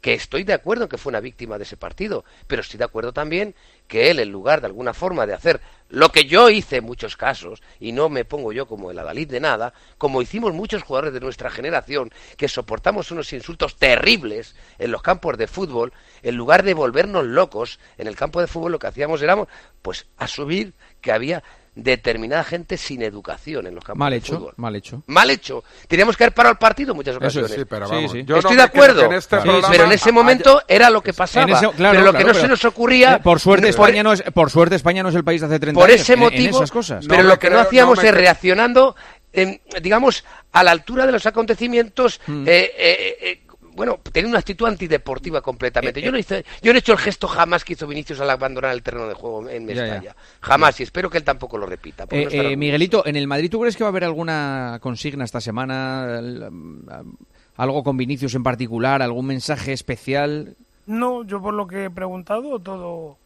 Que 0.00 0.14
estoy 0.14 0.42
de 0.42 0.52
acuerdo 0.52 0.88
que 0.88 0.98
fue 0.98 1.10
una 1.10 1.20
víctima 1.20 1.56
de 1.56 1.62
ese 1.62 1.76
partido, 1.76 2.24
pero 2.48 2.62
estoy 2.62 2.78
de 2.78 2.86
acuerdo 2.86 3.12
también 3.12 3.54
que 3.86 4.10
él, 4.10 4.18
en 4.18 4.32
lugar 4.32 4.60
de 4.60 4.66
alguna 4.66 4.94
forma 4.94 5.26
de 5.26 5.32
hacer 5.32 5.60
lo 5.90 6.08
que 6.08 6.24
yo 6.24 6.50
hice 6.50 6.78
en 6.78 6.84
muchos 6.86 7.16
casos, 7.16 7.62
y 7.78 7.92
no 7.92 8.08
me 8.08 8.24
pongo 8.24 8.52
yo 8.52 8.66
como 8.66 8.90
el 8.90 8.98
adalid 8.98 9.28
de 9.28 9.38
nada, 9.38 9.74
como 9.96 10.20
hicimos 10.20 10.52
muchos 10.52 10.82
jugadores 10.82 11.14
de 11.14 11.20
nuestra 11.20 11.50
generación, 11.50 12.10
que 12.36 12.48
soportamos 12.48 13.12
unos 13.12 13.32
insultos 13.32 13.76
terribles 13.76 14.56
en 14.80 14.90
los 14.90 15.02
campos 15.02 15.38
de 15.38 15.46
fútbol, 15.46 15.92
en 16.24 16.34
lugar 16.34 16.64
de 16.64 16.74
volvernos 16.74 17.24
locos 17.24 17.78
en 17.96 18.08
el 18.08 18.16
campo 18.16 18.40
de 18.40 18.48
fútbol, 18.48 18.72
lo 18.72 18.80
que 18.80 18.88
hacíamos 18.88 19.22
era, 19.22 19.46
pues, 19.82 20.06
asumir 20.16 20.72
que 21.00 21.12
había 21.12 21.44
determinada 21.74 22.44
gente 22.44 22.76
sin 22.76 23.02
educación 23.02 23.66
en 23.66 23.74
los 23.74 23.82
campos 23.84 23.98
Mal 23.98 24.12
de 24.12 24.18
hecho, 24.18 24.36
fútbol. 24.36 24.54
mal 24.56 24.76
hecho. 24.76 25.02
Mal 25.06 25.30
hecho. 25.30 25.64
Teníamos 25.88 26.16
que 26.16 26.24
haber 26.24 26.34
parado 26.34 26.52
el 26.52 26.58
partido 26.58 26.92
en 26.92 26.96
muchas 26.96 27.16
ocasiones. 27.16 27.50
sí, 27.52 27.64
pero 27.68 27.88
vamos, 27.88 28.12
Sí, 28.12 28.18
sí. 28.20 28.24
yo 28.24 28.34
no 28.34 28.40
Estoy 28.40 28.56
de 28.56 28.62
acuerdo. 28.62 29.04
en 29.06 29.12
este 29.14 29.36
programa 29.38 29.68
pero 29.70 29.84
en 29.84 29.92
ese 29.92 30.12
momento 30.12 30.62
era 30.68 30.88
lo 30.90 31.02
que 31.02 31.12
pasaba. 31.12 31.46
Ese- 31.46 31.58
claro, 31.58 31.72
pero 31.76 31.92
lo 31.92 32.10
claro, 32.10 32.18
que 32.18 32.24
no 32.24 32.30
pero- 32.32 32.40
se 32.40 32.48
nos 32.48 32.64
ocurría. 32.64 33.14
Eh, 33.14 33.20
por 33.20 33.40
suerte 33.40 33.62
por- 33.62 33.70
España 33.70 34.02
no 34.02 34.12
es 34.12 34.22
por 34.22 34.50
suerte 34.50 34.76
España 34.76 35.02
no 35.02 35.08
es 35.08 35.14
el 35.14 35.24
país 35.24 35.40
de 35.40 35.46
hace 35.48 35.58
30 35.58 35.80
por 35.80 35.88
años 35.90 36.00
ese 36.00 36.12
en- 36.12 36.18
en 36.18 36.24
motivo. 36.24 36.56
esas 36.58 36.70
cosas. 36.70 37.06
Pero 37.08 37.22
No 37.22 37.28
lo 37.30 37.38
que 37.38 37.48
no 37.50 37.56
creo- 37.56 37.60
hacíamos 37.66 37.96
no 37.98 38.02
es 38.02 38.08
creo- 38.10 38.20
reaccionando, 38.20 38.96
en, 39.32 39.60
digamos, 39.82 40.24
a 40.52 40.62
la 40.62 40.70
altura 40.70 41.06
de 41.06 41.12
los 41.12 41.26
acontecimientos. 41.26 42.20
Mm. 42.26 42.44
eh, 42.46 42.70
eh, 42.78 43.16
eh, 43.20 43.40
bueno, 43.74 43.98
tenía 44.12 44.28
una 44.28 44.38
actitud 44.38 44.66
antideportiva 44.66 45.40
completamente. 45.42 46.00
Eh, 46.00 46.02
yo 46.02 46.12
no 46.12 46.18
hice, 46.18 46.44
yo 46.62 46.72
no 46.72 46.76
he 46.76 46.80
hecho 46.80 46.92
el 46.92 46.98
gesto 46.98 47.26
jamás 47.26 47.64
que 47.64 47.72
hizo 47.72 47.86
Vinicius 47.86 48.20
al 48.20 48.30
abandonar 48.30 48.72
el 48.72 48.82
terreno 48.82 49.08
de 49.08 49.14
juego 49.14 49.48
en 49.48 49.66
Ya, 49.66 49.74
ya. 49.74 49.82
Mestalla. 49.82 50.16
Jamás, 50.40 50.80
y 50.80 50.84
espero 50.84 51.10
que 51.10 51.18
él 51.18 51.24
tampoco 51.24 51.58
lo 51.58 51.66
repita. 51.66 52.04
Eh, 52.10 52.24
no 52.24 52.30
eh. 52.50 52.56
Miguelito, 52.56 53.04
en 53.06 53.16
el 53.16 53.26
Madrid, 53.26 53.50
¿tú 53.50 53.60
crees 53.60 53.76
que 53.76 53.84
va 53.84 53.88
a 53.88 53.90
haber 53.90 54.04
alguna 54.04 54.78
consigna 54.80 55.24
esta 55.24 55.40
semana? 55.40 56.20
¿Algo 57.56 57.84
con 57.84 57.96
Vinicius 57.96 58.34
en 58.34 58.42
particular? 58.42 59.02
¿Algún 59.02 59.26
mensaje 59.26 59.72
especial? 59.72 60.56
No, 60.86 61.24
yo 61.24 61.40
por 61.40 61.54
lo 61.54 61.66
que 61.66 61.86
he 61.86 61.90
preguntado, 61.90 62.58
todo, 62.58 63.16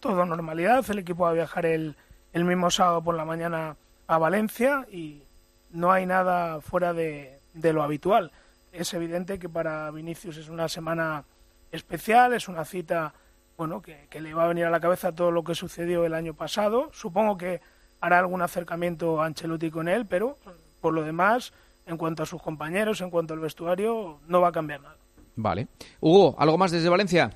todo 0.00 0.24
normalidad. 0.24 0.84
El 0.90 1.00
equipo 1.00 1.24
va 1.24 1.30
a 1.30 1.34
viajar 1.34 1.66
el, 1.66 1.96
el 2.32 2.44
mismo 2.44 2.70
sábado 2.70 3.02
por 3.02 3.14
la 3.14 3.24
mañana 3.24 3.76
a 4.06 4.18
Valencia 4.18 4.86
y 4.90 5.22
no 5.70 5.92
hay 5.92 6.06
nada 6.06 6.60
fuera 6.60 6.92
de, 6.92 7.38
de 7.54 7.72
lo 7.72 7.82
habitual. 7.82 8.32
Es 8.72 8.94
evidente 8.94 9.38
que 9.38 9.48
para 9.48 9.90
Vinicius 9.90 10.38
es 10.38 10.48
una 10.48 10.68
semana 10.68 11.24
especial, 11.70 12.32
es 12.32 12.48
una 12.48 12.64
cita 12.64 13.14
bueno 13.56 13.82
que, 13.82 14.06
que 14.08 14.20
le 14.20 14.34
va 14.34 14.44
a 14.44 14.48
venir 14.48 14.64
a 14.64 14.70
la 14.70 14.80
cabeza 14.80 15.12
todo 15.12 15.30
lo 15.30 15.44
que 15.44 15.54
sucedió 15.54 16.04
el 16.04 16.14
año 16.14 16.34
pasado. 16.34 16.88
Supongo 16.92 17.36
que 17.36 17.60
hará 18.00 18.18
algún 18.18 18.42
acercamiento 18.42 19.22
a 19.22 19.26
Ancelotti 19.26 19.70
con 19.70 19.88
él, 19.88 20.06
pero 20.06 20.38
por 20.80 20.92
lo 20.92 21.02
demás, 21.02 21.52
en 21.86 21.96
cuanto 21.96 22.22
a 22.22 22.26
sus 22.26 22.42
compañeros, 22.42 23.00
en 23.00 23.10
cuanto 23.10 23.34
al 23.34 23.40
vestuario, 23.40 24.18
no 24.26 24.40
va 24.40 24.48
a 24.48 24.52
cambiar 24.52 24.80
nada. 24.80 24.96
Vale. 25.36 25.68
Hugo, 26.00 26.34
¿algo 26.38 26.58
más 26.58 26.72
desde 26.72 26.88
Valencia? 26.88 27.30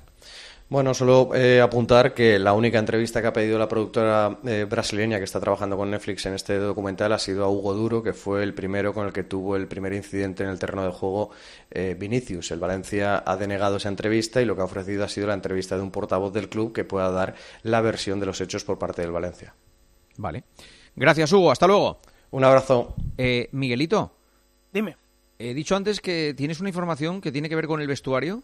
Bueno, 0.69 0.93
solo 0.93 1.33
eh, 1.33 1.61
apuntar 1.61 2.13
que 2.13 2.37
la 2.37 2.51
única 2.51 2.77
entrevista 2.77 3.21
que 3.21 3.27
ha 3.27 3.33
pedido 3.33 3.57
la 3.57 3.69
productora 3.69 4.37
eh, 4.45 4.65
brasileña 4.69 5.17
que 5.17 5.23
está 5.23 5.39
trabajando 5.39 5.77
con 5.77 5.89
Netflix 5.89 6.25
en 6.25 6.33
este 6.33 6.57
documental 6.57 7.13
ha 7.13 7.19
sido 7.19 7.45
a 7.45 7.49
Hugo 7.49 7.73
Duro, 7.73 8.03
que 8.03 8.11
fue 8.11 8.43
el 8.43 8.53
primero 8.53 8.93
con 8.93 9.07
el 9.07 9.13
que 9.13 9.23
tuvo 9.23 9.55
el 9.55 9.69
primer 9.69 9.93
incidente 9.93 10.43
en 10.43 10.49
el 10.49 10.59
terreno 10.59 10.83
de 10.83 10.91
juego 10.91 11.29
eh, 11.71 11.95
Vinicius. 11.97 12.51
El 12.51 12.59
Valencia 12.59 13.23
ha 13.25 13.37
denegado 13.37 13.77
esa 13.77 13.87
entrevista 13.87 14.41
y 14.41 14.45
lo 14.45 14.55
que 14.55 14.61
ha 14.61 14.65
ofrecido 14.65 15.05
ha 15.05 15.07
sido 15.07 15.27
la 15.27 15.35
entrevista 15.35 15.77
de 15.77 15.83
un 15.83 15.91
portavoz 15.91 16.33
del 16.33 16.49
club 16.49 16.73
que 16.73 16.83
pueda 16.83 17.11
dar 17.11 17.35
la 17.63 17.79
versión 17.79 18.19
de 18.19 18.25
los 18.25 18.41
hechos 18.41 18.65
por 18.65 18.77
parte 18.77 19.01
del 19.01 19.11
Valencia. 19.11 19.55
Vale. 20.17 20.43
Gracias, 20.97 21.31
Hugo. 21.31 21.49
Hasta 21.49 21.67
luego. 21.67 22.01
Un 22.31 22.43
abrazo. 22.43 22.93
Eh, 23.17 23.47
Miguelito, 23.53 24.11
Dime. 24.73 24.97
he 25.39 25.53
dicho 25.53 25.77
antes 25.77 26.01
que 26.01 26.33
tienes 26.35 26.59
una 26.59 26.67
información 26.67 27.21
que 27.21 27.31
tiene 27.31 27.47
que 27.47 27.55
ver 27.55 27.67
con 27.67 27.79
el 27.79 27.87
vestuario. 27.87 28.43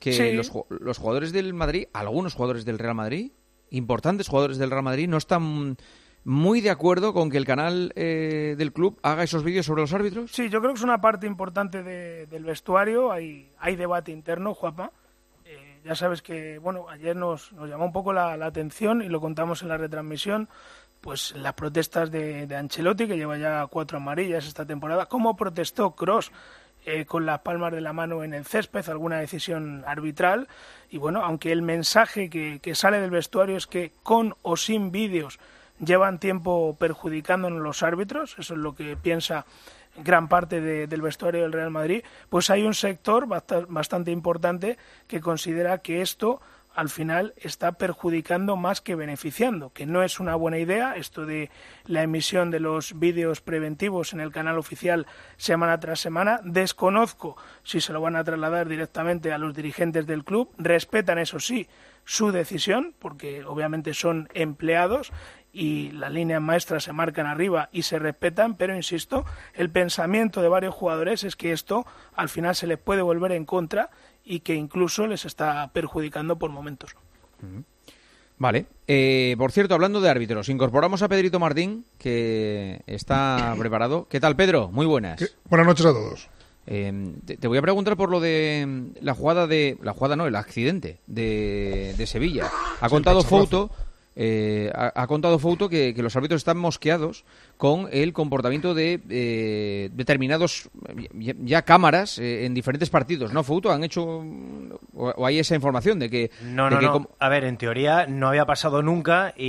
Que 0.00 0.12
Sí. 0.12 0.32
los, 0.32 0.50
los 0.68 0.98
jugadores 0.98 1.30
del 1.32 1.54
Madrid, 1.54 1.86
algunos 1.92 2.34
jugadores 2.34 2.64
del 2.64 2.78
Real 2.80 2.94
Madrid, 2.96 3.30
importantes 3.70 4.26
jugadores 4.28 4.58
del 4.58 4.70
Real 4.70 4.82
Madrid, 4.82 5.08
no 5.08 5.18
están 5.18 5.76
muy 6.24 6.60
de 6.60 6.70
acuerdo 6.70 7.12
con 7.14 7.30
que 7.30 7.36
el 7.38 7.44
canal 7.46 7.92
eh, 7.96 8.54
del 8.58 8.72
club 8.72 8.98
haga 9.02 9.22
esos 9.22 9.44
vídeos 9.44 9.64
sobre 9.66 9.82
los 9.82 9.92
árbitros. 9.92 10.30
Sí, 10.32 10.48
yo 10.50 10.60
creo 10.60 10.72
que 10.72 10.78
es 10.78 10.84
una 10.84 11.00
parte 11.00 11.26
importante 11.26 11.82
de- 11.82 12.26
del 12.26 12.44
vestuario. 12.44 13.12
Hay, 13.12 13.50
hay 13.58 13.76
debate 13.76 14.10
interno, 14.10 14.52
Juapa. 14.54 14.90
Eh, 15.46 15.80
ya 15.84 15.94
sabes 15.94 16.20
que, 16.22 16.58
bueno, 16.58 16.88
ayer 16.90 17.14
nos, 17.16 17.52
nos 17.52 17.68
llamó 17.68 17.84
un 17.86 17.92
poco 17.92 18.12
la, 18.12 18.36
la 18.36 18.46
atención 18.46 19.02
y 19.02 19.08
lo 19.08 19.20
contamos 19.20 19.62
en 19.62 19.68
la 19.68 19.76
retransmisión. 19.78 20.48
Pues 21.00 21.34
las 21.36 21.54
protestas 21.54 22.10
de, 22.10 22.46
de 22.46 22.56
Ancelotti, 22.56 23.06
que 23.06 23.16
lleva 23.16 23.38
ya 23.38 23.66
cuatro 23.68 23.96
amarillas 23.96 24.46
esta 24.46 24.66
temporada. 24.66 25.06
¿Cómo 25.06 25.34
protestó 25.36 25.92
Cross 25.92 26.30
con 27.06 27.26
las 27.26 27.40
palmas 27.40 27.72
de 27.72 27.80
la 27.80 27.92
mano 27.92 28.24
en 28.24 28.34
el 28.34 28.44
césped? 28.44 28.88
¿Alguna 28.88 29.18
decisión 29.18 29.84
arbitral? 29.86 30.48
Y 30.90 30.98
bueno, 30.98 31.22
aunque 31.22 31.52
el 31.52 31.62
mensaje 31.62 32.28
que, 32.30 32.74
sale 32.74 33.00
del 33.00 33.10
vestuario 33.10 33.56
es 33.56 33.66
que 33.66 33.92
con 34.02 34.34
o 34.42 34.56
sin 34.56 34.90
vídeos 34.90 35.38
llevan 35.78 36.18
tiempo 36.18 36.76
perjudicándonos 36.78 37.62
los 37.62 37.82
árbitros, 37.82 38.36
eso 38.38 38.54
es 38.54 38.60
lo 38.60 38.74
que 38.74 38.96
piensa 38.96 39.46
gran 39.96 40.28
parte 40.28 40.60
de- 40.60 40.86
del 40.86 41.02
vestuario 41.02 41.42
del 41.42 41.52
Real 41.52 41.70
Madrid, 41.70 42.02
pues 42.28 42.48
hay 42.50 42.62
un 42.62 42.74
sector 42.74 43.26
basta- 43.26 43.64
bastante 43.68 44.10
importante 44.10 44.78
que 45.08 45.20
considera 45.20 45.78
que 45.78 46.00
esto 46.02 46.40
al 46.74 46.88
final 46.88 47.34
está 47.36 47.72
perjudicando 47.72 48.56
más 48.56 48.80
que 48.80 48.94
beneficiando, 48.94 49.72
que 49.72 49.86
no 49.86 50.02
es 50.02 50.20
una 50.20 50.34
buena 50.34 50.58
idea 50.58 50.96
esto 50.96 51.26
de 51.26 51.50
la 51.84 52.02
emisión 52.02 52.50
de 52.50 52.60
los 52.60 52.98
vídeos 52.98 53.40
preventivos 53.40 54.12
en 54.12 54.20
el 54.20 54.32
canal 54.32 54.58
oficial 54.58 55.06
semana 55.36 55.80
tras 55.80 56.00
semana. 56.00 56.40
Desconozco 56.44 57.36
si 57.62 57.80
se 57.80 57.92
lo 57.92 58.00
van 58.00 58.16
a 58.16 58.24
trasladar 58.24 58.68
directamente 58.68 59.32
a 59.32 59.38
los 59.38 59.54
dirigentes 59.54 60.06
del 60.06 60.24
club. 60.24 60.50
Respetan, 60.58 61.18
eso 61.18 61.40
sí, 61.40 61.68
su 62.04 62.32
decisión, 62.32 62.94
porque 62.98 63.44
obviamente 63.44 63.94
son 63.94 64.28
empleados 64.34 65.12
y 65.52 65.90
las 65.90 66.12
líneas 66.12 66.40
maestras 66.40 66.84
se 66.84 66.92
marcan 66.92 67.26
arriba 67.26 67.68
y 67.72 67.82
se 67.82 67.98
respetan, 67.98 68.54
pero 68.54 68.76
insisto, 68.76 69.24
el 69.54 69.70
pensamiento 69.70 70.42
de 70.42 70.48
varios 70.48 70.74
jugadores 70.74 71.24
es 71.24 71.36
que 71.36 71.52
esto 71.52 71.86
al 72.14 72.28
final 72.28 72.54
se 72.54 72.66
les 72.66 72.78
puede 72.78 73.02
volver 73.02 73.32
en 73.32 73.44
contra 73.44 73.90
y 74.30 74.40
que 74.40 74.54
incluso 74.54 75.06
les 75.08 75.24
está 75.24 75.70
perjudicando 75.72 76.38
por 76.38 76.50
momentos. 76.50 76.94
Vale. 78.38 78.66
Eh, 78.86 79.34
por 79.36 79.50
cierto, 79.52 79.74
hablando 79.74 80.00
de 80.00 80.08
árbitros, 80.08 80.48
incorporamos 80.48 81.02
a 81.02 81.08
Pedrito 81.08 81.40
Martín, 81.40 81.84
que 81.98 82.80
está 82.86 83.54
preparado. 83.58 84.06
¿Qué 84.08 84.20
tal, 84.20 84.36
Pedro? 84.36 84.70
Muy 84.70 84.86
buenas. 84.86 85.34
Buenas 85.48 85.66
noches 85.66 85.84
a 85.86 85.92
todos. 85.92 86.28
Eh, 86.66 87.12
te, 87.24 87.36
te 87.36 87.48
voy 87.48 87.58
a 87.58 87.62
preguntar 87.62 87.96
por 87.96 88.08
lo 88.10 88.20
de 88.20 88.92
la 89.00 89.14
jugada 89.14 89.46
de... 89.48 89.76
La 89.82 89.92
jugada 89.92 90.14
no, 90.14 90.26
el 90.26 90.36
accidente 90.36 91.00
de, 91.08 91.94
de 91.98 92.06
Sevilla. 92.06 92.48
Ha 92.80 92.88
Sí, 92.88 92.94
contado. 92.94 93.22
Fouto... 93.22 93.70
eh, 94.16 94.70
ha, 94.74 94.92
ha 95.02 95.06
contado 95.06 95.38
Fouto 95.38 95.68
que, 95.68 95.94
que 95.94 96.02
los 96.02 96.16
árbitros 96.16 96.40
están 96.40 96.58
mosqueados 96.58 97.24
con 97.56 97.88
el 97.92 98.12
comportamiento 98.12 98.74
de 98.74 99.00
eh, 99.08 99.88
determinados 99.92 100.68
ya, 101.14 101.34
ya 101.38 101.62
cámaras 101.62 102.18
eh, 102.18 102.44
en 102.44 102.52
diferentes 102.54 102.90
partidos, 102.90 103.32
¿no, 103.32 103.44
Fouto? 103.44 103.70
¿Han 103.70 103.84
hecho 103.84 104.02
o, 104.04 104.78
o 104.94 105.26
hay 105.26 105.38
esa 105.38 105.54
información 105.54 105.98
de 105.98 106.10
que... 106.10 106.30
No, 106.42 106.64
de 106.64 106.70
no, 106.70 106.78
que 106.80 106.86
no. 106.86 106.92
com- 106.92 107.06
A 107.18 107.28
ver, 107.28 107.44
en 107.44 107.56
teoría 107.56 108.06
no 108.06 108.28
había 108.28 108.46
pasado 108.46 108.82
nunca 108.82 109.32
y, 109.36 109.46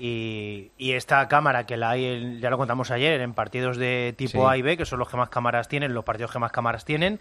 y- 0.00 0.70
y 0.78 0.92
esta 0.92 1.28
cámara 1.28 1.66
que 1.66 1.76
la 1.76 1.90
hay, 1.90 2.38
ya 2.40 2.50
lo 2.50 2.56
contamos 2.58 2.90
ayer, 2.90 3.20
en 3.20 3.34
partidos 3.34 3.76
de 3.76 4.14
tipo 4.16 4.28
Sí. 4.42 4.46
A 4.48 4.56
y 4.56 4.62
B, 4.62 4.76
que 4.76 4.84
son 4.86 4.98
los 4.98 5.08
que 5.08 5.16
más 5.16 5.28
cámaras 5.28 5.68
tienen, 5.68 5.92
los 5.94 6.04
partidos 6.04 6.32
que 6.32 6.38
más 6.38 6.52
cámaras 6.52 6.84
tienen, 6.84 7.20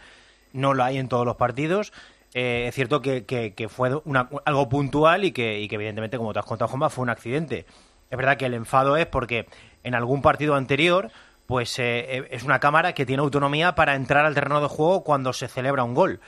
no 0.53 0.73
lo 0.73 0.83
hay 0.83 0.97
en 0.97 1.09
todos 1.09 1.25
los 1.25 1.35
partidos. 1.35 1.91
Eh, 2.34 2.65
es 2.67 2.75
cierto 2.75 3.01
que, 3.01 3.25
que- 3.25 3.69
fue 3.69 3.99
una- 4.05 4.30
algo 4.45 4.69
puntual 4.69 5.23
y 5.25 5.32
que, 5.32 5.59
y 5.59 5.67
que 5.67 5.75
evidentemente, 5.75 6.17
como 6.17 6.34
te 6.34 6.39
has 6.39 6.45
contado, 6.45 6.69
Juanma, 6.69 6.89
fue 6.89 7.03
un 7.03 7.09
accidente. 7.09 7.65
Es 8.09 8.17
verdad 8.17 8.38
que 8.38 8.45
el 8.45 8.53
enfado 8.53 8.97
es 8.97 9.05
porque 9.05 9.47
en 9.84 9.95
algún 9.95 10.21
partido 10.21 10.55
anterior, 10.55 11.09
pues 11.45 11.80
eh, 11.80 12.17
eh, 12.17 12.28
es 12.32 12.43
una 12.43 12.59
cámara 12.59 12.93
que 12.93 13.05
tiene 13.05 13.21
autonomía 13.23 13.75
para 13.75 13.95
entrar 13.95 14.25
al 14.25 14.34
terreno 14.36 14.61
de 14.61 14.67
juego 14.67 15.03
cuando 15.03 15.34
se 15.34 15.47
celebra 15.47 15.84
un 15.84 15.93
gol. 15.93 16.19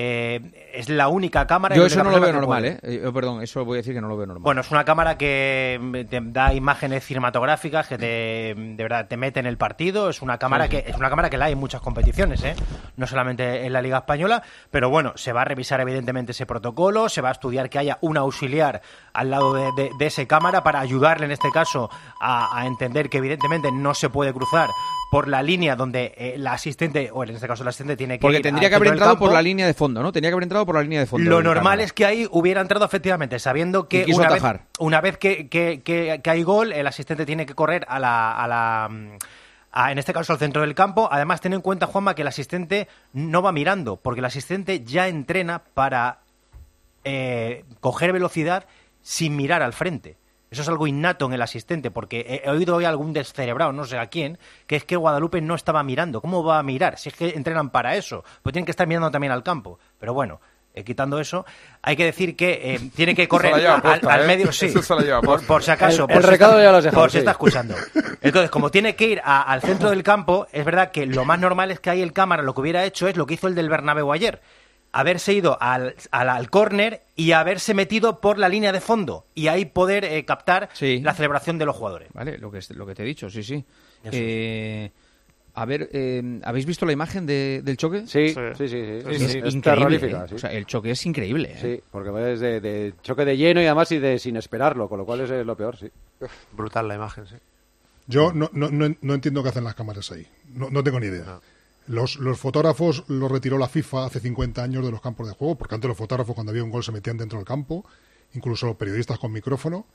Eh, 0.00 0.70
es 0.74 0.88
la 0.88 1.08
única 1.08 1.44
cámara. 1.48 1.74
Yo 1.74 1.84
eso 1.84 2.04
no 2.04 2.10
lo 2.12 2.20
veo 2.20 2.32
normal, 2.32 2.78
puede. 2.80 2.98
¿eh? 2.98 3.00
Yo, 3.02 3.12
perdón, 3.12 3.42
eso 3.42 3.64
voy 3.64 3.78
a 3.78 3.80
decir 3.80 3.94
que 3.94 4.00
no 4.00 4.06
lo 4.06 4.16
veo 4.16 4.26
normal. 4.26 4.44
Bueno, 4.44 4.60
es 4.60 4.70
una 4.70 4.84
cámara 4.84 5.18
que 5.18 5.76
mm, 5.80 6.08
te 6.08 6.20
da 6.22 6.54
imágenes 6.54 7.04
cinematográficas, 7.04 7.88
que 7.88 7.98
te, 7.98 8.54
de 8.54 8.76
verdad 8.80 9.08
te 9.08 9.16
mete 9.16 9.40
en 9.40 9.46
el 9.46 9.56
partido. 9.58 10.08
Es 10.08 10.22
una 10.22 10.38
cámara 10.38 10.66
Sí, 10.66 10.76
sí. 10.76 10.82
que 10.84 10.90
es 10.90 10.96
una 10.96 11.10
cámara 11.10 11.30
que 11.30 11.36
la 11.36 11.46
hay 11.46 11.54
en 11.54 11.58
muchas 11.58 11.80
competiciones, 11.80 12.44
¿eh? 12.44 12.54
no 12.96 13.08
solamente 13.08 13.66
en 13.66 13.72
la 13.72 13.82
Liga 13.82 13.98
española. 13.98 14.44
Pero 14.70 14.88
bueno, 14.88 15.14
se 15.16 15.32
va 15.32 15.40
a 15.42 15.44
revisar 15.44 15.80
evidentemente 15.80 16.30
ese 16.30 16.46
protocolo, 16.46 17.08
se 17.08 17.20
va 17.20 17.30
a 17.30 17.32
estudiar 17.32 17.68
que 17.68 17.80
haya 17.80 17.98
un 18.00 18.16
auxiliar 18.18 18.80
al 19.12 19.30
lado 19.30 19.52
de, 19.54 19.72
de, 19.76 19.90
de 19.98 20.06
ese 20.06 20.28
cámara 20.28 20.62
para 20.62 20.78
ayudarle 20.78 21.26
en 21.26 21.32
este 21.32 21.50
caso 21.50 21.90
a, 22.20 22.56
a 22.56 22.66
entender 22.66 23.10
que 23.10 23.18
evidentemente 23.18 23.72
no 23.72 23.94
se 23.94 24.08
puede 24.10 24.32
cruzar 24.32 24.68
por 25.10 25.26
la 25.28 25.42
línea 25.42 25.74
donde 25.74 26.12
eh, 26.18 26.34
la 26.36 26.52
asistente 26.52 27.10
o 27.12 27.24
en 27.24 27.30
este 27.30 27.46
caso 27.48 27.62
el 27.62 27.68
asistente 27.68 27.96
tiene 27.96 28.18
que 28.18 28.22
Porque 28.22 28.36
ir 28.38 28.42
tendría 28.42 28.68
que 28.68 28.74
haber 28.76 28.88
entrado 28.92 29.18
por 29.18 29.32
la 29.32 29.42
línea 29.42 29.66
de 29.66 29.72
fondo, 29.74 30.02
¿no? 30.02 30.12
Tenía 30.12 30.28
que 30.30 30.34
haber 30.34 30.42
entrado 30.42 30.66
por 30.66 30.74
la 30.74 30.82
línea 30.82 31.00
de 31.00 31.06
fondo. 31.06 31.28
Lo 31.30 31.42
normal 31.42 31.80
es 31.80 31.92
que 31.94 32.04
ahí 32.04 32.28
hubiera 32.30 32.60
entrado 32.60 32.84
efectivamente, 32.84 33.38
sabiendo 33.38 33.88
que 33.88 34.02
una 34.16 34.28
vez, 34.34 34.42
una 34.80 35.00
vez 35.00 35.16
que, 35.16 35.48
que- 35.48 35.80
que- 35.82 36.20
que 36.22 36.30
hay 36.30 36.42
gol, 36.42 36.72
el 36.72 36.86
asistente 36.86 37.24
tiene 37.24 37.46
que 37.46 37.54
correr 37.54 37.86
a 37.88 37.98
la, 37.98 38.32
a 38.32 38.46
la 38.48 38.90
a- 39.72 39.92
en 39.92 39.98
este 39.98 40.12
caso 40.12 40.32
al 40.34 40.38
centro 40.38 40.60
del 40.62 40.74
campo. 40.74 41.08
Además, 41.10 41.40
ten 41.40 41.52
en 41.54 41.60
cuenta, 41.62 41.86
Juanma, 41.86 42.14
que 42.14 42.22
el 42.22 42.28
asistente 42.28 42.86
no 43.14 43.40
va 43.40 43.52
mirando, 43.52 43.96
porque 43.96 44.20
el 44.20 44.24
asistente 44.26 44.84
ya 44.84 45.08
entrena 45.08 45.62
para 45.74 46.18
eh, 47.04 47.64
coger 47.80 48.12
velocidad 48.12 48.66
sin 49.02 49.36
mirar 49.36 49.62
al 49.62 49.72
frente. 49.72 50.16
Eso 50.50 50.62
es 50.62 50.68
algo 50.68 50.86
innato 50.86 51.26
en 51.26 51.34
el 51.34 51.42
asistente, 51.42 51.90
porque 51.90 52.20
he, 52.20 52.48
he 52.48 52.50
oído 52.50 52.76
hoy 52.76 52.84
a 52.86 52.88
algún 52.88 53.12
descerebrado, 53.12 53.72
no 53.72 53.84
sé 53.84 53.98
a 53.98 54.06
quién, 54.06 54.38
que 54.66 54.76
es 54.76 54.84
que 54.84 54.96
Guadalupe 54.96 55.40
no 55.42 55.54
estaba 55.54 55.82
mirando. 55.82 56.20
¿Cómo 56.22 56.42
va 56.42 56.58
a 56.58 56.62
mirar? 56.62 56.98
Si 56.98 57.10
es 57.10 57.14
que 57.14 57.28
entrenan 57.30 57.70
para 57.70 57.96
eso, 57.96 58.24
pues 58.42 58.52
tienen 58.54 58.64
que 58.64 58.70
estar 58.70 58.86
mirando 58.86 59.10
también 59.10 59.32
al 59.32 59.42
campo. 59.42 59.78
Pero 60.00 60.14
bueno, 60.14 60.40
eh, 60.74 60.84
quitando 60.84 61.18
eso, 61.20 61.44
hay 61.82 61.96
que 61.96 62.04
decir 62.04 62.34
que 62.36 62.74
eh, 62.74 62.90
tiene 62.94 63.14
que 63.14 63.28
correr 63.28 63.52
Se 63.54 63.60
la 63.62 63.78
lleva 63.80 64.14
al, 64.14 64.22
¿eh? 64.22 64.26
medio, 64.26 64.50
sí, 64.52 64.66
Eso 64.66 64.82
se 64.82 64.94
la 64.94 65.02
lleva 65.02 65.20
por, 65.20 65.44
por 65.44 65.62
si 65.62 65.70
acaso. 65.70 66.02
El- 66.02 66.08
por 66.08 66.16
el 66.16 66.22
si 66.24 66.30
recado 66.30 66.52
está- 66.52 66.62
ya 66.64 66.72
lo 66.72 66.80
dejado, 66.82 67.02
Por 67.02 67.10
si 67.10 67.14
sí. 67.14 67.18
está 67.18 67.30
escuchando. 67.32 67.74
Entonces, 68.22 68.50
como 68.50 68.70
tiene 68.70 68.96
que 68.96 69.06
ir 69.06 69.20
a- 69.24 69.42
al 69.42 69.60
centro 69.60 69.90
del 69.90 70.02
campo, 70.02 70.46
es 70.52 70.64
verdad 70.64 70.90
que 70.92 71.04
lo 71.04 71.24
más 71.26 71.38
normal 71.38 71.70
es 71.72 71.80
que 71.80 71.90
ahí 71.90 72.00
el 72.00 72.12
cámara 72.14 72.42
lo 72.42 72.54
que 72.54 72.60
hubiera 72.62 72.84
hecho 72.84 73.06
es 73.06 73.16
lo 73.18 73.26
que 73.26 73.34
hizo 73.34 73.48
el 73.48 73.54
del 73.54 73.68
Bernabéu 73.68 74.10
ayer. 74.12 74.40
Haberse 74.98 75.32
ido 75.32 75.56
al, 75.60 75.94
al, 76.10 76.28
al 76.28 76.50
córner 76.50 77.02
y 77.14 77.32
haberse 77.32 77.72
metido 77.74 78.20
por 78.20 78.38
la 78.38 78.48
línea 78.48 78.72
de 78.72 78.80
fondo 78.80 79.26
y 79.34 79.46
ahí 79.48 79.64
poder 79.64 80.04
eh, 80.04 80.24
captar 80.24 80.68
la 81.02 81.14
celebración 81.14 81.58
de 81.58 81.66
los 81.66 81.76
jugadores. 81.76 82.08
Vale, 82.14 82.38
lo 82.38 82.50
que, 82.50 82.58
es- 82.58 82.70
lo 82.70 82.84
que 82.86 82.94
te 82.94 83.02
he 83.02 83.06
dicho, 83.06 83.30
sí, 83.30 83.42
sí. 83.42 83.64
Eh, 84.10 84.90
a 85.54 85.64
ver, 85.64 85.88
eh, 85.92 86.40
¿habéis 86.44 86.66
visto 86.66 86.86
la 86.86 86.92
imagen 86.92 87.26
de- 87.26 87.62
del 87.64 87.76
choque? 87.76 88.06
Sí, 88.06 88.28
sí, 88.28 88.40
sí, 88.56 88.68
sí. 88.68 88.76
Es, 88.78 89.04
Sí, 89.04 89.28
sí, 89.28 89.38
es 89.44 89.54
increíble. 89.54 89.60
terrorífica, 89.60 90.24
¿eh? 90.24 90.28
sí. 90.28 90.34
O 90.34 90.38
sea, 90.38 90.52
el 90.52 90.66
choque 90.66 90.90
es 90.92 91.06
increíble. 91.06 91.52
¿eh? 91.52 91.58
Sí, 91.60 91.82
porque 91.90 92.10
va 92.10 92.20
desde 92.20 92.60
de 92.60 92.94
choque 93.02 93.24
de 93.24 93.36
lleno 93.36 93.60
y 93.60 93.66
además 93.66 93.90
y 93.92 93.98
de 93.98 94.18
sin 94.18 94.36
esperarlo, 94.36 94.88
con 94.88 94.98
lo 94.98 95.04
cual 95.06 95.20
es 95.22 95.30
eh, 95.30 95.44
lo 95.44 95.56
peor, 95.56 95.76
sí. 95.76 95.90
Brutal 96.52 96.88
la 96.88 96.94
imagen, 96.94 97.26
sí. 97.26 97.36
Yo 98.06 98.32
no, 98.32 98.48
no, 98.52 98.70
no, 98.70 98.94
no 99.00 99.14
entiendo 99.14 99.42
qué 99.42 99.50
hacen 99.50 99.64
las 99.64 99.74
cámaras 99.74 100.10
ahí. 100.12 100.26
No, 100.48 100.70
no 100.70 100.82
tengo 100.82 100.98
ni 101.00 101.06
idea. 101.08 101.40
Los, 101.88 102.18
fotógrafos 102.38 103.04
los 103.08 103.32
retiró 103.32 103.56
la 103.56 103.66
FIFA 103.66 104.04
hace 104.04 104.20
50 104.20 104.62
años 104.62 104.84
de 104.84 104.90
los 104.90 105.00
campos 105.00 105.26
de 105.26 105.32
juego, 105.32 105.56
porque 105.56 105.74
antes 105.74 105.88
los 105.88 105.96
fotógrafos 105.96 106.34
cuando 106.34 106.50
había 106.50 106.62
un 106.62 106.70
gol 106.70 106.84
se 106.84 106.92
metían 106.92 107.16
dentro 107.16 107.38
del 107.38 107.46
campo, 107.46 107.84
incluso 108.34 108.66
los 108.66 108.76
periodistas 108.76 109.18
con 109.18 109.32
micrófono. 109.32 109.86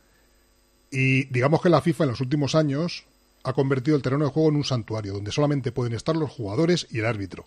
Y 0.90 1.26
digamos 1.26 1.62
que 1.62 1.70
la 1.70 1.82
FIFA 1.82 2.06
en 2.06 2.10
los 2.10 2.22
últimos 2.22 2.56
años 2.56 3.06
ha 3.44 3.54
convertido 3.54 3.96
el 3.96 4.02
terreno 4.02 4.26
de 4.26 4.32
juego 4.32 4.50
en 4.50 4.56
un 4.56 4.64
santuario, 4.64 5.14
donde 5.14 5.32
solamente 5.32 5.72
pueden 5.72 5.94
estar 5.94 6.16
los 6.16 6.32
jugadores 6.32 6.88
y 6.90 7.00
el 7.00 7.06
árbitro. 7.06 7.46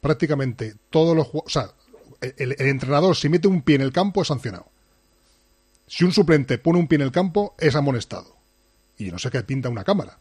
Prácticamente 0.00 0.74
todos 0.88 1.14
los 1.14 1.26
jugadores... 1.26 1.56
O 1.56 1.60
sea, 1.60 1.74
el, 2.38 2.56
el 2.58 2.68
entrenador 2.68 3.14
si 3.14 3.28
mete 3.28 3.48
un 3.48 3.60
pie 3.60 3.76
en 3.76 3.82
el 3.82 3.92
campo 3.92 4.22
es 4.22 4.28
sancionado. 4.28 4.66
Si 5.86 6.04
un 6.04 6.12
suplente 6.12 6.56
pone 6.56 6.78
un 6.78 6.88
pie 6.88 6.96
en 6.96 7.02
el 7.02 7.12
campo 7.12 7.54
es 7.58 7.74
amonestado. 7.74 8.36
Y 8.96 9.06
yo 9.06 9.12
no 9.12 9.18
sé 9.18 9.30
qué 9.30 9.42
pinta 9.42 9.68
una 9.68 9.84
cámara. 9.84 10.18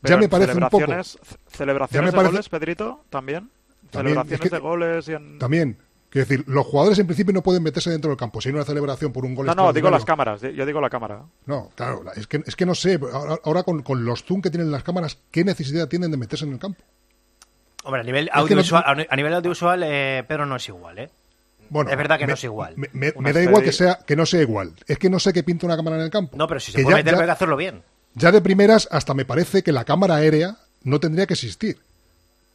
Pero 0.00 0.14
ya 0.14 0.20
me 0.20 0.28
parece 0.28 0.52
un 0.52 0.60
poco... 0.60 0.78
celebraciones- 0.78 1.18
ce- 1.22 1.36
¿Celebraciones 1.56 1.94
Ya 1.94 2.02
me 2.02 2.06
de 2.10 2.16
parece- 2.16 2.30
goles, 2.32 2.48
Pedrito? 2.48 3.04
¿También? 3.10 3.50
También, 3.90 4.14
¿Celebraciones 4.16 4.32
es 4.32 4.40
que- 4.40 4.48
de 4.56 4.58
goles 4.60 5.08
y 5.08 5.12
en... 5.14 5.38
También, 5.38 5.78
quiero 6.10 6.28
decir, 6.28 6.44
los 6.46 6.66
jugadores 6.66 6.98
en 6.98 7.06
principio 7.06 7.32
no 7.32 7.42
pueden 7.42 7.62
meterse 7.62 7.90
dentro 7.90 8.10
del 8.10 8.18
campo. 8.18 8.40
Si 8.40 8.48
hay 8.50 8.54
una 8.54 8.64
celebración 8.64 9.12
por 9.12 9.24
un 9.24 9.34
gol 9.34 9.46
No, 9.46 9.54
no, 9.54 9.72
digo 9.72 9.90
las 9.90 10.04
cámaras. 10.04 10.40
Yo 10.42 10.66
digo 10.66 10.80
la 10.80 10.90
cámara. 10.90 11.22
No, 11.46 11.70
claro, 11.74 12.02
es 12.14 12.26
que, 12.26 12.42
es 12.46 12.54
que 12.54 12.66
no 12.66 12.74
sé, 12.74 12.98
ahora, 13.12 13.38
ahora 13.44 13.62
con, 13.62 13.82
con 13.82 14.04
los 14.04 14.24
zoom 14.24 14.40
que 14.42 14.50
tienen 14.50 14.70
las 14.70 14.82
cámaras, 14.82 15.18
¿qué 15.30 15.42
necesidad 15.44 15.88
tienen 15.88 16.10
de 16.10 16.16
meterse 16.16 16.44
en 16.44 16.52
el 16.52 16.58
campo? 16.58 16.82
Hombre, 17.84 18.02
a 18.02 18.04
nivel 18.04 18.26
no- 18.32 18.40
audiovisual, 18.42 18.84
a 19.08 19.16
nivel 19.16 19.34
audiovisual 19.34 19.82
eh, 19.84 20.24
Pedro 20.28 20.44
no 20.46 20.56
es 20.56 20.68
igual, 20.68 20.98
¿eh? 20.98 21.10
Bueno, 21.70 21.90
es 21.90 21.96
verdad 21.98 22.16
que 22.18 22.24
me- 22.24 22.28
no 22.32 22.34
es 22.34 22.44
igual. 22.44 22.74
Me, 22.76 22.88
me- 22.92 23.12
Una 23.14 23.28
me 23.28 23.32
da 23.32 23.42
igual 23.42 23.62
que 23.62 23.72
sea 23.72 23.98
que 24.06 24.16
no 24.16 24.24
sea 24.26 24.40
igual. 24.42 24.72
Es 24.86 24.98
que 24.98 25.10
no 25.10 25.18
sé 25.18 25.32
qué 25.32 25.42
pinta 25.42 25.66
una 25.66 25.76
cámara 25.76 25.96
en 25.96 26.02
el 26.02 26.10
campo. 26.10 26.36
No, 26.36 26.46
pero 26.46 26.60
si 26.60 26.72
se 26.72 26.78
Que 26.78 26.82
puede 26.84 26.94
ya- 26.94 27.04
meter, 27.04 27.14
ya- 27.14 27.20
hay 27.20 27.26
que 27.26 27.30
hacerlo 27.32 27.56
bien. 27.56 27.82
Ya 28.18 28.32
de 28.32 28.40
primeras, 28.40 28.88
hasta 28.90 29.14
me 29.14 29.24
parece 29.24 29.62
que 29.62 29.72
la 29.72 29.84
cámara 29.84 30.16
aérea 30.16 30.56
no 30.84 31.00
tendría 31.00 31.26
que 31.26 31.34
existir. 31.34 31.78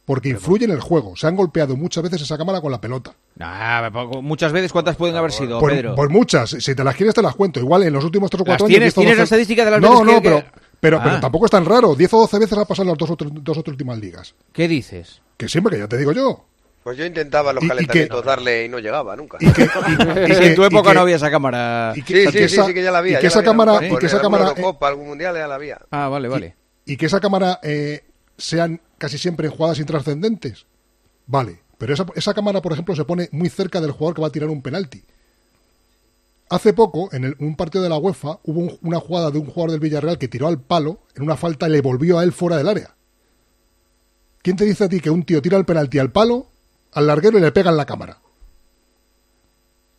Porque 0.06 0.28
influye 0.28 0.66
en 0.66 0.70
el 0.70 0.80
juego. 0.80 1.16
Se 1.16 1.26
han 1.26 1.34
golpeado 1.34 1.76
muchas 1.76 2.02
veces 2.04 2.20
esa 2.20 2.36
cámara 2.36 2.60
con 2.60 2.70
la 2.70 2.78
pelota. 2.78 3.14
Nah, 3.36 3.88
muchas 4.20 4.52
veces, 4.52 4.70
¿cuántas 4.70 4.96
pueden 4.96 5.16
haber 5.16 5.32
sido, 5.32 5.58
Pues, 5.60 5.74
Pedro? 5.76 5.94
pues 5.94 6.10
muchas. 6.10 6.50
Si 6.50 6.74
te 6.74 6.84
las 6.84 6.94
quieres, 6.94 7.14
te 7.14 7.22
las 7.22 7.34
cuento. 7.34 7.58
Igual 7.58 7.84
en 7.84 7.92
los 7.94 8.04
últimos 8.04 8.30
3 8.30 8.42
o 8.42 8.44
4 8.44 8.52
¿Las 8.52 8.60
años. 8.60 8.68
tienes? 8.68 8.94
10 8.94 8.98
o 8.98 9.00
¿Tienes 9.00 9.16
la 9.16 9.22
12 9.22 9.24
estadística 9.24 9.64
de 9.64 9.70
las 9.70 9.80
No, 9.80 9.90
veces 9.92 10.04
no, 10.06 10.12
que- 10.12 10.20
pero, 10.20 10.36
que- 10.40 10.50
pero, 10.78 10.98
Ah. 10.98 11.02
pero 11.04 11.20
tampoco 11.20 11.46
es 11.46 11.50
tan 11.50 11.64
raro. 11.64 11.94
10 11.94 12.12
o 12.12 12.18
12 12.18 12.38
veces 12.38 12.58
ha 12.58 12.64
pasado 12.66 12.82
en 12.82 12.88
las 12.90 12.98
dos 12.98 13.08
o, 13.10 13.16
tres- 13.16 13.30
dos 13.32 13.56
o 13.56 13.62
tres 13.62 13.72
últimas 13.72 13.98
ligas. 13.98 14.34
¿Qué 14.52 14.68
dices? 14.68 15.22
Que 15.38 15.48
siempre, 15.48 15.76
que 15.76 15.80
ya 15.82 15.88
te 15.88 15.96
digo 15.96 16.12
yo. 16.12 16.44
Pues 16.84 16.98
yo 16.98 17.04
intentaba 17.06 17.50
en 17.50 17.54
los 17.56 17.64
Y- 17.64 17.66
y 17.66 17.70
que- 17.70 17.74
calentamientos 17.74 18.24
darle 18.24 18.64
y 18.66 18.68
no 18.68 18.78
llegaba 18.78 19.16
nunca. 19.16 19.38
Y 19.40 19.50
que, 19.52 19.62
y- 19.62 19.64
y 20.32 20.36
que- 20.36 20.46
en 20.48 20.54
tu 20.54 20.62
y 20.62 20.66
época 20.66 20.90
que- 20.90 20.94
no 20.94 21.00
había 21.00 21.16
esa 21.16 21.30
cámara. 21.30 21.92
y 21.96 22.02
que- 22.02 22.14
Sí, 22.14 22.20
y 22.20 22.26
sí, 22.26 22.32
que 22.32 22.48
sí, 22.48 22.54
esa- 22.56 22.66
sí, 22.66 22.74
que 22.74 22.82
ya 22.82 22.90
la 22.92 22.98
había. 22.98 23.18
y 23.18 23.20
que 23.22 23.26
esa 23.28 23.42
cámara- 23.42 23.86
y 23.86 23.96
que 23.96 24.06
esa 24.06 24.20
cámara, 24.20 24.48
Eurocopa, 24.50 24.88
algún 24.88 25.06
mundial 25.08 25.34
ya 25.34 25.48
la 25.48 25.54
había. 25.54 25.80
Ah, 25.90 26.08
vale, 26.08 26.28
vale. 26.28 26.54
y 26.86 26.96
que 26.98 27.06
esa 27.06 27.18
cámara 27.20 27.58
eh, 27.62 28.04
sean 28.36 28.80
casi 28.98 29.16
siempre 29.16 29.48
jugadas 29.48 29.78
intrascendentes. 29.78 30.66
Vale, 31.26 31.60
pero 31.78 31.94
esa, 31.94 32.04
esa 32.14 32.34
cámara, 32.34 32.60
por 32.60 32.72
ejemplo, 32.74 32.94
se 32.94 33.04
pone 33.06 33.30
muy 33.32 33.48
cerca 33.48 33.80
del 33.80 33.92
jugador 33.92 34.14
que 34.16 34.20
va 34.20 34.28
a 34.28 34.32
tirar 34.32 34.50
un 34.50 34.60
penalti. 34.60 35.02
Hace 36.50 36.74
poco, 36.74 37.08
en 37.14 37.24
el- 37.24 37.36
un 37.38 37.56
partido 37.56 37.82
de 37.82 37.88
la 37.88 37.96
UEFA, 37.96 38.38
hubo 38.44 38.60
un- 38.60 38.78
una 38.82 39.00
jugada 39.00 39.30
de 39.30 39.38
un 39.38 39.46
jugador 39.46 39.70
del 39.70 39.80
Villarreal 39.80 40.18
que 40.18 40.28
tiró 40.28 40.46
al 40.46 40.60
palo 40.60 41.00
en 41.16 41.22
una 41.22 41.38
falta 41.38 41.66
y 41.66 41.70
le 41.70 41.80
volvió 41.80 42.18
a 42.18 42.24
él 42.24 42.32
fuera 42.32 42.58
del 42.58 42.68
área. 42.68 42.94
¿Quién 44.42 44.56
te 44.56 44.66
dice 44.66 44.84
a 44.84 44.88
ti 44.90 45.00
que 45.00 45.08
un 45.08 45.24
tío 45.24 45.40
tira 45.40 45.56
el 45.56 45.64
penalti 45.64 45.98
al 45.98 46.12
palo, 46.12 46.48
al 46.94 47.06
larguero 47.06 47.38
y 47.38 47.40
le 47.40 47.52
pega 47.52 47.70
en 47.70 47.76
la 47.76 47.84
cámara? 47.86 48.18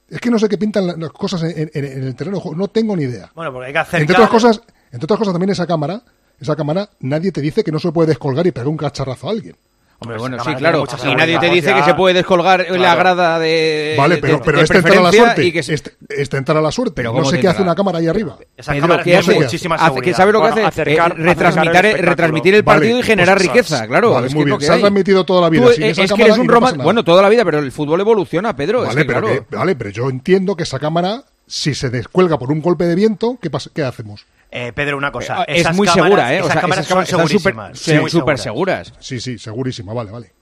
Es 0.10 0.20
que 0.22 0.30
no 0.30 0.38
sé 0.38 0.48
qué 0.48 0.58
pintan 0.58 0.86
la- 0.88 0.96
las 0.96 1.12
cosas 1.12 1.44
en, 1.44 1.70
en- 1.74 1.86
en 1.86 2.04
el 2.04 2.16
terreno 2.16 2.42
no 2.56 2.68
tengo 2.68 2.96
ni 2.96 3.04
idea. 3.04 3.32
Bueno, 3.36 3.52
porque 3.52 3.68
hay 3.68 3.74
que 3.74 3.80
acercar... 3.80 4.02
Entre 4.02 4.16
otras 4.16 4.30
cosas, 4.30 4.62
entre 4.92 5.06
otras 5.06 5.18
cosas 5.20 5.34
también 5.34 5.50
esa 5.50 5.66
cámara, 5.66 6.02
esa 6.40 6.56
cámara, 6.56 6.90
nadie 7.00 7.32
te 7.32 7.42
dice 7.42 7.64
que 7.64 7.72
no 7.72 7.80
se 7.80 7.92
puede 7.92 8.10
descolgar 8.10 8.46
y 8.46 8.52
pegar 8.52 8.68
un 8.68 8.78
cacharrazo 8.78 9.28
a 9.28 9.32
alguien. 9.32 9.56
Hombre, 9.98 10.18
bueno, 10.18 10.38
sí, 10.44 10.54
claro. 10.56 10.84
Y 11.06 11.16
nadie 11.16 11.40
te 11.40 11.50
dice 11.50 11.70
Ya- 11.70 11.78
que 11.78 11.84
se 11.84 11.94
puede 11.94 12.14
descolgar 12.16 12.62
en 12.62 12.74
la 12.74 12.78
Claro. 12.94 13.00
grada 13.00 13.40
de. 13.40 13.96
Vale, 13.98 14.18
pero, 14.18 14.42
pero 14.42 14.58
de 14.58 14.64
es 14.66 14.70
tentar 14.70 14.98
a 14.98 15.02
la 15.02 15.12
suerte. 15.12 15.44
y 15.46 15.52
que 15.54 15.64
se- 15.64 15.74
Es, 15.74 15.84
es 16.10 16.30
tentar 16.30 16.58
a 16.58 16.62
la 16.62 16.70
suerte. 16.72 16.94
Pero 16.96 17.10
no 17.14 17.20
¿cómo 17.20 17.30
sé 17.32 17.40
qué 17.40 17.48
hace 17.48 17.62
una 17.62 17.74
cámara 17.76 18.00
ahí 18.00 18.08
arriba. 18.08 18.38
Esa 18.58 18.74
Pedro, 18.74 18.82
cámara 18.84 19.04
¿qué 19.04 19.12
tiene 19.12 19.20
hace? 19.20 19.36
muchísima 19.40 19.76
Hace- 19.76 20.02
que 20.02 20.14
¿Sabe 20.14 20.32
lo 20.34 20.42
que 20.44 20.50
Bueno, 20.52 20.68
hace? 20.68 20.82
acercar- 20.82 21.12
Eh, 21.18 21.24
retransmitir, 21.24 21.86
el 21.86 21.98
retransmitir 22.06 22.56
el 22.56 22.64
Vale, 22.64 22.80
partido 22.80 23.00
y 23.00 23.04
generar 23.04 23.38
pues, 23.38 23.48
riqueza, 23.48 23.88
claro. 23.88 24.12
vale, 24.12 24.28
es 24.28 24.34
muy 24.36 24.44
que 24.44 24.46
bien. 24.48 24.60
que 24.60 24.66
Se 24.66 24.74
ha 24.74 24.80
transmitido 24.80 25.24
toda 25.26 25.42
la 25.42 25.50
vida 25.50 25.66
Tú, 25.66 25.72
sin 25.74 25.84
eh, 25.84 25.90
esa 25.92 26.02
es 26.04 26.12
que 26.12 26.14
cámara 26.18 26.26
eres 26.36 26.38
un 26.40 26.78
no. 26.78 26.84
Bueno, 26.84 27.04
toda 27.04 27.22
la 27.22 27.30
vida, 27.30 27.46
pero 27.46 27.60
el 27.60 27.72
fútbol 27.72 28.02
evoluciona, 28.02 28.56
Pedro. 28.56 28.82
Vale, 28.82 29.02
que, 29.02 29.06
pero, 29.06 29.22
claro. 29.22 29.46
que- 29.50 29.56
vale, 29.56 29.76
pero 29.76 29.90
yo 29.92 30.10
entiendo 30.10 30.56
que 30.56 30.64
esa 30.64 30.78
cámara, 30.78 31.24
si 31.48 31.74
se 31.74 31.90
descuelga 31.90 32.38
por 32.38 32.52
un 32.52 32.62
golpe 32.62 32.84
de 32.86 32.96
viento, 32.96 33.38
¿qué, 33.42 33.50
pasa- 33.50 33.70
qué 33.74 33.84
hacemos? 33.84 34.26
Eh, 34.58 34.72
Pedro, 34.74 34.98
una 34.98 35.12
cosa. 35.12 35.42
Eh, 35.44 35.46
es 35.56 35.62
esas 35.62 35.76
muy 35.76 35.86
cámaras- 35.88 36.06
segura, 36.06 36.34
¿eh? 36.34 36.38
O 36.38 36.40
Esas 36.42 36.52
sea, 36.54 36.62
cámaras 36.62 36.86
esas 36.86 36.90
son 36.90 37.06
súper- 37.06 37.54
segurísimas. 37.54 37.80
súper 37.80 38.38
seguras. 38.40 38.88
seguras. 38.88 38.94
Sí, 39.00 39.20
sí, 39.20 39.38
segurísima, 39.38 39.94
vale, 39.94 40.12
vale. 40.12 40.34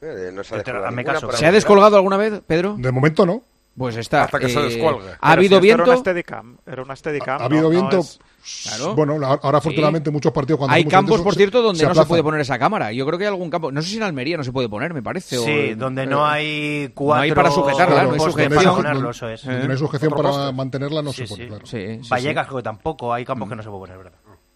Eh, 0.00 0.30
no 0.32 0.42
se 0.44 0.54
ha 0.54 0.62
Pero, 0.62 0.82
caso. 1.04 1.32
¿Se 1.32 1.44
ha 1.46 1.52
descolgado 1.52 1.96
alguna 1.96 2.16
vez, 2.16 2.40
Pedro? 2.46 2.76
De 2.78 2.90
momento 2.92 3.26
no. 3.26 3.42
Pues 3.76 3.96
está. 3.96 4.24
Hasta 4.24 4.38
que 4.40 4.48
se 4.48 4.58
eh, 4.58 4.62
descuelgue. 4.64 5.12
¿Ha 5.20 5.32
habido 5.32 5.58
si 5.58 5.62
viento? 5.62 5.82
Era 5.84 5.92
una 5.92 6.00
Steadicam. 6.00 6.56
Era 6.66 6.82
una 6.82 6.96
Steadicam, 6.96 7.36
Ha 7.36 7.38
no- 7.40 7.44
habido 7.44 7.62
no 7.64 7.68
viento. 7.70 7.98
es- 8.00 8.18
Claro. 8.64 8.94
Bueno, 8.94 9.14
ahora 9.24 9.58
afortunadamente 9.58 10.10
muchos 10.10 10.32
partidos 10.32 10.58
cuando 10.58 10.74
Hay 10.74 10.84
campos, 10.84 11.20
por 11.22 11.32
se- 11.34 11.38
cierto, 11.38 11.62
donde 11.62 11.80
se 11.80 11.86
no 11.86 11.94
se 11.94 12.04
puede 12.06 12.22
poner 12.22 12.40
esa 12.40 12.58
cámara. 12.58 12.92
Yo 12.92 13.06
creo 13.06 13.18
que 13.18 13.24
hay 13.24 13.28
algún 13.28 13.50
campo. 13.50 13.70
No 13.72 13.80
sé 13.82 13.88
si 13.90 13.96
en 13.96 14.02
Almería 14.02 14.36
no 14.36 14.44
se 14.44 14.52
puede 14.52 14.68
poner, 14.68 14.92
me 14.94 15.02
parece. 15.02 15.38
Sí, 15.38 15.74
donde 15.74 16.02
eh, 16.02 16.06
no 16.06 16.26
hay 16.26 16.90
cuatro... 16.94 17.16
No 17.18 17.22
hay 17.22 17.32
para 17.32 17.50
sujetarla, 17.50 17.94
Claro, 17.94 18.08
no 18.08 18.14
hay 18.14 18.20
sujeción. 18.20 18.74
ponerlo, 18.76 19.10
eso 19.10 19.28
es. 19.28 19.44
Donde 19.44 19.66
no 19.66 19.72
hay 19.72 19.78
sujeción 19.78 20.12
para 20.12 20.28
poste. 20.30 20.52
mantenerla, 20.52 21.02
no 21.02 21.12
Sí, 21.12 21.26
se 21.26 21.28
pone, 21.28 21.42
sí. 21.44 21.48
claro. 21.48 21.66
Sí, 21.66 21.98
sí, 22.02 22.08
Vallecas 22.08 22.44
sí. 22.44 22.48
creo 22.48 22.56
que 22.58 22.62
tampoco, 22.64 23.12
hay 23.12 23.24
campos 23.24 23.48
que 23.48 23.56
no 23.56 23.62
se 23.62 23.68
puede 23.68 23.80
poner, 23.80 23.96
¿verdad? 23.98 24.12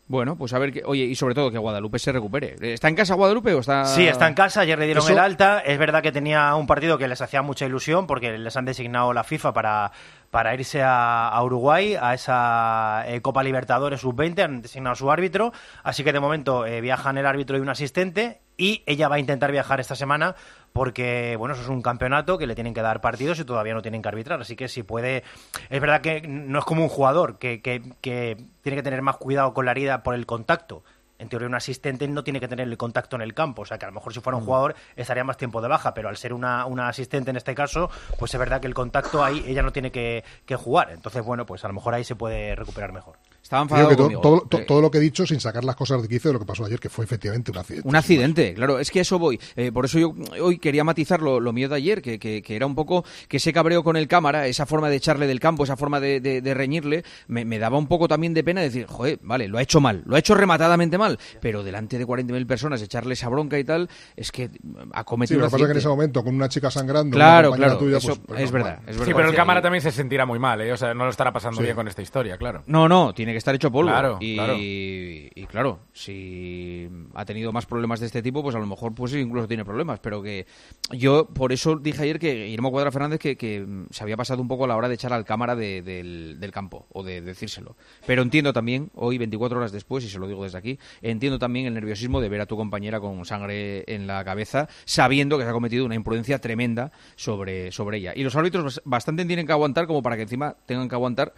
Bueno, 0.08 0.36
pues 0.36 0.52
a 0.52 0.58
ver 0.58 0.72
que. 0.72 0.82
Oye, 0.84 1.04
y 1.04 1.14
sobre 1.14 1.34
todo 1.34 1.50
que 1.50 1.56
Guadalupe 1.58 1.98
se 1.98 2.12
recupere. 2.12 2.56
¿Está 2.60 2.88
en 2.88 2.96
casa 2.96 3.14
Guadalupe 3.14 3.54
o 3.54 3.60
está.? 3.60 3.86
Sí, 3.86 4.06
está 4.06 4.28
en 4.28 4.34
casa, 4.34 4.60
ayer 4.60 4.78
le 4.78 4.84
dieron 4.84 5.02
Eso- 5.04 5.12
el 5.12 5.18
alta. 5.18 5.60
Es 5.60 5.78
verdad 5.78 6.02
que 6.02 6.12
tenía 6.12 6.54
un 6.56 6.66
partido 6.66 6.98
que 6.98 7.08
les 7.08 7.22
hacía 7.22 7.40
mucha 7.40 7.64
ilusión 7.64 8.06
porque 8.06 8.36
les 8.36 8.54
han 8.56 8.64
designado 8.66 9.12
la 9.14 9.24
FIFA 9.24 9.54
para, 9.54 9.92
para 10.32 10.54
irse 10.54 10.80
a, 10.82 11.38
Uruguay, 11.44 11.94
a 11.94 12.14
esa 12.14 13.04
eh, 13.06 13.20
Copa 13.20 13.42
Libertadores 13.42 14.00
Sub-20, 14.00 14.42
han 14.42 14.62
designado 14.62 14.96
su 14.96 15.10
árbitro, 15.10 15.52
así 15.82 16.04
que 16.04 16.12
de 16.14 16.20
momento 16.20 16.64
eh, 16.64 16.80
viajan 16.80 17.18
el 17.18 17.26
árbitro 17.26 17.58
y 17.58 17.60
un 17.60 17.68
asistente, 17.68 18.40
y 18.56 18.82
ella 18.86 19.08
va 19.08 19.16
a 19.16 19.18
intentar 19.18 19.52
viajar 19.52 19.78
esta 19.78 19.94
semana 19.94 20.34
porque, 20.72 21.36
bueno, 21.36 21.52
eso 21.52 21.62
es 21.62 21.68
un 21.68 21.82
campeonato 21.82 22.38
que 22.38 22.46
le 22.46 22.54
tienen 22.54 22.72
que 22.72 22.80
dar 22.80 23.02
partidos 23.02 23.40
y 23.40 23.44
todavía 23.44 23.74
no 23.74 23.82
tienen 23.82 24.00
que 24.00 24.08
arbitrar, 24.08 24.40
así 24.40 24.56
que 24.56 24.68
si 24.68 24.82
puede... 24.82 25.22
Es 25.68 25.80
verdad 25.82 26.00
que 26.00 26.22
no 26.22 26.60
es 26.60 26.64
como 26.64 26.82
un 26.82 26.88
jugador 26.88 27.38
que, 27.38 27.60
que, 27.60 27.82
que 28.00 28.38
tiene 28.62 28.76
que 28.76 28.82
tener 28.82 29.02
más 29.02 29.18
cuidado 29.18 29.52
con 29.52 29.66
la 29.66 29.72
herida 29.72 30.02
por 30.02 30.14
el 30.14 30.24
contacto, 30.24 30.82
en 31.22 31.28
teoría 31.28 31.46
un 31.46 31.54
asistente 31.54 32.06
no 32.08 32.24
tiene 32.24 32.40
que 32.40 32.48
tener 32.48 32.66
el 32.66 32.76
contacto 32.76 33.16
en 33.16 33.22
el 33.22 33.32
campo, 33.32 33.62
o 33.62 33.64
sea 33.64 33.78
que 33.78 33.86
a 33.86 33.88
lo 33.88 33.94
mejor 33.94 34.12
si 34.12 34.20
fuera 34.20 34.36
un 34.36 34.44
jugador 34.44 34.74
estaría 34.96 35.22
más 35.22 35.36
tiempo 35.36 35.62
de 35.62 35.68
baja, 35.68 35.94
pero 35.94 36.08
al 36.08 36.16
ser 36.16 36.32
una, 36.32 36.66
una 36.66 36.88
asistente 36.88 37.30
en 37.30 37.36
este 37.36 37.54
caso, 37.54 37.90
pues 38.18 38.34
es 38.34 38.40
verdad 38.40 38.60
que 38.60 38.66
el 38.66 38.74
contacto 38.74 39.22
ahí 39.24 39.44
ella 39.46 39.62
no 39.62 39.70
tiene 39.70 39.92
que, 39.92 40.24
que 40.44 40.56
jugar, 40.56 40.90
entonces 40.90 41.24
bueno, 41.24 41.46
pues 41.46 41.64
a 41.64 41.68
lo 41.68 41.74
mejor 41.74 41.94
ahí 41.94 42.04
se 42.04 42.16
puede 42.16 42.56
recuperar 42.56 42.92
mejor. 42.92 43.16
Estaba 43.42 43.66
Creo 43.66 43.80
enfadado 43.90 44.08
que 44.08 44.14
todo, 44.14 44.40
to- 44.48 44.58
Eh, 44.60 44.64
todo 44.66 44.80
lo 44.80 44.90
que 44.90 44.98
he 44.98 45.00
dicho 45.00 45.26
sin 45.26 45.40
sacar 45.40 45.64
las 45.64 45.74
cosas 45.76 46.00
de 46.00 46.08
quicio 46.08 46.30
de 46.30 46.34
lo 46.34 46.38
que 46.38 46.46
pasó 46.46 46.64
ayer, 46.64 46.78
que 46.78 46.88
fue 46.88 47.04
efectivamente 47.04 47.50
un 47.50 47.58
accidente. 47.58 47.88
Un 47.88 47.96
accidente, 47.96 48.54
claro, 48.54 48.78
es 48.78 48.90
que 48.90 49.00
eso 49.00 49.18
voy. 49.18 49.38
Eh, 49.56 49.72
por 49.72 49.84
eso 49.84 49.98
yo 49.98 50.14
hoy 50.40 50.58
quería 50.58 50.84
matizar 50.84 51.20
lo, 51.20 51.40
lo 51.40 51.52
mío 51.52 51.68
de 51.68 51.74
ayer, 51.76 52.00
que, 52.00 52.18
que- 52.18 52.40
que 52.40 52.56
era 52.56 52.66
un 52.66 52.74
poco 52.74 53.04
que 53.28 53.38
ese 53.38 53.52
cabreo 53.52 53.82
con 53.82 53.96
el 53.96 54.06
cámara, 54.08 54.46
esa 54.46 54.64
forma 54.64 54.88
de 54.88 54.96
echarle 54.96 55.26
del 55.26 55.40
campo, 55.40 55.64
esa 55.64 55.76
forma 55.76 55.98
de, 56.00 56.20
de- 56.20 56.40
de 56.40 56.54
reñirle, 56.54 57.02
me, 57.26 57.44
me 57.44 57.58
daba 57.58 57.76
un 57.78 57.88
poco 57.88 58.06
también 58.08 58.32
de 58.32 58.44
pena 58.44 58.60
decir, 58.62 58.86
joder, 58.86 59.18
vale, 59.22 59.48
lo 59.48 59.58
ha 59.58 59.62
hecho 59.62 59.80
mal, 59.80 60.02
lo 60.06 60.14
ha 60.16 60.18
hecho 60.20 60.34
rematadamente 60.34 60.96
mal, 60.96 61.18
pero 61.40 61.62
delante 61.64 61.98
de 61.98 62.06
40.000 62.06 62.46
personas 62.46 62.80
echarle 62.80 63.14
esa 63.14 63.28
bronca 63.28 63.58
y 63.58 63.64
tal, 63.64 63.90
es 64.16 64.30
que 64.30 64.44
ha 64.92 65.00
Sí, 65.00 65.04
cometido 65.04 65.40
lo 65.40 65.46
un 65.46 65.50
que 65.50 65.52
pasa 65.52 65.64
es 65.64 65.66
que 65.68 65.72
en 65.72 65.78
ese 65.78 65.88
momento, 65.88 66.22
con 66.24 66.34
una 66.34 66.48
chica 66.48 66.70
sangrando, 66.70 67.16
Claro, 67.16 67.48
una 67.48 67.56
claro, 67.56 67.78
tuya, 67.78 67.98
eso 67.98 68.08
pues- 68.16 68.20
pues 68.28 68.40
es 68.42 68.50
verdad, 68.52 68.78
es 68.86 68.96
Sí, 68.96 69.02
pero 69.12 69.24
el 69.24 69.30
Sí. 69.30 69.36
cámara 69.36 69.60
también 69.60 69.82
se 69.82 69.90
sentirá 69.90 70.24
muy 70.26 70.38
mal, 70.38 70.60
¿eh? 70.60 70.72
O 70.72 70.76
sea, 70.76 70.94
no 70.94 71.04
lo 71.04 71.10
estará 71.10 71.32
pasando 71.32 71.56
Sí. 71.58 71.64
bien 71.64 71.74
con 71.74 71.88
esta 71.88 72.02
historia, 72.02 72.36
claro. 72.38 72.62
No, 72.66 72.88
no, 72.88 73.12
tiene 73.12 73.31
que 73.32 73.38
estar 73.38 73.54
hecho 73.54 73.70
polvo. 73.70 73.90
Claro, 73.90 74.18
y, 74.20 74.34
claro. 74.36 74.54
y 74.58 75.46
claro, 75.48 75.80
si 75.92 76.88
ha 77.14 77.24
tenido 77.24 77.52
más 77.52 77.66
problemas 77.66 78.00
de 78.00 78.06
este 78.06 78.22
tipo, 78.22 78.42
pues 78.42 78.54
a 78.54 78.58
lo 78.58 78.66
mejor 78.66 78.94
pues 78.94 79.14
incluso 79.14 79.48
tiene 79.48 79.64
problemas. 79.64 80.00
Pero 80.00 80.22
que 80.22 80.46
yo 80.90 81.26
por 81.28 81.52
eso 81.52 81.76
dije 81.76 82.02
ayer 82.02 82.18
que 82.18 82.44
Guillermo 82.44 82.70
Cuadra 82.70 82.90
Fernández 82.92 83.18
que, 83.20 83.36
que, 83.36 83.66
se 83.90 84.02
había 84.02 84.16
pasado 84.16 84.40
un 84.42 84.48
poco 84.48 84.64
a 84.64 84.68
la 84.68 84.76
hora 84.76 84.88
de 84.88 84.94
echar 84.94 85.12
al 85.12 85.24
cámara 85.24 85.56
de- 85.56 85.82
del, 85.82 86.36
del 86.38 86.50
campo 86.52 86.86
o 86.92 87.02
de 87.02 87.20
decírselo. 87.20 87.76
Pero 88.06 88.22
entiendo 88.22 88.52
también, 88.52 88.90
hoy 88.94 89.18
24 89.18 89.58
horas 89.58 89.72
después, 89.72 90.04
y 90.04 90.08
se 90.08 90.18
lo 90.18 90.26
digo 90.28 90.44
desde 90.44 90.58
aquí, 90.58 90.78
entiendo 91.00 91.38
también 91.38 91.66
el 91.66 91.74
nerviosismo 91.74 92.20
de 92.20 92.28
ver 92.28 92.40
a 92.40 92.46
tu 92.46 92.56
compañera 92.56 93.00
con 93.00 93.24
sangre 93.24 93.84
en 93.86 94.06
la 94.06 94.24
cabeza, 94.24 94.68
sabiendo 94.84 95.38
que 95.38 95.44
se 95.44 95.50
ha 95.50 95.52
cometido 95.52 95.84
una 95.84 95.94
imprudencia 95.94 96.38
tremenda 96.40 96.92
sobre, 97.16 97.72
sobre 97.72 97.98
ella. 97.98 98.12
Y 98.14 98.22
los 98.22 98.36
árbitros 98.36 98.64
bas- 98.78 98.82
bastante 98.84 99.24
tienen 99.24 99.46
que 99.46 99.52
aguantar 99.52 99.86
como 99.86 100.02
para 100.02 100.16
que 100.16 100.22
encima 100.22 100.56
tengan 100.66 100.88
que 100.88 100.94
aguantar 100.94 101.32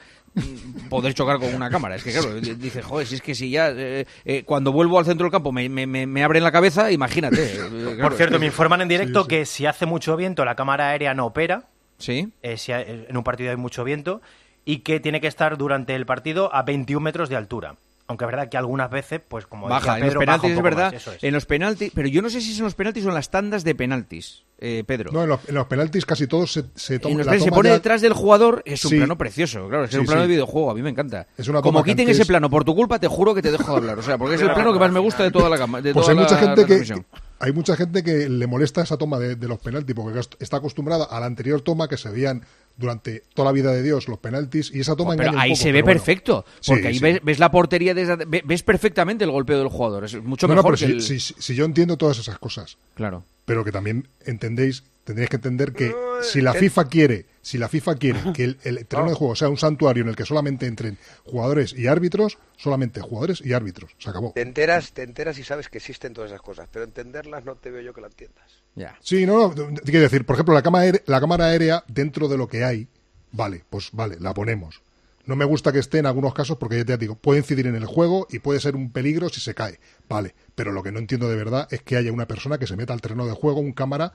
poder 0.88 1.14
chocar 1.14 1.38
con 1.38 1.54
una 1.54 1.70
cámara. 1.70 1.96
Es 1.96 2.04
que 2.04 2.12
claro, 2.12 2.34
di- 2.40 2.54
dice, 2.54 2.82
joder, 2.82 3.06
si 3.06 3.16
es 3.16 3.22
que 3.22 3.34
si 3.34 3.50
ya 3.50 3.70
eh, 3.70 4.06
eh, 4.24 4.42
cuando 4.44 4.72
vuelvo 4.72 4.98
al 4.98 5.04
centro 5.04 5.24
del 5.24 5.32
campo 5.32 5.52
me, 5.52 5.68
me, 5.68 5.86
me, 5.86 6.06
me 6.06 6.22
abren 6.24 6.42
la 6.42 6.52
cabeza, 6.52 6.90
imagínate. 6.90 7.54
eh, 7.54 7.58
claro, 7.96 8.02
Por 8.02 8.14
cierto, 8.14 8.34
es 8.36 8.40
me 8.40 8.46
informan 8.46 8.80
en 8.80 8.88
directo 8.88 9.26
que 9.26 9.46
si 9.46 9.66
hace 9.66 9.86
mucho 9.86 10.16
viento 10.16 10.44
la 10.44 10.54
cámara 10.54 10.90
aérea 10.90 11.14
no 11.14 11.26
opera. 11.26 11.64
Sí. 11.98 12.32
Eh, 12.42 12.56
si 12.56 12.72
hay- 12.72 13.06
en 13.08 13.16
un 13.16 13.22
partido 13.24 13.50
hay 13.50 13.56
mucho 13.56 13.84
viento 13.84 14.20
y 14.64 14.78
que 14.78 14.98
tiene 15.00 15.20
que 15.20 15.26
estar 15.28 15.56
durante 15.56 15.94
el 15.94 16.06
partido 16.06 16.54
a 16.54 16.62
21 16.62 17.00
metros 17.02 17.28
de 17.28 17.36
altura. 17.36 17.76
Aunque 18.06 18.26
es 18.26 18.30
verdad 18.30 18.48
que 18.50 18.58
algunas 18.58 18.90
veces, 18.90 19.20
pues 19.26 19.46
como 19.46 19.66
Baja, 19.66 19.94
decía 19.94 19.94
en 19.94 20.00
los 20.02 20.08
Pedro, 20.10 20.20
penaltis 20.20 20.50
es 20.50 20.62
verdad. 20.62 20.92
más, 20.92 21.06
es. 21.06 21.24
En 21.24 21.32
los 21.32 21.46
penaltis, 21.46 21.92
pero 21.94 22.06
yo 22.08 22.20
no 22.20 22.28
sé 22.28 22.42
si 22.42 22.52
son 22.54 22.64
los 22.64 22.74
penaltis 22.74 23.04
o 23.06 23.08
en 23.08 23.14
las 23.14 23.30
tandas 23.30 23.64
de 23.64 23.74
penaltis, 23.74 24.42
eh, 24.58 24.84
Pedro. 24.86 25.10
No, 25.10 25.22
en 25.22 25.30
los, 25.30 25.40
en 25.48 25.54
los 25.54 25.66
penaltis 25.68 26.04
casi 26.04 26.26
todos 26.26 26.52
se, 26.52 26.64
se 26.74 26.96
En 26.96 27.00
toman. 27.00 27.16
los 27.18 27.26
la 27.26 27.32
penaltis 27.32 27.44
se 27.44 27.50
pone 27.50 27.68
ya- 27.70 27.74
detrás 27.76 28.02
del 28.02 28.12
jugador, 28.12 28.62
es 28.66 28.84
un 28.84 28.90
Sí. 28.90 28.96
plano 28.98 29.16
precioso, 29.16 29.68
claro, 29.68 29.84
es 29.84 29.90
que 29.90 29.96
es 29.96 29.98
Sí, 29.98 30.00
un 30.00 30.06
plano 30.06 30.20
sí. 30.20 30.28
de 30.28 30.34
videojuego, 30.34 30.70
a 30.70 30.74
mí 30.74 30.82
me 30.82 30.90
encanta. 30.90 31.26
Es 31.38 31.48
una 31.48 31.62
Como 31.62 31.82
quiten 31.82 32.06
ese 32.10 32.26
plano 32.26 32.50
por 32.50 32.62
tu 32.64 32.74
culpa, 32.74 32.98
te 32.98 33.08
juro 33.08 33.34
que 33.34 33.40
te 33.40 33.50
dejo 33.50 33.70
de 33.72 33.78
hablar, 33.78 33.98
o 33.98 34.02
sea, 34.02 34.18
porque 34.18 34.34
es 34.34 34.42
el 34.42 34.52
plano 34.52 34.74
que 34.74 34.78
más 34.78 34.92
me 34.92 35.00
gusta 35.00 35.22
de 35.22 35.30
toda 35.30 35.48
la 35.48 35.56
cama, 35.56 35.80
de 35.80 35.94
Pues 35.94 36.04
toda 36.04 36.12
hay 36.14 36.22
mucha 36.22 36.34
la 36.34 36.40
gente 36.40 36.66
que, 36.66 37.04
hay 37.40 37.52
mucha 37.52 37.74
gente 37.74 38.02
que 38.02 38.28
le 38.28 38.46
molesta 38.46 38.82
esa 38.82 38.98
toma 38.98 39.18
de, 39.18 39.34
de 39.36 39.48
los 39.48 39.58
penaltis 39.60 39.94
porque 39.94 40.20
está 40.40 40.58
acostumbrada 40.58 41.04
a 41.06 41.20
la 41.20 41.26
anterior 41.26 41.62
toma 41.62 41.88
que 41.88 41.96
se 41.96 42.10
veían 42.10 42.42
durante 42.76 43.22
toda 43.34 43.46
la 43.46 43.52
vida 43.52 43.72
de 43.72 43.82
Dios 43.82 44.08
los 44.08 44.18
penaltis 44.18 44.70
y 44.74 44.80
esa 44.80 44.96
toma 44.96 45.10
Pero 45.16 45.28
engaña 45.30 45.36
un 45.38 45.42
ahí 45.42 45.50
poco, 45.52 45.62
se 45.62 45.72
ve 45.72 45.82
bueno. 45.82 45.98
perfecto, 45.98 46.44
Sí, 46.60 46.72
porque 46.72 46.88
ahí 46.88 46.94
sí. 46.94 47.00
ves, 47.00 47.20
ves 47.22 47.38
la 47.38 47.50
portería, 47.50 47.94
desde, 47.94 48.16
ve- 48.16 48.42
ves 48.44 48.62
perfectamente 48.62 49.24
el 49.24 49.30
golpeo 49.30 49.58
del 49.58 49.68
jugador, 49.68 50.04
es 50.04 50.14
mucho 50.22 50.48
No, 50.48 50.54
no, 50.54 50.62
mejor 50.62 50.76
pero 50.78 50.92
que 50.94 51.00
si, 51.00 51.12
el- 51.14 51.20
si- 51.20 51.34
si 51.38 51.54
yo 51.54 51.64
entiendo 51.64 51.96
todas 51.96 52.18
esas 52.18 52.38
cosas. 52.38 52.76
Claro. 52.94 53.24
Pero 53.44 53.64
que 53.64 53.70
también 53.72 54.08
entendéis, 54.24 54.82
tendréis 55.04 55.28
que 55.30 55.36
entender 55.36 55.72
que 55.72 55.94
si 56.22 56.40
la 56.40 56.52
eh, 56.52 56.58
FIFA 56.58 56.86
quiere, 56.88 57.26
si 57.42 57.58
la 57.58 57.68
FIFA 57.68 57.94
quiere 57.96 58.18
que 58.34 58.44
el, 58.44 58.58
el 58.64 58.86
terreno 58.86 59.10
de 59.10 59.14
juego 59.16 59.36
sea 59.36 59.48
un 59.50 59.58
santuario 59.58 60.02
en 60.02 60.08
el 60.08 60.16
que 60.16 60.24
solamente 60.24 60.66
entren 60.66 60.96
jugadores 61.24 61.74
y 61.74 61.86
árbitros, 61.86 62.38
solamente 62.56 63.00
jugadores 63.02 63.40
y 63.44 63.52
árbitros. 63.52 63.92
Se 63.98 64.08
acabó. 64.10 64.32
Te 64.34 64.40
enteras, 64.40 64.92
te 64.92 65.02
enteras 65.02 65.38
y 65.38 65.44
sabes 65.44 65.68
que 65.68 65.78
existen 65.78 66.14
todas 66.14 66.30
esas 66.30 66.40
cosas, 66.42 66.68
pero 66.72 66.84
entenderlas 66.86 67.44
no 67.44 67.54
te 67.56 67.70
veo 67.70 67.82
yo 67.82 67.92
que 67.92 68.00
la 68.00 68.06
entiendas. 68.08 68.63
Sí, 69.00 69.24
no, 69.26 69.48
no, 69.54 69.68
quiero 69.84 70.00
decir, 70.00 70.26
por 70.26 70.34
ejemplo, 70.34 70.54
la 70.54 70.62
cámara, 70.62 70.84
aérea, 70.84 71.00
la 71.06 71.20
cámara 71.20 71.44
aérea, 71.46 71.84
dentro 71.88 72.28
de 72.28 72.36
lo 72.36 72.48
que 72.48 72.64
hay, 72.64 72.88
vale, 73.32 73.62
pues 73.70 73.90
vale, 73.92 74.16
la 74.20 74.34
ponemos. 74.34 74.80
No 75.26 75.36
me 75.36 75.44
gusta 75.46 75.72
que 75.72 75.78
esté 75.78 75.98
en 75.98 76.06
algunos 76.06 76.34
casos 76.34 76.58
porque 76.58 76.76
ya 76.78 76.84
te 76.84 76.98
digo, 76.98 77.14
puede 77.14 77.38
incidir 77.40 77.66
en 77.66 77.76
el 77.76 77.86
juego 77.86 78.26
y 78.30 78.40
puede 78.40 78.60
ser 78.60 78.76
un 78.76 78.90
peligro 78.90 79.28
si 79.30 79.40
se 79.40 79.54
cae. 79.54 79.78
Vale, 80.08 80.34
pero 80.54 80.70
lo 80.72 80.82
que 80.82 80.92
no 80.92 80.98
entiendo 80.98 81.28
de 81.30 81.36
verdad 81.36 81.66
es 81.70 81.80
que 81.82 81.96
haya 81.96 82.12
una 82.12 82.26
persona 82.26 82.58
que 82.58 82.66
se 82.66 82.76
meta 82.76 82.92
al 82.92 83.00
terreno 83.00 83.24
de 83.26 83.32
juego, 83.32 83.60
un 83.60 83.72
cámara, 83.72 84.12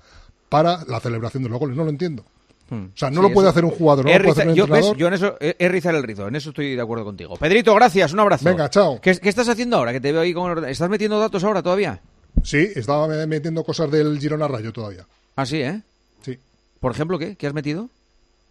para 0.49 0.83
la 0.87 0.99
celebración 0.99 1.41
de 1.43 1.49
los 1.49 1.59
goles. 1.59 1.75
No 1.75 1.83
lo 1.83 1.89
entiendo. 1.89 2.25
O 2.71 2.89
sea, 2.93 3.09
no 3.09 3.21
Sí, 3.23 3.27
lo 3.27 3.33
puede 3.33 3.47
eso- 3.47 3.49
hacer 3.49 3.65
un 3.65 3.71
jugador, 3.71 4.05
no 4.05 4.11
lo 4.11 4.17
puede 4.19 4.31
hacer 4.31 4.47
un 4.49 4.53
yo. 4.53 4.93
Yo 4.95 5.07
en 5.07 5.13
eso 5.15 5.35
es 5.39 5.55
es 5.57 5.71
rizar 5.71 5.95
el 5.95 6.03
rizo, 6.03 6.27
en 6.27 6.35
eso 6.35 6.49
estoy 6.49 6.75
de 6.75 6.81
acuerdo 6.81 7.03
contigo. 7.05 7.35
Pedrito, 7.37 7.73
gracias, 7.73 8.13
un 8.13 8.19
abrazo. 8.19 8.45
Venga, 8.45 8.69
chao. 8.69 9.01
¿Qué, 9.01 9.17
qué 9.17 9.29
estás 9.29 9.49
haciendo 9.49 9.77
ahora? 9.77 9.91
Que 9.91 9.99
te 9.99 10.11
veo 10.11 10.21
ahí 10.21 10.31
con... 10.35 10.63
¿Estás 10.65 10.87
metiendo 10.91 11.19
datos 11.19 11.43
ahora 11.43 11.63
todavía? 11.63 11.99
Sí, 12.43 12.69
estaba 12.75 13.07
me- 13.07 13.25
metiendo 13.27 13.63
cosas 13.63 13.91
del 13.91 14.19
Girona 14.19 14.47
Rayo 14.47 14.71
todavía. 14.73 15.05
Ah, 15.35 15.45
sí, 15.45 15.57
¿eh? 15.61 15.81
Sí. 16.23 16.37
¿Por 16.79 16.91
ejemplo 16.91 17.19
qué? 17.19 17.35
¿Qué 17.35 17.47
has 17.47 17.53
metido? 17.53 17.89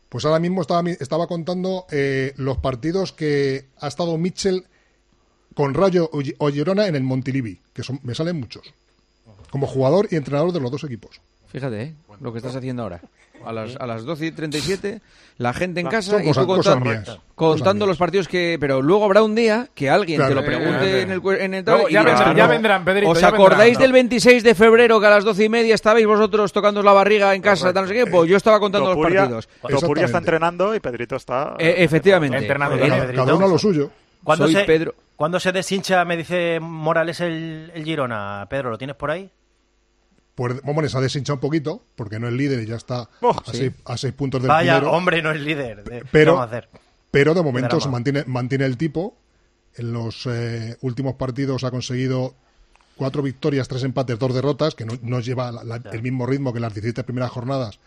Pues 0.09 0.25
ahora 0.25 0.39
mismo 0.39 0.63
estaba, 0.63 0.89
estaba 0.91 1.27
contando 1.27 1.87
eh, 1.91 2.33
los 2.37 2.59
partidos 2.59 3.13
que 3.13 3.67
ha 3.81 3.89
estado 3.89 4.17
Mitchell 4.17 4.65
con 5.55 5.75
Rayo 5.75 6.09
o 6.39 6.51
Girona 6.51 6.87
en 6.87 6.97
el 6.97 7.03
Montilivi, 7.03 7.61
que 7.75 7.83
son, 7.83 8.01
me 8.03 8.15
salen 8.15 8.39
muchos. 8.39 8.63
Como 9.51 9.67
jugador 9.67 10.09
y 10.11 10.17
entrenador 10.17 10.53
de 10.53 10.61
los 10.61 10.71
dos 10.71 10.85
equipos. 10.85 11.21
Fíjate, 11.51 11.83
¿eh? 11.83 11.95
Lo 12.21 12.33
que 12.33 12.39
estás 12.39 12.55
haciendo 12.57 12.83
ahora. 12.83 13.01
A 13.45 13.53
las, 13.53 13.77
a 13.77 13.87
las 13.87 14.05
12 14.05 14.27
y 14.27 14.31
37, 14.33 15.01
la 15.37 15.53
gente 15.55 15.79
en 15.81 15.87
casa 15.87 16.21
y 16.21 16.33
tú 16.33 16.45
cosas 16.45 16.75
contando, 16.75 16.85
mías, 16.91 17.19
cosas 17.37 17.61
contando 17.61 17.87
los 17.87 17.97
partidos 17.97 18.27
que... 18.27 18.57
Pero 18.59 18.83
luego 18.83 19.05
habrá 19.05 19.23
un 19.23 19.37
día 19.37 19.69
que 19.77 19.89
alguien 19.89 20.21
te 20.27 20.35
lo 20.35 20.45
pregunte 20.45 20.99
eh, 20.99 21.03
en 21.03 21.11
el, 21.13 21.21
en 21.41 21.55
el 21.55 21.65
y 21.89 21.93
ya 21.93 22.03
vendrán, 22.03 22.29
"Ah, 22.31 22.35
ya 22.37 22.45
no". 22.47 22.51
vendrán, 22.51 22.85
Pedrito, 22.85 23.11
¿Os 23.13 23.21
ya 23.21 23.29
acordáis 23.29 23.79
vendrán, 23.79 23.83
del 23.83 23.93
26 23.93 24.43
de 24.43 24.55
febrero 24.57 24.99
que 25.01 25.07
a 25.07 25.11
las 25.11 25.25
12 25.25 25.45
y 25.45 25.49
media 25.49 25.77
estabais 25.77 26.05
vosotros 26.05 26.53
tocándoos 26.53 26.85
la 26.85 26.93
barriga 26.93 27.33
en 27.33 27.41
casa? 27.41 27.73
Tal, 27.73 27.85
no 27.85 27.89
sé 27.89 27.95
qué? 27.95 28.07
Pues 28.07 28.29
yo 28.29 28.37
estaba 28.37 28.59
contando 28.59 28.93
los 28.93 28.99
partidos. 29.01 29.49
Topuria 29.69 30.07
está 30.07 30.19
entrenando 30.19 30.75
y 30.75 30.81
Pedrito 30.81 31.15
está... 31.15 31.55
Eh, 31.61 31.77
efectivamente. 31.79 32.39
Entrenando 32.39 32.75
Eh, 32.77 32.89
Cada, 32.89 33.01
Pedrito. 33.03 33.23
cada 33.25 33.37
uno 33.37 33.47
lo 33.47 33.59
suyo. 33.59 33.89
¿Cuándo 34.25 34.47
Soy 34.47 34.55
se, 34.57 34.65
Pedro. 34.65 34.95
¿Cuándo 35.15 35.39
se 35.39 35.53
deshincha, 35.53 36.05
me 36.05 36.17
dice 36.17 36.59
Morales, 36.61 37.21
el, 37.21 37.71
el 37.73 37.85
Girona? 37.85 38.47
Pedro, 38.51 38.71
¿lo 38.71 38.79
tienes 38.79 38.97
por 38.97 39.13
ahí? 39.13 39.31
Pues 40.39 40.63
Mómones 40.63 40.95
ha 40.95 41.01
deshinchado 41.01 41.35
un 41.35 41.41
poquito, 41.41 41.83
porque 41.97 42.21
no 42.21 42.29
es 42.29 42.33
líder 42.33 42.61
y 42.63 42.67
ya 42.67 42.77
está 42.77 43.09
Oh, 43.23 43.31
a, 43.31 43.51
sí. 43.51 43.57
seis, 43.59 43.73
a 43.85 43.97
seis 43.97 44.15
puntos 44.15 44.41
del 44.41 44.47
Vaya, 44.49 44.77
primero. 44.77 44.97
hombre, 44.97 45.21
no 45.21 45.33
es 45.33 45.41
líder. 45.41 45.83
De- 45.83 45.99
¿qué 46.03 46.07
Pero- 46.13 46.41
hacer? 46.41 46.69
Pero 47.11 47.35
de 47.35 47.43
momento 47.43 47.81
se 47.81 47.89
mantiene, 47.89 48.23
mantiene 48.29 48.65
el 48.65 48.77
tipo. 48.77 49.17
En 49.77 49.93
los 49.93 50.27
eh, 50.27 50.77
últimos 50.83 51.15
partidos 51.17 51.65
ha 51.65 51.73
conseguido 51.73 52.35
cuatro 52.95 53.21
victorias, 53.21 53.67
tres 53.67 53.83
empates, 53.83 54.17
dos 54.17 54.33
derrotas, 54.33 54.77
que 54.77 54.85
no, 54.85 54.93
no 55.03 55.19
lleva 55.19 55.51
la- 55.51 55.65
la- 55.65 55.83
el 55.91 56.03
mismo 56.03 56.25
ritmo 56.25 56.53
que 56.53 56.59
en 56.59 56.63
las 56.63 56.75
17 56.75 57.03
primeras 57.03 57.33
jornadas, 57.33 57.81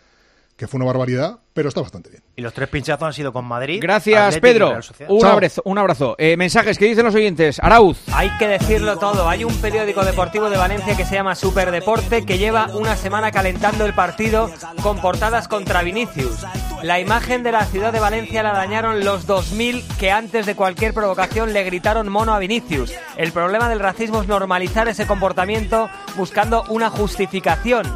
que 0.56 0.66
fue 0.68 0.78
una 0.78 0.86
barbaridad, 0.86 1.38
pero 1.54 1.68
está 1.68 1.80
bastante 1.80 2.10
bien. 2.10 2.22
Y 2.36 2.42
los 2.42 2.52
tres 2.54 2.68
pinchazos 2.68 3.02
han 3.02 3.12
sido 3.12 3.32
con 3.32 3.44
Madrid. 3.44 3.78
Gracias, 3.82 4.36
Atlético 4.36 4.40
Pedro. 4.42 4.80
Un 5.08 5.20
Chao. 5.20 5.32
abrazo. 5.32 5.62
Un 5.64 5.78
abrazo. 5.78 6.14
Eh, 6.18 6.36
mensajes 6.36 6.78
que 6.78 6.84
dicen 6.86 7.04
los 7.04 7.14
oyentes. 7.14 7.58
Arauz. 7.60 7.98
Hay 8.12 8.30
que 8.38 8.46
decirlo 8.48 8.96
todo. 8.98 9.28
Hay 9.28 9.44
un 9.44 9.54
periódico 9.56 10.04
deportivo 10.04 10.48
de 10.50 10.56
Valencia 10.56 10.96
que 10.96 11.04
se 11.04 11.14
llama 11.14 11.34
Superdeporte 11.34 12.24
que 12.24 12.38
lleva 12.38 12.68
una 12.74 12.96
semana 12.96 13.32
calentando 13.32 13.84
el 13.86 13.94
partido 13.94 14.50
con 14.82 15.00
portadas 15.00 15.48
contra 15.48 15.82
Vinicius. 15.82 16.46
La 16.82 17.00
imagen 17.00 17.42
de 17.42 17.52
la 17.52 17.64
ciudad 17.66 17.92
de 17.92 18.00
Valencia 18.00 18.42
la 18.42 18.52
dañaron 18.52 19.04
los 19.04 19.26
2.000 19.26 19.84
que 19.98 20.10
antes 20.10 20.46
de 20.46 20.54
cualquier 20.56 20.94
provocación 20.94 21.52
le 21.52 21.64
gritaron 21.64 22.08
mono 22.08 22.34
a 22.34 22.38
Vinicius. 22.38 22.92
El 23.16 23.32
problema 23.32 23.68
del 23.68 23.80
racismo 23.80 24.22
es 24.22 24.28
normalizar 24.28 24.88
ese 24.88 25.06
comportamiento 25.06 25.88
buscando 26.16 26.64
una 26.68 26.90
justificación. 26.90 27.86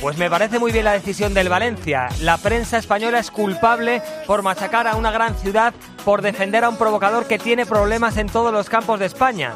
Pues 0.00 0.18
me 0.18 0.28
parece 0.28 0.58
muy 0.58 0.72
bien 0.72 0.84
la 0.84 0.92
decisión 0.92 1.32
del 1.32 1.48
Valencia. 1.48 2.08
La 2.20 2.36
prensa 2.36 2.78
española 2.78 3.18
es 3.18 3.30
culpable 3.30 4.02
por 4.26 4.42
machacar 4.42 4.86
a 4.86 4.96
una 4.96 5.10
gran 5.10 5.34
ciudad, 5.36 5.72
por 6.04 6.22
defender 6.22 6.64
a 6.64 6.68
un 6.68 6.76
provocador 6.76 7.26
que 7.26 7.38
tiene 7.38 7.64
problemas 7.64 8.16
en 8.18 8.28
todos 8.28 8.52
los 8.52 8.68
campos 8.68 9.00
de 9.00 9.06
España. 9.06 9.54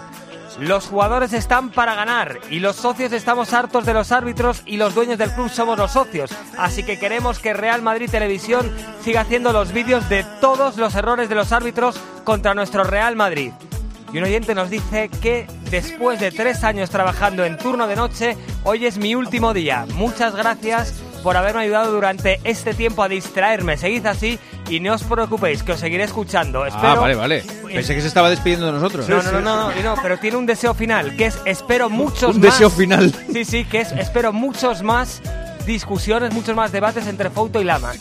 Los 0.58 0.86
jugadores 0.86 1.32
están 1.32 1.70
para 1.70 1.94
ganar 1.94 2.38
y 2.50 2.58
los 2.58 2.76
socios 2.76 3.12
estamos 3.12 3.52
hartos 3.52 3.86
de 3.86 3.94
los 3.94 4.12
árbitros 4.12 4.62
y 4.66 4.78
los 4.78 4.94
dueños 4.94 5.18
del 5.18 5.30
club 5.30 5.48
somos 5.48 5.78
los 5.78 5.92
socios. 5.92 6.30
Así 6.58 6.82
que 6.82 6.98
queremos 6.98 7.38
que 7.38 7.54
Real 7.54 7.82
Madrid 7.82 8.10
Televisión 8.10 8.70
siga 9.02 9.20
haciendo 9.20 9.52
los 9.52 9.72
vídeos 9.72 10.08
de 10.08 10.24
todos 10.40 10.76
los 10.76 10.94
errores 10.94 11.28
de 11.28 11.34
los 11.34 11.52
árbitros 11.52 12.00
contra 12.24 12.54
nuestro 12.54 12.82
Real 12.82 13.14
Madrid. 13.14 13.52
Y 14.12 14.18
un 14.18 14.24
oyente 14.24 14.54
nos 14.54 14.70
dice 14.70 15.08
que 15.22 15.46
después 15.70 16.18
de 16.18 16.32
tres 16.32 16.64
años 16.64 16.90
trabajando 16.90 17.44
en 17.44 17.56
turno 17.56 17.86
de 17.86 17.96
noche, 17.96 18.36
hoy 18.64 18.86
es 18.86 18.98
mi 18.98 19.14
último 19.14 19.54
día. 19.54 19.86
Muchas 19.94 20.34
gracias 20.34 20.94
por 21.22 21.36
haberme 21.36 21.62
ayudado 21.62 21.92
durante 21.92 22.40
este 22.44 22.74
tiempo 22.74 23.02
a 23.02 23.08
distraerme. 23.08 23.76
Seguid 23.76 24.06
así 24.06 24.38
y 24.68 24.80
no 24.80 24.94
os 24.94 25.02
preocupéis, 25.04 25.62
que 25.62 25.72
os 25.72 25.80
seguiré 25.80 26.04
escuchando. 26.04 26.66
Espero... 26.66 26.88
Ah, 26.88 26.94
vale, 26.96 27.14
vale. 27.14 27.44
Pensé 27.72 27.94
que 27.94 28.00
se 28.00 28.08
estaba 28.08 28.30
despidiendo 28.30 28.66
de 28.66 28.72
nosotros. 28.72 29.08
No, 29.08 29.22
no, 29.22 29.32
no, 29.40 29.70
no, 29.70 29.82
no, 29.82 29.94
pero 30.02 30.18
tiene 30.18 30.36
un 30.38 30.46
deseo 30.46 30.74
final, 30.74 31.16
que 31.16 31.26
es 31.26 31.38
espero 31.44 31.88
muchos 31.90 32.34
Un 32.34 32.40
más... 32.42 32.52
deseo 32.52 32.70
final. 32.70 33.14
Sí, 33.32 33.44
sí, 33.44 33.64
que 33.64 33.80
es 33.82 33.92
espero 33.92 34.32
muchos 34.32 34.82
más 34.82 35.22
discusiones, 35.70 36.32
muchos 36.34 36.54
más 36.56 36.72
debates 36.72 37.06
entre 37.06 37.30
Fouto 37.30 37.60
y 37.60 37.64
Lama. 37.64 37.92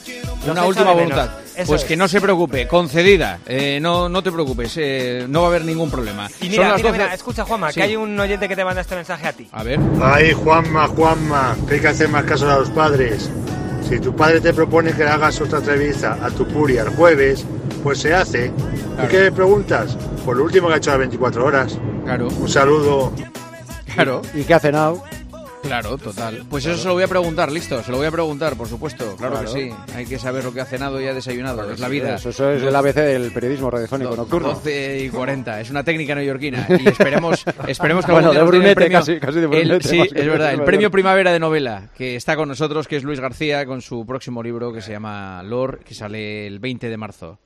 Los 0.45 0.49
Una 0.57 0.65
última 0.65 0.91
voluntad. 0.91 1.29
Eso 1.55 1.67
Pues 1.67 1.81
es. 1.83 1.87
que 1.87 1.97
no 1.97 2.07
se 2.07 2.21
preocupe, 2.21 2.67
concedida. 2.67 3.39
Eh, 3.45 3.79
no, 3.81 4.07
no 4.09 4.23
te 4.23 4.31
preocupes, 4.31 4.73
eh, 4.77 5.25
no 5.27 5.41
va 5.41 5.47
a 5.47 5.49
haber 5.49 5.65
ningún 5.65 5.91
problema. 5.91 6.27
Y 6.39 6.45
Son 6.45 6.49
mira, 6.51 6.67
las 6.69 6.77
mira, 6.77 6.89
12. 6.89 7.01
mira, 7.03 7.13
escucha 7.13 7.43
Juanma, 7.45 7.71
Sí. 7.71 7.75
que 7.79 7.83
hay 7.83 7.95
un 7.95 8.17
oyente 8.19 8.47
que 8.47 8.55
te 8.55 8.63
manda 8.65 8.81
este 8.81 8.95
mensaje 8.95 9.27
a 9.27 9.33
ti. 9.33 9.47
A 9.51 9.63
ver. 9.63 9.79
Ay, 10.01 10.31
Juanma, 10.33 10.87
Juanma, 10.87 11.55
que 11.67 11.75
hay 11.75 11.79
que 11.81 11.87
hacer 11.89 12.07
más 12.09 12.23
caso 12.23 12.49
a 12.49 12.57
los 12.59 12.69
padres. 12.69 13.29
Si 13.87 13.99
tu 13.99 14.15
padre 14.15 14.39
te 14.39 14.53
propone 14.53 14.91
que 14.93 15.03
le 15.03 15.09
hagas 15.09 15.41
otra 15.41 15.59
entrevista 15.59 16.17
a 16.23 16.29
tu 16.31 16.47
puri 16.47 16.77
el 16.77 16.89
jueves, 16.89 17.45
pues 17.83 17.99
se 17.99 18.13
hace. 18.13 18.51
¿Y 19.03 19.07
qué 19.07 19.19
le 19.21 19.31
preguntas? 19.31 19.97
Por 20.25 20.37
lo 20.37 20.43
último 20.45 20.67
que 20.69 20.75
ha 20.75 20.77
hecho 20.77 20.91
las 20.91 20.99
24 20.99 21.45
horas. 21.45 21.77
Claro. 22.05 22.27
Un 22.27 22.47
saludo. 22.49 23.11
Claro. 23.93 24.21
¿Y 24.33 24.43
qué 24.43 24.53
ha 24.53 24.59
cenado? 24.59 25.03
Claro, 25.69 25.97
total. 25.97 26.43
Pues 26.49 26.65
eso 26.65 26.77
se 26.77 26.87
lo 26.87 26.95
voy 26.95 27.03
a 27.03 27.07
preguntar, 27.07 27.51
listo, 27.51 27.83
se 27.83 27.91
lo 27.91 27.97
voy 27.97 28.07
a 28.07 28.11
preguntar, 28.11 28.55
por 28.55 28.67
supuesto. 28.67 29.15
Claro, 29.17 29.35
Claro. 29.39 29.53
que 29.53 29.69
sí. 29.69 29.75
Hay 29.95 30.05
que 30.05 30.17
saber 30.17 30.43
lo 30.43 30.51
que 30.53 30.61
ha 30.61 30.65
cenado 30.65 30.99
y 30.99 31.05
ha 31.07 31.13
desayunado, 31.13 31.69
es 31.71 31.79
la 31.79 31.87
vida. 31.87 32.15
Eso, 32.15 32.29
eso 32.29 32.51
es 32.51 32.63
el 32.63 32.75
ABC 32.75 32.95
del 32.95 33.31
periodismo 33.31 33.69
radiofónico 33.69 34.15
nocturno. 34.15 34.49
12 34.49 34.99
y 35.05 35.09
40. 35.09 35.61
Es 35.61 35.69
una 35.69 35.83
técnica 35.83 36.15
neoyorquina. 36.15 36.67
Y 36.79 36.87
esperemos, 36.89 37.45
esperemos 37.67 38.05
que 38.05 38.11
Bueno, 38.11 38.29
de 38.29 38.35
den 38.37 38.43
el 38.45 38.49
Brunete, 38.51 38.75
premio- 38.75 38.99
casi- 38.99 39.19
casi 39.19 39.35
de 39.39 39.41
el- 39.43 39.47
Brunete, 39.49 39.87
sí, 39.87 39.97
más 39.99 40.07
es 40.07 40.13
que 40.13 40.19
verdad. 40.27 40.49
El 40.49 40.55
Brunete. 40.57 40.65
premio 40.65 40.91
Primavera 40.91 41.31
de 41.31 41.39
Novela, 41.39 41.89
que 41.95 42.15
está 42.15 42.35
con 42.35 42.49
nosotros, 42.49 42.87
que 42.87 42.95
es 42.97 43.03
Luis 43.03 43.19
García, 43.19 43.65
con 43.65 43.81
su 43.81 44.05
próximo 44.05 44.41
libro 44.41 44.73
que 44.73 44.81
se 44.81 44.91
llama 44.91 45.43
Lor, 45.43 45.79
que 45.85 45.93
sale 45.93 46.47
el 46.47 46.59
20 46.59 46.89
de 46.89 46.97
marzo. 46.97 47.39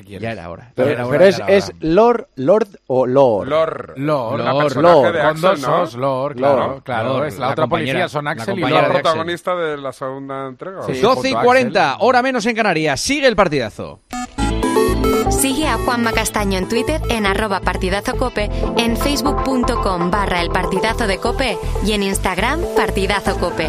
¿Qué 0.00 0.04
quieres? 0.04 0.22
Ya 0.22 0.32
era 0.32 0.50
hora. 0.50 0.72
Pero, 0.74 0.88
Ya 0.88 0.92
era 0.94 1.04
pero 1.04 1.16
hora, 1.16 1.26
es, 1.28 1.36
ya 1.38 1.44
era 1.44 1.54
es 1.56 1.64
hora. 1.68 1.76
Lord, 1.80 2.26
Lord 2.36 2.68
o 2.86 3.06
Lord. 3.06 3.48
Lor. 3.48 3.94
Lord, 3.96 4.38
Lord, 4.44 4.62
personaje 4.62 4.94
Lord. 4.94 5.12
de 5.12 5.18
Con 5.20 5.28
Axel, 5.28 5.42
dos 5.42 5.60
¿no? 5.60 5.82
os, 5.82 5.94
Lord, 5.94 6.36
claro, 6.36 6.56
Lord. 6.58 6.82
claro. 6.82 7.08
Lord, 7.14 7.26
es 7.26 7.38
la, 7.38 7.46
la 7.46 7.52
otra 7.52 7.66
policía 7.66 8.08
son 8.08 8.24
la 8.24 8.30
Axel 8.32 8.58
y 8.58 8.62
¿El 8.62 8.68
de 8.68 8.70
Lord. 8.74 8.84
Axel. 8.84 9.02
protagonista 9.02 9.54
de 9.56 9.76
la 9.78 9.92
segunda 9.92 10.46
entrega? 10.48 10.82
Sí. 10.82 11.00
12 11.00 11.28
y 11.28 11.32
junto 11.32 11.38
a 11.38 11.42
40, 11.44 11.90
Axel. 11.92 12.06
hora 12.06 12.22
menos 12.22 12.46
en 12.46 12.56
Canarias. 12.56 13.00
Sigue 13.00 13.26
el 13.26 13.36
partidazo. 13.36 14.00
Sigue 15.30 15.66
a 15.66 15.76
Juanma 15.78 16.12
Castaño 16.12 16.56
en 16.58 16.68
Twitter 16.68 17.00
en 17.10 17.26
arroba 17.26 17.60
partidazo 17.60 18.16
cope, 18.16 18.48
en 18.78 18.96
facebook.com 18.96 20.10
barra 20.10 20.40
el 20.40 20.50
partidazo 20.50 21.06
de 21.06 21.18
cope 21.18 21.58
y 21.84 21.92
en 21.92 22.04
Instagram 22.04 22.60
partidazo 22.76 23.36
cope. 23.38 23.68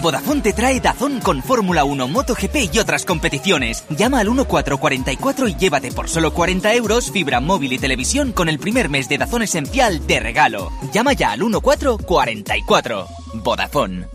Vodafone 0.00 0.42
te 0.42 0.52
trae 0.52 0.80
Dazón 0.80 1.20
con 1.20 1.42
Fórmula 1.42 1.84
1, 1.84 2.08
MotoGP 2.08 2.74
y 2.74 2.78
otras 2.78 3.04
competiciones. 3.04 3.84
Llama 3.90 4.20
al 4.20 4.28
1444 4.28 5.48
y 5.48 5.54
llévate 5.56 5.92
por 5.92 6.08
solo 6.08 6.32
40 6.32 6.74
euros 6.74 7.10
fibra 7.10 7.40
móvil 7.40 7.72
y 7.72 7.78
televisión 7.78 8.32
con 8.32 8.48
el 8.48 8.58
primer 8.58 8.88
mes 8.88 9.08
de 9.08 9.18
Dazón 9.18 9.42
Esencial 9.42 10.06
de 10.06 10.20
regalo. 10.20 10.70
Llama 10.92 11.12
ya 11.12 11.32
al 11.32 11.40
1444. 11.40 13.06
Vodafone. 13.42 14.06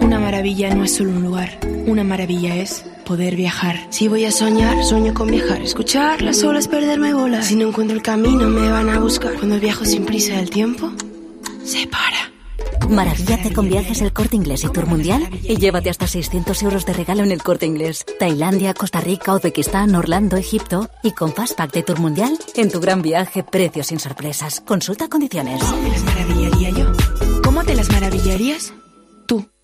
Una 0.00 0.18
maravilla 0.18 0.74
no 0.74 0.84
es 0.84 0.96
solo 0.96 1.10
un 1.10 1.22
lugar, 1.22 1.58
una 1.86 2.02
maravilla 2.02 2.56
es 2.56 2.84
poder 3.04 3.36
viajar. 3.36 3.76
Si 3.90 4.08
voy 4.08 4.24
a 4.24 4.32
soñar, 4.32 4.82
sueño 4.84 5.14
con 5.14 5.30
viajar. 5.30 5.60
Escuchar 5.62 6.22
las 6.22 6.42
olas, 6.42 6.68
perderme 6.68 7.12
bolas. 7.12 7.46
Si 7.46 7.56
no 7.56 7.68
encuentro 7.68 7.96
el 7.96 8.02
camino, 8.02 8.48
me 8.48 8.70
van 8.70 8.88
a 8.88 8.98
buscar. 8.98 9.34
Cuando 9.34 9.58
viajo 9.58 9.84
sin 9.84 10.04
prisa 10.06 10.36
del 10.36 10.50
tiempo, 10.50 10.92
se 11.64 11.86
para. 11.86 12.39
Maravíllate 12.88 13.52
con 13.52 13.68
viajes 13.68 14.00
el 14.02 14.12
corte 14.12 14.36
inglés 14.36 14.64
y 14.64 14.68
tour 14.68 14.86
mundial 14.86 15.28
y 15.44 15.56
llévate 15.56 15.90
hasta 15.90 16.06
600 16.06 16.62
euros 16.62 16.86
de 16.86 16.92
regalo 16.92 17.22
en 17.22 17.30
el 17.30 17.42
corte 17.42 17.66
inglés. 17.66 18.04
Tailandia, 18.18 18.74
Costa 18.74 19.00
Rica, 19.00 19.34
Uzbekistán, 19.34 19.94
Orlando, 19.94 20.36
Egipto 20.36 20.88
y 21.02 21.12
con 21.12 21.32
Fastpack 21.32 21.72
de 21.72 21.82
tour 21.82 22.00
mundial 22.00 22.36
en 22.56 22.70
tu 22.70 22.80
gran 22.80 23.02
viaje, 23.02 23.44
precios 23.44 23.88
sin 23.88 24.00
sorpresas. 24.00 24.60
Consulta 24.60 25.08
condiciones. 25.08 25.62
¿Cómo 25.62 25.82
te 25.82 25.90
las 25.90 26.04
maravillaría 26.04 26.70
yo? 26.70 26.92
¿Cómo 27.44 27.64
te 27.64 27.74
las 27.74 27.90
maravillarías? 27.90 28.72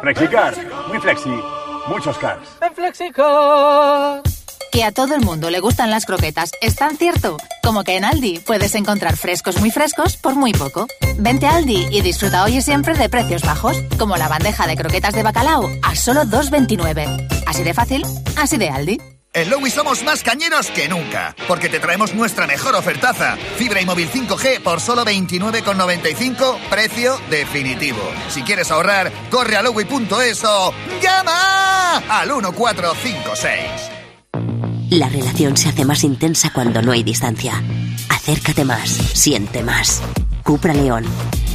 Flexicar, 0.00 0.54
muy 0.88 1.00
flexi, 1.00 1.42
muchos 1.88 2.18
cars. 2.18 2.48
En 2.60 2.74
Flexicar. 2.74 4.22
Que 4.72 4.84
a 4.84 4.92
todo 4.92 5.14
el 5.14 5.22
mundo 5.22 5.50
le 5.50 5.60
gustan 5.60 5.90
las 5.90 6.04
croquetas 6.04 6.52
es 6.60 6.76
tan 6.76 6.96
cierto 6.96 7.38
como 7.66 7.82
que 7.82 7.96
en 7.96 8.04
Aldi 8.04 8.38
puedes 8.46 8.76
encontrar 8.76 9.16
frescos 9.16 9.60
muy 9.60 9.72
frescos 9.72 10.16
por 10.16 10.36
muy 10.36 10.52
poco. 10.52 10.86
Vente 11.18 11.46
a 11.46 11.56
Aldi 11.56 11.88
y 11.90 12.00
disfruta 12.00 12.44
hoy 12.44 12.58
y 12.58 12.62
siempre 12.62 12.94
de 12.94 13.08
precios 13.08 13.42
bajos, 13.42 13.76
como 13.98 14.16
la 14.16 14.28
bandeja 14.28 14.68
de 14.68 14.76
croquetas 14.76 15.14
de 15.14 15.24
bacalao 15.24 15.68
a 15.82 15.96
solo 15.96 16.22
2,29. 16.22 17.44
Así 17.44 17.64
de 17.64 17.74
fácil, 17.74 18.04
así 18.36 18.56
de 18.56 18.68
Aldi. 18.68 19.15
En 19.36 19.50
Lowy 19.50 19.70
somos 19.70 20.02
más 20.02 20.22
cañeros 20.22 20.68
que 20.68 20.88
nunca, 20.88 21.36
porque 21.46 21.68
te 21.68 21.78
traemos 21.78 22.14
nuestra 22.14 22.46
mejor 22.46 22.74
ofertaza. 22.74 23.36
Fibra 23.58 23.82
y 23.82 23.84
móvil 23.84 24.08
5G 24.10 24.62
por 24.62 24.80
solo 24.80 25.04
29,95, 25.04 26.58
precio 26.70 27.20
definitivo. 27.28 28.00
Si 28.30 28.42
quieres 28.42 28.70
ahorrar, 28.70 29.12
corre 29.30 29.56
a 29.56 29.62
lowy.es 29.62 30.42
o 30.42 30.72
llama 31.02 31.98
al 32.08 32.28
1456. 32.28 33.60
La 34.88 35.10
relación 35.10 35.54
se 35.58 35.68
hace 35.68 35.84
más 35.84 36.02
intensa 36.02 36.50
cuando 36.54 36.80
no 36.80 36.92
hay 36.92 37.02
distancia. 37.02 37.62
Acércate 38.08 38.64
más, 38.64 38.88
siente 38.88 39.62
más. 39.62 40.00
Cupra 40.46 40.72
León. 40.72 41.04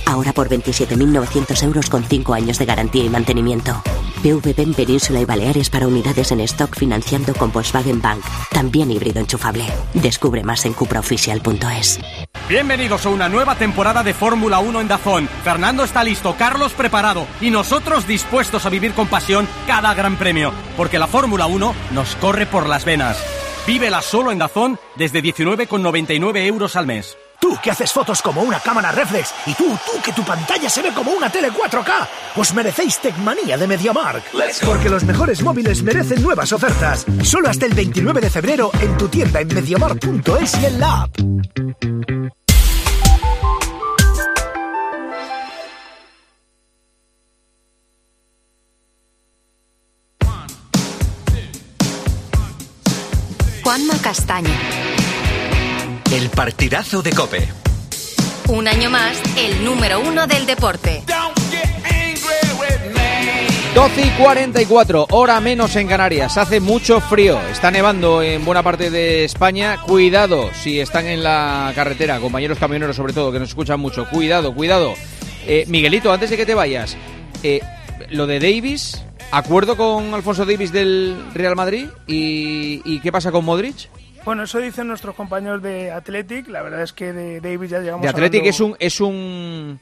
Ahora 0.06 0.34
por 0.34 0.50
27.900 0.50 1.64
euros 1.64 1.90
con 1.90 2.04
5 2.04 2.34
años 2.34 2.60
de 2.60 2.66
garantía 2.66 3.06
y 3.06 3.10
mantenimiento. 3.10 3.82
PVP 4.22 4.62
en 4.62 4.74
Península 4.74 5.22
y 5.22 5.26
Baleares 5.26 5.70
para 5.70 5.88
unidades 5.88 6.32
en 6.34 6.42
stock 6.42 6.76
financiando 6.78 7.34
con 7.34 7.54
Volkswagen 7.54 8.02
Bank. 8.02 8.22
También 8.52 8.92
híbrido 8.92 9.22
enchufable. 9.22 9.66
Descubre 9.94 10.44
más 10.44 10.66
en 10.66 10.74
cupraoficial.es. 10.74 12.02
Bienvenidos 12.50 13.06
a 13.06 13.10
una 13.10 13.30
nueva 13.30 13.56
temporada 13.56 14.04
de 14.04 14.14
Fórmula 14.14 14.60
1 14.60 14.82
en 14.82 14.88
Dazón. 14.90 15.30
Fernando 15.42 15.86
está 15.86 16.04
listo, 16.04 16.36
Carlos 16.38 16.74
preparado 16.74 17.26
y 17.40 17.50
nosotros 17.50 18.06
dispuestos 18.06 18.66
a 18.66 18.70
vivir 18.70 18.92
con 18.92 19.08
pasión 19.08 19.48
cada 19.68 19.94
gran 19.94 20.18
premio, 20.18 20.52
porque 20.76 21.00
la 21.00 21.08
Fórmula 21.08 21.46
1 21.46 21.74
nos 21.92 22.16
corre 22.18 22.46
por 22.46 22.68
las 22.68 22.84
venas. 22.84 23.18
Vívela 23.66 24.02
solo 24.02 24.34
en 24.34 24.40
Dazón 24.40 24.78
desde 24.98 25.24
19,99 25.24 26.46
euros 26.46 26.76
al 26.76 26.88
mes. 26.88 27.18
Tú 27.42 27.58
que 27.62 27.72
haces 27.72 27.92
fotos 27.92 28.22
como 28.22 28.44
una 28.44 28.60
cámara 28.60 28.92
reflex 28.92 29.34
y 29.48 29.56
tú, 29.56 29.76
tú 29.84 30.00
que 30.04 30.14
tu 30.14 30.24
pantalla 30.24 30.70
se 30.70 30.84
ve 30.84 30.94
como 30.94 31.12
una 31.12 31.28
tele 31.28 31.52
4K. 31.52 32.08
Os 32.36 32.54
merecéis 32.54 33.00
Tecmanía 33.00 33.58
de 33.58 33.66
MediaMark. 33.66 34.24
Porque 34.64 34.90
los 34.90 35.04
mejores 35.04 35.42
móviles 35.42 35.82
merecen 35.82 36.22
nuevas 36.22 36.54
ofertas. 36.54 37.04
Solo 37.24 37.50
hasta 37.50 37.66
el 37.66 37.74
29 37.74 38.22
de 38.22 38.30
febrero 38.30 38.70
en 38.80 38.96
tu 38.96 39.08
tienda 39.08 39.42
en 39.42 39.48
mediamark.es 39.48 40.62
y 40.62 40.66
en 40.68 40.80
la 40.80 41.02
app. 41.02 41.18
Juanma 53.64 53.98
Castaño. 54.02 54.91
El 56.12 56.30
partidazo 56.30 57.02
de 57.02 57.12
Cope. 57.12 57.48
Un 58.50 58.68
año 58.68 58.90
más, 58.90 59.18
el 59.38 59.64
número 59.64 60.02
uno 60.02 60.28
del 60.28 60.46
deporte. 60.46 61.04
12 63.74 64.06
y 64.06 64.10
44, 64.22 65.08
hora 65.12 65.40
menos 65.40 65.74
en 65.78 65.88
Canarias. 65.88 66.38
Hace 66.38 66.60
mucho 66.60 67.00
frío. 67.00 67.40
Está 67.50 67.72
nevando 67.72 68.22
en 68.22 68.44
buena 68.44 68.62
parte 68.62 68.90
de 68.90 69.24
España. 69.24 69.78
Cuidado 69.88 70.50
si 70.54 70.82
están 70.82 71.08
en 71.08 71.24
la 71.24 71.72
carretera, 71.76 72.20
compañeros 72.20 72.58
camioneros 72.58 72.98
sobre 72.98 73.14
todo, 73.14 73.32
que 73.32 73.40
nos 73.40 73.48
escuchan 73.48 73.80
mucho. 73.80 74.06
Cuidado, 74.10 74.54
cuidado. 74.54 74.96
Eh, 75.48 75.64
Miguelito, 75.70 76.12
antes 76.12 76.30
de 76.30 76.36
que 76.36 76.46
te 76.46 76.56
vayas, 76.56 76.98
eh, 77.42 77.62
lo 78.10 78.28
de 78.28 78.42
Davis, 78.42 79.02
¿acuerdo 79.32 79.78
con 79.78 80.14
Alfonso 80.14 80.46
Davis 80.46 80.74
del 80.74 81.16
Real 81.34 81.56
Madrid? 81.56 81.86
¿Y, 82.06 82.82
y 82.84 83.00
qué 83.00 83.14
pasa 83.14 83.32
con 83.32 83.46
Modric? 83.46 83.88
Bueno, 84.24 84.44
eso 84.44 84.60
dicen 84.60 84.88
nuestros 84.88 85.16
compañeros 85.16 85.62
de 85.64 85.92
Athletic. 85.92 86.48
La 86.48 86.62
verdad 86.62 86.84
es 86.84 86.94
que 86.94 87.12
de 87.12 87.42
Davis 87.42 87.70
ya 87.72 87.80
llegamos 87.80 88.04
De 88.04 88.10
Athletic 88.10 88.42
hablando- 88.42 88.50
es 88.50 88.60
un 88.62 88.76
es 88.80 89.02
un 89.02 89.80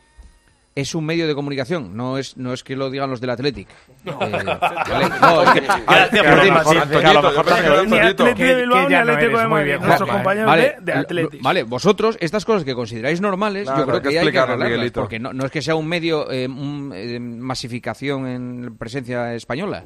es 0.76 0.96
un 0.96 1.06
medio 1.06 1.28
de 1.28 1.36
comunicación, 1.36 1.98
no 1.98 2.18
es 2.18 2.38
no 2.38 2.54
es 2.54 2.64
que 2.64 2.76
lo 2.78 2.90
digan 2.90 3.10
los 3.10 3.20
del 3.20 3.32
Athletic. 3.32 3.68
No. 4.06 4.14
Eh, 4.22 4.32
vale, 4.32 5.10
no, 5.20 5.42
es 5.44 5.50
que- 5.52 5.68
vale, 10.46 10.76
de, 10.80 10.82
de 10.82 10.94
lo- 10.94 11.00
Athletic. 11.02 11.42
Vale, 11.42 11.64
vosotros, 11.64 12.18
estas 12.22 12.46
cosas 12.46 12.64
que 12.64 12.74
consideráis 12.76 13.20
normales, 13.22 13.64
Claro, 13.66 13.80
yo 13.82 13.86
creo 13.88 14.02
que 14.02 14.10
que, 14.10 14.20
hay 14.20 14.32
que 14.32 14.40
hablarlas, 14.40 14.92
porque 14.92 15.20
no, 15.20 15.34
no 15.34 15.46
es 15.46 15.52
que 15.52 15.62
sea 15.62 15.76
un 15.76 15.88
medio, 15.88 16.32
eh, 16.32 16.48
un, 16.48 16.92
eh, 16.96 17.20
masificación 17.20 18.28
en 18.28 18.78
presencia 18.78 19.34
española. 19.36 19.84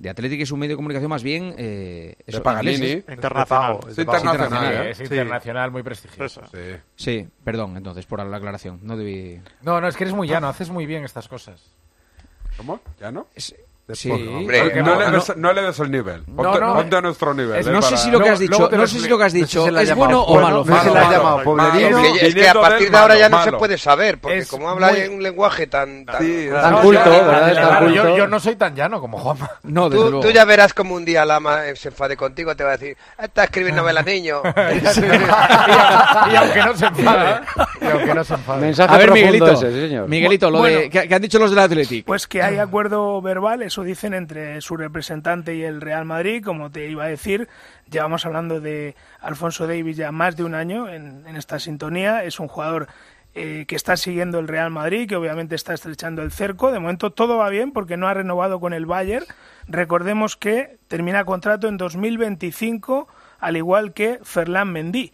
De 0.00 0.08
Athletic 0.08 0.40
es 0.40 0.50
un 0.50 0.58
medio 0.58 0.72
de 0.72 0.76
comunicación 0.76 1.10
más 1.10 1.22
bien... 1.22 1.54
Eh, 1.58 2.14
eso, 2.26 2.42
Paganini. 2.42 2.74
ingleses. 2.74 3.04
Internacional. 3.14 3.78
Es 3.86 3.98
internacional, 3.98 4.72
¿eh? 4.72 4.90
Es 4.92 4.96
Sí. 4.96 5.02
internacional, 5.04 5.70
muy 5.70 5.82
prestigioso. 5.82 6.42
Sí, 6.96 7.28
perdón, 7.44 7.76
entonces, 7.76 8.06
por 8.06 8.24
la 8.24 8.36
aclaración. 8.36 8.80
No 8.82 8.96
debí... 8.96 9.38
No, 9.60 9.78
no, 9.78 9.86
es 9.88 9.96
que 9.96 10.04
eres 10.04 10.14
muy 10.16 10.26
llano, 10.26 10.48
haces 10.48 10.70
muy 10.70 10.86
bien 10.86 11.04
estas 11.04 11.28
cosas. 11.28 11.62
¿Cómo? 12.56 12.80
¿Ya 12.98 13.12
no? 13.90 13.96
Sí, 13.96 14.10
Hombre, 14.10 14.62
porque 14.62 14.82
no, 14.82 14.94
no- 14.94 15.00
le 15.00 15.06
no- 15.06 15.12
des, 15.12 15.36
no 15.36 15.52
le 15.52 15.62
des 15.62 15.78
el 15.80 15.90
nivel. 15.90 16.22
Ponte, 16.24 16.60
no. 16.60 16.74
ponte 16.74 16.96
a 16.96 17.00
nuestro 17.00 17.34
nivel. 17.34 17.60
Es- 17.60 17.66
¿eh? 17.66 17.70
no 17.70 17.82
sé 17.82 17.96
si 17.96 18.10
lo 18.10 18.20
que 18.20 18.28
has 18.30 18.38
dicho, 18.38 18.68
no 18.70 18.86
sé 18.86 18.98
si 19.00 19.08
lo 19.08 19.18
que 19.18 19.24
has 19.24 19.32
dicho 19.32 19.66
es 19.78 19.94
bueno 19.94 20.22
o 20.22 20.40
malo. 20.40 20.64
No 20.64 20.82
se 20.82 20.90
le 20.90 20.98
ha 20.98 21.10
llamado 21.10 21.42
poblerino. 21.44 21.98
malo. 21.98 22.14
Es 22.20 22.34
que, 22.34 22.40
que 22.40 22.48
a 22.48 22.54
partir 22.54 22.90
de 22.90 22.96
ahora 22.98 23.16
ya 23.18 23.28
no 23.28 23.42
se 23.44 23.52
puede 23.52 23.78
saber, 23.78 24.18
porque 24.18 24.38
Es 24.38 24.48
como 24.48 24.68
habla 24.68 24.90
muy- 24.90 25.00
en 25.00 25.14
un 25.14 25.22
lenguaje 25.22 25.66
tan... 25.66 26.04
tan, 26.04 26.18
culto, 26.82 27.10
¿verdad? 27.10 27.88
yo, 28.16 28.26
no 28.26 28.40
soy 28.40 28.56
tan 28.56 28.74
llano 28.74 29.00
como 29.00 29.18
Juanma. 29.18 29.50
No, 29.62 29.88
Tú, 29.90 30.30
ya 30.30 30.44
verás 30.44 30.72
como 30.74 30.94
un 30.94 31.04
día 31.04 31.24
Lama 31.24 31.66
eh, 31.66 31.76
se 31.76 31.88
enfade 31.88 32.16
contigo, 32.16 32.54
te 32.56 32.64
va 32.64 32.70
a 32.70 32.76
decir, 32.76 32.96
"Ah, 33.18 33.24
está 33.24 33.44
escribiendo 33.44 33.82
novelas, 33.82 34.04
niño. 34.06 34.42
y, 36.32 36.36
aunque 36.36 36.62
no 36.62 36.76
se 36.76 36.86
enfade. 36.86 37.40
Y 37.80 37.86
aunque 37.86 38.14
no 38.14 38.24
se 38.24 38.34
enfade. 38.34 38.60
Mensaje 38.60 38.94
A 38.94 38.98
ver, 38.98 39.12
Miguelito, 39.12 39.50
ese, 39.52 39.72
sí, 39.72 39.80
señor. 39.88 40.08
Miguelito, 40.08 40.50
lo 40.50 40.58
Bueno. 40.58 40.78
de, 40.80 40.90
¿qué, 40.90 41.08
qué 41.08 41.14
han 41.14 41.22
dicho 41.22 41.38
los 41.38 41.50
del 41.50 41.58
Athletic? 41.60 42.04
Pues 42.04 42.26
que 42.26 42.42
hay 42.42 42.58
acuerdo 42.58 43.20
verbal, 43.22 43.62
eso 43.62 43.79
dicen 43.84 44.14
entre 44.14 44.60
su 44.60 44.76
representante 44.76 45.54
y 45.54 45.62
el 45.62 45.80
Real 45.80 46.04
Madrid, 46.04 46.42
como 46.44 46.70
te 46.70 46.88
iba 46.88 47.04
a 47.04 47.08
decir. 47.08 47.48
Llevamos 47.90 48.26
hablando 48.26 48.60
de 48.60 48.94
Alfonso 49.20 49.66
Davis 49.66 49.96
ya 49.96 50.12
más 50.12 50.36
de 50.36 50.44
un 50.44 50.54
año 50.54 50.88
en, 50.88 51.26
en 51.26 51.36
esta 51.36 51.58
sintonía. 51.58 52.24
Es 52.24 52.40
un 52.40 52.48
jugador 52.48 52.88
eh, 53.32 53.64
que 53.68 53.76
está 53.76 53.96
siguiendo 53.96 54.40
el 54.40 54.48
Real 54.48 54.72
Madrid, 54.72 55.08
que 55.08 55.14
obviamente 55.14 55.54
está 55.54 55.72
estrechando 55.72 56.22
el 56.22 56.32
cerco. 56.32 56.72
De 56.72 56.80
momento 56.80 57.12
todo 57.12 57.36
va 57.38 57.48
bien 57.48 57.70
porque 57.70 57.96
no 57.96 58.08
ha 58.08 58.14
renovado 58.14 58.58
con 58.58 58.72
el 58.72 58.86
Bayern. 58.86 59.24
Recordemos 59.68 60.36
que 60.36 60.78
termina 60.88 61.24
contrato 61.24 61.68
en 61.68 61.76
2025, 61.76 63.06
al 63.38 63.56
igual 63.56 63.92
que 63.92 64.18
Ferland 64.24 64.72
Mendy. 64.72 65.12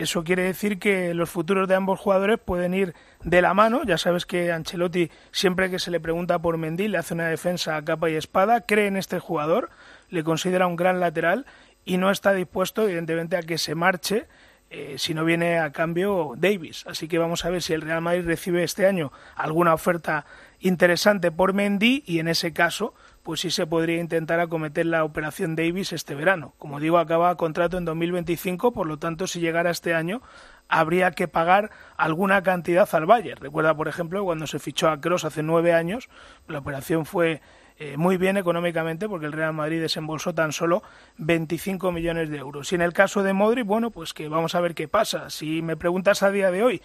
Eso 0.00 0.24
quiere 0.24 0.44
decir 0.44 0.78
que 0.78 1.12
los 1.12 1.28
futuros 1.28 1.68
de 1.68 1.74
ambos 1.74 2.00
jugadores 2.00 2.38
pueden 2.42 2.72
ir 2.72 2.94
de 3.22 3.42
la 3.42 3.52
mano. 3.52 3.82
Ya 3.84 3.98
sabes 3.98 4.24
que 4.24 4.50
Ancelotti, 4.50 5.10
siempre 5.30 5.68
que 5.68 5.78
se 5.78 5.90
le 5.90 6.00
pregunta 6.00 6.38
por 6.38 6.56
Mendy, 6.56 6.88
le 6.88 6.96
hace 6.96 7.12
una 7.12 7.26
defensa 7.28 7.76
a 7.76 7.84
capa 7.84 8.08
y 8.08 8.14
espada. 8.14 8.62
Cree 8.62 8.86
en 8.86 8.96
este 8.96 9.18
jugador, 9.18 9.68
le 10.08 10.24
considera 10.24 10.66
un 10.66 10.76
gran 10.76 11.00
lateral 11.00 11.44
y 11.84 11.98
no 11.98 12.10
está 12.10 12.32
dispuesto, 12.32 12.84
evidentemente, 12.84 13.36
a 13.36 13.42
que 13.42 13.58
se 13.58 13.74
marche 13.74 14.26
eh, 14.70 14.94
si 14.96 15.12
no 15.12 15.22
viene 15.22 15.58
a 15.58 15.70
cambio 15.70 16.32
Davis. 16.34 16.86
Así 16.86 17.06
que 17.06 17.18
vamos 17.18 17.44
a 17.44 17.50
ver 17.50 17.60
si 17.60 17.74
el 17.74 17.82
Real 17.82 18.00
Madrid 18.00 18.24
recibe 18.24 18.62
este 18.62 18.86
año 18.86 19.12
alguna 19.36 19.74
oferta 19.74 20.24
interesante 20.60 21.30
por 21.30 21.52
Mendy 21.52 22.04
y 22.06 22.20
en 22.20 22.28
ese 22.28 22.54
caso 22.54 22.94
pues 23.30 23.42
sí 23.42 23.52
se 23.52 23.64
podría 23.64 24.00
intentar 24.00 24.40
acometer 24.40 24.86
la 24.86 25.04
operación 25.04 25.54
Davis 25.54 25.92
este 25.92 26.16
verano. 26.16 26.52
Como 26.58 26.80
digo, 26.80 26.98
acaba 26.98 27.32
contrato 27.36 27.78
en 27.78 27.84
2025, 27.84 28.72
por 28.72 28.88
lo 28.88 28.98
tanto, 28.98 29.28
si 29.28 29.38
llegara 29.38 29.70
este 29.70 29.94
año, 29.94 30.20
habría 30.66 31.12
que 31.12 31.28
pagar 31.28 31.70
alguna 31.96 32.42
cantidad 32.42 32.88
al 32.92 33.06
Bayern. 33.06 33.40
Recuerda, 33.40 33.76
por 33.76 33.86
ejemplo, 33.86 34.24
cuando 34.24 34.48
se 34.48 34.58
fichó 34.58 34.88
a 34.88 35.00
Cross 35.00 35.26
hace 35.26 35.44
nueve 35.44 35.72
años, 35.72 36.08
la 36.48 36.58
operación 36.58 37.06
fue 37.06 37.40
eh, 37.78 37.96
muy 37.96 38.16
bien 38.16 38.36
económicamente 38.36 39.08
porque 39.08 39.26
el 39.26 39.32
Real 39.32 39.52
Madrid 39.52 39.80
desembolsó 39.80 40.34
tan 40.34 40.52
solo 40.52 40.82
25 41.18 41.92
millones 41.92 42.30
de 42.30 42.38
euros. 42.38 42.72
Y 42.72 42.74
en 42.74 42.82
el 42.82 42.92
caso 42.92 43.22
de 43.22 43.32
Modric, 43.32 43.64
bueno, 43.64 43.92
pues 43.92 44.12
que 44.12 44.28
vamos 44.28 44.56
a 44.56 44.60
ver 44.60 44.74
qué 44.74 44.88
pasa. 44.88 45.30
Si 45.30 45.62
me 45.62 45.76
preguntas 45.76 46.24
a 46.24 46.32
día 46.32 46.50
de 46.50 46.64
hoy, 46.64 46.82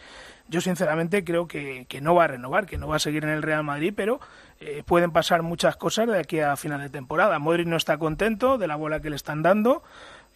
yo 0.47 0.61
sinceramente 0.61 1.23
creo 1.23 1.47
que, 1.47 1.87
que 1.89 2.01
no 2.01 2.13
va 2.13 2.25
a 2.25 2.27
renovar, 2.27 2.67
que 2.67 2.77
no 2.77 2.87
va 2.87 2.97
a 2.97 2.99
seguir 2.99 3.23
en 3.23 3.31
el 3.31 3.41
Real 3.41 3.63
Madrid, 3.63 3.93
pero 3.95 4.19
eh, 4.59 4.83
pueden 4.85 5.11
pasar 5.11 5.41
muchas 5.41 5.75
cosas 5.75 6.07
de 6.07 6.17
aquí 6.17 6.39
a 6.39 6.55
final 6.55 6.81
de 6.81 6.89
temporada. 6.89 7.39
Modric 7.39 7.67
no 7.67 7.77
está 7.77 7.97
contento 7.97 8.57
de 8.57 8.67
la 8.67 8.75
bola 8.75 9.01
que 9.01 9.09
le 9.09 9.15
están 9.15 9.41
dando. 9.41 9.83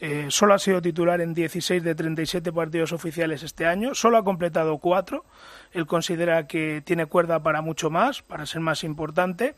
Eh, 0.02 0.28
solo 0.30 0.54
ha 0.54 0.60
sido 0.60 0.82
titular 0.82 1.20
en 1.20 1.34
16 1.34 1.84
de 1.84 1.94
37 1.94 2.54
partidos 2.54 2.94
oficiales 2.94 3.44
este 3.44 3.66
año, 3.66 3.94
solo 3.94 4.18
ha 4.18 4.24
completado 4.24 4.78
cuatro. 4.78 5.26
Él 5.74 5.86
considera 5.88 6.48
que 6.48 6.82
tiene 6.86 7.06
cuerda 7.06 7.44
para 7.44 7.62
mucho 7.62 7.90
más, 7.90 8.22
para 8.22 8.46
ser 8.46 8.62
más 8.62 8.86
importante. 8.86 9.56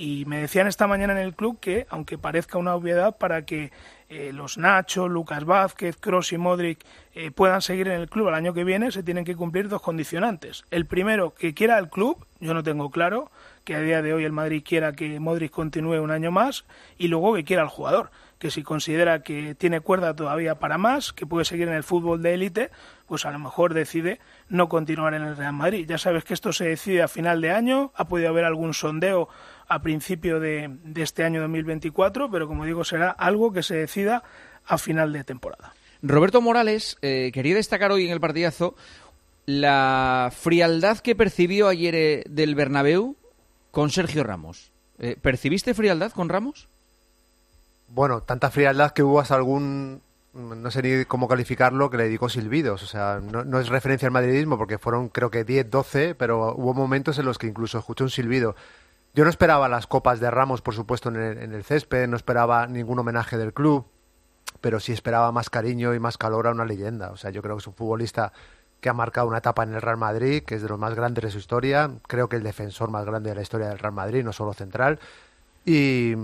Y 0.00 0.26
me 0.26 0.38
decían 0.38 0.68
esta 0.68 0.86
mañana 0.86 1.12
en 1.12 1.18
el 1.18 1.34
club 1.34 1.58
que, 1.58 1.88
aunque 1.90 2.18
parezca 2.18 2.56
una 2.56 2.76
obviedad, 2.76 3.18
para 3.18 3.44
que 3.44 3.72
eh, 4.08 4.30
los 4.32 4.56
Nacho, 4.56 5.08
Lucas 5.08 5.44
Vázquez, 5.44 5.96
Cross 5.96 6.34
y 6.34 6.38
Modric 6.38 6.78
eh, 7.16 7.32
puedan 7.32 7.60
seguir 7.62 7.88
en 7.88 8.00
el 8.00 8.08
club 8.08 8.28
el 8.28 8.34
año 8.34 8.54
que 8.54 8.62
viene, 8.62 8.92
se 8.92 9.02
tienen 9.02 9.24
que 9.24 9.34
cumplir 9.34 9.68
dos 9.68 9.82
condicionantes. 9.82 10.64
El 10.70 10.86
primero, 10.86 11.34
que 11.34 11.52
quiera 11.52 11.76
el 11.80 11.88
club, 11.88 12.24
yo 12.38 12.54
no 12.54 12.62
tengo 12.62 12.90
claro 12.90 13.32
que 13.64 13.74
a 13.74 13.80
día 13.80 14.00
de 14.00 14.14
hoy 14.14 14.22
el 14.22 14.30
Madrid 14.30 14.62
quiera 14.64 14.92
que 14.92 15.18
Modric 15.18 15.50
continúe 15.50 16.00
un 16.00 16.12
año 16.12 16.30
más, 16.30 16.64
y 16.96 17.08
luego 17.08 17.34
que 17.34 17.42
quiera 17.42 17.64
el 17.64 17.68
jugador, 17.68 18.12
que 18.38 18.52
si 18.52 18.62
considera 18.62 19.24
que 19.24 19.56
tiene 19.56 19.80
cuerda 19.80 20.14
todavía 20.14 20.60
para 20.60 20.78
más, 20.78 21.12
que 21.12 21.26
puede 21.26 21.44
seguir 21.44 21.66
en 21.66 21.74
el 21.74 21.82
fútbol 21.82 22.22
de 22.22 22.34
élite, 22.34 22.70
pues 23.08 23.26
a 23.26 23.32
lo 23.32 23.40
mejor 23.40 23.74
decide 23.74 24.20
no 24.48 24.68
continuar 24.68 25.14
en 25.14 25.22
el 25.22 25.36
Real 25.36 25.54
Madrid. 25.54 25.86
Ya 25.88 25.98
sabes 25.98 26.22
que 26.22 26.34
esto 26.34 26.52
se 26.52 26.68
decide 26.68 27.02
a 27.02 27.08
final 27.08 27.40
de 27.40 27.50
año, 27.50 27.90
ha 27.96 28.06
podido 28.06 28.28
haber 28.28 28.44
algún 28.44 28.74
sondeo 28.74 29.28
a 29.68 29.82
principio 29.82 30.40
de, 30.40 30.76
de 30.84 31.02
este 31.02 31.24
año 31.24 31.40
2024, 31.42 32.30
pero 32.30 32.48
como 32.48 32.64
digo, 32.64 32.84
será 32.84 33.10
algo 33.10 33.52
que 33.52 33.62
se 33.62 33.76
decida 33.76 34.22
a 34.66 34.78
final 34.78 35.12
de 35.12 35.24
temporada. 35.24 35.72
Roberto 36.02 36.40
Morales 36.40 36.96
eh, 37.02 37.30
quería 37.32 37.56
destacar 37.56 37.90
hoy 37.90 38.06
en 38.06 38.12
el 38.12 38.20
partidazo 38.20 38.74
la 39.46 40.30
frialdad 40.34 40.98
que 40.98 41.16
percibió 41.16 41.68
ayer 41.68 41.94
eh, 41.94 42.24
del 42.28 42.54
Bernabéu 42.54 43.16
con 43.70 43.90
Sergio 43.90 44.22
Ramos. 44.22 44.70
Eh, 44.98 45.16
¿Percibiste 45.20 45.74
frialdad 45.74 46.12
con 46.12 46.28
Ramos? 46.28 46.68
Bueno, 47.88 48.20
tanta 48.20 48.50
frialdad 48.50 48.92
que 48.92 49.02
hubo 49.02 49.20
hasta 49.20 49.34
algún, 49.34 50.02
no 50.34 50.70
sé 50.70 50.82
ni 50.82 51.04
cómo 51.06 51.28
calificarlo, 51.28 51.88
que 51.88 51.96
le 51.96 52.04
dedicó 52.04 52.28
silbidos. 52.28 52.82
O 52.82 52.86
sea, 52.86 53.20
no, 53.22 53.44
no 53.44 53.58
es 53.58 53.68
referencia 53.68 54.06
al 54.06 54.12
madridismo 54.12 54.58
porque 54.58 54.78
fueron 54.78 55.08
creo 55.08 55.30
que 55.30 55.44
10, 55.44 55.70
12, 55.70 56.14
pero 56.14 56.54
hubo 56.54 56.74
momentos 56.74 57.18
en 57.18 57.24
los 57.24 57.38
que 57.38 57.46
incluso 57.46 57.78
escuché 57.78 58.04
un 58.04 58.10
silbido. 58.10 58.54
Yo 59.14 59.24
no 59.24 59.30
esperaba 59.30 59.68
las 59.68 59.86
copas 59.86 60.20
de 60.20 60.30
Ramos, 60.30 60.62
por 60.62 60.74
supuesto, 60.74 61.08
en 61.08 61.16
el, 61.16 61.64
césped, 61.64 62.08
no 62.08 62.16
esperaba 62.16 62.66
ningún 62.66 62.98
homenaje 62.98 63.36
del 63.36 63.52
club, 63.52 63.86
pero 64.60 64.80
sí 64.80 64.92
esperaba 64.92 65.32
más 65.32 65.50
cariño 65.50 65.94
y 65.94 66.00
más 66.00 66.18
calor 66.18 66.46
a 66.46 66.52
una 66.52 66.64
leyenda. 66.64 67.10
O 67.10 67.16
sea, 67.16 67.30
yo 67.30 67.42
creo 67.42 67.56
que 67.56 67.60
es 67.60 67.66
un 67.66 67.74
futbolista 67.74 68.32
que 68.80 68.88
ha 68.88 68.94
marcado 68.94 69.26
una 69.26 69.38
etapa 69.38 69.64
en 69.64 69.74
el 69.74 69.82
Real 69.82 69.96
Madrid, 69.96 70.44
que 70.44 70.54
es 70.54 70.62
de 70.62 70.68
los 70.68 70.78
más 70.78 70.94
grandes 70.94 71.24
de 71.24 71.30
su 71.30 71.38
historia, 71.38 71.90
creo 72.06 72.28
que 72.28 72.36
el 72.36 72.44
defensor 72.44 72.90
más 72.90 73.04
grande 73.04 73.30
de 73.30 73.36
la 73.36 73.42
historia 73.42 73.68
del 73.68 73.78
Real 73.78 73.92
Madrid, 73.92 74.22
no 74.22 74.32
solo 74.32 74.54
central, 74.54 75.00
y 75.64 76.14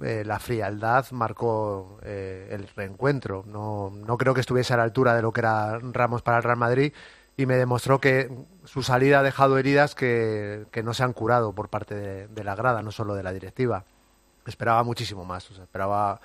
eh, 0.00 0.22
la 0.26 0.38
frialdad 0.38 1.06
marcó 1.12 1.98
eh, 2.02 2.48
el 2.50 2.68
reencuentro. 2.76 3.44
No, 3.46 3.90
no 3.90 4.18
creo 4.18 4.34
que 4.34 4.40
estuviese 4.40 4.74
a 4.74 4.76
la 4.76 4.82
altura 4.82 5.14
de 5.14 5.22
lo 5.22 5.32
que 5.32 5.40
era 5.40 5.78
Ramos 5.78 6.22
para 6.22 6.38
el 6.38 6.42
Real 6.42 6.58
Madrid 6.58 6.92
y 7.36 7.46
me 7.46 7.56
demostró 7.56 8.00
que 8.00 8.30
su 8.64 8.82
salida 8.82 9.20
ha 9.20 9.22
dejado 9.22 9.58
heridas 9.58 9.94
que, 9.94 10.66
que 10.70 10.82
no 10.82 10.94
se 10.94 11.02
han 11.02 11.12
curado 11.12 11.52
por 11.52 11.68
parte 11.68 11.94
de, 11.94 12.28
de 12.28 12.44
la 12.44 12.54
grada, 12.54 12.82
no 12.82 12.92
solo 12.92 13.14
de 13.14 13.22
la 13.22 13.32
directiva. 13.32 13.84
Esperaba 14.46 14.82
muchísimo 14.84 15.24
más, 15.24 15.50
o 15.50 15.54
sea, 15.54 15.64
esperaba 15.64 16.20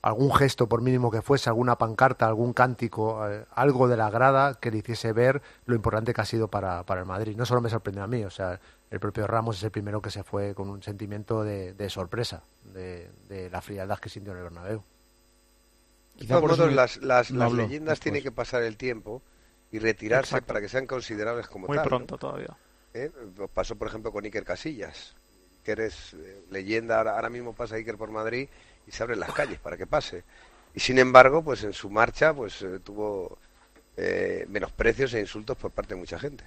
algún 0.00 0.32
gesto, 0.34 0.68
por 0.68 0.82
mínimo 0.82 1.10
que 1.10 1.22
fuese, 1.22 1.48
alguna 1.48 1.76
pancarta, 1.76 2.26
algún 2.26 2.52
cántico, 2.52 3.26
eh, 3.28 3.44
algo 3.54 3.88
de 3.88 3.96
la 3.96 4.10
grada 4.10 4.54
que 4.54 4.70
le 4.70 4.78
hiciese 4.78 5.12
ver 5.12 5.40
lo 5.66 5.74
importante 5.74 6.12
que 6.12 6.20
ha 6.20 6.26
sido 6.26 6.48
para, 6.48 6.82
para 6.84 7.00
el 7.00 7.06
Madrid. 7.06 7.36
No 7.36 7.46
solo 7.46 7.60
me 7.62 7.70
sorprendió 7.70 8.04
a 8.04 8.06
mí, 8.06 8.22
o 8.22 8.30
sea, 8.30 8.60
el 8.90 9.00
propio 9.00 9.26
Ramos 9.26 9.56
es 9.56 9.64
el 9.64 9.70
primero 9.70 10.02
que 10.02 10.10
se 10.10 10.22
fue 10.22 10.54
con 10.54 10.68
un 10.68 10.82
sentimiento 10.82 11.42
de, 11.42 11.72
de 11.72 11.88
sorpresa 11.90 12.42
de, 12.74 13.10
de 13.28 13.48
la 13.50 13.60
frialdad 13.62 13.98
que 13.98 14.08
sintió 14.10 14.32
en 14.32 14.38
el 14.38 14.44
Bernabéu. 14.44 14.82
De 16.18 16.26
todos 16.26 16.40
por 16.42 16.50
modos, 16.50 16.66
me- 16.68 16.74
las, 16.74 16.96
las, 16.98 17.30
no 17.32 17.40
las 17.40 17.52
leyendas 17.52 17.92
después. 17.92 18.00
tienen 18.00 18.22
que 18.22 18.30
pasar 18.30 18.62
el 18.62 18.76
tiempo 18.76 19.22
y 19.74 19.80
retirarse 19.80 20.36
Exacto. 20.36 20.46
para 20.46 20.60
que 20.60 20.68
sean 20.68 20.86
considerables 20.86 21.48
como 21.48 21.66
Muy 21.66 21.76
tal. 21.76 21.86
¿no? 21.86 21.88
pronto 21.88 22.16
todavía. 22.16 22.56
¿Eh? 22.94 23.10
Pasó, 23.52 23.74
por 23.74 23.88
ejemplo, 23.88 24.12
con 24.12 24.24
Iker 24.24 24.44
Casillas, 24.44 25.16
que 25.64 25.72
eres 25.72 26.14
eh, 26.14 26.44
leyenda, 26.48 26.98
ahora, 26.98 27.16
ahora 27.16 27.28
mismo 27.28 27.54
pasa 27.54 27.74
Iker 27.74 27.96
por 27.96 28.12
Madrid 28.12 28.48
y 28.86 28.92
se 28.92 29.02
abren 29.02 29.18
las 29.18 29.32
calles 29.32 29.58
para 29.58 29.76
que 29.76 29.84
pase. 29.84 30.22
Y 30.74 30.78
sin 30.78 30.98
embargo, 30.98 31.42
pues 31.42 31.64
en 31.64 31.72
su 31.72 31.90
marcha, 31.90 32.32
pues 32.32 32.62
eh, 32.62 32.78
tuvo 32.84 33.36
eh, 33.96 34.46
menosprecios 34.48 35.12
e 35.14 35.20
insultos 35.20 35.56
por 35.56 35.72
parte 35.72 35.94
de 35.94 36.00
mucha 36.00 36.20
gente. 36.20 36.44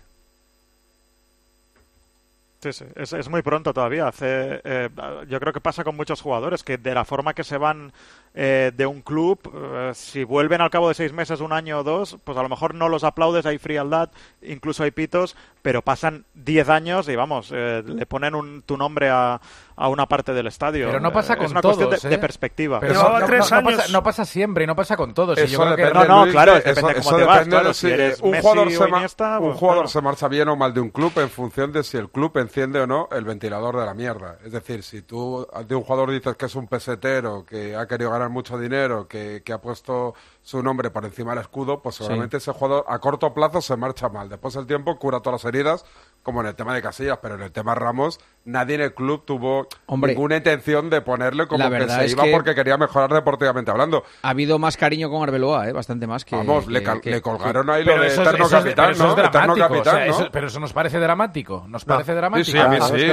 Sí, 2.62 2.74
sí, 2.74 2.86
es, 2.95 3.14
es 3.14 3.30
muy 3.30 3.41
pronto 3.41 3.74
todavía. 3.74 4.08
Hace, 4.08 4.62
eh, 4.64 4.90
yo 5.28 5.40
creo 5.40 5.54
que 5.54 5.62
pasa 5.62 5.84
con 5.84 5.95
muchos 5.95 6.22
jugadores 6.22 6.64
que 6.64 6.78
de 6.78 6.94
la 6.94 7.06
forma 7.06 7.34
que 7.34 7.44
se 7.44 7.58
van 7.58 7.91
eh, 8.39 8.72
de 8.76 8.85
un 8.85 9.01
club, 9.01 9.39
eh, 9.51 9.91
si 9.95 10.23
vuelven 10.23 10.61
al 10.61 10.69
cabo 10.69 10.89
de 10.89 10.93
seis 10.93 11.11
meses, 11.11 11.41
un 11.41 11.51
año 11.53 11.80
o 11.80 11.84
dos, 11.84 12.18
pues 12.23 12.38
a 12.38 12.43
lo 12.43 12.49
mejor 12.49 12.76
no 12.76 12.88
los 12.88 13.03
aplaudes, 13.03 13.47
hay 13.47 13.57
frialdad, 13.57 14.11
incluso 14.43 14.84
hay 14.84 14.91
pitos, 14.91 15.35
pero 15.64 15.81
pasan 15.81 16.23
diez 16.35 16.69
años 16.69 17.09
y 17.09 17.15
vamos, 17.15 17.49
eh, 17.51 17.81
le 17.84 18.05
ponen 18.05 18.35
un, 18.35 18.61
tu 18.61 18.77
nombre 18.77 19.09
a, 19.09 19.41
a 19.76 19.88
una 19.89 20.05
parte 20.05 20.34
del 20.34 20.45
estadio. 20.45 20.85
Pero 20.85 20.99
no 20.99 21.11
pasa 21.11 21.35
con 21.35 21.45
es 21.47 21.51
una 21.51 21.61
todos, 21.61 21.77
cuestión 21.77 21.99
de, 22.11 22.15
¿eh? 22.15 22.18
de 22.18 22.22
perspectiva. 22.22 22.80
Pero 22.80 22.93
no, 22.93 23.01
no- 23.01 23.19
no- 23.19 23.27
no 23.27 23.27
pasa, 23.47 23.61
no 23.91 24.03
pasa 24.03 24.23
siempre 24.26 24.64
y 24.65 24.68
no 24.68 24.76
pasa 24.76 24.95
con 24.95 25.15
todos. 25.15 25.35
y 25.39 25.41
Eso 25.41 25.53
yo 25.53 25.59
creo 25.61 25.76
que- 25.76 25.81
depende, 25.85 26.07
No, 26.07 26.26
no, 26.27 26.31
claro, 26.31 26.53
de- 26.53 26.59
depende 26.61 26.91
eso, 26.91 27.01
cómo 27.01 27.09
eso 27.09 27.18
te 27.18 27.23
vas, 27.23 27.47
claro, 27.47 27.73
si 27.73 27.88
eres 27.89 28.22
un 28.22 28.31
Messi 28.31 28.41
jugador, 28.43 28.68
o 28.68 28.72
se, 28.72 28.89
Iniesta, 28.89 29.39
un 29.39 29.47
pues, 29.47 29.57
jugador 29.59 29.81
claro. 29.85 29.88
se 29.89 30.01
marcha 30.01 30.27
bien 30.27 30.47
o 30.49 30.55
mal 30.55 30.73
de 30.76 30.80
un 30.81 30.89
club 30.91 31.11
en 31.18 31.30
función 31.30 31.72
de 31.72 31.84
si 31.84 31.97
el 31.97 32.09
club 32.09 32.38
enciende 32.38 32.80
o 32.81 32.85
no 32.88 33.09
el 33.11 33.26
ventilador 33.26 33.77
de 33.77 33.85
la 33.85 33.95
mierda. 33.95 34.38
Es 34.45 34.51
decir, 34.51 34.84
si 34.84 35.01
tú 35.01 35.47
de 35.68 35.73
un 35.76 35.81
jugador 35.84 36.11
dices 36.11 36.35
que 36.38 36.45
es 36.45 36.53
un 36.55 36.68
pesetero, 36.68 37.43
que 37.45 37.76
ha 37.76 37.88
querido 37.88 38.11
ganar 38.11 38.27
mucho 38.30 38.58
dinero, 38.58 39.08
que, 39.08 39.41
que 39.44 39.54
ha 39.54 39.62
puesto 39.62 40.16
su 40.41 40.62
nombre 40.64 40.90
por 40.90 41.06
encima 41.06 41.32
del 41.32 41.41
escudo, 41.41 41.82
pues 41.82 41.95
seguramente 41.95 42.38
ese 42.38 42.52
jugador 42.52 42.86
a 42.88 42.99
corto 42.99 43.34
plazo 43.34 43.62
se 43.62 43.76
marcha 43.76 44.10
mal. 44.10 44.30
Después 44.30 44.56
el 44.56 44.66
tiempo 44.66 44.98
cura 44.98 45.20
todas 45.22 45.44
las 45.44 45.54
heridas, 45.54 45.86
como 46.28 46.41
en 46.41 46.48
el 46.48 46.56
tema 46.56 46.76
de 46.76 46.82
Casillas, 46.82 47.20
pero 47.22 47.36
en 47.36 47.41
el 47.41 47.54
tema 47.54 47.74
Ramos, 47.74 48.20
nadie 48.44 48.76
en 48.76 48.82
el 48.82 48.94
club 48.94 49.24
tuvo 49.26 49.70
Hombre, 49.86 50.12
ninguna 50.12 50.36
intención 50.36 50.90
de 50.90 50.99
ponerle 50.99 51.48
como 51.48 51.70
la 51.70 51.80
que 51.80 51.88
se 51.90 52.06
es 52.06 52.12
iba 52.12 52.24
que- 52.26 52.32
porque 52.34 52.54
quería 52.54 52.76
mejorar 52.78 53.14
deportivamente 53.14 53.72
hablando. 53.72 54.04
Ha 54.24 54.30
habido 54.32 54.60
más 54.60 54.76
cariño 54.76 55.10
con 55.10 55.24
Arbeloa, 55.24 55.70
¿eh? 55.70 55.72
bastante 55.72 56.06
más 56.06 56.26
que. 56.26 56.36
Vamos, 56.36 56.68
le 56.68 56.80
que- 56.80 56.86
cal- 56.86 56.99
que- 56.99 57.12
le 57.12 57.22
colgaron 57.22 57.70
ahí 57.70 57.86
lo 57.86 57.98
de 57.98 58.08
eso 58.08 58.24
eterno 58.24 58.45
eso 58.45 58.58
capitán, 58.58 58.76
pero 58.76 58.91
eso 58.91 59.04
¿no? 59.04 59.10
es 59.14 59.18
Eterno 59.28 59.32
dramático, 59.56 59.68
capitán, 59.68 59.94
o 59.95 59.98
sea, 59.98 60.06
¿no? 60.08 60.12
eso- 60.24 60.30
pero 60.34 60.48
eso 60.48 60.60
nos 60.60 60.74
parece 60.74 60.99
dramático. 60.99 61.66
¿Nos 61.70 61.88
No. 61.88 61.94
parece 61.95 62.14
dramático? 62.14 62.45
Sí, 62.45 62.52
sí, 62.52 62.58
a 62.58 62.68
mí 62.68 62.76
sí. 62.82 63.10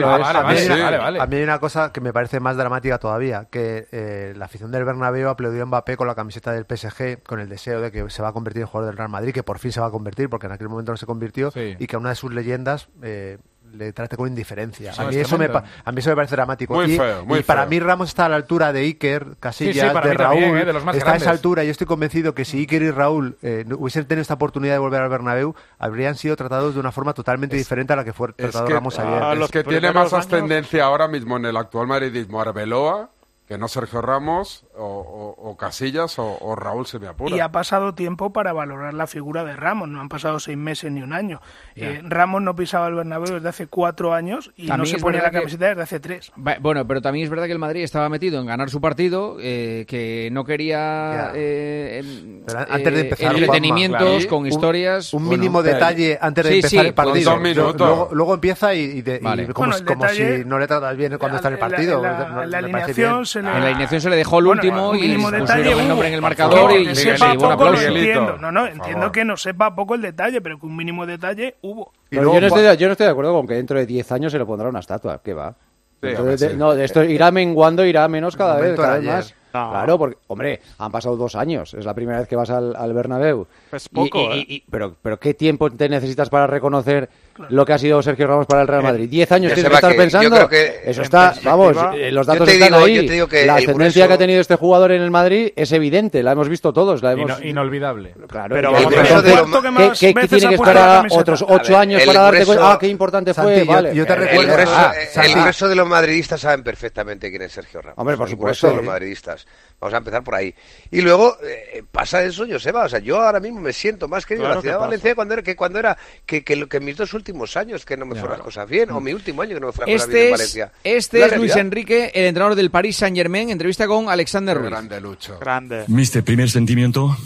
A 1.20 1.26
mí 1.26 1.36
hay 1.36 1.42
una 1.42 1.58
cosa 1.58 1.92
que 1.92 2.00
me 2.00 2.12
parece 2.12 2.40
más 2.40 2.56
dramática 2.56 2.98
todavía, 2.98 3.46
que 3.50 3.86
eh, 3.92 4.34
la 4.36 4.46
afición 4.46 4.70
del 4.72 4.84
Bernabéu 4.84 5.28
aplaudió 5.28 5.62
a 5.62 5.66
Mbappé 5.66 5.96
con 5.96 6.06
la 6.06 6.14
camiseta 6.14 6.52
del 6.52 6.64
PSG, 6.66 7.22
con 7.22 7.40
el 7.40 7.48
deseo 7.48 7.80
de 7.80 7.92
que 7.92 8.08
se 8.10 8.22
va 8.22 8.28
a 8.28 8.32
convertir 8.32 8.62
en 8.62 8.66
jugador 8.68 8.90
del 8.90 8.98
Real 8.98 9.08
Madrid, 9.10 9.32
que 9.32 9.42
por 9.42 9.58
fin 9.58 9.72
se 9.72 9.80
va 9.80 9.86
a 9.86 9.90
convertir, 9.90 10.28
porque 10.28 10.46
en 10.46 10.52
aquel 10.52 10.68
momento 10.68 10.92
no 10.92 10.96
se 10.96 11.06
convirtió, 11.06 11.50
Sí. 11.50 11.76
y 11.78 11.86
que 11.86 11.96
una 11.96 12.10
de 12.10 12.14
sus 12.16 12.32
leyendas 12.32 12.88
eh, 13.04 13.38
le 13.72 13.92
trate 13.92 14.16
con 14.16 14.28
indiferencia. 14.28 14.92
A, 14.96 15.04
es 15.04 15.08
mí 15.10 15.16
eso 15.16 15.36
me, 15.36 15.46
a 15.46 15.90
mí 15.92 15.98
eso 15.98 16.10
me 16.10 16.14
parece 16.16 16.36
dramático. 16.36 16.74
Muy 16.74 16.92
y, 16.92 16.96
feo, 16.96 17.24
muy 17.24 17.40
y 17.40 17.42
para 17.42 17.62
feo. 17.62 17.70
mí 17.70 17.80
Ramos 17.80 18.08
está 18.10 18.26
a 18.26 18.28
la 18.28 18.36
altura 18.36 18.72
de 18.72 18.80
Iker, 18.82 19.36
Casillas, 19.40 19.74
Sí, 19.74 19.80
de 19.80 19.92
también, 19.92 20.16
Raúl. 20.16 20.58
¿eh? 20.60 20.64
de 20.64 20.72
los 20.72 20.84
más 20.84 20.94
está 20.96 21.14
a 21.14 21.16
esa 21.16 21.30
altura 21.30 21.64
y 21.64 21.66
yo 21.66 21.70
estoy 21.72 21.86
convencido 21.88 22.34
que 22.36 22.44
si 22.44 22.58
Iker 22.60 22.82
y 22.82 22.90
Raúl 22.92 23.36
eh, 23.42 23.64
hubiesen 23.76 24.04
tenido 24.06 24.22
esta 24.22 24.34
oportunidad 24.34 24.74
de 24.74 24.78
volver 24.78 25.02
al 25.02 25.08
Bernabéu, 25.08 25.56
habrían 25.80 26.14
sido 26.14 26.36
tratados 26.36 26.74
de 26.74 26.80
una 26.80 26.92
forma 26.92 27.14
totalmente 27.14 27.56
diferente 27.56 27.92
a 27.92 27.96
la 27.96 28.04
que 28.04 28.12
fue 28.12 28.28
Es 28.30 28.34
tratado 28.36 28.66
que, 28.66 28.74
Ramos 28.74 28.96
ayer. 28.98 29.32
es 29.32 29.38
los 29.40 29.50
que 29.50 29.64
tiene 29.64 29.90
más 29.92 30.12
años- 30.12 30.26
ascendencia 30.26 30.84
ahora 30.84 31.08
mismo 31.08 31.36
en 31.36 31.46
el 31.46 31.56
actual 31.56 31.88
madridismo 31.88 32.40
Arbeloa 32.40 33.10
que 33.48 33.58
no 33.58 33.66
Sergio 33.68 34.00
Ramos 34.00 34.64
o, 34.76 34.84
o- 34.84 35.50
o 35.50 35.56
Casillas 35.56 36.18
o, 36.18 36.36
o 36.40 36.56
Raúl 36.56 36.86
se 36.86 36.98
me 36.98 37.06
apura. 37.06 37.34
Y 37.36 37.40
ha 37.40 37.50
pasado 37.50 37.94
tiempo 37.94 38.32
para 38.32 38.52
valorar 38.52 38.94
la 38.94 39.06
figura 39.06 39.44
de 39.44 39.54
Ramos, 39.56 39.88
no 39.88 40.00
han 40.00 40.08
pasado 40.08 40.40
seis 40.40 40.56
meses 40.58 40.90
ni 40.90 41.02
un 41.02 41.12
año. 41.12 41.40
Eh, 41.76 42.00
Ramos 42.04 42.42
no 42.42 42.54
pisaba 42.56 42.88
el 42.88 42.94
Bernabéu 42.94 43.34
desde 43.34 43.48
hace 43.48 43.66
cuatro 43.66 44.14
años 44.14 44.52
y 44.56 44.66
También 44.66 44.92
no 44.92 44.98
se 44.98 45.02
ponía 45.02 45.22
la 45.22 45.30
que- 45.30 45.38
camiseta 45.38 45.68
desde 45.68 45.82
hace 45.82 46.00
tres. 46.00 46.32
Bueno, 46.60 46.86
pero 46.86 47.00
también 47.02 47.24
es 47.24 47.30
verdad 47.30 47.46
que 47.46 47.52
el 47.52 47.58
Madrid 47.58 47.82
estaba 47.82 48.08
metido 48.08 48.40
en 48.40 48.46
ganar 48.46 48.70
su 48.70 48.80
partido, 48.80 49.36
eh, 49.40 49.84
que 49.88 50.28
no 50.32 50.44
quería 50.44 51.32
eh, 51.34 52.42
antes 52.68 52.92
de 52.94 53.00
eh, 53.00 53.04
empezar, 53.04 53.32
entretenimientos 53.34 54.00
Juanma, 54.00 54.18
claro. 54.18 54.28
con 54.36 54.46
historias. 54.46 55.14
Un 55.14 55.26
bueno, 55.26 55.38
mínimo 55.40 55.62
pero- 55.62 55.74
detalle 55.74 56.18
antes 56.20 56.44
de 56.44 56.50
Sí, 56.50 56.56
empezar 56.56 56.80
sí, 56.80 56.86
el 56.88 56.94
partido. 56.94 57.30
dos 57.32 57.40
minutos. 57.40 57.76
Luego, 57.78 58.08
luego 58.12 58.34
empieza 58.34 58.74
y, 58.74 58.80
y 58.80 59.02
de- 59.02 59.16
y 59.16 59.18
como, 59.20 59.30
Bueno, 59.68 59.76
el 59.76 59.84
como 59.84 60.04
detalle- 60.04 60.38
si 60.38 60.44
no 60.44 60.58
le 60.58 60.66
tratas 60.66 60.96
bien 60.96 61.16
cuando 61.18 61.36
está 61.36 61.48
en 61.48 61.54
el 61.54 61.60
la- 61.60 61.66
partido. 61.68 61.96
en 61.96 62.02
la- 62.02 62.28
No- 62.28 62.44
la 62.44 62.58
alineación 62.58 63.26
se 63.26 63.42
le- 63.42 63.48
En 63.48 63.60
la 63.60 63.66
alineación 63.68 64.00
se 64.00 64.10
le 64.10 64.16
dejó 64.16 64.38
el 64.38 64.44
Bueno, 64.46 64.62
último 64.68 64.90
un 64.90 64.96
y 64.96 65.00
mínimo 65.00 65.22
pusieron 65.30 65.46
detalle 65.46 65.72
el 65.82 65.88
nombre 65.88 66.08
en 66.08 66.14
el 66.14 66.20
marcador 66.22 66.72
y 66.72 66.86
que 66.86 66.94
se 66.94 67.16
sepa 67.16 67.34
poco 67.34 67.64
lo 67.70 67.80
entiendo. 67.80 68.36
No, 68.38 68.52
no, 68.52 68.66
entiendo 68.66 69.12
que 69.12 69.24
no 69.24 69.36
sepa 69.36 69.74
poco 69.74 69.94
el 69.94 70.02
detalle, 70.02 70.40
pero 70.40 70.58
que 70.58 70.66
un 70.66 70.76
mínimo 70.76 71.06
detalle 71.06 71.56
hubo. 71.62 71.92
Pero 72.08 72.32
yo, 72.34 72.40
no 72.40 72.46
estoy, 72.46 72.76
yo 72.76 72.86
no 72.86 72.92
estoy 72.92 73.06
de 73.06 73.12
acuerdo 73.12 73.32
con 73.32 73.46
que 73.46 73.54
dentro 73.54 73.78
de 73.78 73.86
10 73.86 74.12
años 74.12 74.32
se 74.32 74.38
le 74.38 74.44
pondrá 74.46 74.68
una 74.68 74.80
estatua. 74.80 75.20
¿Qué 75.22 75.34
va? 75.34 75.54
Sí, 76.02 76.08
de- 76.10 76.54
no, 76.56 76.72
esto 76.74 77.02
irá 77.02 77.30
menguando, 77.30 77.82
irá 77.84 78.06
menos 78.08 78.36
cada 78.36 78.60
vez, 78.60 78.76
cada 78.76 78.96
vez 78.98 79.06
más. 79.06 79.34
No. 79.54 79.70
Claro, 79.70 79.98
porque, 79.98 80.18
hombre, 80.26 80.60
han 80.78 80.90
pasado 80.92 81.16
dos 81.16 81.34
años. 81.36 81.72
Es 81.74 81.84
la 81.86 81.94
primera 81.94 82.18
vez 82.18 82.28
que 82.28 82.36
vas 82.36 82.50
al, 82.50 82.74
al 82.76 82.92
Bernabéu. 82.92 83.46
Es 83.72 83.86
Y- 83.86 83.88
poco, 83.94 84.18
y- 84.34 84.38
¿eh? 84.40 84.46
y- 84.48 84.64
pero, 84.70 84.96
pero 85.00 85.18
¿qué 85.18 85.32
tiempo 85.32 85.70
te 85.70 85.88
necesitas 85.88 86.28
para 86.28 86.46
reconocer 86.46 87.08
lo 87.48 87.64
que 87.64 87.72
ha 87.72 87.78
sido 87.78 88.02
Sergio 88.02 88.26
Ramos 88.26 88.46
para 88.46 88.62
el 88.62 88.68
Real 88.68 88.82
Madrid? 88.82 89.08
¿Diez 89.08 89.30
años 89.32 89.52
se 89.52 89.56
que 89.56 89.60
estar 89.74 89.90
que 89.90 89.96
yo 89.96 90.02
pensando? 90.02 90.36
creo 90.36 90.48
que 90.48 90.80
Eso 90.90 91.02
está, 91.02 91.34
vamos, 91.42 91.76
eh, 91.94 92.10
los 92.12 92.26
datos 92.26 92.48
están 92.48 92.72
digo- 92.72 92.84
ahí. 92.84 92.94
yo 92.96 93.06
te 93.06 93.12
digo 93.12 93.26
que 93.28 93.46
la 93.46 93.58
el 93.58 93.64
ascendencia 93.64 94.04
grueso- 94.04 94.08
que 94.08 94.14
ha 94.14 94.18
tenido 94.18 94.40
este 94.40 94.56
jugador 94.56 94.92
en 94.92 95.02
el 95.02 95.10
Madrid 95.10 95.52
es 95.56 95.72
evidente, 95.72 96.22
la 96.22 96.32
hemos 96.32 96.48
visto 96.48 96.72
todos. 96.72 97.02
La 97.02 97.12
hemos... 97.12 97.30
Ino- 97.40 97.48
inolvidable. 97.48 98.14
Claro, 98.28 98.54
Pero 98.54 98.72
¿qué- 98.76 99.70
más 99.70 99.98
qué- 99.98 100.08
qué 100.08 100.14
veces 100.14 100.30
tiene 100.38 100.48
que 100.48 100.54
esperar 100.54 101.06
otros 101.10 101.42
ocho 101.42 101.72
ver, 101.72 101.76
años 101.76 102.02
para 102.04 102.20
darte 102.20 102.46
cuenta? 102.46 102.72
Ah, 102.72 102.78
qué 102.78 102.88
importante 102.88 103.34
fue, 103.34 103.64
yo- 103.64 103.72
vale. 103.72 103.94
yo 103.94 104.06
te 104.06 104.12
El 104.12 104.18
recuerdo- 104.20 104.52
grueso, 104.52 104.72
eh, 104.92 105.06
Santi. 105.12 105.32
el 105.32 105.40
grueso 105.40 105.68
de 105.68 105.74
los 105.74 105.88
madridistas 105.88 106.40
saben 106.40 106.62
perfectamente 106.62 107.30
quién 107.30 107.42
es 107.42 107.52
Sergio 107.52 107.80
Ramos. 107.82 107.98
Hombre, 107.98 108.16
por 108.16 108.26
El 108.28 108.32
supuesto. 108.32 108.74
los 108.74 108.84
madridistas. 108.84 109.46
Vamos 109.80 109.94
a 109.94 109.98
empezar 109.98 110.22
por 110.24 110.34
ahí. 110.34 110.54
Y 110.90 111.00
luego 111.02 111.36
eh, 111.42 111.82
pasa 111.90 112.22
eso, 112.22 112.46
Joseba. 112.50 112.84
O 112.84 112.88
sea, 112.88 113.00
yo 113.00 113.20
ahora 113.20 113.40
mismo 113.40 113.60
me 113.60 113.72
siento 113.72 114.08
más 114.08 114.24
querido 114.24 114.44
Claro 114.44 114.52
en 114.54 114.56
la 114.58 114.62
ciudad 114.62 114.74
que 114.76 114.78
de. 114.78 114.86
Valencia 114.86 115.14
cuando 115.14 115.34
era, 115.34 115.42
que 115.42 115.56
cuando 115.56 115.78
era 115.78 115.98
que, 116.24 116.42
que, 116.44 116.56
lo- 116.56 116.68
que 116.68 116.80
mis 116.80 116.96
dos 116.96 117.12
últimos 117.24 117.56
años 117.56 117.86
que 117.86 117.96
no 117.96 118.04
me 118.04 118.14
fueron 118.16 118.32
las 118.36 118.40
cosas 118.44 118.68
bien, 118.68 118.90
o 118.90 119.00
mi 119.00 119.14
último 119.14 119.40
año 119.40 119.54
que 119.54 119.60
no 119.60 119.68
me 119.68 119.72
fueron 119.72 119.94
las 119.94 120.02
cosas 120.02 120.12
bien 120.14 120.26
Este 120.26 120.28
en 120.28 120.34
es, 120.34 120.38
Valencia. 120.38 120.72
este 120.84 121.24
es 121.24 121.36
Luis. 121.38 121.56
Enrique, 121.56 122.10
el 122.14 122.24
entrenador 122.26 122.54
del 122.54 122.70
Paris 122.70 122.96
Saint 122.98 123.16
Germain, 123.16 123.48
entrevista 123.48 123.86
con 123.86 124.10
Alexander 124.10 124.54
Ruiz. 124.58 124.68
grande 124.68 125.00
Lucho. 125.00 125.38
Grande. 125.38 125.84
Mister, 125.88 126.22
primer 126.22 126.50
sentimiento, 126.50 127.16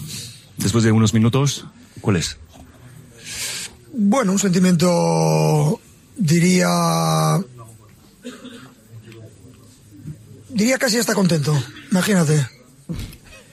después 0.56 0.84
de 0.84 0.92
unos 0.92 1.12
minutos, 1.14 1.66
¿cuál 2.00 2.16
es? 2.16 2.36
Bueno, 3.92 4.30
un 4.30 4.38
sentimiento, 4.38 5.80
diría... 6.16 7.40
Diría 10.50 10.78
casi 10.78 10.98
hasta 10.98 11.14
contento, 11.14 11.60
imagínate. 11.90 12.46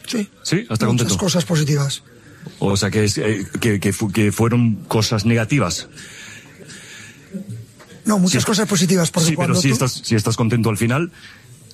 Sí, 0.07 0.29
Sí, 0.43 0.65
hasta 0.69 0.85
muchas 0.85 1.07
contento. 1.07 1.17
cosas 1.17 1.43
positivas. 1.45 2.03
O 2.59 2.77
sea, 2.77 2.91
que, 2.91 3.03
es, 3.05 3.17
eh, 3.17 3.45
que, 3.59 3.79
que, 3.79 3.91
fu- 3.91 4.11
que 4.11 4.31
fueron 4.31 4.75
cosas 4.87 5.25
negativas. 5.25 5.87
No, 8.05 8.19
muchas 8.19 8.43
Sí, 8.43 8.47
cosas 8.47 8.67
positivas, 8.67 9.11
porque 9.11 9.29
sí, 9.29 9.35
pero 9.37 9.55
si 9.55 9.69
tú- 9.69 9.73
estás, 9.73 9.91
si 10.03 10.15
estás 10.15 10.35
contento 10.37 10.69
al 10.69 10.77
final, 10.77 11.11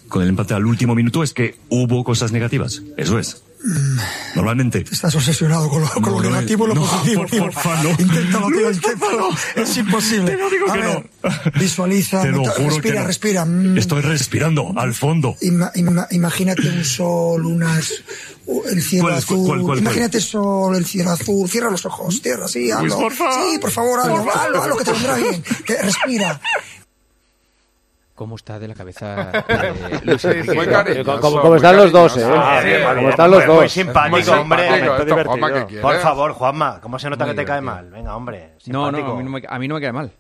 con 0.08 0.24
el 0.24 0.30
empate 0.30 0.54
al 0.54 0.66
último 0.66 0.96
minuto, 0.96 1.24
es 1.24 1.34
que 1.34 1.58
hubo 1.70 2.04
cosas 2.04 2.32
negativas. 2.32 2.82
Eso 2.98 3.20
es. 3.20 3.44
Normalmente. 4.36 4.84
Estás 4.92 5.14
obsesionado 5.16 5.70
con 5.70 5.82
lo, 5.82 5.88
con 5.90 6.04
No, 6.04 6.22
negativo 6.22 6.66
y 6.66 6.70
lo 6.70 6.76
positivo. 6.82 7.26
porfa, 7.28 7.84
no. 7.84 7.90
Inténtalo, 7.92 8.48
tío, 8.48 8.72
inténtalo. 8.72 9.30
Es 9.56 9.78
imposible. 9.78 10.32
Te 10.32 10.38
lo 10.38 10.50
digo 10.50 10.70
A 10.70 10.74
que 10.74 10.80
ver. 10.80 11.10
Visualiza, 11.60 12.22
Te 12.22 12.30
lo 12.32 12.40
meta- 12.40 12.52
juro 12.54 12.70
respira, 12.70 13.02
que 13.02 13.08
respira. 13.08 13.48
Estoy 13.76 14.02
respirando 14.02 14.74
al 14.76 14.94
fondo. 14.94 15.36
ima- 15.42 15.72
ima- 15.76 16.08
imagínate 16.12 16.68
un 16.70 16.84
sol, 16.86 17.46
unas, 17.46 17.92
el 18.70 18.82
cielo 18.82 19.06
¿Cuál, 19.06 19.18
azul. 19.18 19.48
cuál, 19.48 19.62
cuál, 19.62 19.80
imagínate 19.80 20.18
el 20.18 20.24
sol, 20.24 20.76
el 20.76 20.86
cielo 20.86 21.12
azul. 21.12 21.50
Cierra 21.50 21.70
los 21.70 21.86
ojos, 21.86 22.20
cierra, 22.22 22.48
sí, 22.48 22.72
hazlo. 22.72 22.98
porfa. 23.00 23.32
Sí, 23.52 23.60
por 23.60 23.72
favor, 23.72 24.00
hazlo, 24.00 24.24
Por 24.24 24.26
favor. 24.34 24.42
hazlo, 24.48 24.62
hazlo, 24.64 24.78
que 24.78 24.84
te 24.86 24.92
vendrá 24.92 25.16
bien. 25.16 25.44
Que 25.66 25.78
respira. 25.82 26.42
¿Cómo 28.22 28.36
está 28.36 28.60
de 28.60 28.68
la 28.68 28.76
cabeza 28.76 29.32
eh, 29.50 29.74
Luis 30.04 30.24
Enrique? 30.26 30.54
Muy 30.54 31.56
están 31.56 31.76
los 31.76 31.92
dos. 31.92 32.18
¿eh? 32.18 32.24
Ah, 32.32 32.62
bien, 32.64 33.10
están 33.10 33.32
los 33.32 33.40
muy- 33.40 33.48
dos. 33.48 33.58
Muy 33.62 33.70
simpático, 33.70 34.32
hombre. 34.34 34.70
Por 35.82 35.96
favor, 35.96 36.34
Juanma, 36.34 36.80
¿cómo 36.80 37.00
se 37.00 37.10
nota 37.10 37.26
que 37.26 37.34
te 37.34 37.44
cae 37.44 37.62
mal? 37.62 37.90
Venga, 37.90 38.16
hombre. 38.16 38.58
No, 38.68 38.92
no, 38.92 38.98
simpático. 39.00 39.12
a 39.14 39.18
mí 39.18 39.24
no, 39.24 39.30
me, 39.32 39.42
a 39.48 39.58
mí 39.58 39.68
no 39.68 39.74
me 39.74 39.82
cae 39.82 39.92
mal. 39.92 40.12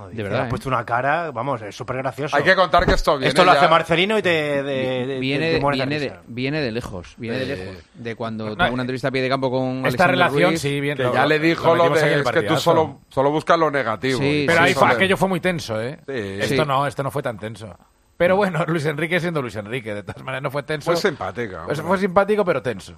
No, 0.00 0.08
de 0.08 0.22
verdad, 0.22 0.40
Has 0.40 0.46
¿eh? 0.46 0.50
puesto 0.50 0.68
una 0.68 0.84
cara, 0.84 1.30
vamos, 1.30 1.60
es 1.62 1.76
súper 1.76 1.96
gracioso. 1.98 2.34
Hay 2.36 2.42
que 2.42 2.54
contar 2.56 2.86
que 2.86 2.92
esto 2.92 3.18
viene 3.18 3.28
Esto 3.28 3.44
lo 3.44 3.52
ya- 3.52 3.58
hace 3.58 3.68
Marcelino 3.68 4.16
y 4.18 4.22
te. 4.22 4.62
De, 4.62 4.62
de- 4.62 5.18
viene, 5.20 5.58
te- 5.58 5.70
viene, 5.70 5.98
de, 6.00 6.12
viene 6.26 6.60
de 6.60 6.72
lejos, 6.72 7.14
viene 7.18 7.38
de 7.38 7.52
Eh, 7.52 7.56
lejos. 7.56 7.84
De 7.94 8.16
cuando 8.16 8.48
no, 8.50 8.56
tuvo 8.56 8.72
una 8.72 8.82
entrevista 8.82 9.08
a 9.08 9.10
pie 9.10 9.20
de 9.22 9.28
campo 9.28 9.50
con 9.50 9.86
Esta 9.86 10.04
Alexander 10.04 10.10
relación, 10.12 10.50
Ruiz. 10.50 10.60
sí, 10.60 10.80
bien. 10.80 10.96
Que 10.96 11.02
lo- 11.04 11.12
ya 11.14 11.26
le 11.26 11.38
dijo 11.38 11.74
lo, 11.74 11.86
en 11.88 11.92
de 11.92 12.20
es 12.20 12.30
que 12.30 12.42
tú 12.42 12.56
solo, 12.56 13.00
solo 13.10 13.30
buscas 13.30 13.58
lo 13.58 13.70
negativo. 13.70 14.18
Sí, 14.18 14.44
Pero 14.46 14.60
ahí 14.62 14.74
fue- 14.74 14.88
aquello 14.88 15.16
fue 15.16 15.28
muy 15.28 15.40
tenso, 15.40 15.80
¿eh? 15.80 15.98
Sí. 16.06 16.12
Esto 16.54 16.64
no, 16.64 16.86
esto 16.86 17.02
no 17.02 17.10
fue 17.10 17.22
tan 17.22 17.38
tenso. 17.38 17.76
Pero 18.16 18.36
bueno, 18.36 18.64
Luis 18.68 18.84
Enrique 18.86 19.18
siendo 19.20 19.40
Luis 19.42 19.56
Enrique, 19.56 19.94
de 19.94 20.02
todas 20.02 20.22
maneras 20.22 20.42
no 20.42 20.50
fue 20.50 20.62
tenso. 20.62 20.86
Fue 20.90 20.96
simpática. 20.96 21.64
Pues 21.66 21.80
fue 21.80 21.98
simpático, 21.98 22.44
pero 22.44 22.62
tenso. 22.62 22.94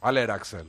Vale, 0.00 0.22
era 0.22 0.34
Axel. 0.34 0.66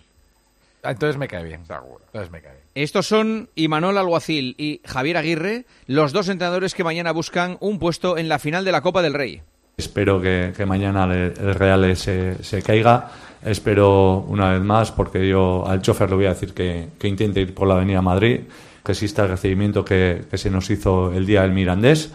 Entonces 0.88 1.18
me 1.18 1.28
cae 1.28 1.44
bien. 1.44 1.66
Seguro. 1.66 2.02
Entonces 2.08 2.32
me 2.32 2.42
cae 2.42 2.52
bien. 2.52 2.66
Estos 2.76 3.08
son 3.08 3.50
Imanol 3.56 3.98
Alguacil 3.98 4.56
y 4.58 4.82
Javier 4.86 5.18
Aguirre, 5.18 5.66
los 5.88 6.12
dos 6.12 6.28
entrenadores 6.30 6.74
que 6.74 6.84
mañana 6.84 7.12
buscan 7.12 7.58
un 7.62 7.80
puesto 7.80 8.18
en 8.18 8.28
la 8.28 8.40
final 8.40 8.66
de 8.66 8.72
la 8.72 8.82
Copa 8.82 9.02
del 9.02 9.14
Rey. 9.14 9.42
Espero 9.78 10.22
que, 10.22 10.54
que 10.56 10.66
mañana 10.66 11.06
el, 11.06 11.34
el 11.38 11.56
Real 11.56 11.96
se, 11.96 12.44
se 12.44 12.62
caiga. 12.62 13.12
Espero 13.44 14.20
una 14.28 14.52
vez 14.52 14.62
más, 14.62 14.92
porque 14.92 15.28
yo 15.28 15.68
al 15.68 15.82
chofer 15.82 16.10
le 16.10 16.16
voy 16.16 16.26
a 16.26 16.30
decir 16.30 16.54
que, 16.54 16.90
que 16.98 17.08
intente 17.08 17.42
ir 17.42 17.54
por 17.54 17.68
la 17.68 17.76
Avenida 17.76 18.02
Madrid, 18.02 18.42
que 18.84 18.92
exista 18.92 19.24
el 19.24 19.30
recibimiento 19.30 19.86
que, 19.86 20.24
que 20.30 20.38
se 20.38 20.50
nos 20.50 20.70
hizo 20.70 21.14
el 21.14 21.26
día 21.26 21.44
del 21.44 21.52
Mirandés, 21.52 22.12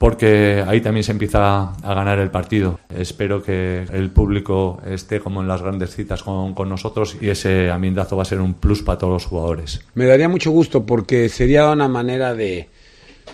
porque 0.00 0.64
ahí 0.66 0.80
también 0.80 1.04
se 1.04 1.12
empieza 1.12 1.74
a 1.74 1.94
ganar 1.94 2.18
el 2.20 2.30
partido. 2.30 2.80
Espero 2.88 3.42
que 3.42 3.84
el 3.92 4.08
público 4.08 4.80
esté 4.86 5.20
como 5.20 5.42
en 5.42 5.46
las 5.46 5.60
grandes 5.60 5.94
citas 5.94 6.22
con, 6.22 6.54
nosotros 6.70 7.18
y 7.20 7.28
ese 7.28 7.70
ambientazo 7.70 8.16
va 8.16 8.22
a 8.22 8.24
ser 8.24 8.40
un 8.40 8.54
plus 8.54 8.82
para 8.82 8.96
todos 8.96 9.12
los 9.12 9.26
jugadores. 9.26 9.82
Me 9.92 10.06
daría 10.06 10.26
mucho 10.30 10.52
gusto 10.52 10.86
porque 10.86 11.28
sería 11.28 11.70
una 11.70 11.86
manera 11.86 12.32
de, 12.32 12.70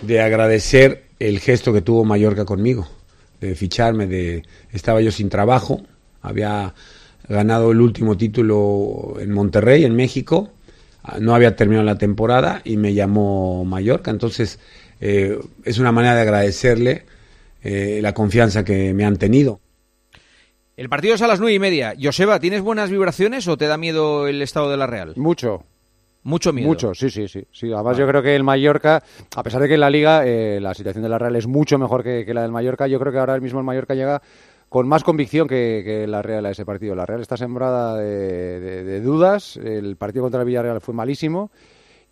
de 0.01 0.19
agradecer 0.19 1.05
el 1.19 1.39
gesto 1.39 1.71
que 1.71 1.79
tuvo 1.79 2.03
Mallorca 2.03 2.43
conmigo, 2.43 2.85
de 3.39 3.55
ficharme, 3.55 4.05
de 4.05 4.43
estaba 4.73 4.99
yo 4.99 5.11
sin 5.11 5.29
trabajo, 5.29 5.83
había 6.21 6.73
ganado 7.29 7.71
el 7.71 7.79
último 7.79 8.17
título 8.17 9.15
en 9.21 9.31
Monterrey, 9.31 9.85
en 9.85 9.95
México, 9.95 10.49
no 11.21 11.33
había 11.33 11.55
terminado 11.55 11.85
la 11.85 11.97
temporada 11.97 12.61
y 12.65 12.75
me 12.75 12.93
llamó 12.93 13.63
Mallorca, 13.63 14.11
entonces 14.11 14.59
eh, 15.01 15.37
es 15.63 15.79
una 15.79 15.91
manera 15.91 16.15
de 16.15 16.21
agradecerle 16.21 17.05
eh, 17.63 17.99
la 18.01 18.13
confianza 18.13 18.63
que 18.63 18.93
me 18.93 19.05
han 19.05 19.17
tenido. 19.17 19.59
El 20.75 20.89
partido 20.89 21.15
es 21.15 21.21
a 21.21 21.27
las 21.27 21.39
nueve 21.39 21.55
y 21.55 21.59
media. 21.59 21.93
Joseba, 22.01 22.39
¿tienes 22.39 22.61
buenas 22.61 22.91
vibraciones 22.91 23.47
o 23.47 23.57
te 23.57 23.65
da 23.67 23.77
miedo 23.77 24.27
el 24.27 24.41
estado 24.41 24.69
de 24.69 24.77
la 24.77 24.85
Real? 24.87 25.13
Mucho. 25.15 25.63
Mucho 26.23 26.51
miedo. 26.51 26.67
Mucho, 26.67 26.93
sí, 26.93 27.09
sí, 27.09 27.27
sí. 27.27 27.45
sí 27.51 27.71
además, 27.71 27.97
yo 27.97 28.05
creo 28.07 28.21
que 28.21 28.35
el 28.35 28.43
Mallorca, 28.43 29.01
a 29.35 29.43
pesar 29.43 29.61
de 29.61 29.67
que 29.69 29.75
en 29.75 29.79
la 29.79 29.89
Liga 29.89 30.23
eh, 30.25 30.59
la 30.61 30.73
situación 30.73 31.01
de 31.03 31.09
la 31.09 31.17
Real 31.17 31.35
es 31.37 31.47
mucho 31.47 31.77
mejor 31.79 32.03
que, 32.03 32.25
que 32.25 32.33
la 32.33 32.41
del 32.41 32.51
Mallorca, 32.51 32.85
yo 32.87 32.99
creo 32.99 33.13
que 33.13 33.19
ahora 33.19 33.39
mismo 33.39 33.59
el 33.59 33.65
Mallorca 33.65 33.95
llega 33.95 34.21
con 34.67 34.87
más 34.89 35.03
convicción 35.05 35.47
que, 35.47 35.81
que 35.85 36.05
la 36.05 36.21
Real 36.21 36.45
a 36.45 36.51
ese 36.51 36.65
partido. 36.65 36.93
La 36.95 37.05
Real 37.05 37.21
está 37.21 37.37
sembrada 37.37 37.95
de, 37.97 38.59
de- 38.59 38.83
de 38.83 38.99
dudas. 39.01 39.55
El 39.55 39.95
partido 39.95 40.23
contra 40.25 40.41
el 40.41 40.45
Villarreal 40.47 40.81
fue 40.81 40.93
malísimo. 40.93 41.49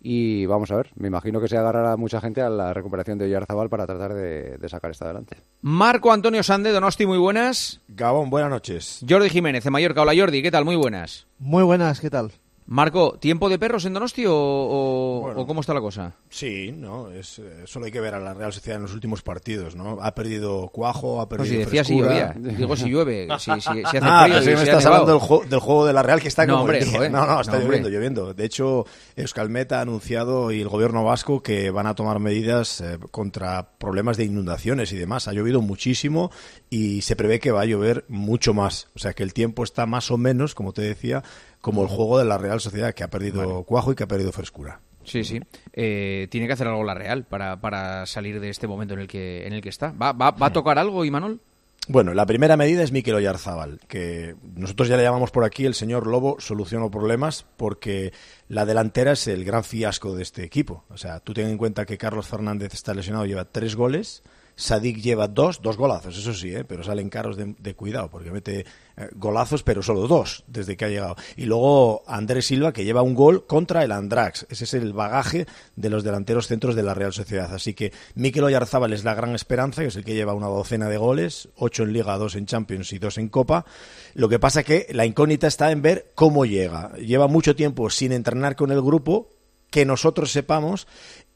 Y 0.08 0.46
vamos 0.46 0.70
a 0.70 0.76
ver, 0.76 0.90
me 0.94 1.08
imagino 1.08 1.40
que 1.40 1.48
se 1.48 1.56
agarrará 1.56 1.96
mucha 1.96 2.20
gente 2.20 2.40
a 2.40 2.48
la 2.48 2.72
recuperación 2.72 3.18
de 3.18 3.24
Oyarzabal 3.24 3.68
para 3.68 3.88
tratar 3.88 4.14
de, 4.14 4.56
de 4.56 4.68
sacar 4.68 4.92
esto 4.92 5.04
adelante. 5.04 5.38
Marco 5.62 6.12
Antonio 6.12 6.44
Sande, 6.44 6.70
Donosti, 6.70 7.06
muy 7.06 7.18
buenas. 7.18 7.80
Gabón, 7.88 8.30
buenas 8.30 8.50
noches. 8.50 9.04
Jordi 9.08 9.30
Jiménez, 9.30 9.64
de 9.64 9.70
Mallorca. 9.70 10.02
Hola 10.02 10.12
Jordi, 10.16 10.42
¿qué 10.42 10.52
tal? 10.52 10.64
Muy 10.64 10.76
buenas. 10.76 11.26
Muy 11.40 11.64
buenas, 11.64 11.98
¿qué 11.98 12.08
tal? 12.08 12.30
Marco, 12.68 13.16
¿tiempo 13.20 13.48
de 13.48 13.60
perros 13.60 13.84
en 13.84 13.92
Donosti 13.94 14.26
o, 14.26 14.34
o- 14.34 15.40
o 15.40 15.46
cómo 15.46 15.60
está 15.60 15.72
la 15.72 15.80
cosa? 15.80 16.14
Sí, 16.28 16.72
no, 16.76 17.12
es, 17.12 17.38
eh, 17.38 17.62
solo 17.64 17.86
hay 17.86 17.92
que 17.92 18.00
ver 18.00 18.14
a 18.14 18.18
la 18.18 18.34
Real 18.34 18.52
Sociedad 18.52 18.76
en 18.78 18.82
los 18.82 18.92
últimos 18.92 19.22
partidos, 19.22 19.76
¿no? 19.76 19.98
Ha 20.02 20.14
perdido 20.16 20.68
cuajo, 20.72 21.20
ha 21.20 21.24
No, 21.24 21.28
perdido 21.28 21.46
si 21.52 21.56
decía 21.58 21.84
si 21.84 21.96
llovía. 21.96 22.34
Digo 22.36 22.74
si 22.76 22.88
llueve, 22.90 23.28
si, 23.38 23.52
si- 23.52 23.60
si 23.60 23.82
hace 23.84 23.98
ah, 24.02 24.26
frío 24.42 24.56
me 24.56 24.62
estás 24.64 24.84
hablando 24.84 25.12
del, 25.12 25.20
juego- 25.20 25.44
del 25.44 25.60
juego 25.60 25.86
de 25.86 25.92
la 25.92 26.02
Real 26.02 26.20
que 26.20 26.26
está 26.26 26.44
No, 26.44 26.54
como 26.54 26.64
hombre, 26.64 26.84
joder. 26.84 27.10
No, 27.12 27.24
no, 27.24 27.40
está 27.40 27.52
No, 27.52 27.58
hombre. 27.58 27.78
lloviendo, 27.78 27.88
lloviendo. 27.88 28.34
De 28.34 28.44
hecho, 28.44 28.84
Euskalmet 29.14 29.70
ha 29.70 29.80
anunciado 29.82 30.50
y 30.50 30.60
el 30.60 30.68
gobierno 30.68 31.04
vasco 31.04 31.42
que 31.44 31.70
van 31.70 31.86
a 31.86 31.94
tomar 31.94 32.18
medidas 32.18 32.80
eh, 32.80 32.98
contra 33.12 33.78
problemas 33.78 34.16
de 34.16 34.24
inundaciones 34.24 34.90
y 34.90 34.96
demás. 34.96 35.28
Ha 35.28 35.32
llovido 35.32 35.62
muchísimo 35.62 36.32
y 36.68 37.02
se 37.02 37.14
prevé 37.14 37.38
que 37.38 37.52
va 37.52 37.60
a 37.60 37.64
llover 37.66 38.04
mucho 38.08 38.54
más. 38.54 38.88
O 38.96 38.98
sea 38.98 39.12
que 39.12 39.22
el 39.22 39.32
tiempo 39.32 39.62
está 39.62 39.86
más 39.86 40.10
o 40.10 40.16
menos, 40.18 40.56
como 40.56 40.72
te 40.72 40.82
decía, 40.82 41.22
como 41.66 41.82
el 41.82 41.88
juego 41.88 42.16
de 42.16 42.24
la 42.24 42.38
Real 42.38 42.60
Sociedad, 42.60 42.94
que 42.94 43.02
ha 43.02 43.10
perdido 43.10 43.64
cuajo 43.64 43.90
y 43.90 43.96
que 43.96 44.04
ha 44.04 44.06
perdido 44.06 44.30
frescura. 44.30 44.78
Sí, 45.02 45.24
sí. 45.24 45.40
Eh, 45.72 46.28
tiene 46.30 46.46
que 46.46 46.52
hacer 46.52 46.68
algo 46.68 46.84
la 46.84 46.94
Real 46.94 47.24
para, 47.24 47.60
para 47.60 48.06
salir 48.06 48.38
de 48.38 48.50
este 48.50 48.68
momento 48.68 48.94
en 48.94 49.00
el 49.00 49.08
que, 49.08 49.48
en 49.48 49.52
el 49.52 49.62
que 49.62 49.70
está. 49.70 49.90
¿Va, 49.90 50.12
va, 50.12 50.30
va 50.30 50.46
a 50.46 50.52
tocar 50.52 50.78
algo, 50.78 51.04
Imanol? 51.04 51.40
Bueno, 51.88 52.14
la 52.14 52.24
primera 52.24 52.56
medida 52.56 52.84
es 52.84 52.92
Mikel 52.92 53.16
Oyarzábal, 53.16 53.80
que 53.88 54.36
nosotros 54.54 54.86
ya 54.86 54.96
le 54.96 55.02
llamamos 55.02 55.32
por 55.32 55.42
aquí 55.42 55.66
el 55.66 55.74
señor 55.74 56.06
Lobo 56.06 56.36
solucionó 56.38 56.88
problemas 56.88 57.46
porque 57.56 58.12
la 58.46 58.64
delantera 58.64 59.10
es 59.10 59.26
el 59.26 59.44
gran 59.44 59.64
fiasco 59.64 60.14
de 60.14 60.22
este 60.22 60.44
equipo. 60.44 60.84
O 60.88 60.96
sea, 60.96 61.18
tú 61.18 61.34
ten 61.34 61.48
en 61.48 61.58
cuenta 61.58 61.84
que 61.84 61.98
Carlos 61.98 62.28
Fernández 62.28 62.74
está 62.74 62.94
lesionado, 62.94 63.26
lleva 63.26 63.44
tres 63.44 63.74
goles, 63.74 64.22
Sadik 64.58 65.02
lleva 65.02 65.28
dos, 65.28 65.60
dos 65.60 65.76
golazos, 65.76 66.16
eso 66.16 66.32
sí, 66.32 66.54
¿eh? 66.54 66.64
pero 66.64 66.82
salen 66.82 67.10
caros 67.10 67.36
de, 67.36 67.74
cuidado 67.74 68.08
porque 68.08 68.30
mete 68.30 68.60
eh, 68.96 69.08
golazos, 69.14 69.62
pero 69.62 69.82
solo 69.82 70.08
dos 70.08 70.44
desde 70.46 70.78
que 70.78 70.86
ha 70.86 70.88
llegado. 70.88 71.14
Y 71.36 71.44
luego 71.44 72.02
Andrés 72.06 72.46
Silva 72.46 72.72
que 72.72 72.84
lleva 72.84 73.02
un 73.02 73.14
gol 73.14 73.46
contra 73.46 73.84
el 73.84 73.92
Andrax. 73.92 74.46
Ese 74.48 74.64
es 74.64 74.72
el 74.72 74.94
bagaje 74.94 75.46
de 75.76 75.90
los 75.90 76.04
delanteros 76.04 76.46
centros 76.46 76.74
de 76.74 76.82
la 76.82 76.94
Real 76.94 77.12
Sociedad. 77.12 77.52
Así 77.52 77.74
que 77.74 77.92
Mikel 78.14 78.44
Oyarzábal 78.44 78.94
es 78.94 79.04
la 79.04 79.14
gran 79.14 79.34
esperanza, 79.34 79.82
que 79.82 79.88
es 79.88 79.96
el 79.96 80.04
que 80.04 80.14
lleva 80.14 80.32
una 80.32 80.46
docena 80.46 80.88
de 80.88 80.96
goles, 80.96 81.50
ocho 81.56 81.82
en 81.82 81.92
Liga, 81.92 82.16
dos 82.16 82.34
en 82.34 82.46
Champions 82.46 82.94
y 82.94 82.98
dos 82.98 83.18
en 83.18 83.28
Copa. 83.28 83.66
Lo 84.14 84.30
que 84.30 84.38
pasa 84.38 84.62
que 84.62 84.86
la 84.90 85.04
incógnita 85.04 85.48
está 85.48 85.70
en 85.70 85.82
ver 85.82 86.12
cómo 86.14 86.46
llega. 86.46 86.92
Lleva 86.94 87.28
mucho 87.28 87.54
tiempo 87.54 87.90
sin 87.90 88.10
entrenar 88.10 88.56
con 88.56 88.72
el 88.72 88.80
grupo, 88.80 89.28
que 89.70 89.84
nosotros 89.84 90.32
sepamos, 90.32 90.86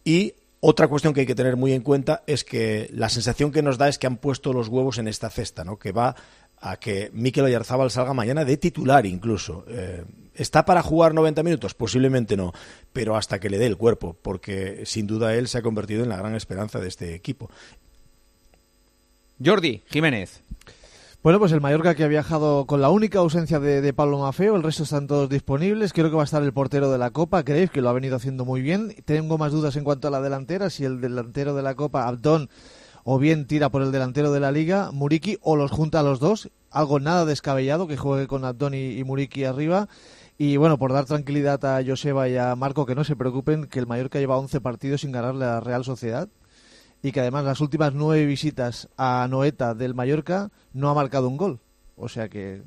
y 0.04 0.34
otra 0.60 0.88
cuestión 0.88 1.14
que 1.14 1.20
hay 1.20 1.26
que 1.26 1.34
tener 1.34 1.56
muy 1.56 1.72
en 1.72 1.80
cuenta 1.80 2.22
es 2.26 2.44
que 2.44 2.90
la 2.92 3.08
sensación 3.08 3.50
que 3.50 3.62
nos 3.62 3.78
da 3.78 3.88
es 3.88 3.98
que 3.98 4.06
han 4.06 4.18
puesto 4.18 4.52
los 4.52 4.68
huevos 4.68 4.98
en 4.98 5.08
esta 5.08 5.30
cesta, 5.30 5.64
¿no? 5.64 5.78
Que 5.78 5.92
va 5.92 6.14
a 6.60 6.76
que 6.76 7.10
Mikel 7.14 7.44
Oyarzábal 7.44 7.90
salga 7.90 8.12
mañana 8.12 8.44
de 8.44 8.58
titular 8.58 9.06
incluso. 9.06 9.64
Eh, 9.68 10.04
¿Está 10.34 10.64
para 10.64 10.82
jugar 10.82 11.14
90 11.14 11.42
minutos? 11.42 11.74
Posiblemente 11.74 12.36
no, 12.36 12.52
pero 12.92 13.16
hasta 13.16 13.40
que 13.40 13.50
le 13.50 13.58
dé 13.58 13.66
el 13.66 13.78
cuerpo, 13.78 14.16
porque 14.20 14.82
sin 14.84 15.06
duda 15.06 15.34
él 15.34 15.48
se 15.48 15.58
ha 15.58 15.62
convertido 15.62 16.02
en 16.02 16.10
la 16.10 16.16
gran 16.16 16.34
esperanza 16.34 16.78
de 16.78 16.88
este 16.88 17.14
equipo. 17.14 17.50
Jordi 19.42 19.82
Jiménez. 19.90 20.42
Bueno, 21.22 21.38
pues 21.38 21.52
el 21.52 21.60
Mallorca 21.60 21.94
que 21.94 22.02
ha 22.04 22.08
viajado 22.08 22.64
con 22.64 22.80
la 22.80 22.88
única 22.88 23.18
ausencia 23.18 23.60
de, 23.60 23.92
Pablo 23.92 24.20
Mafeo, 24.20 24.56
el 24.56 24.62
resto 24.62 24.84
están 24.84 25.06
todos 25.06 25.28
disponibles. 25.28 25.92
Creo 25.92 26.08
que 26.08 26.16
va 26.16 26.22
a 26.22 26.24
estar 26.24 26.42
el 26.42 26.54
portero 26.54 26.90
de 26.90 26.96
la 26.96 27.10
Copa, 27.10 27.42
creéis 27.42 27.70
que 27.70 27.82
lo 27.82 27.90
ha 27.90 27.92
venido 27.92 28.16
haciendo 28.16 28.46
muy 28.46 28.62
bien. 28.62 28.94
Tengo 29.04 29.36
más 29.36 29.52
dudas 29.52 29.76
en 29.76 29.84
cuanto 29.84 30.08
a 30.08 30.10
la 30.10 30.22
delantera, 30.22 30.70
si 30.70 30.86
el 30.86 31.02
delantero 31.02 31.54
de 31.54 31.60
la 31.60 31.74
Copa, 31.74 32.08
Abdón, 32.08 32.48
o 33.04 33.18
bien 33.18 33.46
tira 33.46 33.68
por 33.68 33.82
el 33.82 33.92
delantero 33.92 34.32
de 34.32 34.40
la 34.40 34.50
Liga, 34.50 34.92
Muriki, 34.92 35.36
o 35.42 35.56
los 35.56 35.70
junta 35.70 36.00
a 36.00 36.02
los 36.02 36.20
dos. 36.20 36.50
Algo 36.70 37.00
nada 37.00 37.26
descabellado 37.26 37.86
que 37.86 37.98
juegue 37.98 38.26
con 38.26 38.46
Abdón 38.46 38.72
y, 38.72 38.96
y 38.96 39.04
Muriki 39.04 39.44
arriba. 39.44 39.90
Y 40.38 40.56
bueno, 40.56 40.78
por 40.78 40.94
dar 40.94 41.04
tranquilidad 41.04 41.62
a 41.66 41.84
Joseba 41.84 42.30
y 42.30 42.38
a 42.38 42.56
Marco, 42.56 42.86
que 42.86 42.94
no 42.94 43.04
se 43.04 43.14
preocupen, 43.14 43.66
que 43.66 43.78
el 43.78 43.86
Mallorca 43.86 44.20
lleva 44.20 44.38
11 44.38 44.62
partidos 44.62 45.02
sin 45.02 45.12
ganarle 45.12 45.44
a 45.44 45.48
la 45.48 45.60
Real 45.60 45.84
Sociedad 45.84 46.30
y 47.02 47.12
que 47.12 47.20
además 47.20 47.44
las 47.44 47.60
últimas 47.60 47.94
nueve 47.94 48.26
visitas 48.26 48.88
a 48.96 49.26
Noeta 49.30 49.74
del 49.74 49.94
Mallorca 49.94 50.50
no 50.72 50.90
ha 50.90 50.94
marcado 50.94 51.28
un 51.28 51.36
gol. 51.36 51.60
O 51.96 52.08
sea 52.08 52.28
que 52.28 52.62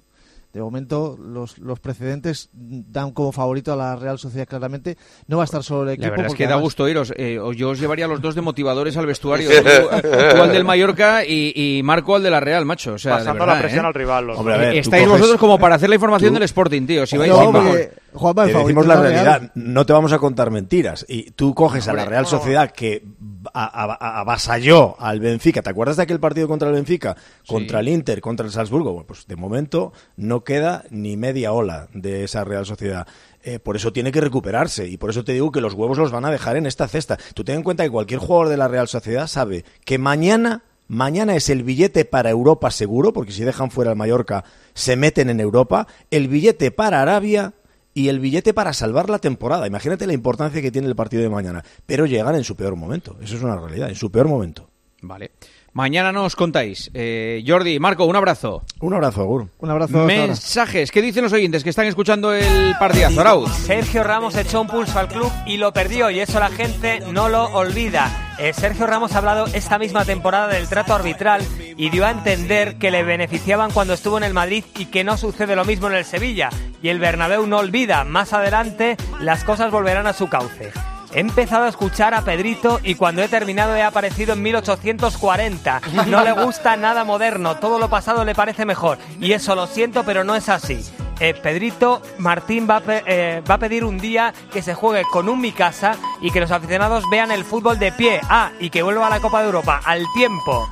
de 0.53 0.61
momento 0.61 1.17
los, 1.19 1.57
los 1.57 1.79
precedentes 1.79 2.49
dan 2.53 3.09
como 3.11 3.31
favorito 3.31 3.73
a 3.73 3.75
la 3.75 3.95
Real 3.95 4.19
Sociedad 4.19 4.47
claramente. 4.47 4.97
No 5.27 5.37
va 5.37 5.43
a 5.43 5.45
estar 5.45 5.63
solo 5.63 5.83
el 5.83 5.89
equipo. 5.95 6.05
La 6.05 6.11
verdad 6.11 6.27
es 6.27 6.35
que 6.35 6.45
da 6.47 6.55
gusto 6.57 6.87
iros. 6.87 7.11
Eh, 7.17 7.39
yo 7.55 7.69
os 7.71 7.79
llevaría 7.79 8.05
a 8.05 8.07
los 8.07 8.21
dos 8.21 8.35
de 8.35 8.41
motivadores 8.41 8.95
al 8.95 9.07
vestuario. 9.07 9.49
Tú, 9.49 9.63
tú 9.63 10.41
al 10.43 10.51
del 10.51 10.63
Mallorca 10.63 11.25
y, 11.25 11.53
y 11.55 11.81
Marco 11.81 12.15
al 12.15 12.21
de 12.21 12.29
la 12.29 12.39
Real, 12.39 12.65
macho. 12.65 12.93
O 12.93 12.97
sea, 12.99 13.13
Pasando 13.17 13.39
verdad, 13.39 13.55
la 13.55 13.61
presión 13.61 13.85
¿eh? 13.85 13.87
al 13.87 13.93
rival. 13.95 14.27
los 14.27 14.37
Hombre, 14.37 14.53
a 14.53 14.57
dos. 14.57 14.65
ver, 14.67 14.73
tú 14.75 14.79
Estáis 14.81 15.05
coges- 15.07 15.09
vosotros 15.09 15.39
como 15.39 15.57
para 15.57 15.75
hacer 15.75 15.89
la 15.89 15.95
información 15.95 16.29
tú- 16.29 16.33
del 16.35 16.43
Sporting, 16.43 16.85
tío. 16.85 17.07
Si 17.07 17.17
vais 17.17 17.31
No, 17.31 17.41
sin 17.41 17.51
porque-. 17.51 17.91
Juanma, 18.13 18.43
el 18.43 18.49
te 18.49 18.53
favorito 18.53 18.79
decimos 18.79 18.85
la 18.87 19.01
realidad, 19.01 19.39
Real. 19.39 19.51
no 19.55 19.85
te 19.85 19.93
vamos 19.93 20.13
a 20.13 20.19
contar 20.19 20.51
mentiras. 20.51 21.05
Y 21.07 21.31
tú 21.31 21.53
coges 21.53 21.87
a 21.87 21.93
la 21.93 22.05
Real 22.05 22.23
no. 22.23 22.29
Sociedad 22.29 22.71
que 22.71 23.05
avasalló 23.53 24.95
al 24.99 25.19
Benfica. 25.19 25.61
¿Te 25.61 25.69
acuerdas 25.69 25.97
de 25.97 26.03
aquel 26.03 26.19
partido 26.19 26.47
contra 26.47 26.69
el 26.69 26.75
Benfica? 26.75 27.15
Contra 27.47 27.79
el 27.79 27.89
Inter, 27.89 28.21
contra 28.21 28.45
el 28.45 28.51
Salzburgo. 28.51 28.91
Bueno, 28.93 29.07
pues 29.07 29.27
de 29.27 29.35
momento 29.35 29.93
no 30.15 30.43
queda 30.43 30.83
ni 30.89 31.17
media 31.17 31.51
ola 31.51 31.87
de 31.93 32.23
esa 32.23 32.43
Real 32.43 32.65
Sociedad. 32.65 33.07
eh, 33.43 33.59
por 33.59 33.75
eso 33.75 33.91
tiene 33.91 34.11
que 34.11 34.21
recuperarse 34.21 34.87
y 34.87 34.97
por 34.97 35.09
eso 35.09 35.23
te 35.23 35.33
digo 35.33 35.51
que 35.51 35.61
los 35.61 35.73
huevos 35.73 35.97
los 35.97 36.11
van 36.11 36.25
a 36.25 36.31
dejar 36.31 36.55
en 36.55 36.65
esta 36.65 36.87
cesta. 36.87 37.17
Tú 37.33 37.43
ten 37.43 37.57
en 37.57 37.63
cuenta 37.63 37.83
que 37.83 37.89
cualquier 37.91 38.19
jugador 38.19 38.49
de 38.49 38.57
la 38.57 38.67
Real 38.67 38.87
Sociedad 38.87 39.27
sabe 39.27 39.65
que 39.83 39.97
mañana, 39.97 40.63
mañana 40.87 41.35
es 41.35 41.49
el 41.49 41.63
billete 41.63 42.05
para 42.05 42.29
Europa 42.29 42.71
seguro, 42.71 43.11
porque 43.11 43.33
si 43.33 43.43
dejan 43.43 43.69
fuera 43.69 43.91
al 43.91 43.97
Mallorca 43.97 44.45
se 44.73 44.95
meten 44.95 45.29
en 45.29 45.41
Europa, 45.41 45.87
el 46.09 46.29
billete 46.29 46.71
para 46.71 47.01
Arabia 47.01 47.53
y 47.93 48.09
el 48.09 48.19
billete 48.19 48.53
para 48.53 48.73
salvar 48.73 49.09
la 49.09 49.19
temporada. 49.19 49.67
Imagínate 49.67 50.07
la 50.07 50.13
importancia 50.13 50.61
que 50.61 50.71
tiene 50.71 50.87
el 50.87 50.95
partido 50.95 51.23
de 51.23 51.29
mañana, 51.29 51.63
pero 51.85 52.05
llegan 52.05 52.35
en 52.35 52.43
su 52.43 52.55
peor 52.55 52.75
momento. 52.75 53.17
Eso 53.21 53.35
es 53.35 53.43
una 53.43 53.55
realidad, 53.55 53.89
en 53.89 53.95
su 53.95 54.11
peor 54.11 54.27
momento. 54.27 54.69
Vale. 55.01 55.31
Mañana 55.73 56.11
nos 56.11 56.35
contáis. 56.35 56.91
Eh, 56.93 57.43
Jordi, 57.45 57.79
Marco, 57.79 58.05
un 58.05 58.15
abrazo. 58.15 58.63
Un 58.79 58.93
abrazo, 58.93 59.21
Agur. 59.21 59.47
Un 59.57 59.69
abrazo. 59.71 60.05
Mensajes. 60.05 60.91
¿Qué 60.91 61.01
dicen 61.01 61.23
los 61.23 61.33
oyentes 61.33 61.63
que 61.63 61.71
están 61.71 61.87
escuchando 61.87 62.31
el 62.31 62.75
partidazo? 62.77 63.19
Arauz. 63.19 63.51
Sergio 63.51 64.03
Ramos 64.03 64.35
echó 64.35 64.61
un 64.61 64.67
pulso 64.67 64.99
al 64.99 65.07
club 65.07 65.31
y 65.47 65.57
lo 65.57 65.73
perdió 65.73 66.11
y 66.11 66.19
eso 66.19 66.39
la 66.39 66.49
gente 66.49 66.99
no 67.11 67.27
lo 67.27 67.45
olvida. 67.45 68.22
Eh, 68.39 68.51
Sergio 68.53 68.87
Ramos 68.87 69.13
ha 69.13 69.19
hablado 69.19 69.45
esta 69.47 69.77
misma 69.77 70.05
temporada 70.05 70.47
del 70.47 70.67
trato 70.67 70.93
arbitral 70.93 71.45
y 71.77 71.89
dio 71.89 72.05
a 72.05 72.11
entender 72.11 72.77
que 72.77 72.91
le 72.91 73.03
beneficiaban 73.03 73.71
cuando 73.71 73.93
estuvo 73.93 74.17
en 74.17 74.23
el 74.23 74.33
Madrid 74.33 74.65
y 74.77 74.87
que 74.87 75.03
no 75.03 75.17
sucede 75.17 75.55
lo 75.55 75.65
mismo 75.65 75.87
en 75.87 75.93
el 75.93 76.05
Sevilla. 76.05 76.49
Y 76.81 76.89
el 76.89 76.99
Bernabéu 76.99 77.45
no 77.45 77.59
olvida. 77.59 78.03
Más 78.03 78.33
adelante 78.33 78.97
las 79.19 79.43
cosas 79.43 79.71
volverán 79.71 80.07
a 80.07 80.13
su 80.13 80.29
cauce. 80.29 80.71
He 81.13 81.19
empezado 81.19 81.65
a 81.65 81.69
escuchar 81.69 82.15
a 82.15 82.23
Pedrito 82.23 82.79
y 82.83 82.95
cuando 82.95 83.21
he 83.21 83.27
terminado 83.27 83.75
he 83.75 83.83
aparecido 83.83 84.33
en 84.33 84.41
1840. 84.41 85.81
No 86.07 86.23
le 86.23 86.31
gusta 86.31 86.75
nada 86.75 87.03
moderno, 87.03 87.57
todo 87.57 87.77
lo 87.77 87.87
pasado 87.87 88.25
le 88.25 88.33
parece 88.33 88.65
mejor. 88.65 88.97
Y 89.21 89.33
eso 89.33 89.53
lo 89.53 89.67
siento, 89.67 90.03
pero 90.03 90.23
no 90.23 90.35
es 90.35 90.49
así. 90.49 90.83
Eh, 91.23 91.33
Pedrito 91.33 92.01
Martín 92.17 92.67
va 92.69 92.75
a, 92.77 92.81
pe- 92.81 93.03
eh, 93.05 93.41
va 93.49 93.55
a 93.55 93.57
pedir 93.57 93.85
un 93.85 93.97
día 93.97 94.33
que 94.51 94.61
se 94.61 94.73
juegue 94.73 95.03
con 95.09 95.29
un 95.29 95.39
mi 95.39 95.53
casa 95.53 95.95
y 96.19 96.31
que 96.31 96.41
los 96.41 96.51
aficionados 96.51 97.05
vean 97.09 97.31
el 97.31 97.45
fútbol 97.45 97.79
de 97.79 97.93
pie. 97.93 98.19
Ah, 98.29 98.51
y 98.59 98.69
que 98.69 98.83
vuelva 98.83 99.07
a 99.07 99.09
la 99.09 99.21
Copa 99.21 99.39
de 99.39 99.45
Europa 99.45 99.79
al 99.85 100.03
tiempo. 100.13 100.69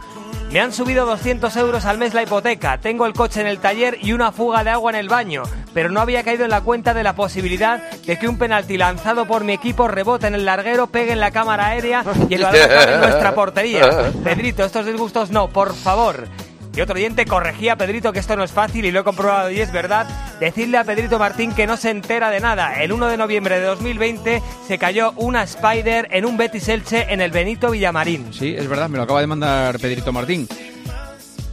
Me 0.52 0.60
han 0.60 0.74
subido 0.74 1.06
200 1.06 1.56
euros 1.56 1.86
al 1.86 1.98
mes 1.98 2.14
la 2.14 2.24
hipoteca, 2.24 2.78
tengo 2.80 3.06
el 3.06 3.14
coche 3.14 3.40
en 3.40 3.48
el 3.48 3.60
taller 3.60 3.98
y 4.02 4.12
una 4.12 4.34
fuga 4.34 4.66
de 4.66 4.72
agua 4.72 4.92
en 4.92 4.98
el 4.98 5.08
baño, 5.08 5.44
pero 5.74 5.90
no 5.90 6.02
había 6.02 6.24
caído 6.24 6.44
en 6.44 6.50
la 6.50 6.60
cuenta 6.60 6.94
de 6.94 7.04
la 7.04 7.14
posibilidad 7.16 7.82
de 8.06 8.20
que 8.20 8.28
un 8.28 8.38
penalti 8.38 8.78
lanzado 8.78 9.26
por 9.26 9.46
mi 9.46 9.54
equipo 9.54 9.88
rebote 9.88 10.28
en 10.28 10.36
el 10.36 10.44
larguero, 10.44 10.88
pegue 10.88 11.14
en 11.14 11.22
la 11.22 11.32
cámara 11.32 11.68
aérea 11.68 12.04
y 12.28 12.34
el 12.34 12.44
balón 12.44 12.64
acabe 12.64 12.94
en 12.96 13.00
nuestra 13.00 13.34
portería. 13.34 14.12
Pedrito, 14.26 14.66
estos 14.66 14.86
disgustos 14.86 15.30
no, 15.32 15.48
por 15.48 15.74
favor. 15.74 16.28
Y 16.76 16.80
otro 16.80 16.96
oyente 16.96 17.26
corregía 17.26 17.74
a 17.74 17.76
Pedrito 17.76 18.14
que 18.14 18.20
esto 18.20 18.36
no 18.38 18.44
es 18.44 18.52
fácil 18.52 18.86
y 18.86 18.92
lo 18.92 19.02
he 19.02 19.04
comprobado 19.04 19.52
y 19.52 19.60
es 19.60 19.72
verdad. 19.74 20.08
Decirle 20.40 20.78
a 20.78 20.86
Pedrito 20.86 21.20
Martín 21.20 21.54
que 21.54 21.68
no 21.68 21.76
se 21.76 21.90
entera 21.90 22.30
de 22.30 22.40
nada. 22.40 22.82
El 22.82 22.94
1 22.94 23.08
de 23.08 23.18
noviembre 23.18 23.60
de 23.60 23.66
2020 23.66 24.42
se 24.68 24.78
cayó 24.78 25.12
una 25.18 25.44
Spider 25.44 26.08
en 26.12 26.26
un 26.26 26.38
Betis 26.38 26.70
Elche 26.70 27.12
en 27.12 27.20
el 27.20 27.32
Benito 27.32 27.72
Villamarín. 27.72 28.34
Sí, 28.34 28.56
es 28.58 28.68
verdad, 28.70 28.88
me 28.88 28.98
lo 28.98 29.04
acaba 29.04 29.20
de 29.20 29.28
mandar 29.28 29.80
Pedrito 29.80 30.14
Martín. 30.14 30.48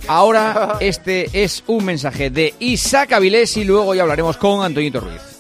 Ahora 0.07 0.77
este 0.81 1.29
es 1.43 1.65
un 1.67 1.85
mensaje 1.85 2.31
de 2.31 2.55
Isaac 2.61 3.13
Avilés 3.13 3.57
y 3.57 3.65
luego 3.65 3.95
ya 3.97 4.03
hablaremos 4.03 4.37
con 4.37 4.65
Antoñito 4.65 5.01
Ruiz. 5.01 5.38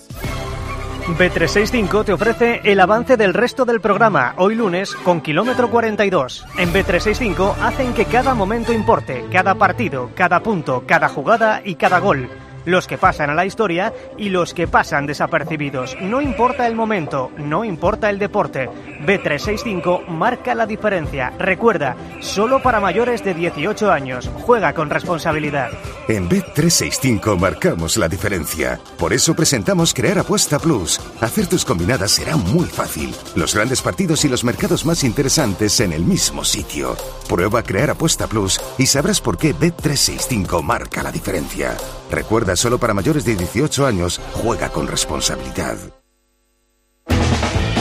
B365 1.16 2.04
te 2.04 2.12
ofrece 2.12 2.60
el 2.64 2.80
avance 2.80 3.16
del 3.16 3.32
resto 3.32 3.64
del 3.64 3.80
programa, 3.80 4.34
hoy 4.36 4.54
lunes, 4.54 4.94
con 4.94 5.20
kilómetro 5.20 5.70
42. 5.70 6.44
En 6.58 6.72
B365 6.72 7.54
hacen 7.62 7.94
que 7.94 8.04
cada 8.04 8.34
momento 8.34 8.72
importe, 8.72 9.24
cada 9.32 9.54
partido, 9.54 10.10
cada 10.14 10.42
punto, 10.42 10.84
cada 10.86 11.08
jugada 11.08 11.62
y 11.64 11.76
cada 11.76 11.98
gol. 11.98 12.28
Los 12.68 12.86
que 12.86 12.98
pasan 12.98 13.30
a 13.30 13.34
la 13.34 13.46
historia 13.46 13.94
y 14.18 14.28
los 14.28 14.52
que 14.52 14.68
pasan 14.68 15.06
desapercibidos. 15.06 15.96
No 16.02 16.20
importa 16.20 16.66
el 16.66 16.74
momento, 16.74 17.32
no 17.38 17.64
importa 17.64 18.10
el 18.10 18.18
deporte. 18.18 18.68
B365 19.06 20.06
marca 20.06 20.54
la 20.54 20.66
diferencia. 20.66 21.32
Recuerda, 21.38 21.96
solo 22.20 22.60
para 22.60 22.78
mayores 22.78 23.24
de 23.24 23.32
18 23.32 23.90
años. 23.90 24.30
Juega 24.42 24.74
con 24.74 24.90
responsabilidad. 24.90 25.70
En 26.08 26.28
Bet365 26.28 27.38
marcamos 27.38 27.96
la 27.96 28.06
diferencia. 28.06 28.78
Por 28.98 29.14
eso 29.14 29.34
presentamos 29.34 29.94
Crear 29.94 30.18
Apuesta 30.18 30.58
Plus. 30.58 31.00
Hacer 31.22 31.46
tus 31.46 31.64
combinadas 31.64 32.10
será 32.10 32.36
muy 32.36 32.66
fácil. 32.66 33.14
Los 33.34 33.54
grandes 33.54 33.80
partidos 33.80 34.26
y 34.26 34.28
los 34.28 34.44
mercados 34.44 34.84
más 34.84 35.04
interesantes 35.04 35.80
en 35.80 35.94
el 35.94 36.04
mismo 36.04 36.44
sitio. 36.44 36.98
Prueba 37.30 37.62
Crear 37.62 37.88
Apuesta 37.88 38.26
Plus 38.26 38.60
y 38.76 38.84
sabrás 38.84 39.22
por 39.22 39.38
qué 39.38 39.54
Bet365 39.54 40.62
marca 40.62 41.02
la 41.02 41.10
diferencia. 41.10 41.74
Recuerda, 42.10 42.56
solo 42.56 42.78
para 42.78 42.94
mayores 42.94 43.24
de 43.24 43.36
18 43.36 43.86
años, 43.86 44.20
juega 44.32 44.68
con 44.70 44.86
responsabilidad. 44.86 45.76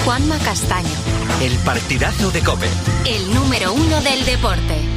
Juanma 0.06 0.38
Castaño, 0.40 0.90
El 1.42 1.56
partidazo 1.66 2.32
de 2.32 2.42
Cope. 2.42 2.68
el 3.06 3.34
número 3.34 3.74
uno 3.74 4.02
del 4.02 4.26
deporte. 4.26 4.97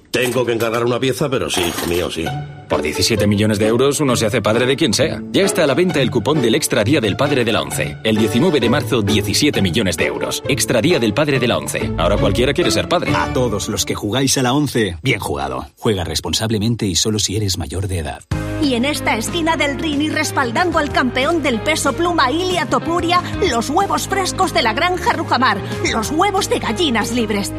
Tengo 0.11 0.45
que 0.45 0.51
encargar 0.51 0.83
una 0.83 0.99
pieza, 0.99 1.29
pero 1.29 1.49
sí, 1.49 1.61
hijo 1.61 1.87
mío, 1.87 2.11
sí. 2.11 2.25
Por 2.67 2.81
17 2.81 3.27
millones 3.27 3.59
de 3.59 3.67
euros 3.67 4.01
uno 4.01 4.17
se 4.17 4.25
hace 4.25 4.41
padre 4.41 4.65
de 4.65 4.75
quien 4.75 4.93
sea. 4.93 5.21
Ya 5.31 5.43
está 5.43 5.63
a 5.63 5.67
la 5.67 5.73
venta 5.73 6.01
el 6.01 6.11
cupón 6.11 6.41
del 6.41 6.55
Extra 6.55 6.83
Día 6.83 6.99
del 6.99 7.15
Padre 7.15 7.45
de 7.45 7.53
la 7.53 7.61
ONCE. 7.61 7.97
El 8.03 8.17
19 8.17 8.59
de 8.59 8.69
marzo, 8.69 9.01
17 9.01 9.61
millones 9.61 9.95
de 9.95 10.07
euros. 10.07 10.43
Extra 10.49 10.81
Día 10.81 10.99
del 10.99 11.13
Padre 11.13 11.39
de 11.39 11.47
la 11.47 11.57
ONCE. 11.57 11.93
Ahora 11.97 12.17
cualquiera 12.17 12.53
quiere 12.53 12.71
ser 12.71 12.89
padre. 12.89 13.13
A 13.15 13.31
todos 13.31 13.69
los 13.69 13.85
que 13.85 13.95
jugáis 13.95 14.37
a 14.37 14.43
la 14.43 14.53
11, 14.53 14.97
bien 15.01 15.19
jugado. 15.19 15.67
Juega 15.77 16.03
responsablemente 16.03 16.85
y 16.85 16.95
solo 16.95 17.17
si 17.17 17.37
eres 17.37 17.57
mayor 17.57 17.87
de 17.87 17.99
edad. 17.99 18.21
Y 18.61 18.75
en 18.75 18.85
esta 18.85 19.17
esquina 19.17 19.57
del 19.57 19.79
ring 19.79 20.01
y 20.01 20.09
respaldando 20.09 20.77
al 20.77 20.91
campeón 20.91 21.41
del 21.41 21.61
peso 21.61 21.93
pluma 21.93 22.31
Ilia 22.31 22.67
Topuria, 22.67 23.21
los 23.49 23.69
huevos 23.69 24.07
frescos 24.07 24.53
de 24.53 24.61
la 24.61 24.73
granja 24.73 25.13
Rujamar, 25.13 25.57
los 25.91 26.11
huevos 26.11 26.47
de 26.47 26.59
gallinas 26.59 27.11
libres. 27.11 27.51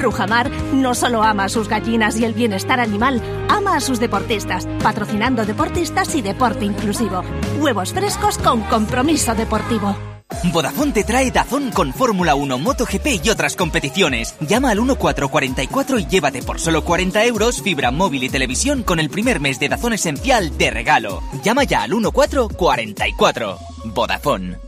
Rujamar 0.00 0.50
no 0.72 0.94
solo 0.94 1.22
ama 1.22 1.44
a 1.44 1.48
sus 1.48 1.68
gallinas 1.68 1.97
y 1.98 2.24
el 2.24 2.32
bienestar 2.32 2.80
animal, 2.80 3.20
ama 3.48 3.76
a 3.76 3.80
sus 3.80 3.98
deportistas, 3.98 4.66
patrocinando 4.82 5.44
deportistas 5.44 6.14
y 6.14 6.22
deporte 6.22 6.64
inclusivo. 6.64 7.22
Huevos 7.58 7.92
frescos 7.92 8.38
con 8.38 8.60
compromiso 8.62 9.34
deportivo. 9.34 9.96
Vodafone 10.52 10.92
te 10.92 11.04
trae 11.04 11.30
Dazón 11.30 11.70
con 11.70 11.92
Fórmula 11.92 12.36
1, 12.36 12.58
MotoGP 12.58 13.24
y 13.24 13.30
otras 13.30 13.56
competiciones. 13.56 14.36
Llama 14.40 14.70
al 14.70 14.78
1444 14.78 15.98
y 15.98 16.06
llévate 16.06 16.42
por 16.42 16.60
solo 16.60 16.84
40 16.84 17.24
euros 17.24 17.60
fibra 17.62 17.90
móvil 17.90 18.22
y 18.22 18.28
televisión 18.28 18.84
con 18.84 19.00
el 19.00 19.10
primer 19.10 19.40
mes 19.40 19.58
de 19.58 19.68
Dazón 19.68 19.94
Esencial 19.94 20.56
de 20.56 20.70
regalo. 20.70 21.22
Llama 21.42 21.64
ya 21.64 21.82
al 21.82 21.90
1444. 21.90 23.58
Vodafone. 23.86 24.67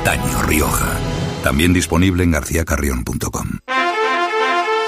Antaño 0.00 0.42
Rioja. 0.44 0.96
También 1.42 1.74
disponible 1.74 2.24
en 2.24 2.30
garcíacarrión.com. 2.30 3.79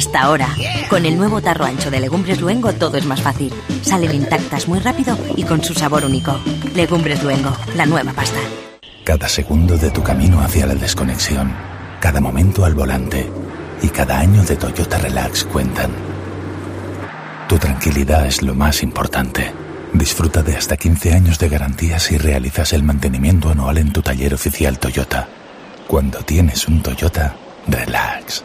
Hasta 0.00 0.22
ahora, 0.22 0.48
con 0.88 1.04
el 1.04 1.18
nuevo 1.18 1.42
tarro 1.42 1.66
ancho 1.66 1.90
de 1.90 2.00
Legumbres 2.00 2.40
Luengo 2.40 2.72
todo 2.72 2.96
es 2.96 3.04
más 3.04 3.20
fácil. 3.20 3.52
Salen 3.82 4.14
intactas 4.14 4.66
muy 4.66 4.78
rápido 4.78 5.14
y 5.36 5.42
con 5.42 5.62
su 5.62 5.74
sabor 5.74 6.06
único. 6.06 6.40
Legumbres 6.74 7.22
Luengo, 7.22 7.54
la 7.76 7.84
nueva 7.84 8.14
pasta. 8.14 8.38
Cada 9.04 9.28
segundo 9.28 9.76
de 9.76 9.90
tu 9.90 10.02
camino 10.02 10.40
hacia 10.40 10.64
la 10.64 10.74
desconexión, 10.74 11.54
cada 12.00 12.18
momento 12.18 12.64
al 12.64 12.72
volante 12.72 13.30
y 13.82 13.88
cada 13.88 14.18
año 14.18 14.42
de 14.42 14.56
Toyota 14.56 14.96
Relax 14.96 15.44
cuentan. 15.44 15.90
Tu 17.46 17.58
tranquilidad 17.58 18.26
es 18.26 18.40
lo 18.40 18.54
más 18.54 18.82
importante. 18.82 19.52
Disfruta 19.92 20.42
de 20.42 20.56
hasta 20.56 20.78
15 20.78 21.12
años 21.12 21.38
de 21.38 21.50
garantía 21.50 21.98
si 21.98 22.16
realizas 22.16 22.72
el 22.72 22.84
mantenimiento 22.84 23.50
anual 23.50 23.76
en 23.76 23.92
tu 23.92 24.00
taller 24.00 24.32
oficial 24.32 24.78
Toyota. 24.78 25.28
Cuando 25.86 26.20
tienes 26.20 26.68
un 26.68 26.82
Toyota, 26.82 27.36
relax. 27.68 28.44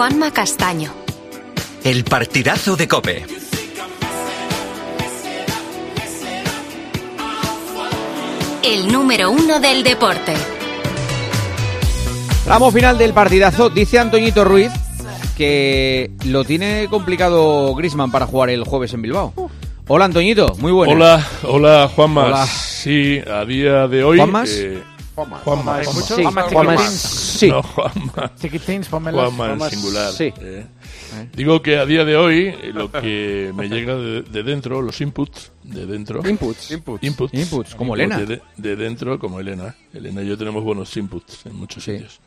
Juanma 0.00 0.30
Castaño. 0.30 0.90
El 1.84 2.04
partidazo 2.04 2.74
de 2.74 2.88
Cope. 2.88 3.22
El 8.62 8.90
número 8.90 9.30
uno 9.30 9.60
del 9.60 9.82
deporte. 9.82 10.32
Tramo 12.44 12.70
final 12.70 12.96
del 12.96 13.12
partidazo. 13.12 13.68
Dice 13.68 13.98
Antoñito 13.98 14.42
Ruiz 14.42 14.72
que 15.36 16.10
lo 16.24 16.44
tiene 16.44 16.86
complicado 16.88 17.74
Grisman 17.74 18.10
para 18.10 18.24
jugar 18.24 18.48
el 18.48 18.64
jueves 18.64 18.94
en 18.94 19.02
Bilbao. 19.02 19.34
Hola 19.86 20.06
Antoñito, 20.06 20.56
muy 20.60 20.72
buenas. 20.72 20.96
Hola, 20.96 21.26
hola 21.42 21.90
Juanma. 21.94 22.24
Hola. 22.24 22.46
Sí, 22.46 23.20
a 23.30 23.44
día 23.44 23.86
de 23.86 24.02
hoy. 24.02 24.16
¿Juanmas? 24.16 24.48
eh, 24.50 24.82
Juanmas. 25.14 25.42
Juanmas. 25.42 25.86
¿Hay 25.86 25.94
muchos? 25.94 26.16
Sí, 26.16 26.24
chiquitines. 26.24 27.29
Sí. 27.40 27.48
No, 27.48 27.62
pónmelos. 27.62 29.34
Juanma 29.34 29.64
en 29.64 29.70
singular. 29.70 30.12
Sí. 30.12 30.32
eh. 30.40 30.66
Digo 31.34 31.60
que 31.62 31.76
a 31.78 31.86
día 31.86 32.04
de 32.04 32.16
hoy 32.16 32.46
eh, 32.62 32.70
lo 32.72 32.90
que 32.92 33.52
me 33.54 33.68
llega 33.68 33.96
de, 33.96 34.22
de 34.22 34.42
dentro, 34.42 34.80
los 34.82 35.00
inputs 35.00 35.50
de 35.64 35.86
dentro. 35.86 36.20
Inputs. 36.28 36.70
Inputs. 36.70 37.02
Inputs. 37.02 37.34
Inputs, 37.34 37.74
como 37.74 37.96
Inputs 37.96 38.16
Elena. 38.20 38.40
De, 38.56 38.68
de 38.70 38.76
dentro, 38.76 39.18
como 39.18 39.40
Elena. 39.40 39.74
Elena 39.92 40.22
y 40.22 40.28
yo 40.28 40.38
tenemos 40.38 40.62
buenos 40.62 40.96
inputs 40.96 41.46
en 41.46 41.56
muchos 41.56 41.82
sitios. 41.84 42.20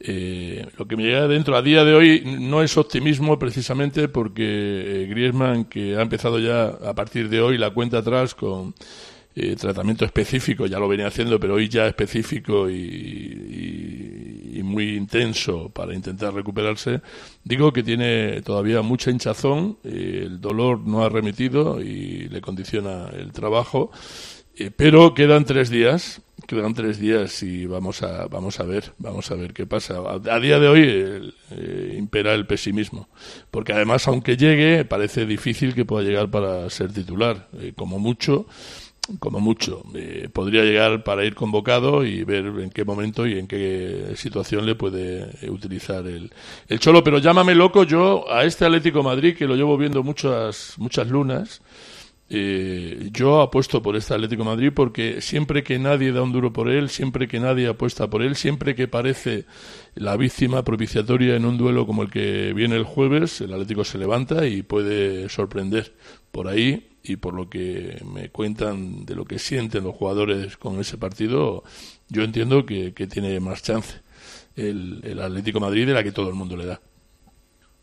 Eh, 0.00 0.66
lo 0.78 0.86
que 0.86 0.96
me 0.96 1.02
llega 1.02 1.22
de 1.22 1.28
dentro 1.34 1.56
a 1.56 1.62
día 1.62 1.84
de 1.84 1.94
hoy 1.94 2.22
no 2.40 2.62
es 2.62 2.76
optimismo 2.76 3.38
precisamente 3.38 4.08
porque 4.08 4.42
eh, 4.44 5.06
Griezmann, 5.08 5.64
que 5.64 5.96
ha 5.96 6.02
empezado 6.02 6.38
ya 6.38 6.66
a 6.66 6.94
partir 6.94 7.28
de 7.28 7.40
hoy 7.40 7.58
la 7.58 7.70
cuenta 7.70 7.98
atrás 7.98 8.34
con 8.34 8.74
eh, 9.34 9.56
tratamiento 9.56 10.04
específico, 10.04 10.66
ya 10.66 10.78
lo 10.78 10.88
venía 10.88 11.06
haciendo, 11.06 11.38
pero 11.40 11.54
hoy 11.54 11.68
ya 11.68 11.86
específico 11.86 12.68
y, 12.70 12.74
y- 12.74 14.39
y 14.52 14.62
muy 14.62 14.96
intenso 14.96 15.70
para 15.70 15.94
intentar 15.94 16.34
recuperarse, 16.34 17.00
digo 17.44 17.72
que 17.72 17.82
tiene 17.82 18.42
todavía 18.42 18.82
mucha 18.82 19.10
hinchazón, 19.10 19.78
el 19.84 20.40
dolor 20.40 20.80
no 20.80 21.02
ha 21.04 21.08
remitido 21.08 21.80
y 21.82 22.28
le 22.28 22.40
condiciona 22.40 23.08
el 23.12 23.32
trabajo, 23.32 23.90
eh, 24.56 24.70
pero 24.70 25.14
quedan 25.14 25.44
tres 25.44 25.70
días, 25.70 26.20
quedan 26.46 26.74
tres 26.74 26.98
días 26.98 27.42
y 27.42 27.66
vamos 27.66 28.02
a 28.02 28.26
vamos 28.26 28.60
a 28.60 28.64
ver, 28.64 28.92
vamos 28.98 29.30
a 29.30 29.34
ver 29.34 29.54
qué 29.54 29.66
pasa. 29.66 30.00
A, 30.00 30.38
día 30.40 30.58
de 30.58 30.68
hoy 30.68 31.32
eh, 31.50 31.94
impera 31.96 32.34
el 32.34 32.46
pesimismo, 32.46 33.08
porque 33.50 33.72
además 33.72 34.06
aunque 34.08 34.36
llegue 34.36 34.84
parece 34.84 35.24
difícil 35.24 35.74
que 35.74 35.84
pueda 35.84 36.06
llegar 36.06 36.30
para 36.30 36.68
ser 36.68 36.92
titular, 36.92 37.48
Eh, 37.60 37.72
como 37.74 37.98
mucho 37.98 38.46
como 39.18 39.40
mucho. 39.40 39.82
Podría 40.32 40.64
llegar 40.64 41.04
para 41.04 41.24
ir 41.24 41.34
convocado 41.34 42.04
y 42.04 42.24
ver 42.24 42.46
en 42.46 42.70
qué 42.70 42.84
momento 42.84 43.26
y 43.26 43.38
en 43.38 43.46
qué 43.46 44.12
situación 44.16 44.66
le 44.66 44.74
puede 44.74 45.30
utilizar 45.48 46.06
el, 46.06 46.30
el 46.68 46.78
Cholo. 46.78 47.02
Pero 47.02 47.18
llámame 47.18 47.54
loco, 47.54 47.84
yo 47.84 48.30
a 48.30 48.44
este 48.44 48.64
Atlético 48.64 49.02
Madrid, 49.02 49.36
que 49.36 49.46
lo 49.46 49.56
llevo 49.56 49.76
viendo 49.76 50.02
muchas, 50.02 50.74
muchas 50.78 51.08
lunas, 51.08 51.62
eh, 52.32 53.10
yo 53.12 53.40
apuesto 53.40 53.82
por 53.82 53.96
este 53.96 54.14
Atlético 54.14 54.44
Madrid 54.44 54.70
porque 54.72 55.20
siempre 55.20 55.64
que 55.64 55.80
nadie 55.80 56.12
da 56.12 56.22
un 56.22 56.30
duro 56.30 56.52
por 56.52 56.68
él, 56.68 56.88
siempre 56.88 57.26
que 57.26 57.40
nadie 57.40 57.66
apuesta 57.66 58.08
por 58.08 58.22
él, 58.22 58.36
siempre 58.36 58.76
que 58.76 58.86
parece 58.86 59.46
la 59.96 60.16
víctima 60.16 60.62
propiciatoria 60.62 61.34
en 61.34 61.44
un 61.44 61.58
duelo 61.58 61.88
como 61.88 62.04
el 62.04 62.10
que 62.10 62.52
viene 62.54 62.76
el 62.76 62.84
jueves, 62.84 63.40
el 63.40 63.52
Atlético 63.52 63.82
se 63.82 63.98
levanta 63.98 64.46
y 64.46 64.62
puede 64.62 65.28
sorprender 65.28 65.92
por 66.30 66.46
ahí 66.46 66.89
y 67.02 67.16
por 67.16 67.34
lo 67.34 67.48
que 67.48 68.02
me 68.04 68.28
cuentan 68.28 69.04
de 69.06 69.14
lo 69.14 69.24
que 69.24 69.38
sienten 69.38 69.84
los 69.84 69.94
jugadores 69.94 70.56
con 70.56 70.78
ese 70.80 70.98
partido, 70.98 71.64
yo 72.08 72.22
entiendo 72.22 72.66
que, 72.66 72.92
que 72.92 73.06
tiene 73.06 73.38
más 73.40 73.62
chance 73.62 74.00
el, 74.56 75.00
el 75.04 75.20
Atlético 75.20 75.58
de 75.58 75.66
Madrid 75.66 75.86
de 75.86 75.94
la 75.94 76.04
que 76.04 76.12
todo 76.12 76.28
el 76.28 76.34
mundo 76.34 76.56
le 76.56 76.66
da. 76.66 76.80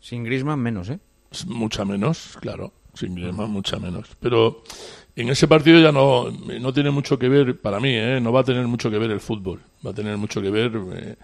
Sin 0.00 0.24
Grisman 0.24 0.60
menos, 0.60 0.90
¿eh? 0.90 1.00
Mucha 1.46 1.84
menos, 1.84 2.38
claro, 2.40 2.72
sin 2.94 3.14
Griezmann 3.14 3.50
mucha 3.50 3.78
menos. 3.78 4.08
Pero 4.20 4.62
en 5.14 5.28
ese 5.28 5.46
partido 5.46 5.80
ya 5.80 5.92
no, 5.92 6.30
no 6.30 6.72
tiene 6.72 6.90
mucho 6.90 7.18
que 7.18 7.28
ver, 7.28 7.60
para 7.60 7.80
mí, 7.80 7.90
¿eh? 7.90 8.20
no 8.20 8.32
va 8.32 8.40
a 8.40 8.44
tener 8.44 8.66
mucho 8.66 8.90
que 8.90 8.98
ver 8.98 9.10
el 9.10 9.20
fútbol. 9.20 9.60
Va 9.86 9.90
a 9.90 9.94
tener 9.94 10.16
mucho 10.16 10.40
que 10.40 10.50
ver 10.50 10.72
eh, 10.94 11.16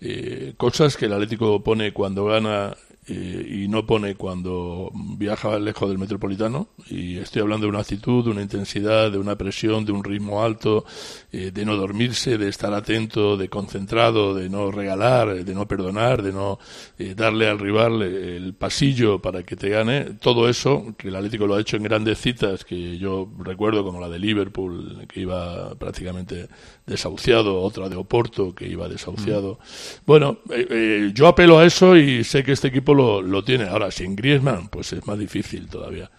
eh, 0.00 0.54
cosas 0.56 0.96
que 0.96 1.06
el 1.06 1.12
Atlético 1.14 1.62
pone 1.62 1.92
cuando 1.92 2.26
gana 2.26 2.76
eh, 3.08 3.62
y 3.62 3.68
no 3.68 3.86
pone 3.86 4.16
cuando 4.16 4.90
viaja 4.92 5.60
lejos 5.60 5.88
del 5.88 5.98
metropolitano. 5.98 6.68
Y 6.90 7.18
estoy 7.18 7.42
hablando 7.42 7.66
de 7.66 7.70
una 7.70 7.80
actitud, 7.80 8.24
de 8.24 8.30
una 8.30 8.42
intensidad, 8.42 9.12
de 9.12 9.18
una 9.18 9.36
presión, 9.36 9.84
de 9.84 9.92
un 9.92 10.02
ritmo 10.02 10.42
alto, 10.42 10.84
eh, 11.30 11.52
de 11.52 11.64
no 11.64 11.76
dormirse, 11.76 12.36
de 12.36 12.48
estar 12.48 12.74
atento, 12.74 13.36
de 13.36 13.48
concentrado, 13.48 14.34
de 14.34 14.48
no 14.48 14.72
regalar, 14.72 15.44
de 15.44 15.54
no 15.54 15.68
perdonar, 15.68 16.22
de 16.22 16.32
no 16.32 16.58
eh, 16.98 17.14
darle 17.14 17.48
al 17.48 17.60
rival 17.60 18.02
el 18.02 18.54
pasillo 18.54 19.20
para 19.20 19.44
que 19.44 19.54
te 19.54 19.68
gane. 19.68 20.16
Todo 20.20 20.48
eso, 20.48 20.94
que 20.98 21.08
el 21.08 21.16
Atlético 21.16 21.46
lo 21.46 21.54
ha 21.54 21.60
hecho 21.60 21.76
en 21.76 21.84
grandes 21.84 22.18
citas, 22.18 22.64
que 22.64 22.98
yo 22.98 23.30
recuerdo 23.38 23.84
como 23.84 24.00
la 24.00 24.08
de 24.08 24.18
Liverpool, 24.18 25.06
que 25.06 25.20
iba 25.20 25.76
prácticamente 25.76 26.48
desahuciado, 26.86 27.60
otra 27.60 27.88
de 27.88 27.96
Oporto, 27.96 28.54
que 28.54 28.66
iba 28.66 28.88
desahuciado. 28.88 29.58
Bueno, 30.06 30.38
eh, 30.50 30.66
eh, 30.70 31.10
yo 31.12 31.26
apelo 31.26 31.58
a 31.58 31.64
eso 31.64 31.96
y 31.96 32.22
sé 32.24 32.44
que 32.44 32.52
este 32.52 32.68
equipo 32.68 32.94
lo, 32.94 33.20
lo 33.22 33.42
tiene. 33.42 33.64
Ahora, 33.64 33.90
sin 33.90 34.14
Griezmann, 34.14 34.68
pues 34.68 34.92
es 34.92 35.06
más 35.06 35.18
difícil 35.18 35.68
todavía. 35.68 36.10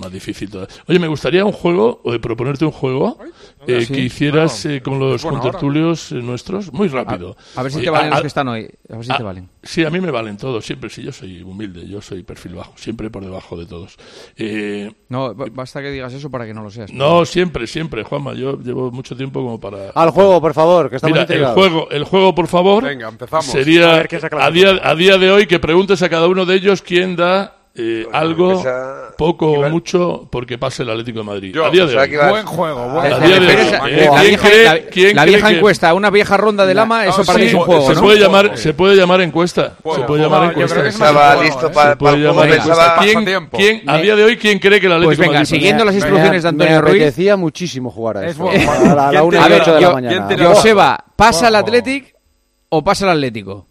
Más 0.00 0.10
difícil 0.12 0.48
todavía. 0.50 0.74
Oye, 0.88 0.98
me 0.98 1.08
gustaría 1.08 1.44
un 1.44 1.52
juego, 1.52 2.00
o 2.04 2.12
de 2.12 2.18
proponerte 2.18 2.64
un 2.64 2.70
juego, 2.72 3.18
eh, 3.66 3.82
Sí. 3.84 3.92
que 3.92 4.00
hicieras 4.00 4.62
Bueno, 4.64 4.76
eh, 4.78 4.80
con 4.82 4.98
los 4.98 5.14
es 5.16 5.22
buena 5.22 5.38
hora. 5.40 5.42
contertulios 5.52 6.10
eh, 6.12 6.14
nuestros, 6.16 6.72
muy 6.72 6.88
rápido. 6.88 7.36
A 7.54 7.62
ver 7.62 7.70
si 7.70 7.80
Eh, 7.80 7.82
te 7.84 7.90
valen 7.90 8.06
a- 8.08 8.10
los 8.16 8.20
que 8.22 8.26
están 8.28 8.48
hoy. 8.48 8.70
A 8.90 8.96
ver 8.96 9.04
si 9.04 9.12
a- 9.12 9.16
te 9.18 9.22
valen. 9.22 9.48
Sí, 9.62 9.84
a 9.84 9.90
mí 9.90 10.00
me 10.00 10.10
valen 10.10 10.38
todos, 10.38 10.64
siempre. 10.64 10.88
Si 10.88 11.02
yo 11.02 11.12
soy 11.12 11.42
humilde, 11.42 11.86
yo 11.86 12.00
soy 12.00 12.22
perfil 12.22 12.54
bajo, 12.54 12.72
siempre 12.76 13.10
por 13.10 13.22
debajo 13.22 13.58
de 13.58 13.66
todos. 13.66 13.96
Eh, 14.38 14.90
No, 15.10 15.34
ba- 15.34 15.46
basta 15.52 15.82
que 15.82 15.90
digas 15.90 16.12
eso 16.14 16.30
para 16.30 16.46
que 16.46 16.54
no 16.54 16.62
lo 16.62 16.70
seas. 16.70 16.90
no, 16.92 17.26
siempre, 17.26 17.66
siempre, 17.66 18.02
Juanma. 18.02 18.32
Yo 18.32 18.58
llevo 18.58 18.90
mucho 18.90 19.14
tiempo 19.14 19.42
como 19.42 19.60
para. 19.60 19.90
Al 19.90 20.10
juego, 20.10 20.40
por 20.40 20.54
favor, 20.54 20.88
que 20.88 20.96
estamos 20.96 21.18
Mira, 21.18 21.34
el 21.34 21.46
juego, 21.54 21.90
el 21.90 22.04
juego, 22.04 22.34
por 22.34 22.46
favor. 22.48 22.82
Venga, 22.84 23.08
empezamos. 23.08 23.44
Sería 23.44 23.96
A 23.96 23.96
ver 24.02 24.08
a 24.40 24.50
día, 24.50 24.80
a 24.82 24.94
día 24.94 25.18
de 25.18 25.30
hoy 25.30 25.46
que 25.46 25.58
preguntes 25.58 26.00
a 26.02 26.08
cada 26.08 26.26
uno 26.26 26.46
de 26.46 26.54
ellos 26.54 26.80
quién 26.80 27.16
da 27.16 27.56
eh, 27.72 28.04
algo, 28.12 28.64
poco 29.16 29.52
o 29.52 29.68
mucho, 29.68 30.26
porque 30.28 30.58
pase 30.58 30.82
el 30.82 30.90
Atlético 30.90 31.20
de 31.20 31.24
Madrid. 31.24 31.54
Yo, 31.54 31.64
a 31.64 31.70
día 31.70 31.86
de 31.86 31.96
hoy. 31.96 32.12
Iba... 32.12 32.30
Buen 32.30 32.44
juego, 32.44 32.88
buen 32.88 33.12
juego. 33.12 33.36
La 35.14 35.24
vieja 35.24 35.50
encuesta, 35.50 35.94
una 35.94 36.10
vieja 36.10 36.36
ronda 36.36 36.66
del 36.66 36.78
ama, 36.80 37.06
eso 37.06 37.24
para 37.24 37.38
mí 37.38 37.44
es 37.44 37.54
un 37.54 37.60
juego. 37.60 37.86
Se, 37.86 37.94
¿no? 37.94 38.00
puede 38.00 38.18
llamar, 38.18 38.58
se 38.58 38.74
puede 38.74 38.96
llamar 38.96 39.20
encuesta. 39.20 39.74
Bueno, 39.84 40.02
se 40.02 40.06
puede 40.06 40.22
llamar 40.24 40.50
encuesta. 40.50 40.84
Estaba 40.84 41.42
listo 41.42 41.68
¿eh? 41.68 41.72
para 41.72 41.96
¿Quién, 43.52 43.88
A 43.88 43.98
día 43.98 44.16
de 44.16 44.24
hoy, 44.24 44.36
¿quién 44.36 44.58
cree 44.58 44.80
que 44.80 44.86
el 44.86 44.92
pues 44.92 45.02
Atlético 45.02 45.06
pues 45.06 45.18
venga, 45.18 45.32
de 45.32 45.38
Madrid? 45.38 45.48
siguiendo 45.48 45.84
las 45.84 45.94
instrucciones 45.94 46.42
de 46.42 46.48
Antonio 46.48 46.82
Ruiz. 46.82 47.18
Me 47.18 47.36
muchísimo 47.36 47.90
jugar 47.90 48.16
a 48.18 48.26
eso. 48.26 48.50
¿eh? 48.52 48.66
A 48.66 49.12
la 49.12 49.22
1 49.22 49.48
de 49.48 49.80
la 49.80 49.92
mañana. 49.92 50.28
Joseba, 50.38 51.04
¿pasa 51.14 51.48
el 51.48 51.54
Atlético 51.54 52.18
o 52.70 52.82
pasa 52.82 53.04
el 53.04 53.12
Atlético? 53.12 53.66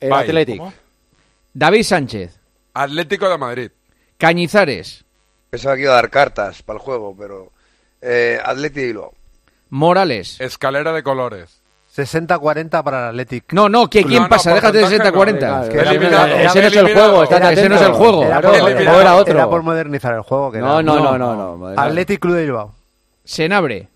El 0.00 0.12
Atlético. 0.12 0.72
David 1.54 1.82
Sánchez. 1.84 2.37
Atlético 2.82 3.28
de 3.28 3.38
Madrid. 3.38 3.70
Cañizares. 4.18 5.04
Pensaba 5.50 5.74
que 5.74 5.82
iba 5.82 5.92
a 5.92 5.96
dar 5.96 6.10
cartas 6.10 6.62
para 6.62 6.78
el 6.78 6.82
juego, 6.84 7.14
pero. 7.18 7.50
Eh, 8.00 8.38
Atleti 8.44 8.80
y 8.80 8.86
Bilbao. 8.86 9.14
Morales. 9.70 10.40
Escalera 10.40 10.92
de 10.92 11.02
colores. 11.02 11.60
60-40 11.96 12.84
para 12.84 12.98
el 12.98 13.20
Athletic. 13.20 13.52
No, 13.52 13.68
no, 13.68 13.88
¿quién, 13.88 14.04
quién 14.06 14.18
no, 14.18 14.28
no, 14.28 14.28
pasa? 14.28 14.50
Pues 14.52 14.62
Déjate 14.62 14.78
de 14.78 15.10
60-40. 15.10 15.66
Ese 16.44 16.60
no 16.60 16.68
es 16.68 16.76
el 16.76 16.94
juego, 16.94 17.24
ese 17.24 17.68
no 17.68 17.74
es 17.74 17.82
el 17.82 17.92
juego. 17.92 18.24
Era 18.24 18.40
por, 18.40 19.28
era, 19.28 19.50
por 19.50 19.62
modernizar 19.62 20.14
el 20.14 20.22
juego. 20.22 20.52
Que 20.52 20.58
no, 20.58 20.80
no, 20.80 21.18
no, 21.18 21.56
no, 21.56 21.66
Athletic 21.76 22.20
Club 22.20 22.36
de 22.36 22.42
Bilbao. 22.42 22.74
Senabre. 23.24 23.88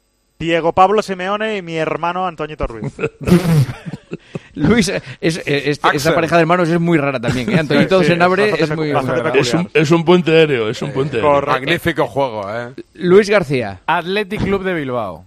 Diego 0.43 0.73
Pablo 0.73 1.02
Simeone 1.02 1.56
y 1.56 1.62
mi 1.62 1.77
hermano 1.77 2.27
Antoñito 2.27 2.66
Ruiz. 2.66 2.93
Luis, 4.55 4.89
eh, 4.89 5.01
es, 5.20 5.36
eh, 5.39 5.43
este, 5.47 5.70
es, 5.70 5.81
es, 5.85 5.94
esa 5.94 6.14
pareja 6.16 6.35
de 6.35 6.43
hermanos 6.43 6.69
es 6.69 6.81
muy 6.81 6.98
rara 6.98 7.20
también. 7.20 7.51
¿eh? 7.52 7.60
Antoñito 7.60 7.98
sí, 8.01 8.06
sí, 8.06 8.12
Senabre 8.12 8.51
es, 8.59 8.77
muy, 8.77 8.93
un, 8.93 9.70
es 9.73 9.90
un 9.93 10.05
puente 10.05 10.32
aéreo, 10.32 10.69
es 10.69 10.82
un 10.82 10.93
puente 10.93 11.19
aéreo. 11.19 11.43
Magnífico 11.43 12.09
juego, 12.09 12.43
¿eh? 12.52 12.73
Luis 12.94 13.31
García. 13.31 13.82
Athletic 13.86 14.43
Club 14.43 14.64
de 14.64 14.74
Bilbao. 14.74 15.24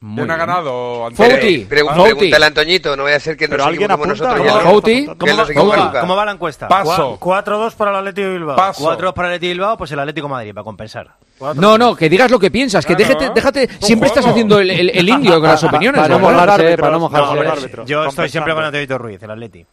Muy 0.00 0.16
¿Quién 0.16 0.30
ha 0.32 0.36
ganado? 0.36 1.08
Fouti. 1.14 1.58
Pregúntale 1.68 2.44
a 2.44 2.48
Antoñito, 2.48 2.96
no 2.96 3.04
voy 3.04 3.12
a 3.12 3.20
ser 3.20 3.36
que 3.36 3.46
nos 3.46 3.52
Pero 3.52 3.64
alguien 3.64 3.90
apunta, 3.90 4.08
nosotros. 4.10 4.46
¿Cómo, 4.46 4.60
Fouti? 4.60 5.06
¿Cómo, 5.06 5.36
va, 5.36 5.46
¿Cómo, 5.54 5.68
va? 5.68 6.00
¿Cómo, 6.00 6.16
va, 6.16 6.24
la 6.24 6.32
encuesta? 6.32 6.66
Paso. 6.66 7.18
4-2 7.20 7.74
para 7.74 7.92
el 7.92 7.96
Atlético 7.98 8.26
de 8.26 8.32
Bilbao. 8.34 8.56
4-2 8.56 9.14
para 9.14 9.28
el 9.28 9.34
Atlético 9.34 9.48
de 9.48 9.54
Bilbao, 9.54 9.78
pues 9.78 9.92
el 9.92 10.00
Atlético 10.00 10.26
de 10.26 10.32
Madrid, 10.32 10.52
para 10.52 10.64
compensar. 10.64 11.14
Cuatro. 11.38 11.60
No, 11.60 11.76
no, 11.76 11.94
que 11.94 12.08
digas 12.08 12.30
lo 12.30 12.38
que 12.38 12.50
piensas, 12.50 12.86
que 12.86 12.94
claro, 12.94 13.14
déjate, 13.14 13.34
déjate, 13.34 13.68
siempre 13.80 14.08
juego. 14.08 14.20
estás 14.20 14.26
haciendo 14.32 14.58
el, 14.58 14.70
el, 14.70 14.90
el 14.90 15.08
indio 15.16 15.40
con 15.40 15.48
las 15.50 15.62
opiniones. 15.64 15.98
Eh, 15.98 16.02
para, 16.02 16.14
no 16.14 16.20
mojarse, 16.20 16.78
para 16.78 16.92
no 16.92 17.00
mojarse, 17.00 17.70
Yo 17.86 18.04
estoy 18.06 18.28
siempre 18.28 18.54
con 18.54 18.64
Antonio 18.64 18.98
Ruiz, 18.98 19.22
el 19.22 19.30
Atleti. 19.30 19.66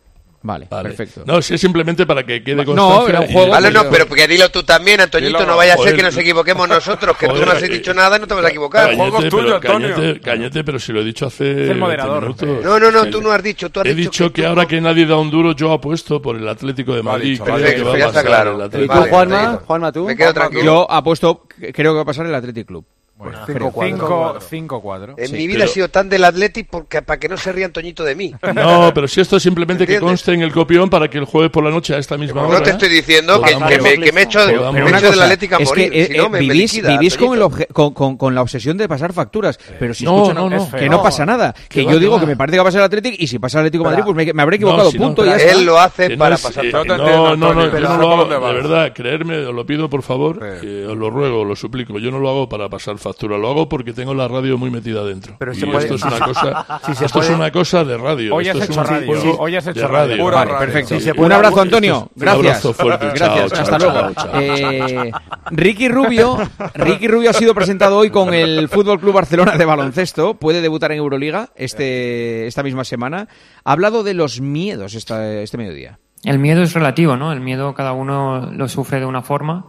Vale, 0.44 0.68
perfecto. 0.68 1.24
No, 1.26 1.42
si 1.42 1.54
es 1.54 1.62
simplemente 1.62 2.06
para 2.06 2.26
que 2.26 2.44
quede 2.44 2.66
constancia. 2.66 3.02
No, 3.02 3.08
era 3.08 3.22
un 3.22 3.28
juego. 3.28 3.72
No, 3.72 3.90
pero 3.90 4.08
que 4.08 4.28
dilo 4.28 4.50
tú 4.50 4.62
también, 4.64 5.00
Antoñito, 5.00 5.46
no 5.46 5.56
vaya 5.56 5.76
a 5.76 5.78
ser 5.78 5.96
que 5.96 6.04
nos 6.04 6.18
equivoquemos 6.18 6.68
nosotros, 6.68 7.18
que 7.18 7.28
joder, 7.28 7.42
tú 7.42 7.50
no 7.50 7.52
has 7.54 7.62
dicho 7.62 7.94
nada 7.94 8.18
y 8.18 8.20
no 8.20 8.28
te 8.28 8.34
vas 8.34 8.46
a 8.46 8.50
equivocar. 8.50 8.88
Cállate, 8.88 8.98
juego 8.98 9.30
tuyo, 9.30 9.56
Antonio. 9.56 9.96
Cállate, 9.96 10.20
cállate, 10.20 10.64
pero 10.66 10.80
si 10.80 10.92
lo 10.92 11.00
he 11.00 11.06
dicho 11.06 11.28
hace. 11.28 11.74
Moderador. 11.74 12.36
Eh. 12.42 12.60
No, 12.62 12.78
no, 12.78 12.92
no, 12.92 13.06
tú 13.10 13.22
no 13.22 13.32
has 13.32 13.42
dicho. 13.42 13.70
Tú 13.70 13.80
has 13.80 13.86
he 13.86 13.96
dicho, 13.96 14.34
que, 14.34 14.46
ahora 14.46 14.66
que 14.66 14.82
nadie 14.82 15.06
da 15.06 15.18
un 15.18 15.32
duro, 15.32 15.54
yo 15.54 15.72
apuesto 15.72 16.22
por 16.22 16.36
el 16.36 16.48
Atlético 16.48 16.94
de 16.94 17.04
Madrid. 17.04 17.40
Vale, 17.40 17.76
creo. 17.76 18.12
Claro. 18.12 18.66
¿Y 18.66 18.88
tú, 18.88 19.10
Juanma? 19.10 19.62
Juanma, 19.66 19.92
tú. 19.94 20.06
Me 20.06 20.18
quedo 20.18 20.34
tranquilo. 20.34 20.64
Yo 20.64 20.92
apuesto, 20.92 21.48
creo 21.58 21.94
que 21.94 21.96
va 21.96 22.02
a 22.02 22.06
pasar 22.06 22.26
el 22.26 22.36
Atlético 22.36 22.68
Club. 22.68 22.86
5-4. 23.20 25.16
En 25.18 25.32
mi 25.32 25.48
vida 25.48 25.60
pero... 25.60 25.70
he 25.70 25.74
sido 25.74 25.88
tan 25.90 26.10
del 26.10 26.24
Athletic 26.24 26.68
porque, 26.70 27.02
para 27.02 27.20
que 27.20 27.30
no 27.30 27.38
se 27.38 27.52
ría 27.52 27.66
Antoñito 27.66 28.04
de 28.04 28.16
mí. 28.16 28.34
No, 28.54 28.92
pero 28.94 29.08
si 29.08 29.20
esto 29.20 29.38
es 29.38 29.44
simplemente 29.44 29.86
que 29.88 30.00
conste 30.00 30.32
en 30.34 30.42
el 30.42 30.52
copión 30.52 30.90
para 30.90 31.10
que 31.10 31.18
el 31.18 31.26
jueves 31.26 31.52
por 31.52 31.64
la 31.64 31.70
noche 31.70 31.96
a 31.96 31.98
esta 31.98 32.18
misma 32.18 32.42
pero 32.42 32.50
hora. 32.50 32.60
No 32.60 32.64
te 32.64 32.72
estoy 32.72 32.90
diciendo 32.90 33.42
que, 33.42 33.56
me, 33.58 33.68
que, 33.68 34.12
me, 34.12 34.22
he 34.22 34.24
hecho, 34.24 34.40
me 34.72 34.80
he 34.80 34.98
hecho 34.98 35.12
del 35.12 35.22
Atlético 35.22 35.60
morir. 35.60 35.92
Eh, 35.94 36.16
eh, 36.16 36.30
vivís, 36.40 37.18
con, 37.18 37.36
el 37.36 37.42
obje, 37.42 37.68
con, 37.68 38.36
la 38.36 38.42
obsesión 38.42 38.78
de 38.78 38.88
pasar 38.88 39.12
facturas. 39.12 39.60
Pero 39.80 39.94
si 39.94 40.06
no, 40.06 40.32
escuchan, 40.32 40.80
que 40.80 40.90
no 40.90 41.02
pasa 41.02 41.26
nada. 41.26 41.54
Que 41.68 41.84
yo 41.84 42.00
digo 42.00 42.20
que 42.20 42.26
me 42.26 42.38
parece 42.38 42.56
que 42.56 42.60
va 42.60 42.64
a 42.64 42.68
pasar 42.68 42.82
el 42.82 42.86
Atlético 42.86 43.18
y 43.20 43.28
si 43.28 43.40
pasa 43.40 43.60
el 43.60 43.68
Atlético 43.68 43.84
Madrid, 43.84 44.04
pues 44.06 44.34
me, 44.34 44.42
habré 44.42 44.56
equivocado. 44.58 44.92
punto. 44.92 45.24
Él 45.24 45.66
lo 45.66 45.80
hace 45.80 46.16
para 46.18 46.38
pasar 46.38 46.66
No, 46.66 47.36
no, 47.36 47.54
no. 47.54 48.26
De 48.26 48.40
verdad, 48.40 48.94
creerme, 48.94 49.46
os 49.46 49.54
lo 49.54 49.66
pido 49.66 49.90
por 49.90 50.04
favor. 50.04 50.42
Os 50.44 50.98
lo 50.98 51.10
ruego, 51.10 51.44
lo 51.44 51.56
suplico. 51.56 52.00
Yo 52.00 52.12
no 52.12 52.20
lo 52.20 52.30
hago 52.30 52.50
para 52.50 52.70
pasar 52.70 52.98
factura. 53.04 53.38
Lo 53.38 53.50
hago 53.50 53.70
porque 53.70 53.94
tengo 53.94 54.14
la 54.14 54.28
radio 54.28 54.58
muy 54.58 54.72
metida 54.72 55.04
dentro. 55.04 55.36
Pero 55.38 55.52
esto 55.52 55.96
es 55.96 56.04
una 56.04 56.20
cosa, 56.26 56.82
sí, 56.86 57.06
esto 57.06 57.22
es 57.22 57.30
una 57.30 57.52
cosa 57.52 57.84
de 57.84 57.98
radio. 57.98 58.36
Hoy 58.36 58.48
has 58.50 58.62
hecho 58.62 58.80
un... 58.80 58.88
radio. 58.88 59.38
Hoy 59.38 59.56
has 59.56 59.68
hecho 59.68 59.88
radio. 59.88 60.32
perfecto. 60.60 61.22
Un 61.22 61.32
abrazo, 61.32 61.62
Antonio. 61.62 62.10
Gracias. 62.16 62.40
Un 62.40 62.48
abrazo 62.48 62.74
fuerte. 62.74 63.12
Gracias. 63.14 63.54
Hasta 63.54 63.78
luego. 63.78 64.12
Eh, 64.34 65.12
Ricky 65.52 65.90
Rubio, 65.90 66.38
Ricky 66.74 67.08
Rubio 67.08 67.30
ha 67.30 67.34
sido 67.34 67.54
presentado 67.54 67.98
hoy 67.98 68.10
con 68.10 68.34
el 68.34 68.68
Fútbol 68.70 69.00
Club 69.00 69.14
Barcelona 69.14 69.58
de 69.58 69.66
baloncesto. 69.66 70.36
Puede 70.36 70.62
debutar 70.62 70.92
en 70.92 70.98
Euroliga 70.98 71.50
este 71.56 72.48
esta 72.48 72.64
misma 72.64 72.84
semana. 72.84 73.28
Ha 73.64 73.72
hablado 73.72 74.04
de 74.04 74.14
los 74.14 74.42
miedos 74.42 74.96
este 74.96 75.58
mediodía. 75.58 76.00
El 76.24 76.40
miedo 76.40 76.64
es 76.64 76.74
relativo, 76.74 77.18
¿no? 77.18 77.34
El 77.34 77.42
miedo 77.42 77.74
cada 77.74 77.92
uno 77.92 78.50
lo 78.52 78.70
sufre 78.70 79.00
de 79.00 79.06
una 79.06 79.22
forma 79.22 79.68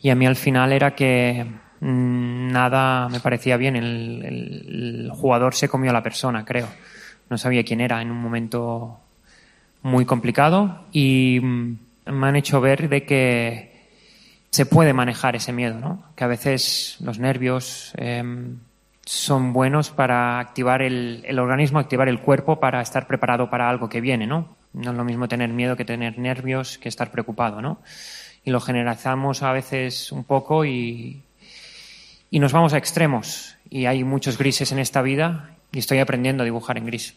y 0.00 0.10
a 0.10 0.14
mí 0.14 0.26
al 0.26 0.36
final 0.36 0.72
era 0.72 0.94
que 0.94 1.46
Mm, 1.80 2.50
nada 2.50 3.08
me 3.08 3.20
parecía 3.20 3.56
bien. 3.56 3.76
El, 3.76 5.10
jugador 5.12 5.54
se 5.54 5.68
comió 5.68 5.90
a 5.90 5.94
la 5.94 6.02
persona, 6.02 6.44
creo. 6.44 6.68
No 7.30 7.38
sabía 7.38 7.64
quién 7.64 7.80
era 7.80 8.00
en 8.02 8.10
un 8.10 8.20
momento 8.20 9.00
muy 9.82 10.04
complicado 10.04 10.84
y 10.92 11.40
mm, 11.42 11.78
me 12.06 12.26
han 12.26 12.36
hecho 12.36 12.60
ver 12.60 12.88
de 12.88 13.04
que 13.04 13.88
se 14.50 14.66
puede 14.66 14.92
manejar 14.92 15.36
ese 15.36 15.52
miedo, 15.52 15.78
¿no? 15.78 16.04
Que 16.16 16.24
a 16.24 16.26
veces 16.26 16.96
los 17.00 17.18
nervios 17.18 17.92
em, 17.96 18.58
son 19.04 19.52
buenos 19.52 19.90
para 19.90 20.38
activar 20.40 20.82
el, 20.82 21.22
el 21.26 21.38
organismo, 21.38 21.78
activar 21.78 22.08
el 22.08 22.20
cuerpo 22.20 22.58
para 22.58 22.80
estar 22.80 23.06
preparado 23.06 23.50
para 23.50 23.68
algo 23.68 23.88
que 23.88 24.00
viene, 24.00 24.26
¿no? 24.26 24.56
No 24.72 24.90
es 24.90 24.96
lo 24.96 25.04
mismo 25.04 25.28
tener 25.28 25.50
miedo 25.50 25.76
que 25.76 25.84
tener 25.84 26.18
nervios, 26.18 26.78
que 26.78 26.88
estar 26.88 27.10
preocupado, 27.10 27.60
¿no? 27.60 27.80
Y 28.44 28.50
lo 28.50 28.60
generalizamos 28.60 29.42
a 29.42 29.52
veces 29.52 30.12
un 30.12 30.24
poco 30.24 30.64
y, 30.64 31.22
y 32.30 32.38
nos 32.40 32.52
vamos 32.52 32.72
a 32.72 32.78
extremos. 32.78 33.56
Y 33.70 33.86
hay 33.86 34.04
muchos 34.04 34.38
grises 34.38 34.72
en 34.72 34.78
esta 34.78 35.02
vida 35.02 35.56
y 35.72 35.78
estoy 35.78 35.98
aprendiendo 35.98 36.42
a 36.42 36.44
dibujar 36.44 36.78
en 36.78 36.86
gris. 36.86 37.16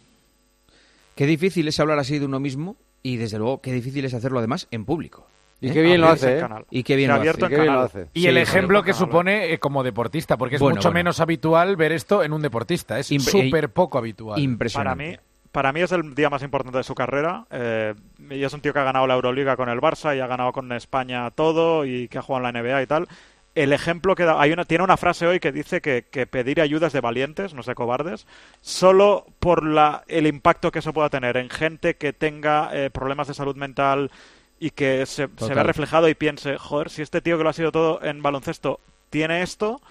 Qué 1.16 1.26
difícil 1.26 1.68
es 1.68 1.80
hablar 1.80 2.00
así 2.00 2.20
de 2.20 2.26
uno 2.26 2.40
mismo 2.40 2.78
y 3.04 3.18
desde 3.18 3.38
luego 3.38 3.62
qué 3.62 3.72
difícil 3.74 4.06
es 4.06 4.14
hacerlo 4.14 4.40
además 4.40 4.68
en 4.72 4.86
público. 4.86 5.28
Y 5.64 5.70
qué 5.70 5.84
bien 5.84 6.02
lo 6.02 6.08
hace, 6.08 6.40
¿eh? 6.40 6.46
Y 6.72 6.82
qué 6.82 6.96
bien, 6.96 7.10
lo 7.10 7.16
hace. 7.18 8.02
¿eh? 8.02 8.08
Y, 8.14 8.14
qué 8.14 8.20
y 8.22 8.28
el 8.28 8.38
ejemplo 8.38 8.82
que 8.82 8.94
supone 8.94 9.54
eh, 9.54 9.60
como 9.60 9.84
deportista, 9.84 10.36
porque 10.36 10.56
es 10.56 10.62
mucho 10.62 10.92
menos 10.92 11.20
habitual 11.20 11.76
ver 11.76 11.92
esto 11.92 12.24
en 12.24 12.34
un 12.34 12.42
deportista. 12.42 12.98
Es 12.98 13.08
súper 13.08 13.66
eh, 13.66 13.68
poco 13.68 14.00
habitual. 14.00 14.40
Impresionante. 14.40 15.04
Para 15.04 15.12
mí, 15.12 15.18
para 15.52 15.74
mí 15.74 15.82
es 15.82 15.92
el 15.92 16.16
día 16.16 16.30
más 16.30 16.42
importante 16.42 16.78
de 16.78 16.84
su 16.84 16.96
carrera. 16.96 17.46
Eh, 17.52 17.94
y 18.30 18.44
es 18.44 18.54
un 18.54 18.62
tío 18.62 18.74
que 18.74 18.80
ha 18.80 18.84
ganado 18.84 19.06
la 19.06 19.14
Euroliga 19.14 19.56
con 19.56 19.70
el 19.70 19.80
Barça 19.80 20.16
y 20.16 20.20
ha 20.20 20.28
ganado 20.28 20.52
con 20.52 20.72
España 20.72 21.30
todo 21.32 21.86
y 21.86 22.08
que 22.08 22.18
ha 22.18 22.22
jugado 22.22 22.48
en 22.48 22.54
la 22.54 22.62
NBA 22.62 22.82
y 22.82 22.88
tal 22.88 23.08
el 23.56 23.74
ejemplo 23.74 24.16
que 24.16 24.24
da, 24.24 24.42
hay 24.42 24.52
una, 24.52 24.66
tiene 24.66 24.84
una 24.84 24.98
frase 24.98 25.28
hoy 25.28 25.40
que 25.40 25.52
dice 25.52 25.82
que, 25.82 26.06
que 26.10 26.26
pedir 26.26 26.62
ayudas 26.62 26.88
es 26.88 26.94
de 26.94 27.02
valientes, 27.02 27.54
no 27.54 27.62
es 27.62 27.66
de 27.66 27.76
cobardes, 27.76 28.26
solo 28.62 29.26
por 29.40 29.66
la, 29.66 30.04
el 30.08 30.28
impacto 30.28 30.72
que 30.72 30.80
eso 30.80 30.94
pueda 30.94 31.10
tener 31.10 31.38
en 31.38 31.50
gente 31.50 31.96
que 31.96 32.14
tenga 32.14 32.70
eh, 32.74 32.90
problemas 32.90 33.28
de 33.28 33.34
salud 33.34 33.56
mental 33.56 34.12
y 34.60 34.72
que 34.72 35.06
se, 35.06 35.28
se 35.38 35.54
reflejado 35.64 36.08
y 36.08 36.16
piense, 36.16 36.58
joder, 36.58 36.90
si 36.90 37.02
este 37.02 37.22
tío 37.22 37.38
que 37.38 37.44
lo 37.44 37.50
ha 37.50 37.54
sido 37.54 37.72
todo 37.72 38.02
en 38.04 38.22
baloncesto 38.22 38.80
tiene 39.10 39.42
esto, 39.42 39.82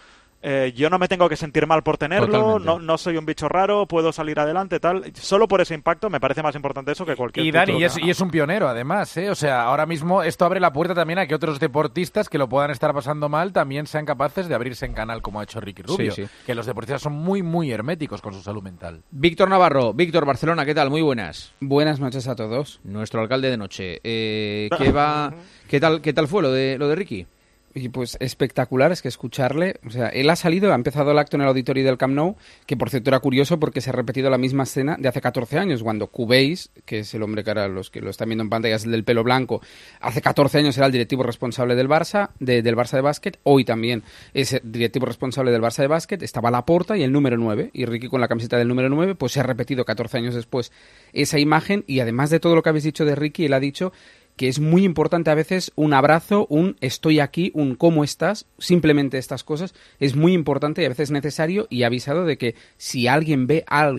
eh, 0.42 0.72
yo 0.74 0.88
no 0.88 0.98
me 0.98 1.06
tengo 1.06 1.28
que 1.28 1.36
sentir 1.36 1.66
mal 1.66 1.82
por 1.82 1.98
tenerlo, 1.98 2.58
no, 2.58 2.78
no, 2.78 2.98
soy 2.98 3.18
un 3.18 3.26
bicho 3.26 3.48
raro, 3.48 3.86
puedo 3.86 4.10
salir 4.10 4.40
adelante, 4.40 4.80
tal. 4.80 5.12
Solo 5.14 5.46
por 5.46 5.60
ese 5.60 5.74
impacto 5.74 6.08
me 6.08 6.18
parece 6.18 6.42
más 6.42 6.54
importante 6.54 6.92
eso 6.92 7.04
que 7.04 7.14
cualquier 7.14 7.44
Y 7.44 7.50
Dani, 7.50 7.78
y 7.78 7.84
es, 7.84 7.98
y 7.98 8.08
es, 8.08 8.20
un 8.20 8.30
pionero 8.30 8.66
además, 8.66 9.14
¿eh? 9.18 9.28
O 9.28 9.34
sea, 9.34 9.62
ahora 9.62 9.84
mismo 9.84 10.22
esto 10.22 10.46
abre 10.46 10.58
la 10.58 10.72
puerta 10.72 10.94
también 10.94 11.18
a 11.18 11.26
que 11.26 11.34
otros 11.34 11.60
deportistas 11.60 12.28
que 12.28 12.38
lo 12.38 12.48
puedan 12.48 12.70
estar 12.70 12.94
pasando 12.94 13.28
mal 13.28 13.52
también 13.52 13.86
sean 13.86 14.06
capaces 14.06 14.48
de 14.48 14.54
abrirse 14.54 14.86
en 14.86 14.94
canal 14.94 15.20
como 15.20 15.40
ha 15.40 15.44
hecho 15.44 15.60
Ricky 15.60 15.82
Rubio. 15.82 16.14
Que 16.46 16.54
los 16.54 16.64
deportistas 16.64 17.02
son 17.02 17.12
muy, 17.12 17.42
muy 17.42 17.70
herméticos 17.70 18.22
con 18.22 18.32
su 18.32 18.40
salud 18.40 18.62
mental. 18.62 19.02
Víctor 19.10 19.50
Navarro, 19.50 19.92
Víctor 19.92 20.24
Barcelona, 20.24 20.64
¿qué 20.64 20.74
tal? 20.74 20.88
Muy 20.88 21.02
buenas. 21.02 21.52
Buenas 21.60 22.00
noches 22.00 22.26
a 22.28 22.34
todos. 22.34 22.80
Nuestro 22.84 23.20
alcalde 23.20 23.50
de 23.50 23.56
noche. 23.58 24.00
Eh, 24.04 24.68
ah. 24.72 24.76
¿qué, 24.78 24.90
va, 24.90 25.34
¿qué, 25.68 25.80
tal, 25.80 26.00
¿Qué 26.00 26.14
tal 26.14 26.28
fue 26.28 26.42
lo 26.42 26.50
de, 26.50 26.78
lo 26.78 26.88
de 26.88 26.94
Ricky? 26.94 27.26
Y 27.72 27.88
pues 27.90 28.16
espectacular 28.18 28.90
es 28.90 29.00
que 29.00 29.06
escucharle, 29.06 29.76
o 29.86 29.90
sea, 29.90 30.08
él 30.08 30.28
ha 30.28 30.34
salido, 30.34 30.72
ha 30.72 30.74
empezado 30.74 31.12
el 31.12 31.18
acto 31.18 31.36
en 31.36 31.42
el 31.42 31.48
auditorio 31.48 31.84
del 31.84 31.98
Camp 31.98 32.14
Nou, 32.14 32.36
que 32.66 32.76
por 32.76 32.90
cierto 32.90 33.10
era 33.10 33.20
curioso 33.20 33.60
porque 33.60 33.80
se 33.80 33.90
ha 33.90 33.92
repetido 33.92 34.28
la 34.28 34.38
misma 34.38 34.64
escena 34.64 34.96
de 34.98 35.08
hace 35.08 35.20
14 35.20 35.56
años, 35.56 35.84
cuando 35.84 36.08
Cubéis, 36.08 36.70
que 36.84 37.00
es 37.00 37.14
el 37.14 37.22
hombre 37.22 37.44
que 37.44 37.50
ahora 37.50 37.68
los 37.68 37.90
que 37.90 38.00
lo 38.00 38.10
están 38.10 38.28
viendo 38.28 38.42
en 38.42 38.50
pantalla 38.50 38.74
es 38.74 38.84
el 38.84 38.90
del 38.90 39.04
pelo 39.04 39.22
blanco, 39.22 39.60
hace 40.00 40.20
14 40.20 40.58
años 40.58 40.76
era 40.78 40.86
el 40.86 40.92
directivo 40.92 41.22
responsable 41.22 41.76
del 41.76 41.88
Barça, 41.88 42.30
de, 42.40 42.62
del 42.62 42.74
Barça 42.74 42.96
de 42.96 43.02
básquet, 43.02 43.38
hoy 43.44 43.64
también 43.64 44.02
es 44.34 44.52
el 44.52 44.62
directivo 44.64 45.06
responsable 45.06 45.52
del 45.52 45.62
Barça 45.62 45.82
de 45.82 45.86
básquet, 45.86 46.22
estaba 46.24 46.50
Laporta 46.50 46.96
y 46.96 47.04
el 47.04 47.12
número 47.12 47.36
9, 47.36 47.70
y 47.72 47.84
Ricky 47.84 48.08
con 48.08 48.20
la 48.20 48.26
camiseta 48.26 48.58
del 48.58 48.66
número 48.66 48.88
9, 48.88 49.14
pues 49.14 49.30
se 49.30 49.40
ha 49.40 49.44
repetido 49.44 49.84
14 49.84 50.18
años 50.18 50.34
después 50.34 50.72
esa 51.12 51.38
imagen 51.38 51.84
y 51.86 52.00
además 52.00 52.30
de 52.30 52.40
todo 52.40 52.56
lo 52.56 52.62
que 52.62 52.70
habéis 52.70 52.84
dicho 52.84 53.04
de 53.04 53.14
Ricky, 53.14 53.44
él 53.44 53.52
ha 53.52 53.60
dicho 53.60 53.92
que 54.40 54.48
es 54.48 54.58
muy 54.58 54.84
importante 54.84 55.30
a 55.30 55.34
veces 55.34 55.70
un 55.76 55.92
abrazo, 55.92 56.46
un 56.48 56.78
estoy 56.80 57.20
aquí, 57.20 57.50
un 57.52 57.74
cómo 57.74 58.04
estás, 58.04 58.46
simplemente 58.58 59.18
estas 59.18 59.44
cosas, 59.44 59.74
es 59.98 60.16
muy 60.16 60.32
importante 60.32 60.80
y 60.80 60.86
a 60.86 60.88
veces 60.88 61.10
necesario 61.10 61.66
y 61.68 61.82
avisado 61.82 62.24
de 62.24 62.38
que 62.38 62.54
si 62.78 63.06
alguien 63.06 63.46
ve 63.46 63.64
a 63.66 63.92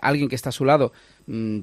alguien 0.00 0.28
que 0.28 0.36
está 0.36 0.50
a 0.50 0.52
su 0.52 0.64
lado 0.64 0.92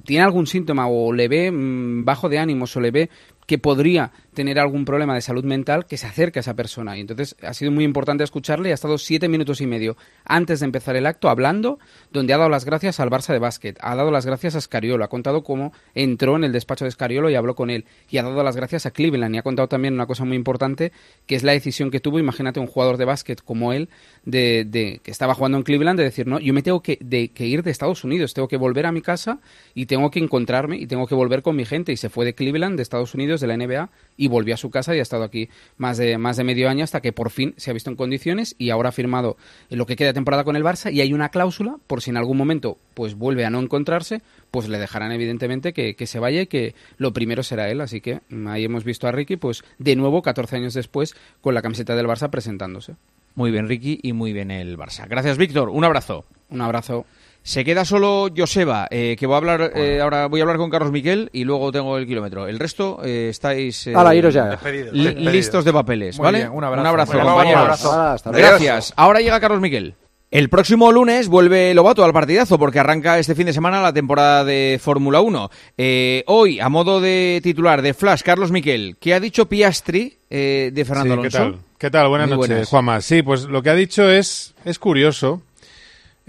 tiene 0.04 0.24
algún 0.24 0.48
síntoma 0.48 0.88
o 0.88 1.12
le 1.12 1.28
ve 1.28 1.52
mm, 1.52 2.06
bajo 2.06 2.30
de 2.30 2.40
ánimos 2.40 2.76
o 2.78 2.80
le 2.80 2.92
ve 2.92 3.10
que 3.48 3.58
podría 3.58 4.12
tener 4.34 4.60
algún 4.60 4.86
problema 4.86 5.16
de 5.16 5.22
salud 5.22 5.44
mental, 5.44 5.86
que 5.88 5.98
se 5.98 6.06
acerque 6.06 6.40
a 6.40 6.42
esa 6.42 6.54
persona. 6.54 6.98
Y 6.98 7.02
entonces 7.02 7.36
ha 7.42 7.54
sido 7.54 7.72
muy 7.72 7.86
importante 7.86 8.24
escucharle 8.24 8.70
y 8.70 8.72
ha 8.72 8.76
estado 8.76 8.98
siete 8.98 9.30
minutos 9.30 9.62
y 9.62 9.66
medio 9.66 9.96
antes 10.26 10.60
de 10.60 10.66
empezar 10.66 10.96
el 10.96 11.08
acto 11.08 11.30
hablando, 11.30 11.80
donde 12.12 12.34
ha 12.34 12.38
dado 12.38 12.50
las 12.50 12.66
gracias 12.66 13.00
al 13.00 13.10
Barça 13.10 13.32
de 13.32 13.40
básquet, 13.40 13.80
ha 13.82 13.96
dado 13.96 14.12
las 14.12 14.26
gracias 14.26 14.56
a 14.56 14.62
Scariolo, 14.62 15.04
ha 15.04 15.08
contado 15.08 15.44
cómo 15.44 15.72
entró 15.96 16.36
en 16.36 16.44
el 16.44 16.52
despacho 16.52 16.86
de 16.86 16.92
Scariolo 16.92 17.30
y 17.30 17.36
habló 17.36 17.56
con 17.56 17.70
él, 17.70 17.86
y 18.10 18.18
ha 18.18 18.24
dado 18.24 18.44
las 18.44 18.58
gracias 18.58 18.86
a 18.86 18.92
Cleveland 18.92 19.34
y 19.34 19.38
ha 19.40 19.44
contado 19.44 19.70
también 19.70 19.94
una 19.94 20.06
cosa 20.06 20.26
muy 20.26 20.36
importante, 20.36 20.92
que 21.26 21.36
es 21.36 21.44
la 21.44 21.54
decisión 21.54 21.90
que 21.90 22.02
tuvo, 22.02 22.20
imagínate 22.20 22.60
un 22.60 22.68
jugador 22.68 22.98
de 22.98 23.06
básquet 23.06 23.42
como 23.42 23.72
él, 23.72 23.90
de, 24.26 24.66
de 24.66 25.00
que 25.02 25.10
estaba 25.10 25.34
jugando 25.34 25.58
en 25.58 25.64
Cleveland, 25.64 25.98
de 25.98 26.04
decir, 26.04 26.28
no, 26.28 26.40
yo 26.40 26.54
me 26.54 26.62
tengo 26.62 26.82
que, 26.84 27.00
de, 27.02 27.30
que 27.30 27.48
ir 27.48 27.64
de 27.64 27.72
Estados 27.72 28.04
Unidos, 28.04 28.34
tengo 28.34 28.50
que 28.50 28.58
volver 28.58 28.86
a 28.86 28.92
mi 28.92 29.02
casa 29.02 29.40
y 29.74 29.86
tengo 29.86 30.12
que 30.12 30.20
encontrarme 30.20 30.78
y 30.78 30.88
tengo 30.88 31.08
que 31.08 31.16
volver 31.16 31.42
con 31.42 31.56
mi 31.56 31.66
gente. 31.66 31.92
Y 31.92 31.98
se 31.98 32.10
fue 32.10 32.26
de 32.26 32.36
Cleveland, 32.36 32.78
de 32.78 32.84
Estados 32.84 33.14
Unidos, 33.14 33.42
de 33.42 33.48
la 33.48 33.58
NBA, 33.58 33.90
y 34.18 34.28
volvió 34.28 34.54
a 34.54 34.58
su 34.58 34.70
casa 34.70 34.96
y 34.96 35.00
ha 35.00 35.02
estado 35.02 35.24
aquí 35.24 35.50
más 35.78 35.98
de, 35.98 36.18
más 36.18 36.38
de 36.38 36.44
medio 36.44 36.70
año 36.70 36.84
hasta 36.84 37.02
que 37.02 37.14
por 37.14 37.30
fin 37.30 37.54
se 37.58 37.70
ha 37.70 37.74
visto 37.74 37.90
en 37.90 37.96
condiciones 37.96 38.56
y 38.58 38.70
ahora 38.70 38.90
ha 38.90 38.92
firmado 38.92 39.38
lo 39.70 39.86
que 39.86 39.96
queda 39.96 40.10
de 40.10 40.14
temporada 40.14 40.44
con 40.44 40.56
el 40.56 40.64
Barça 40.64 40.92
y 40.92 41.02
hay 41.02 41.14
una 41.14 41.30
cláusula 41.30 41.78
por 41.88 42.02
si 42.02 42.10
en 42.10 42.18
algún 42.18 42.38
momento 42.38 42.78
pues 42.94 43.16
vuelve 43.16 43.46
a 43.46 43.50
no 43.50 43.60
encontrarse, 43.60 44.22
pues 44.52 44.68
le 44.70 44.80
dejarán 44.80 45.12
evidentemente 45.12 45.74
que, 45.74 45.96
que 45.96 46.08
se 46.08 46.20
vaya 46.20 46.42
y 46.42 46.48
que 46.48 46.76
lo 46.98 47.14
primero 47.14 47.44
será 47.44 47.70
él. 47.70 47.82
Así 47.82 48.02
que 48.02 48.22
ahí 48.48 48.66
hemos 48.66 48.84
visto 48.84 49.08
a 49.08 49.12
Ricky 49.12 49.38
pues 49.38 49.64
de 49.78 49.96
nuevo 49.96 50.22
14 50.22 50.56
años 50.56 50.74
después 50.74 51.16
con 51.42 51.54
la 51.54 51.62
camiseta 51.62 51.96
del 51.96 52.08
Barça 52.08 52.30
presentándose. 52.30 52.96
Muy 53.38 53.52
bien, 53.52 53.68
Ricky, 53.68 54.00
y 54.02 54.14
muy 54.14 54.34
bien 54.34 54.50
el 54.50 54.80
Barça. 54.80 55.08
Gracias, 55.08 55.38
Víctor. 55.38 55.70
Un 55.70 55.84
abrazo. 55.84 56.26
Un 56.50 56.62
abrazo. 56.62 57.06
Se 57.48 57.64
queda 57.64 57.86
solo 57.86 58.28
Joseba, 58.36 58.90
eh, 58.92 59.16
que 59.18 59.26
voy 59.26 59.36
a 59.36 59.38
hablar 59.38 59.72
eh, 59.74 60.02
ahora 60.02 60.28
voy 60.28 60.42
a 60.42 60.44
hablar 60.44 60.58
con 60.58 60.70
Carlos 60.70 60.92
Miquel 60.92 61.30
y 61.32 61.46
luego 61.46 61.72
tengo 61.72 61.98
el 61.98 62.06
kilómetro. 62.06 62.46
El 62.46 62.60
resto 62.60 63.00
eh, 63.06 63.30
estáis 63.30 63.88
eh, 63.88 63.94
Hala, 63.96 64.14
iros 64.14 64.34
ya. 64.34 64.44
li- 64.44 64.50
Despedidos. 64.50 64.94
listos 65.34 65.64
de 65.64 65.72
papeles, 65.72 66.18
Muy 66.18 66.26
¿vale? 66.26 66.38
bien, 66.40 66.52
un 66.52 66.62
abrazo. 66.66 66.90
abrazo, 66.90 67.12
Bueno, 67.14 67.30
compañeros. 67.30 67.60
un 67.62 67.64
abrazo. 67.66 67.92
Hasta 68.02 68.32
luego. 68.34 68.48
Gracias. 68.50 68.94
Ahora 68.98 69.22
llega 69.22 69.40
Carlos 69.40 69.62
Miquel. 69.62 69.96
El 70.30 70.50
próximo 70.50 70.92
lunes 70.92 71.30
vuelve 71.30 71.74
Lobato 71.74 72.04
al 72.04 72.12
partidazo 72.12 72.60
porque 72.60 72.80
arranca 72.80 73.18
este 73.18 73.34
fin 73.34 73.46
de 73.46 73.54
semana 73.54 73.82
la 73.82 73.94
temporada 73.94 74.44
de 74.44 74.78
Fórmula 74.84 75.22
1. 75.22 75.50
Eh, 75.78 76.26
hoy, 76.28 76.60
a 76.60 76.68
modo 76.68 77.00
de 77.00 77.40
titular 77.42 77.82
de 77.82 77.94
Flash, 77.94 78.24
Carlos 78.24 78.52
Miquel, 78.52 78.98
¿qué 79.00 79.14
ha 79.14 79.22
dicho 79.22 79.48
Piastri 79.48 80.18
eh, 80.30 80.72
de 80.74 80.84
Fernando 80.84 81.16
Sí, 81.24 81.30
¿qué 81.30 81.38
Alonso? 81.38 81.38
tal? 81.60 81.66
¿Qué 81.78 81.90
tal? 81.92 82.10
Buenas 82.10 82.28
Muy 82.28 82.36
noches, 82.40 82.50
buenas. 82.50 82.68
Juanma. 82.68 83.00
Sí, 83.00 83.22
pues 83.22 83.44
lo 83.46 83.64
que 83.64 83.70
ha 83.70 83.76
dicho 83.76 84.10
es, 84.12 84.54
es 84.66 84.80
curioso. 84.80 85.44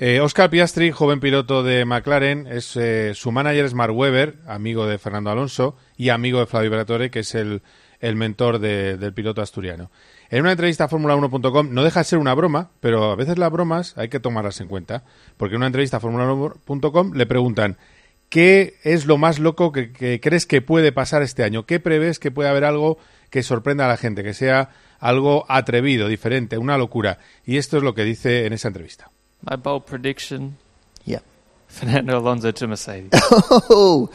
Eh, 0.01 0.21
Oscar 0.21 0.49
Piastri, 0.49 0.93
joven 0.93 1.19
piloto 1.19 1.65
de 1.65 1.85
McLaren, 1.85 2.47
es, 2.47 2.77
eh, 2.77 3.15
su 3.15 3.33
manager 3.33 3.65
es 3.65 3.75
Mark 3.75 3.93
Webber, 3.97 4.37
amigo 4.47 4.87
de 4.87 4.97
Fernando 4.97 5.31
Alonso 5.31 5.77
y 5.97 6.11
amigo 6.11 6.39
de 6.39 6.47
Flavio 6.47 6.71
Briatore, 6.71 7.11
que 7.11 7.19
es 7.21 7.35
el, 7.35 7.63
mentor 8.01 8.61
de- 8.61 8.97
del 8.97 9.13
piloto 9.13 9.43
asturiano. 9.43 9.91
En 10.31 10.43
una 10.43 10.53
entrevista 10.53 10.85
a 10.85 10.89
Fórmula1.com, 10.89 11.75
no 11.75 11.83
deja 11.83 11.99
de 12.01 12.05
ser 12.05 12.21
una 12.21 12.33
broma, 12.35 12.71
pero 12.79 13.11
a 13.11 13.17
veces 13.17 13.39
las 13.39 13.51
bromas 13.51 13.99
hay 13.99 14.09
que 14.09 14.21
tomarlas 14.21 14.61
en 14.61 14.69
cuenta, 14.69 15.03
porque 15.37 15.57
en 15.57 15.63
una 15.63 15.67
entrevista 15.67 15.97
a 15.97 16.01
Fórmula1.com 16.01 17.15
le 17.15 17.27
preguntan 17.27 17.77
¿qué 18.29 18.75
es 18.85 19.05
lo 19.07 19.19
más 19.19 19.41
loco 19.41 19.73
que, 19.73 19.91
que 19.91 20.21
crees 20.21 20.47
que 20.47 20.63
puede 20.63 20.93
pasar 20.93 21.23
este 21.23 21.43
año? 21.43 21.67
¿Qué 21.67 21.81
prevés 21.81 22.21
que 22.21 22.31
puede 22.31 22.49
haber 22.49 22.65
algo 22.65 22.99
que 23.31 23.43
sorprenda 23.43 23.87
a 23.87 23.89
la 23.89 23.97
gente, 23.97 24.23
que 24.23 24.33
sea 24.35 24.71
algo 25.01 25.45
atrevido, 25.49 26.07
diferente, 26.07 26.57
una 26.57 26.79
locura? 26.79 27.19
Y 27.45 27.57
esto 27.57 27.79
es 27.79 27.83
lo 27.83 27.95
que 27.95 28.05
dice 28.05 28.47
en 28.47 28.53
esa 28.53 28.69
entrevista. 28.69 29.11
My 29.43 29.57
bold 29.57 29.85
prediction. 29.85 30.57
Yeah. 31.05 31.23
Fernando 31.69 32.19
Alonso 32.19 32.53
to 32.53 32.69
Mercedes. 32.69 33.11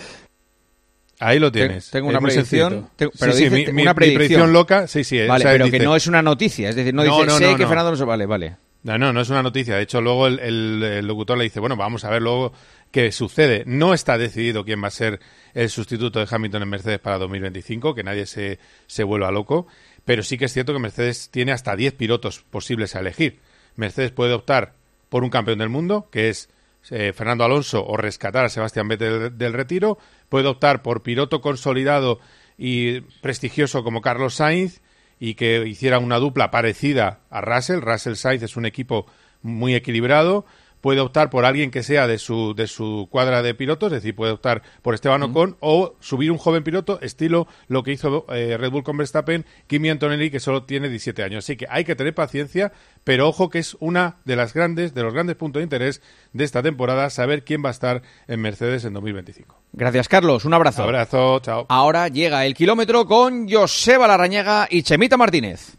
Ahí 1.20 1.40
lo 1.40 1.52
tienes. 1.52 1.90
Tengo 1.90 2.10
una 2.10 2.20
predicción. 2.20 2.90
tengo- 2.98 3.12
pero 3.20 3.32
sí, 3.34 3.46
dice 3.50 3.72
mi- 3.72 3.82
una 3.82 3.92
mi 3.92 3.96
predicción. 3.96 4.18
predicción 4.18 4.54
loca, 4.54 4.88
sí, 4.88 5.04
sí. 5.04 5.20
Vale, 5.26 5.36
o 5.36 5.38
sea, 5.48 5.52
pero 5.54 5.66
dice- 5.66 5.78
que 5.78 5.84
no 5.86 5.96
es 5.96 6.08
una 6.08 6.22
noticia. 6.22 6.70
Es 6.70 6.76
decir, 6.76 6.94
no, 6.94 7.04
No, 7.04 7.16
dice 7.16 7.28
no, 7.28 7.38
sé 7.38 7.46
no, 7.52 7.56
que 7.56 7.64
no. 7.64 7.70
Fernando 7.70 7.90
Alonso. 7.90 8.06
Vale, 8.06 8.26
vale. 8.26 8.56
No, 8.84 8.98
no, 8.98 9.14
no 9.14 9.22
es 9.22 9.30
una 9.30 9.42
noticia. 9.42 9.76
De 9.78 9.84
hecho, 9.84 10.02
luego 10.02 10.28
el, 10.28 10.40
el- 10.40 10.84
el 10.84 11.08
locutor 11.08 11.38
le 11.38 11.46
dice, 11.46 11.62
bueno, 11.62 11.78
vamos 11.78 12.04
a 12.04 12.10
ver 12.10 12.22
luego 12.22 12.52
qué 12.92 13.12
sucede. 13.14 13.64
No 13.66 13.94
está 13.94 14.18
decidido 14.18 14.66
quién 14.66 14.84
va 14.84 14.88
a 14.88 14.92
ser 14.92 15.22
el 15.54 15.70
sustituto 15.70 16.20
de 16.20 16.28
Hamilton 16.30 16.64
en 16.64 16.70
Mercedes 16.70 17.00
para 17.00 17.18
2025, 17.20 17.96
que 17.96 18.04
nadie 18.04 18.26
se, 18.26 18.60
se 18.88 19.04
vuelva 19.06 19.32
loco. 19.32 19.68
Pero 20.04 20.24
sí 20.24 20.38
que 20.38 20.46
es 20.46 20.54
cierto 20.54 20.74
que 20.74 20.80
Mercedes 20.80 21.30
tiene 21.32 21.54
hasta 21.54 21.76
10 21.78 21.94
pilotos 21.94 22.44
posibles 22.50 22.96
a 22.96 23.00
elegir. 23.00 23.40
Mercedes 23.78 24.12
puede 24.12 24.34
optar 24.34 24.74
por 25.14 25.24
un 25.24 25.30
campeón 25.30 25.60
del 25.60 25.70
mundo, 25.70 26.10
que 26.12 26.30
es 26.30 26.50
eh, 26.90 27.14
Fernando 27.14 27.44
Alonso, 27.44 27.86
o 27.86 27.98
rescatar 27.98 28.46
a 28.46 28.50
Sebastián 28.50 28.88
Vettel 28.88 29.20
del, 29.20 29.38
del 29.38 29.54
retiro. 29.54 30.00
Puede 30.28 30.48
optar 30.48 30.82
por 30.82 31.04
piloto 31.04 31.40
consolidado 31.40 32.20
y 32.58 33.02
prestigioso 33.22 33.84
como 33.84 34.02
Carlos 34.02 34.34
Sainz 34.34 34.82
y 35.20 35.36
que 35.36 35.68
hiciera 35.68 36.00
una 36.00 36.18
dupla 36.18 36.50
parecida 36.50 37.20
a 37.30 37.42
Russell. 37.42 37.82
Russell 37.82 38.16
Sainz 38.16 38.42
es 38.42 38.58
un 38.58 38.66
equipo 38.66 39.06
muy 39.44 39.76
equilibrado. 39.76 40.48
Puede 40.84 41.00
optar 41.00 41.30
por 41.30 41.46
alguien 41.46 41.72
que 41.72 41.82
sea 41.82 42.08
de 42.08 42.18
su, 42.18 42.54
de 42.56 42.68
su 42.68 43.08
cuadra 43.10 43.42
de 43.42 43.56
pilotos, 43.56 43.88
es 43.94 44.04
decir, 44.04 44.14
puede 44.14 44.34
optar 44.34 44.64
por 44.82 44.94
Esteban 44.94 45.24
Ocon 45.24 45.56
o 45.62 45.96
subir 46.02 46.30
un 46.30 46.38
joven 46.38 46.62
piloto, 46.62 47.00
estilo 47.00 47.48
lo 47.70 47.84
que 47.84 47.94
hizo 47.94 48.26
eh, 48.28 48.58
Red 48.58 48.70
Bull 48.70 48.84
con 48.84 48.98
Verstappen, 48.98 49.46
Kimi 49.68 49.90
Antonelli, 49.90 50.30
que 50.30 50.42
solo 50.42 50.64
tiene 50.64 50.90
17 50.90 51.24
años. 51.24 51.46
Así 51.46 51.56
que 51.56 51.68
hay 51.70 51.86
que 51.86 51.96
tener 51.96 52.14
paciencia, 52.14 52.74
pero 53.06 53.30
ojo 53.30 53.50
que 53.50 53.60
es 53.60 53.78
una 53.80 54.18
de 54.26 54.36
las 54.36 54.54
grandes, 54.54 54.94
de 54.94 55.04
los 55.04 55.14
grandes 55.14 55.38
puntos 55.38 55.62
de 55.62 55.64
interés 55.64 56.02
de 56.34 56.44
esta 56.44 56.62
temporada, 56.62 57.10
saber 57.10 57.46
quién 57.46 57.64
va 57.64 57.70
a 57.70 57.72
estar 57.72 58.02
en 58.28 58.42
Mercedes 58.42 58.84
en 58.84 58.92
2025. 58.92 59.56
Gracias, 59.72 60.10
Carlos. 60.10 60.44
Un 60.44 60.54
abrazo. 60.54 60.84
Abrazo, 60.84 61.40
chao. 61.40 61.66
Ahora 61.70 62.10
llega 62.10 62.46
el 62.46 62.54
kilómetro 62.54 63.06
con 63.06 63.50
Joseba 63.50 64.06
Larrañaga 64.06 64.68
y 64.70 64.84
Chemita 64.84 65.16
Martínez. 65.16 65.78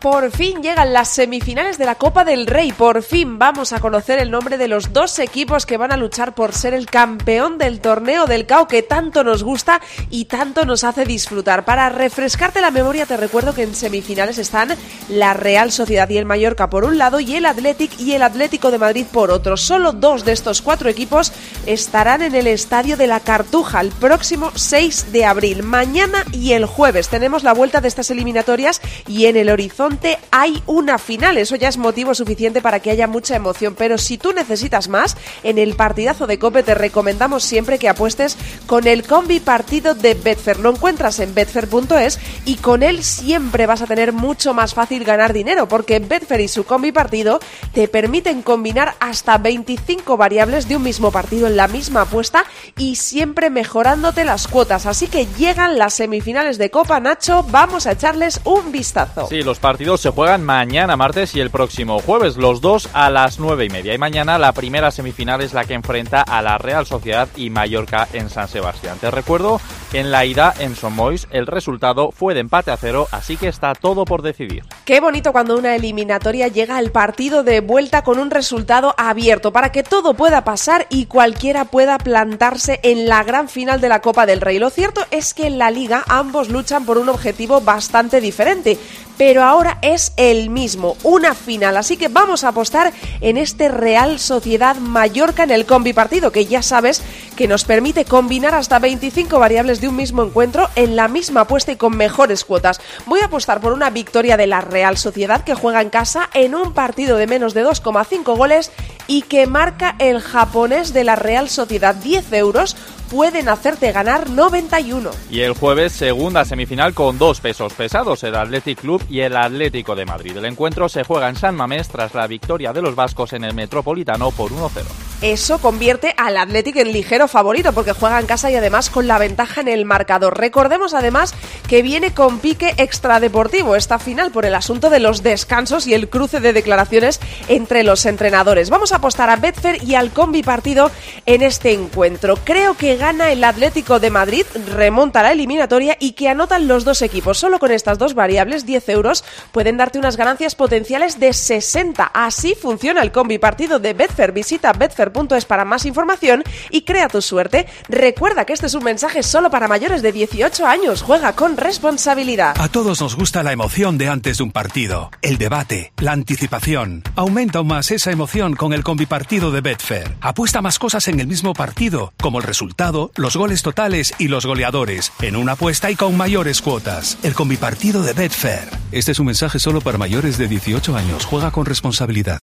Por 0.00 0.30
fin 0.30 0.62
llegan 0.62 0.92
las 0.92 1.08
semifinales 1.08 1.76
de 1.76 1.84
la 1.84 1.96
Copa 1.96 2.24
del 2.24 2.46
Rey. 2.46 2.70
Por 2.70 3.02
fin 3.02 3.36
vamos 3.36 3.72
a 3.72 3.80
conocer 3.80 4.20
el 4.20 4.30
nombre 4.30 4.56
de 4.56 4.68
los 4.68 4.92
dos 4.92 5.18
equipos 5.18 5.66
que 5.66 5.76
van 5.76 5.90
a 5.90 5.96
luchar 5.96 6.36
por 6.36 6.52
ser 6.52 6.72
el 6.72 6.86
campeón 6.86 7.58
del 7.58 7.80
torneo 7.80 8.26
del 8.26 8.46
CAO 8.46 8.68
que 8.68 8.84
tanto 8.84 9.24
nos 9.24 9.42
gusta 9.42 9.80
y 10.08 10.26
tanto 10.26 10.64
nos 10.64 10.84
hace 10.84 11.04
disfrutar. 11.04 11.64
Para 11.64 11.88
refrescarte 11.88 12.60
la 12.60 12.70
memoria 12.70 13.06
te 13.06 13.16
recuerdo 13.16 13.54
que 13.54 13.64
en 13.64 13.74
semifinales 13.74 14.38
están 14.38 14.76
la 15.08 15.34
Real 15.34 15.72
Sociedad 15.72 16.08
y 16.08 16.18
el 16.18 16.26
Mallorca 16.26 16.70
por 16.70 16.84
un 16.84 16.96
lado 16.96 17.18
y 17.18 17.34
el 17.34 17.44
Athletic 17.44 17.98
y 17.98 18.12
el 18.12 18.22
Atlético 18.22 18.70
de 18.70 18.78
Madrid 18.78 19.06
por 19.12 19.32
otro. 19.32 19.56
Solo 19.56 19.92
dos 19.92 20.24
de 20.24 20.30
estos 20.30 20.62
cuatro 20.62 20.88
equipos 20.88 21.32
estarán 21.66 22.22
en 22.22 22.36
el 22.36 22.46
Estadio 22.46 22.96
de 22.96 23.08
la 23.08 23.18
Cartuja 23.18 23.80
el 23.80 23.90
próximo 23.90 24.52
6 24.54 25.10
de 25.10 25.24
abril. 25.24 25.64
Mañana 25.64 26.24
y 26.30 26.52
el 26.52 26.66
jueves 26.66 27.08
tenemos 27.08 27.42
la 27.42 27.52
vuelta 27.52 27.80
de 27.80 27.88
estas 27.88 28.12
eliminatorias 28.12 28.80
y 29.08 29.26
en 29.26 29.36
el 29.36 29.50
horizonte 29.50 29.87
hay 30.30 30.62
una 30.66 30.98
final. 30.98 31.38
Eso 31.38 31.56
ya 31.56 31.68
es 31.68 31.78
motivo 31.78 32.14
suficiente 32.14 32.60
para 32.60 32.80
que 32.80 32.90
haya 32.90 33.06
mucha 33.06 33.36
emoción. 33.36 33.74
Pero 33.76 33.98
si 33.98 34.18
tú 34.18 34.32
necesitas 34.32 34.88
más, 34.88 35.16
en 35.42 35.58
el 35.58 35.76
partidazo 35.76 36.26
de 36.26 36.38
Cope 36.38 36.62
te 36.62 36.74
recomendamos 36.74 37.44
siempre 37.44 37.78
que 37.78 37.88
apuestes 37.88 38.36
con 38.66 38.86
el 38.86 39.04
combi 39.04 39.40
partido 39.40 39.94
de 39.94 40.14
Betfair. 40.14 40.60
Lo 40.60 40.70
encuentras 40.70 41.18
en 41.20 41.34
betfair.es 41.34 42.18
y 42.44 42.56
con 42.56 42.82
él 42.82 43.02
siempre 43.02 43.66
vas 43.66 43.82
a 43.82 43.86
tener 43.86 44.12
mucho 44.12 44.54
más 44.54 44.74
fácil 44.74 45.04
ganar 45.04 45.32
dinero 45.32 45.68
porque 45.68 45.98
Betfair 45.98 46.40
y 46.40 46.48
su 46.48 46.64
combi 46.64 46.92
partido 46.92 47.40
te 47.72 47.88
permiten 47.88 48.42
combinar 48.42 48.94
hasta 49.00 49.38
25 49.38 50.16
variables 50.16 50.68
de 50.68 50.76
un 50.76 50.82
mismo 50.82 51.10
partido 51.10 51.46
en 51.46 51.56
la 51.56 51.68
misma 51.68 52.02
apuesta 52.02 52.44
y 52.76 52.96
siempre 52.96 53.50
mejorándote 53.50 54.24
las 54.24 54.48
cuotas. 54.48 54.86
Así 54.86 55.08
que 55.08 55.26
llegan 55.38 55.78
las 55.78 55.94
semifinales 55.94 56.58
de 56.58 56.70
Copa 56.70 57.00
Nacho, 57.00 57.44
vamos 57.50 57.86
a 57.86 57.92
echarles 57.92 58.40
un 58.44 58.72
vistazo. 58.72 59.26
Sí, 59.28 59.42
los 59.42 59.58
partidos 59.78 60.00
se 60.00 60.10
juegan 60.10 60.42
mañana 60.42 60.96
martes 60.96 61.36
y 61.36 61.40
el 61.40 61.50
próximo 61.50 62.00
jueves, 62.00 62.36
los 62.36 62.60
dos 62.60 62.88
a 62.94 63.10
las 63.10 63.38
nueve 63.38 63.64
y 63.64 63.68
media. 63.70 63.94
Y 63.94 63.98
mañana 63.98 64.36
la 64.36 64.50
primera 64.50 64.90
semifinal 64.90 65.40
es 65.40 65.52
la 65.52 65.66
que 65.66 65.74
enfrenta 65.74 66.20
a 66.20 66.42
la 66.42 66.58
Real 66.58 66.84
Sociedad 66.84 67.28
y 67.36 67.48
Mallorca 67.48 68.08
en 68.12 68.28
San 68.28 68.48
Sebastián. 68.48 68.98
Te 69.00 69.08
recuerdo 69.12 69.60
que 69.92 70.00
en 70.00 70.10
la 70.10 70.24
ida 70.24 70.52
en 70.58 70.74
Somois 70.74 71.28
el 71.30 71.46
resultado 71.46 72.10
fue 72.10 72.34
de 72.34 72.40
empate 72.40 72.72
a 72.72 72.76
cero, 72.76 73.06
así 73.12 73.36
que 73.36 73.46
está 73.46 73.72
todo 73.76 74.04
por 74.04 74.22
decidir. 74.22 74.64
Qué 74.84 74.98
bonito 74.98 75.30
cuando 75.30 75.56
una 75.56 75.76
eliminatoria 75.76 76.48
llega 76.48 76.76
al 76.76 76.90
partido 76.90 77.44
de 77.44 77.60
vuelta 77.60 78.02
con 78.02 78.18
un 78.18 78.32
resultado 78.32 78.96
abierto 78.98 79.52
para 79.52 79.70
que 79.70 79.84
todo 79.84 80.14
pueda 80.14 80.42
pasar 80.42 80.88
y 80.90 81.06
cualquiera 81.06 81.66
pueda 81.66 81.98
plantarse 81.98 82.80
en 82.82 83.08
la 83.08 83.22
gran 83.22 83.48
final 83.48 83.80
de 83.80 83.90
la 83.90 84.00
Copa 84.00 84.26
del 84.26 84.40
Rey. 84.40 84.58
Lo 84.58 84.70
cierto 84.70 85.02
es 85.12 85.34
que 85.34 85.46
en 85.46 85.56
la 85.56 85.70
liga 85.70 86.02
ambos 86.08 86.48
luchan 86.48 86.84
por 86.84 86.98
un 86.98 87.08
objetivo 87.08 87.60
bastante 87.60 88.20
diferente. 88.20 88.76
Pero 89.18 89.42
ahora 89.42 89.78
es 89.82 90.12
el 90.16 90.48
mismo, 90.48 90.96
una 91.02 91.34
final. 91.34 91.76
Así 91.76 91.96
que 91.96 92.08
vamos 92.08 92.44
a 92.44 92.48
apostar 92.48 92.92
en 93.20 93.36
este 93.36 93.68
Real 93.68 94.18
Sociedad 94.18 94.76
Mallorca 94.76 95.42
en 95.42 95.50
el 95.50 95.66
combi 95.66 95.92
partido, 95.92 96.32
que 96.32 96.46
ya 96.46 96.62
sabes 96.62 97.02
que 97.36 97.48
nos 97.48 97.64
permite 97.64 98.04
combinar 98.04 98.54
hasta 98.54 98.78
25 98.78 99.38
variables 99.38 99.80
de 99.80 99.88
un 99.88 99.96
mismo 99.96 100.22
encuentro 100.22 100.68
en 100.76 100.96
la 100.96 101.08
misma 101.08 101.42
apuesta 101.42 101.72
y 101.72 101.76
con 101.76 101.96
mejores 101.96 102.44
cuotas. 102.44 102.80
Voy 103.06 103.20
a 103.20 103.26
apostar 103.26 103.60
por 103.60 103.72
una 103.72 103.90
victoria 103.90 104.36
de 104.36 104.46
la 104.46 104.60
Real 104.60 104.96
Sociedad 104.96 105.44
que 105.44 105.54
juega 105.54 105.82
en 105.82 105.90
casa 105.90 106.30
en 106.32 106.54
un 106.54 106.72
partido 106.72 107.16
de 107.16 107.26
menos 107.26 107.54
de 107.54 107.64
2,5 107.64 108.36
goles 108.36 108.70
y 109.08 109.22
que 109.22 109.46
marca 109.46 109.96
el 109.98 110.20
japonés 110.20 110.92
de 110.92 111.02
la 111.02 111.16
Real 111.16 111.48
Sociedad 111.48 111.94
10 111.94 112.32
euros 112.34 112.76
pueden 113.08 113.48
hacerte 113.48 113.90
ganar 113.92 114.30
91. 114.30 115.10
Y 115.30 115.40
el 115.40 115.54
jueves, 115.54 115.92
segunda 115.92 116.44
semifinal 116.44 116.94
con 116.94 117.18
dos 117.18 117.40
pesos 117.40 117.72
pesados, 117.72 118.22
el 118.22 118.34
Athletic 118.34 118.80
Club 118.80 119.02
y 119.08 119.20
el 119.20 119.36
Atlético 119.36 119.94
de 119.94 120.04
Madrid. 120.04 120.36
El 120.36 120.44
encuentro 120.44 120.88
se 120.88 121.04
juega 121.04 121.28
en 121.28 121.36
San 121.36 121.54
Mamés 121.54 121.88
tras 121.88 122.14
la 122.14 122.26
victoria 122.26 122.72
de 122.72 122.82
los 122.82 122.94
vascos 122.94 123.32
en 123.32 123.44
el 123.44 123.54
Metropolitano 123.54 124.30
por 124.30 124.50
1-0. 124.50 125.07
Eso 125.20 125.58
convierte 125.58 126.14
al 126.16 126.36
Athletic 126.36 126.76
en 126.76 126.92
ligero 126.92 127.26
favorito 127.26 127.72
porque 127.72 127.92
juega 127.92 128.20
en 128.20 128.26
casa 128.26 128.52
y 128.52 128.56
además 128.56 128.88
con 128.88 129.08
la 129.08 129.18
ventaja 129.18 129.60
en 129.60 129.68
el 129.68 129.84
marcador. 129.84 130.38
Recordemos 130.38 130.94
además 130.94 131.34
que 131.68 131.82
viene 131.82 132.14
con 132.14 132.38
pique 132.38 132.74
extradeportivo 132.76 133.74
esta 133.74 133.98
final 133.98 134.30
por 134.30 134.46
el 134.46 134.54
asunto 134.54 134.90
de 134.90 135.00
los 135.00 135.24
descansos 135.24 135.88
y 135.88 135.94
el 135.94 136.08
cruce 136.08 136.38
de 136.38 136.52
declaraciones 136.52 137.20
entre 137.48 137.82
los 137.82 138.06
entrenadores. 138.06 138.70
Vamos 138.70 138.92
a 138.92 138.96
apostar 138.96 139.28
a 139.28 139.36
Betfair 139.36 139.82
y 139.82 139.96
al 139.96 140.12
combi 140.12 140.44
partido 140.44 140.90
en 141.26 141.42
este 141.42 141.72
encuentro. 141.72 142.36
Creo 142.44 142.76
que 142.76 142.96
gana 142.96 143.32
el 143.32 143.42
Atlético 143.42 143.98
de 143.98 144.10
Madrid, 144.10 144.46
remonta 144.74 145.22
la 145.22 145.32
eliminatoria 145.32 145.96
y 145.98 146.12
que 146.12 146.28
anotan 146.28 146.68
los 146.68 146.84
dos 146.84 147.02
equipos. 147.02 147.38
Solo 147.38 147.58
con 147.58 147.72
estas 147.72 147.98
dos 147.98 148.14
variables, 148.14 148.66
10 148.66 148.88
euros, 148.90 149.24
pueden 149.50 149.76
darte 149.76 149.98
unas 149.98 150.16
ganancias 150.16 150.54
potenciales 150.54 151.18
de 151.18 151.32
60. 151.32 152.04
Así 152.14 152.54
funciona 152.54 153.02
el 153.02 153.10
combi 153.10 153.38
partido 153.38 153.78
de 153.78 153.94
Betfair. 153.94 154.32
Visita 154.32 154.72
betfair.es 155.08 155.44
para 155.44 155.64
más 155.64 155.86
información 155.86 156.44
y 156.70 156.82
crea 156.82 157.08
tu 157.08 157.22
suerte. 157.22 157.66
Recuerda 157.88 158.44
que 158.44 158.52
este 158.52 158.66
es 158.66 158.74
un 158.74 158.84
mensaje 158.84 159.22
solo 159.22 159.50
para 159.50 159.68
mayores 159.68 160.02
de 160.02 160.12
18 160.12 160.66
años. 160.66 161.02
Juega 161.02 161.32
con 161.34 161.56
responsabilidad. 161.56 162.56
A 162.60 162.68
todos 162.68 163.00
nos 163.00 163.16
gusta 163.16 163.42
la 163.42 163.52
emoción 163.52 163.98
de 163.98 164.08
antes 164.08 164.38
de 164.38 164.44
un 164.44 164.52
partido, 164.52 165.10
el 165.22 165.38
debate, 165.38 165.92
la 165.98 166.12
anticipación. 166.12 167.02
Aumenta 167.16 167.58
aún 167.58 167.68
más 167.68 167.90
esa 167.90 168.10
emoción 168.10 168.54
con 168.54 168.72
el 168.72 168.82
combi 168.82 169.06
partido 169.06 169.50
de 169.50 169.60
Betfair. 169.60 170.16
Apuesta 170.20 170.62
más 170.62 170.78
cosas 170.78 171.06
en 171.08 171.20
el 171.20 171.26
mismo 171.26 171.52
partido, 171.52 172.12
como 172.20 172.38
el 172.38 172.44
resultado 172.44 173.10
los 173.16 173.36
goles 173.36 173.62
totales 173.62 174.14
y 174.18 174.28
los 174.28 174.46
goleadores, 174.46 175.12
en 175.20 175.36
una 175.36 175.52
apuesta 175.52 175.90
y 175.90 175.96
con 175.96 176.16
mayores 176.16 176.62
cuotas. 176.62 177.18
El 177.22 177.34
combipartido 177.34 178.02
de 178.02 178.12
Betfair. 178.12 178.68
Este 178.92 179.12
es 179.12 179.18
un 179.18 179.26
mensaje 179.26 179.58
solo 179.58 179.80
para 179.80 179.98
mayores 179.98 180.38
de 180.38 180.48
18 180.48 180.96
años. 180.96 181.24
Juega 181.24 181.50
con 181.50 181.66
responsabilidad. 181.66 182.38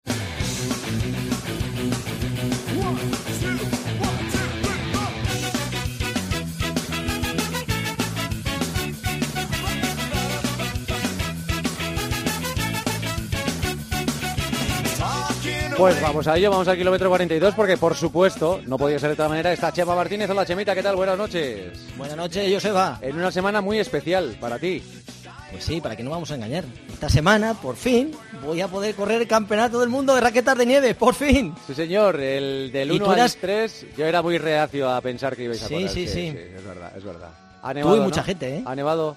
Pues 15.78 16.02
vamos 16.02 16.26
a 16.28 16.38
ello, 16.38 16.52
vamos 16.52 16.68
al 16.68 16.78
kilómetro 16.78 17.10
42 17.10 17.54
porque 17.54 17.76
por 17.78 17.96
supuesto, 17.96 18.62
no 18.66 18.78
podía 18.78 18.98
ser 18.98 19.10
de 19.10 19.14
otra 19.14 19.28
manera, 19.28 19.52
está 19.52 19.74
Chema 19.74 19.94
Martínez. 19.96 20.30
Hola 20.30 20.46
Chemita, 20.46 20.74
¿qué 20.74 20.82
tal? 20.82 20.96
Buenas 20.96 21.18
noches. 21.18 21.78
Buenas 21.98 22.16
noches, 22.16 22.52
Joseba. 22.54 22.98
En 23.02 23.16
una 23.18 23.32
semana 23.32 23.60
muy 23.62 23.80
especial 23.80 24.38
para 24.40 24.58
ti. 24.58 24.82
Pues 25.52 25.64
sí, 25.64 25.82
para 25.82 25.96
que 25.96 26.04
no 26.04 26.12
vamos 26.12 26.32
a 26.32 26.36
engañar. 26.36 26.64
Esta 26.92 27.10
semana, 27.10 27.54
por 27.56 27.76
fin, 27.76 28.12
voy 28.44 28.62
a 28.62 28.68
poder 28.68 28.96
correr 28.96 29.22
el 29.22 29.28
campeonato 29.28 29.80
del 29.80 29.90
mundo 29.90 30.16
de 30.16 30.22
raquetas 30.22 30.58
de 30.58 30.66
nieve, 30.66 30.96
por 30.96 31.14
fin. 31.14 31.54
Sí, 31.68 31.74
señor, 31.76 32.20
el 32.22 32.72
del 32.72 32.92
¿Y 32.92 32.96
1 32.96 33.06
tú 33.06 33.12
al 33.12 33.18
eras- 33.20 33.38
3, 33.40 33.86
yo 33.98 34.06
era 34.06 34.22
muy 34.22 34.38
reacio 34.38 34.90
a 34.90 35.00
pensar 35.02 35.36
que 35.36 35.44
ibais 35.44 35.62
a 35.64 35.68
Sí, 35.68 35.74
correr. 35.74 35.90
sí, 35.90 36.08
sí. 36.08 36.28
Es 36.28 36.66
verdad, 36.66 36.92
es 36.98 37.04
verdad. 37.04 37.30
Ha 37.62 37.70
Tú 37.70 37.76
nevado, 37.80 37.98
y 37.98 38.00
mucha 38.02 38.22
¿no? 38.22 38.26
gente, 38.26 38.56
¿eh? 38.58 38.64
Ha 38.66 38.76
nevado. 38.76 39.16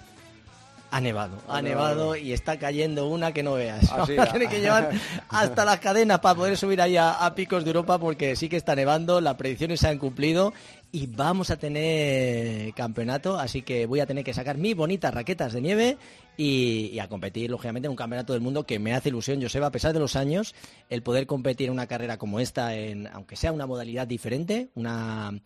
Ha 0.90 1.00
nevado, 1.00 1.36
Ha 1.48 1.60
nevado. 1.60 2.16
y 2.16 2.32
está 2.32 2.58
cayendo 2.58 3.08
una 3.08 3.32
que 3.32 3.42
no 3.42 3.54
veas. 3.54 3.84
Ah, 3.92 3.98
Vamos 4.06 4.10
a 4.18 4.32
tener 4.32 4.48
que 4.48 4.60
llevar 4.60 4.90
hasta 5.28 5.64
las 5.64 5.80
cadenas 5.80 6.20
para 6.20 6.34
poder 6.34 6.56
subir 6.56 6.80
ahí 6.80 6.96
a, 6.96 7.12
a 7.24 7.34
picos 7.34 7.64
de 7.64 7.70
Europa 7.70 7.98
porque 7.98 8.36
sí 8.36 8.48
que 8.48 8.56
está 8.56 8.74
nevando, 8.74 9.20
las 9.20 9.34
predicciones 9.34 9.80
se 9.80 9.88
han 9.88 9.98
cumplido 9.98 10.52
y 10.90 11.06
vamos 11.06 11.50
a 11.50 11.56
tener 11.58 12.72
campeonato, 12.72 13.38
así 13.38 13.60
que 13.60 13.84
voy 13.84 14.00
a 14.00 14.06
tener 14.06 14.24
que 14.24 14.32
sacar 14.32 14.56
mis 14.56 14.74
bonitas 14.74 15.12
raquetas 15.12 15.52
de 15.52 15.60
nieve 15.60 15.98
y, 16.38 16.90
y 16.94 16.98
a 17.00 17.08
competir, 17.08 17.50
lógicamente, 17.50 17.86
en 17.86 17.90
un 17.90 17.96
campeonato 17.96 18.32
del 18.32 18.40
mundo 18.40 18.64
que 18.64 18.78
me 18.78 18.94
hace 18.94 19.10
ilusión, 19.10 19.42
Joseba, 19.42 19.66
a 19.66 19.70
pesar 19.70 19.92
de 19.92 19.98
los 19.98 20.16
años, 20.16 20.54
el 20.88 21.02
poder 21.02 21.26
competir 21.26 21.66
en 21.66 21.74
una 21.74 21.86
carrera 21.86 22.16
como 22.16 22.40
esta, 22.40 22.74
en, 22.74 23.06
aunque 23.08 23.36
sea 23.36 23.52
una 23.52 23.66
modalidad 23.66 24.06
diferente, 24.06 24.68
una, 24.74 25.38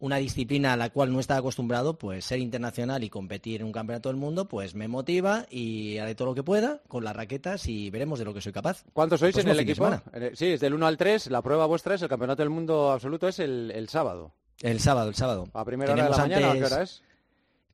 una 0.00 0.16
disciplina 0.16 0.72
a 0.72 0.76
la 0.76 0.90
cual 0.90 1.12
no 1.12 1.20
estaba 1.20 1.40
acostumbrado, 1.40 1.96
pues 1.96 2.24
ser 2.24 2.40
internacional 2.40 3.04
y 3.04 3.10
competir 3.10 3.60
en 3.60 3.66
un 3.66 3.72
campeonato 3.72 4.08
del 4.08 4.16
mundo, 4.16 4.48
pues 4.48 4.74
me 4.74 4.88
motiva 4.88 5.46
y 5.50 5.98
haré 5.98 6.14
todo 6.14 6.28
lo 6.28 6.34
que 6.34 6.42
pueda 6.42 6.80
con 6.88 7.04
las 7.04 7.14
raquetas 7.14 7.68
y 7.68 7.90
veremos 7.90 8.18
de 8.18 8.24
lo 8.24 8.34
que 8.34 8.40
soy 8.40 8.52
capaz. 8.52 8.82
¿Cuántos 8.92 9.20
sois 9.20 9.36
en 9.36 9.44
Próximo 9.44 9.60
el 9.60 9.68
equipo? 9.68 9.86
En 10.12 10.36
Sí, 10.36 10.46
es 10.46 10.60
del 10.60 10.74
1 10.74 10.86
al 10.86 10.96
3, 10.96 11.30
la 11.30 11.42
prueba 11.42 11.66
vuestra 11.66 11.94
es 11.94 12.02
el 12.02 12.08
campeonato 12.08 12.42
del 12.42 12.50
mundo 12.50 12.90
absoluto, 12.90 13.28
es 13.28 13.38
el, 13.38 13.70
el 13.74 13.88
sábado. 13.88 14.32
El 14.62 14.80
sábado, 14.80 15.08
el 15.08 15.14
sábado. 15.14 15.48
¿A 15.52 15.64
primera 15.64 15.92
hora 15.92 16.04
de 16.04 16.10
la 16.10 16.16
mañana? 16.16 16.50
¿A 16.50 16.54
qué 16.54 16.64
hora 16.64 16.82
es? 16.82 17.02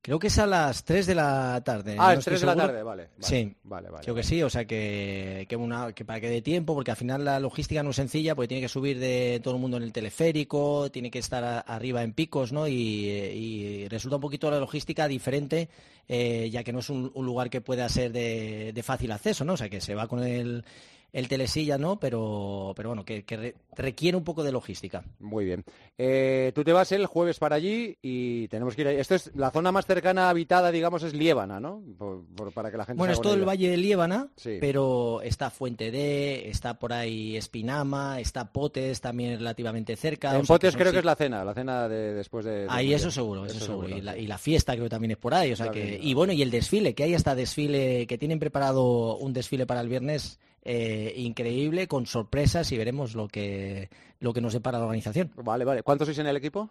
Creo 0.06 0.20
que 0.20 0.28
es 0.28 0.38
a 0.38 0.46
las 0.46 0.84
3 0.84 1.04
de 1.04 1.16
la 1.16 1.60
tarde. 1.64 1.96
Ah, 1.98 2.06
no 2.06 2.12
es 2.12 2.18
estoy 2.20 2.30
3 2.34 2.40
de 2.42 2.46
la 2.46 2.54
tarde, 2.54 2.82
vale, 2.84 3.02
vale, 3.02 3.10
sí, 3.18 3.52
vale, 3.64 3.90
vale, 3.90 4.04
creo 4.04 4.14
que 4.14 4.22
sí, 4.22 4.40
o 4.40 4.48
sea 4.48 4.64
que, 4.64 5.46
que, 5.48 5.56
una, 5.56 5.92
que 5.92 6.04
para 6.04 6.20
que 6.20 6.30
dé 6.30 6.42
tiempo, 6.42 6.74
porque 6.74 6.92
al 6.92 6.96
final 6.96 7.24
la 7.24 7.40
logística 7.40 7.82
no 7.82 7.90
es 7.90 7.96
sencilla, 7.96 8.36
porque 8.36 8.46
tiene 8.46 8.60
que 8.60 8.68
subir 8.68 9.00
de 9.00 9.40
todo 9.42 9.54
el 9.54 9.60
mundo 9.60 9.78
en 9.78 9.82
el 9.82 9.92
teleférico, 9.92 10.92
tiene 10.92 11.10
que 11.10 11.18
estar 11.18 11.42
a- 11.42 11.58
arriba 11.58 12.04
en 12.04 12.12
picos, 12.12 12.52
¿no? 12.52 12.68
Y, 12.68 12.72
y 12.76 13.88
resulta 13.88 14.14
un 14.14 14.22
poquito 14.22 14.48
la 14.48 14.60
logística 14.60 15.08
diferente, 15.08 15.68
eh, 16.08 16.48
ya 16.52 16.62
que 16.62 16.72
no 16.72 16.78
es 16.78 16.88
un, 16.88 17.10
un 17.12 17.26
lugar 17.26 17.50
que 17.50 17.60
pueda 17.60 17.88
ser 17.88 18.12
de, 18.12 18.70
de 18.72 18.82
fácil 18.84 19.10
acceso, 19.10 19.44
¿no? 19.44 19.54
O 19.54 19.56
sea 19.56 19.68
que 19.68 19.80
se 19.80 19.96
va 19.96 20.06
con 20.06 20.22
el, 20.22 20.64
el 21.12 21.28
telesilla, 21.28 21.78
¿no? 21.78 21.98
Pero, 21.98 22.72
pero 22.76 22.90
bueno, 22.90 23.04
que, 23.04 23.24
que 23.24 23.36
re- 23.36 23.54
requiere 23.74 24.16
un 24.16 24.24
poco 24.24 24.42
de 24.42 24.52
logística. 24.52 25.02
Muy 25.18 25.44
bien. 25.44 25.64
Eh, 25.96 26.52
tú 26.54 26.62
te 26.62 26.72
vas 26.72 26.92
el 26.92 27.06
jueves 27.06 27.38
para 27.38 27.56
allí 27.56 27.96
y 28.02 28.48
tenemos 28.48 28.74
que 28.74 28.82
ir 28.82 28.88
ahí. 28.88 28.96
Esto 28.96 29.14
es 29.14 29.30
la 29.34 29.50
zona 29.50 29.72
más 29.72 29.86
cercana 29.86 30.28
habitada, 30.28 30.70
digamos, 30.70 31.02
es 31.02 31.14
Liébana, 31.14 31.58
¿no? 31.58 31.82
Por- 31.96 32.24
por- 32.34 32.52
para 32.52 32.70
que 32.70 32.76
la 32.76 32.84
gente 32.84 32.98
Bueno, 32.98 33.14
es 33.14 33.20
todo 33.20 33.34
el. 33.34 33.46
Valle 33.46 33.70
de 33.70 33.76
Liébana, 33.76 34.28
Sí. 34.36 34.58
pero 34.60 35.22
está 35.22 35.50
Fuente 35.50 35.90
D, 35.90 36.50
está 36.50 36.78
por 36.78 36.92
ahí 36.92 37.36
Espinama, 37.36 38.20
está 38.20 38.52
Potes 38.52 39.00
también 39.00 39.38
relativamente 39.38 39.96
cerca. 39.96 40.36
En 40.36 40.44
Potes 40.46 40.76
creo 40.76 40.92
que 40.92 40.98
es 40.98 41.04
la 41.04 41.14
cena, 41.16 41.44
la 41.44 41.54
cena 41.54 41.88
de 41.88 42.12
después 42.14 42.44
de... 42.44 42.62
de 42.62 42.66
Ahí 42.68 42.92
eso 42.92 43.10
seguro, 43.10 43.46
eso, 43.46 43.58
seguro. 43.64 43.88
Y 43.88 44.00
la, 44.00 44.18
y 44.18 44.26
la 44.26 44.36
fiesta 44.38 44.72
creo 44.72 44.84
que 44.86 44.90
también 44.90 45.12
es 45.12 45.16
por 45.16 45.32
ahí. 45.32 45.52
O 45.52 45.56
sea 45.56 45.70
que, 45.70 45.98
y 46.02 46.12
bueno, 46.14 46.32
y 46.32 46.42
el 46.42 46.50
desfile, 46.50 46.94
que 46.94 47.04
hay 47.04 47.14
hasta 47.14 47.34
desfile, 47.34 48.06
que 48.06 48.18
tienen 48.18 48.38
preparado 48.38 49.16
un 49.16 49.32
desfile 49.32 49.64
para 49.66 49.80
el 49.80 49.88
viernes 49.88 50.38
eh, 50.68 51.14
increíble, 51.16 51.86
con 51.86 52.06
sorpresas 52.06 52.70
y 52.72 52.76
veremos 52.76 53.14
lo 53.14 53.28
que, 53.28 53.88
lo 54.18 54.32
que 54.32 54.40
nos 54.40 54.52
depara 54.52 54.78
la 54.78 54.84
organización. 54.86 55.30
Vale, 55.36 55.64
vale. 55.64 55.82
¿Cuántos 55.84 56.06
sois 56.08 56.18
en 56.18 56.26
el 56.26 56.36
equipo? 56.36 56.68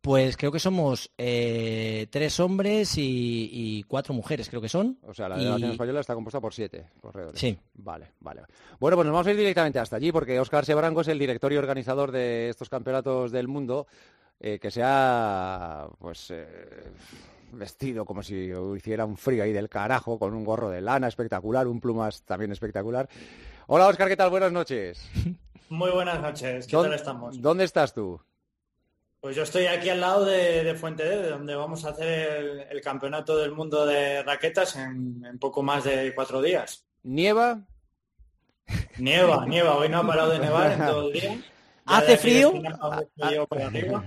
Pues 0.00 0.36
creo 0.36 0.50
que 0.50 0.58
somos 0.58 1.10
eh, 1.16 2.06
tres 2.10 2.40
hombres 2.40 2.98
y, 2.98 3.48
y 3.52 3.82
cuatro 3.84 4.14
mujeres, 4.14 4.48
creo 4.48 4.60
que 4.60 4.68
son. 4.68 4.98
O 5.06 5.14
sea, 5.14 5.28
la 5.28 5.36
Y- 5.36 5.40
delegación 5.40 5.70
española 5.72 6.00
está 6.00 6.14
compuesta 6.14 6.40
por 6.40 6.52
siete 6.52 6.86
corredores. 7.00 7.40
Sí. 7.40 7.56
Vale, 7.74 8.12
vale. 8.20 8.42
Bueno, 8.80 8.96
pues 8.96 9.06
nos 9.06 9.12
vamos 9.12 9.26
a 9.28 9.30
ir 9.30 9.36
directamente 9.36 9.78
hasta 9.78 9.96
allí 9.96 10.10
porque 10.10 10.40
Óscar 10.40 10.64
Sebranco 10.64 11.02
es 11.02 11.08
el 11.08 11.18
director 11.20 11.52
y 11.52 11.56
organizador 11.56 12.10
de 12.10 12.48
estos 12.48 12.68
campeonatos 12.68 13.30
del 13.30 13.46
mundo 13.46 13.86
eh, 14.40 14.58
que 14.60 14.72
se 14.72 14.80
ha, 14.84 15.86
pues, 16.00 16.32
eh, 16.32 16.46
vestido 17.52 18.04
como 18.04 18.22
si 18.22 18.50
hiciera 18.76 19.04
un 19.04 19.16
frío 19.16 19.44
ahí 19.44 19.52
del 19.52 19.68
carajo 19.68 20.18
con 20.18 20.34
un 20.34 20.44
gorro 20.44 20.70
de 20.70 20.80
lana 20.80 21.08
espectacular, 21.08 21.66
un 21.66 21.80
plumas 21.80 22.22
también 22.22 22.52
espectacular. 22.52 23.08
Hola, 23.66 23.88
Óscar, 23.88 24.08
¿qué 24.08 24.16
tal? 24.16 24.30
Buenas 24.30 24.52
noches. 24.52 25.08
Muy 25.68 25.90
buenas 25.90 26.20
noches, 26.20 26.66
¿qué 26.66 26.72
¿Dónde- 26.76 26.90
tal 26.90 26.98
estamos? 26.98 27.40
¿Dónde 27.40 27.64
estás 27.64 27.94
tú? 27.94 28.20
Pues 29.20 29.36
yo 29.36 29.44
estoy 29.44 29.66
aquí 29.66 29.88
al 29.88 30.00
lado 30.00 30.24
de, 30.24 30.64
de 30.64 30.74
Fuente 30.74 31.04
D, 31.04 31.22
de 31.22 31.30
donde 31.30 31.54
vamos 31.54 31.84
a 31.84 31.90
hacer 31.90 32.38
el, 32.38 32.60
el 32.70 32.80
campeonato 32.80 33.36
del 33.36 33.52
mundo 33.52 33.86
de 33.86 34.20
raquetas 34.24 34.74
en, 34.74 35.24
en 35.24 35.38
poco 35.38 35.62
más 35.62 35.84
de 35.84 36.12
cuatro 36.14 36.42
días. 36.42 36.84
¿Nieva? 37.04 37.60
Nieva, 38.98 39.46
nieva, 39.46 39.76
hoy 39.76 39.88
no 39.88 39.98
ha 39.98 40.06
parado 40.06 40.30
de 40.32 40.38
nevar 40.40 40.72
en 40.72 40.78
todo 40.86 41.06
el 41.06 41.12
día. 41.12 41.34
Ya 41.36 41.96
¿Hace 41.98 42.16
frío? 42.16 42.52
yo 43.32 43.46
para 43.46 43.66
arriba. 43.68 44.04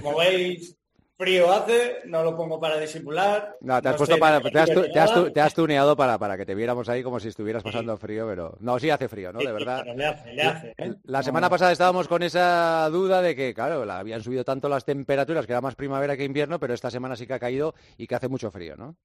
Como 0.00 0.18
veis, 0.18 0.76
frío 1.16 1.52
hace, 1.52 1.98
no 2.06 2.22
lo 2.22 2.36
pongo 2.36 2.60
para 2.60 2.78
disimular. 2.78 3.56
No, 3.60 3.80
te 3.80 3.88
has 3.88 3.94
no 3.94 3.98
puesto 3.98 4.18
para, 4.18 4.40
te 4.40 4.58
has, 4.58 4.70
tu- 4.72 4.90
te 4.90 4.98
has 4.98 5.12
tu- 5.14 5.30
te 5.30 5.40
has 5.40 5.54
tuneado 5.54 5.96
para, 5.96 6.18
para 6.18 6.36
que 6.36 6.44
te 6.44 6.54
viéramos 6.54 6.88
ahí 6.88 7.02
como 7.02 7.20
si 7.20 7.28
estuvieras 7.28 7.62
pasando 7.62 7.96
frío, 7.96 8.26
pero 8.26 8.56
no, 8.60 8.78
sí 8.78 8.90
hace 8.90 9.08
frío, 9.08 9.32
¿no? 9.32 9.38
Sí, 9.40 9.46
De 9.46 9.52
verdad. 9.52 9.84
pero 9.84 9.94
le 9.96 10.04
hace, 10.06 10.32
le 10.32 10.42
hace, 10.42 10.74
¿eh? 10.78 10.94
La 11.04 11.18
No, 11.20 11.24
semana 11.24 11.48
pasada 11.48 11.70
estábamos 11.72 12.08
con 12.08 12.22
esa 12.24 12.88
duda 12.90 13.22
de 13.22 13.36
que, 13.36 13.54
claro, 13.54 13.84
la- 13.84 14.00
habían 14.00 14.22
subido 14.22 14.44
tanto 14.44 14.68
las 14.68 14.84
temperaturas 14.84 15.46
que 15.46 15.52
era 15.52 15.60
más 15.60 15.76
primavera 15.76 16.16
que 16.16 16.24
invierno, 16.24 16.58
pero 16.58 16.74
esta 16.74 16.90
semana 16.90 17.14
sí 17.16 17.26
que 17.26 17.34
ha 17.34 17.38
caído 17.38 17.74
y 17.96 18.06
que 18.08 18.14
hace 18.16 18.28
mucho 18.28 18.50
frío, 18.50 18.76
¿no? 18.76 18.96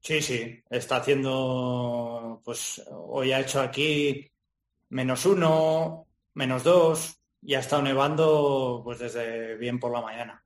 Sí, 0.00 0.22
sí, 0.22 0.62
está 0.70 0.96
haciendo, 0.98 2.40
pues 2.44 2.80
hoy 2.92 3.32
ha 3.32 3.40
hecho 3.40 3.60
aquí 3.60 4.30
menos 4.90 5.26
uno, 5.26 6.06
menos 6.34 6.64
dos, 6.64 7.20
y 7.46 7.54
ha 7.54 7.60
estado 7.60 7.80
nevando 7.82 8.80
pues 8.82 8.98
desde 8.98 9.56
bien 9.56 9.78
por 9.78 9.92
la 9.92 10.00
mañana. 10.00 10.44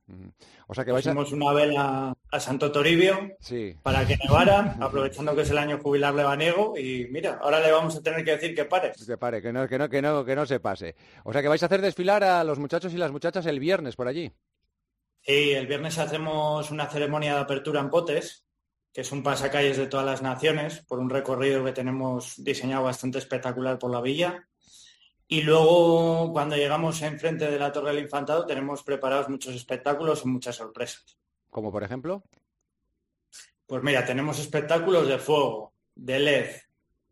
O 0.67 0.75
sea 0.75 0.85
que 0.85 0.91
vais 0.91 1.05
a... 1.07 1.15
Pusimos 1.15 1.33
una 1.33 1.51
vela 1.51 2.13
a 2.31 2.39
Santo 2.39 2.71
Toribio 2.71 3.31
Sí. 3.39 3.75
para 3.81 4.05
que 4.05 4.17
nevara, 4.17 4.75
aprovechando 4.79 5.35
que 5.35 5.41
es 5.41 5.49
el 5.49 5.57
año 5.57 5.79
jubilar 5.79 6.13
lebaniego, 6.13 6.77
y 6.77 7.07
mira, 7.09 7.39
ahora 7.41 7.59
le 7.59 7.71
vamos 7.71 7.95
a 7.95 8.03
tener 8.03 8.23
que 8.23 8.31
decir 8.37 8.53
que 8.53 8.65
pare. 8.65 8.91
Que 9.05 9.17
pare, 9.17 9.41
que 9.41 9.51
no, 9.51 9.67
que 9.67 9.79
no, 9.79 9.89
que 9.89 9.99
no, 10.01 10.23
que 10.23 10.35
no 10.35 10.45
se 10.45 10.59
pase. 10.59 10.95
O 11.23 11.33
sea 11.33 11.41
que 11.41 11.47
vais 11.47 11.63
a 11.63 11.65
hacer 11.65 11.81
desfilar 11.81 12.23
a 12.23 12.43
los 12.43 12.59
muchachos 12.59 12.93
y 12.93 12.97
las 12.97 13.11
muchachas 13.11 13.47
el 13.47 13.59
viernes 13.59 13.95
por 13.95 14.07
allí. 14.07 14.31
Sí, 15.23 15.51
el 15.53 15.65
viernes 15.65 15.97
hacemos 15.97 16.69
una 16.69 16.85
ceremonia 16.87 17.33
de 17.33 17.41
apertura 17.41 17.79
en 17.79 17.89
Potes, 17.89 18.45
que 18.93 19.01
es 19.01 19.11
un 19.11 19.23
pasacalles 19.23 19.77
de 19.77 19.87
todas 19.87 20.05
las 20.05 20.21
naciones, 20.21 20.85
por 20.87 20.99
un 20.99 21.09
recorrido 21.09 21.65
que 21.65 21.71
tenemos 21.71 22.35
diseñado 22.37 22.83
bastante 22.83 23.17
espectacular 23.17 23.79
por 23.79 23.89
la 23.91 24.01
villa. 24.01 24.47
Y 25.31 25.43
luego, 25.43 26.33
cuando 26.33 26.57
llegamos 26.57 27.01
enfrente 27.01 27.49
de 27.49 27.57
la 27.57 27.71
Torre 27.71 27.93
del 27.93 28.03
Infantado, 28.03 28.45
tenemos 28.45 28.83
preparados 28.83 29.29
muchos 29.29 29.55
espectáculos 29.55 30.23
y 30.25 30.27
muchas 30.27 30.57
sorpresas. 30.57 31.17
Como 31.49 31.71
por 31.71 31.85
ejemplo. 31.85 32.21
Pues 33.65 33.81
mira, 33.81 34.05
tenemos 34.05 34.39
espectáculos 34.39 35.07
de 35.07 35.19
fuego, 35.19 35.71
de 35.95 36.19
LED, 36.19 36.49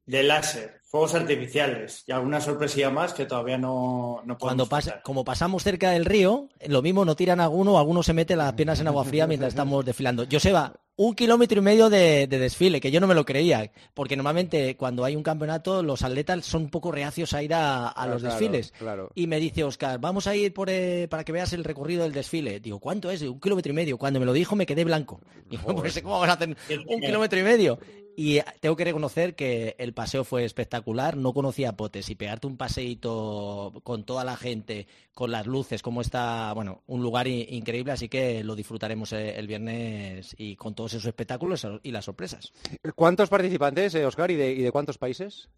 de 0.05 0.23
láser, 0.23 0.81
fuegos 0.83 1.15
artificiales 1.15 2.03
y 2.07 2.11
alguna 2.11 2.41
sorpresilla 2.41 2.89
más 2.89 3.13
que 3.13 3.25
todavía 3.25 3.57
no, 3.57 4.21
no 4.25 4.37
Cuando 4.37 4.67
pasa, 4.67 5.01
como 5.01 5.23
pasamos 5.23 5.63
cerca 5.63 5.91
del 5.91 6.03
río, 6.03 6.49
lo 6.67 6.81
mismo 6.81 7.05
no 7.05 7.15
tiran 7.15 7.39
a 7.39 7.45
alguno, 7.45 7.79
alguno 7.79 8.03
se 8.03 8.11
mete 8.11 8.35
las 8.35 8.51
piernas 8.51 8.81
en 8.81 8.89
agua 8.89 9.05
fría 9.05 9.27
mientras 9.27 9.53
estamos 9.53 9.85
desfilando. 9.85 10.25
Joseba, 10.29 10.73
un 11.01 11.15
kilómetro 11.15 11.59
y 11.59 11.61
medio 11.61 11.89
de, 11.89 12.27
de 12.27 12.39
desfile, 12.39 12.81
que 12.81 12.91
yo 12.91 12.99
no 12.99 13.07
me 13.07 13.15
lo 13.15 13.23
creía, 13.23 13.71
porque 13.93 14.17
normalmente 14.17 14.75
cuando 14.75 15.05
hay 15.05 15.15
un 15.15 15.23
campeonato 15.23 15.81
los 15.81 16.01
atletas 16.01 16.45
son 16.45 16.63
un 16.63 16.69
poco 16.69 16.91
reacios 16.91 17.31
a 17.33 17.41
ir 17.41 17.53
a, 17.53 17.87
a 17.87 17.93
Claro, 17.93 18.11
los 18.11 18.21
desfiles. 18.21 18.73
claro. 18.77 19.09
Y 19.15 19.25
me 19.27 19.39
dice 19.39 19.63
Oscar, 19.63 19.97
vamos 20.01 20.27
a 20.27 20.35
ir 20.35 20.53
por, 20.53 20.69
eh, 20.69 21.07
para 21.09 21.23
que 21.23 21.31
veas 21.31 21.53
el 21.53 21.63
recorrido 21.63 22.03
del 22.03 22.11
desfile. 22.11 22.59
Digo, 22.59 22.79
¿cuánto 22.79 23.09
es? 23.11 23.21
Un 23.21 23.39
kilómetro 23.39 23.71
y 23.71 23.75
medio. 23.75 23.97
Cuando 23.97 24.19
me 24.19 24.25
lo 24.25 24.33
dijo 24.33 24.57
me 24.57 24.65
quedé 24.65 24.83
blanco. 24.83 25.21
Digo, 25.49 25.73
pues, 25.73 26.01
¿cómo 26.01 26.15
vamos 26.19 26.27
a 26.29 26.33
hacer 26.33 26.49
un 26.85 26.99
kilómetro 26.99 27.39
y 27.39 27.43
medio? 27.43 27.79
Y 28.17 28.39
eh, 28.39 28.45
tengo 28.59 28.75
que 28.75 28.83
reconocer 28.83 29.33
que 29.35 29.75
el 29.77 29.93
paseo 29.93 30.25
fue 30.25 30.43
espectacular. 30.43 31.15
No 31.15 31.31
conocía 31.33 31.77
Potes 31.77 32.09
y 32.09 32.15
pegarte 32.15 32.47
un 32.47 32.57
paseíto 32.57 33.79
con 33.83 34.03
toda 34.03 34.25
la 34.25 34.35
gente, 34.35 34.87
con 35.13 35.31
las 35.31 35.47
luces, 35.47 35.81
como 35.81 36.01
está, 36.01 36.51
bueno, 36.53 36.81
un 36.87 37.01
lugar 37.01 37.27
increíble. 37.27 37.93
Así 37.93 38.09
que 38.09 38.43
lo 38.43 38.55
disfrutaremos 38.57 39.13
eh, 39.13 39.39
el 39.39 39.47
viernes 39.47 40.35
y 40.37 40.57
con 40.57 40.75
todos 40.75 40.88
esos 40.93 41.05
espectáculos 41.05 41.65
y 41.83 41.91
las 41.91 42.05
sorpresas. 42.05 42.51
¿Cuántos 42.95 43.29
participantes, 43.29 43.95
eh, 43.95 44.05
Oscar, 44.05 44.31
y 44.31 44.35
de, 44.35 44.51
y 44.51 44.61
de 44.61 44.71
cuántos 44.71 44.97
países? 44.97 45.49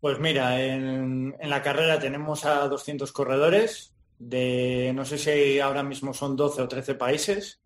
Pues 0.00 0.18
mira, 0.18 0.60
en, 0.60 1.36
en 1.38 1.50
la 1.50 1.62
carrera 1.62 1.98
tenemos 1.98 2.44
a 2.44 2.66
200 2.66 3.12
corredores 3.12 3.94
de, 4.18 4.92
no 4.94 5.04
sé 5.04 5.18
si 5.18 5.60
ahora 5.60 5.82
mismo 5.82 6.14
son 6.14 6.36
12 6.36 6.62
o 6.62 6.68
13 6.68 6.94
países. 6.94 7.60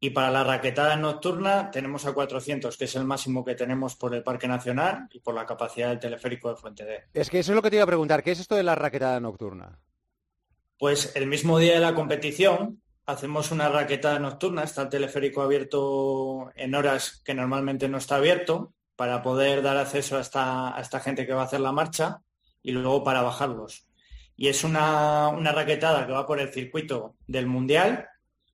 Y 0.00 0.10
para 0.10 0.30
la 0.30 0.44
raquetada 0.44 0.96
nocturna 0.96 1.72
tenemos 1.72 2.06
a 2.06 2.12
400, 2.12 2.76
que 2.76 2.84
es 2.84 2.94
el 2.94 3.04
máximo 3.04 3.44
que 3.44 3.56
tenemos 3.56 3.96
por 3.96 4.14
el 4.14 4.22
Parque 4.22 4.46
Nacional 4.46 5.08
y 5.12 5.18
por 5.18 5.34
la 5.34 5.44
capacidad 5.44 5.88
del 5.88 5.98
teleférico 5.98 6.50
de 6.50 6.56
Fuente 6.56 6.84
D. 6.84 7.04
Es 7.14 7.30
que 7.30 7.40
eso 7.40 7.50
es 7.50 7.56
lo 7.56 7.62
que 7.62 7.70
te 7.70 7.76
iba 7.76 7.82
a 7.82 7.88
preguntar. 7.88 8.22
¿Qué 8.22 8.30
es 8.30 8.38
esto 8.38 8.54
de 8.54 8.62
la 8.62 8.76
raquetada 8.76 9.18
nocturna? 9.18 9.80
Pues 10.78 11.16
el 11.16 11.26
mismo 11.26 11.58
día 11.58 11.74
de 11.74 11.80
la 11.80 11.94
competición 11.94 12.80
hacemos 13.08 13.50
una 13.52 13.70
raquetada 13.70 14.18
nocturna, 14.18 14.64
está 14.64 14.82
el 14.82 14.90
teleférico 14.90 15.40
abierto 15.40 16.50
en 16.54 16.74
horas 16.74 17.22
que 17.24 17.32
normalmente 17.32 17.88
no 17.88 17.96
está 17.96 18.16
abierto 18.16 18.74
para 18.96 19.22
poder 19.22 19.62
dar 19.62 19.78
acceso 19.78 20.18
a 20.18 20.20
esta, 20.20 20.76
a 20.76 20.80
esta 20.82 21.00
gente 21.00 21.26
que 21.26 21.32
va 21.32 21.40
a 21.40 21.44
hacer 21.46 21.60
la 21.60 21.72
marcha 21.72 22.20
y 22.62 22.72
luego 22.72 23.02
para 23.02 23.22
bajarlos. 23.22 23.86
Y 24.36 24.48
es 24.48 24.62
una, 24.62 25.28
una 25.28 25.52
raquetada 25.52 26.06
que 26.06 26.12
va 26.12 26.26
por 26.26 26.38
el 26.38 26.52
circuito 26.52 27.16
del 27.26 27.46
Mundial 27.46 28.06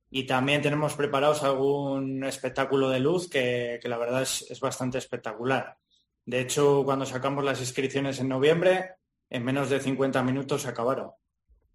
y 0.09 0.24
también 0.24 0.62
tenemos 0.62 0.94
preparados 0.94 1.43
algún 1.43 2.22
espectáculo 2.22 2.90
de 2.90 3.01
luz 3.01 3.28
que, 3.28 3.81
que 3.82 3.89
la 3.89 3.98
verdad 3.98 4.22
es, 4.22 4.47
es 4.48 4.60
bastante 4.60 4.98
espectacular. 4.98 5.78
De 6.24 6.40
hecho, 6.40 6.82
cuando 6.85 7.05
sacamos 7.06 7.43
las 7.43 7.59
inscripciones 7.59 8.20
en 8.20 8.28
noviembre, 8.28 8.90
en 9.28 9.44
menos 9.44 9.68
de 9.68 9.81
50 9.81 10.22
minutos 10.22 10.62
se 10.62 10.68
acabaron. 10.68 11.10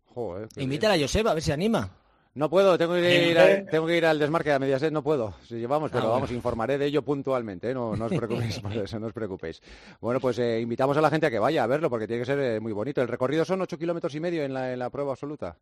Joder, 0.06 0.47
Invítala 0.56 0.93
a 0.93 0.99
Joseba, 0.99 1.31
a 1.31 1.34
ver 1.34 1.43
si 1.43 1.51
anima. 1.51 1.99
No 2.35 2.49
puedo, 2.49 2.77
tengo 2.77 2.93
que 2.93 3.30
ir, 3.31 3.38
Eh, 3.38 3.39
al, 3.39 3.65
tengo 3.69 3.88
que 3.88 3.97
ir 3.97 4.06
al 4.06 4.19
desmarque 4.19 4.51
a 4.51 4.60
Mediaset, 4.60 4.93
no 4.93 5.03
puedo. 5.03 5.34
Si 5.43 5.56
llevamos, 5.56 5.91
pero 5.91 6.03
Ah, 6.06 6.10
vamos, 6.11 6.30
bueno. 6.30 6.35
informaré 6.35 6.77
de 6.77 6.85
ello 6.85 7.01
puntualmente, 7.01 7.72
¿eh? 7.72 7.73
no, 7.73 7.95
no 7.95 8.06
os 8.06 8.11
preocupéis 8.53 8.60
por 8.60 8.72
eso, 8.72 8.99
no 8.99 9.07
os 9.07 9.14
preocupéis. 9.14 9.61
Bueno, 9.99 10.19
pues 10.19 10.38
eh, 10.39 10.60
invitamos 10.61 10.95
a 10.97 11.01
la 11.01 11.10
gente 11.10 11.26
a 11.26 11.31
que 11.31 11.39
vaya 11.39 11.64
a 11.64 11.68
verlo, 11.68 11.89
porque 11.89 12.07
tiene 12.07 12.22
que 12.22 12.26
ser 12.27 12.39
eh, 12.39 12.60
muy 12.60 12.72
bonito. 12.72 13.01
El 13.01 13.07
recorrido 13.07 13.43
son 13.45 13.61
ocho 13.61 13.77
kilómetros 13.77 14.14
y 14.15 14.19
medio 14.19 14.43
en 14.43 14.53
la, 14.53 14.72
en 14.72 14.80
la 14.80 14.89
prueba 14.89 15.11
absoluta. 15.11 15.57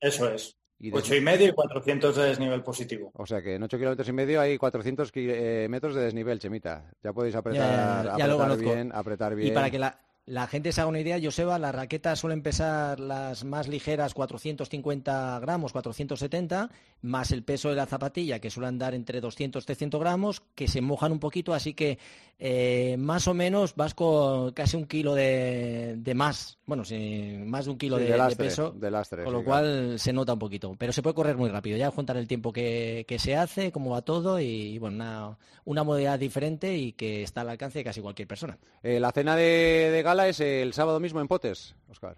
Eso 0.00 0.30
es. 0.30 0.56
Y 0.80 0.90
des- 0.90 1.00
Ocho 1.02 1.16
y 1.16 1.20
medio 1.20 1.48
y 1.48 1.52
400 1.52 2.14
de 2.16 2.22
desnivel 2.28 2.62
positivo. 2.62 3.10
O 3.14 3.26
sea 3.26 3.42
que 3.42 3.56
en 3.56 3.62
8 3.64 3.76
kilómetros 3.76 4.08
y 4.08 4.12
medio 4.12 4.40
hay 4.40 4.56
400 4.56 5.10
ki- 5.10 5.26
eh, 5.28 5.66
metros 5.68 5.96
de 5.96 6.02
desnivel, 6.02 6.38
Chemita. 6.38 6.92
Ya 7.02 7.12
podéis 7.12 7.34
apretar, 7.34 8.04
Ya, 8.04 8.12
ya, 8.12 8.18
ya 8.18 8.26
lo 8.28 8.34
apretar 8.34 8.38
conozco. 8.56 8.74
bien, 8.74 8.92
apretar 8.94 9.34
bien. 9.34 9.48
Y 9.48 9.50
para 9.50 9.68
que 9.70 9.80
la, 9.80 9.98
la 10.28 10.46
gente 10.46 10.72
se 10.72 10.80
haga 10.82 10.90
una 10.90 11.00
idea, 11.00 11.18
Joseba, 11.22 11.58
las 11.58 11.74
raquetas 11.74 12.18
suelen 12.18 12.42
pesar 12.42 13.00
las 13.00 13.44
más 13.44 13.66
ligeras 13.66 14.12
450 14.12 15.38
gramos, 15.40 15.72
470, 15.72 16.70
más 17.00 17.32
el 17.32 17.42
peso 17.42 17.70
de 17.70 17.76
la 17.76 17.86
zapatilla, 17.86 18.38
que 18.38 18.50
suele 18.50 18.68
andar 18.68 18.94
entre 18.94 19.22
200 19.22 19.64
300 19.64 19.98
gramos, 19.98 20.42
que 20.54 20.68
se 20.68 20.82
mojan 20.82 21.12
un 21.12 21.18
poquito, 21.18 21.54
así 21.54 21.72
que 21.72 21.98
eh, 22.38 22.96
más 22.98 23.26
o 23.26 23.32
menos 23.34 23.74
vas 23.74 23.94
con 23.94 24.52
casi 24.52 24.76
un 24.76 24.84
kilo 24.84 25.14
de, 25.14 25.94
de 25.96 26.14
más, 26.14 26.58
bueno, 26.66 26.84
sí, 26.84 27.36
más 27.46 27.64
de 27.64 27.70
un 27.70 27.78
kilo 27.78 27.96
Sí, 27.96 28.02
de, 28.02 28.08
de 28.08 28.12
de 28.12 28.18
lastre, 28.18 28.44
peso, 28.44 28.70
de 28.72 28.90
lastre, 28.90 29.24
con 29.24 29.32
sí, 29.32 29.38
lo 29.38 29.44
cual 29.44 29.98
se 29.98 30.12
nota 30.12 30.34
un 30.34 30.38
poquito, 30.38 30.76
pero 30.78 30.92
se 30.92 31.02
puede 31.02 31.14
correr 31.14 31.36
muy 31.38 31.48
rápido, 31.48 31.78
ya 31.78 31.90
juntar 31.90 32.18
el 32.18 32.28
tiempo 32.28 32.52
que, 32.52 33.06
que 33.08 33.18
se 33.18 33.34
hace, 33.34 33.72
cómo 33.72 33.90
va 33.90 34.02
todo 34.02 34.38
y, 34.40 34.78
bueno, 34.78 34.96
una, 34.96 35.38
una 35.64 35.84
modalidad 35.84 36.18
diferente 36.18 36.76
y 36.76 36.92
que 36.92 37.22
está 37.22 37.40
al 37.40 37.48
alcance 37.48 37.78
de 37.78 37.84
casi 37.84 38.00
cualquier 38.02 38.28
persona. 38.28 38.58
Eh, 38.82 39.00
la 39.00 39.10
cena 39.12 39.34
de, 39.34 39.90
de 39.90 40.02
gala 40.02 40.17
es 40.26 40.40
el 40.40 40.72
sábado 40.72 40.98
mismo 40.98 41.20
en 41.20 41.28
Potes, 41.28 41.76
Oscar. 41.88 42.16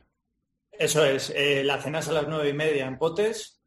Eso 0.73 1.05
es. 1.05 1.31
eh, 1.37 1.63
la 1.65 1.83
cena 1.83 1.99
es 1.99 2.09
a 2.09 2.13
las 2.13 2.29
nueve 2.29 2.49
y 2.49 2.55
media 2.55 2.87
en 2.87 2.97
Potes. 2.97 3.61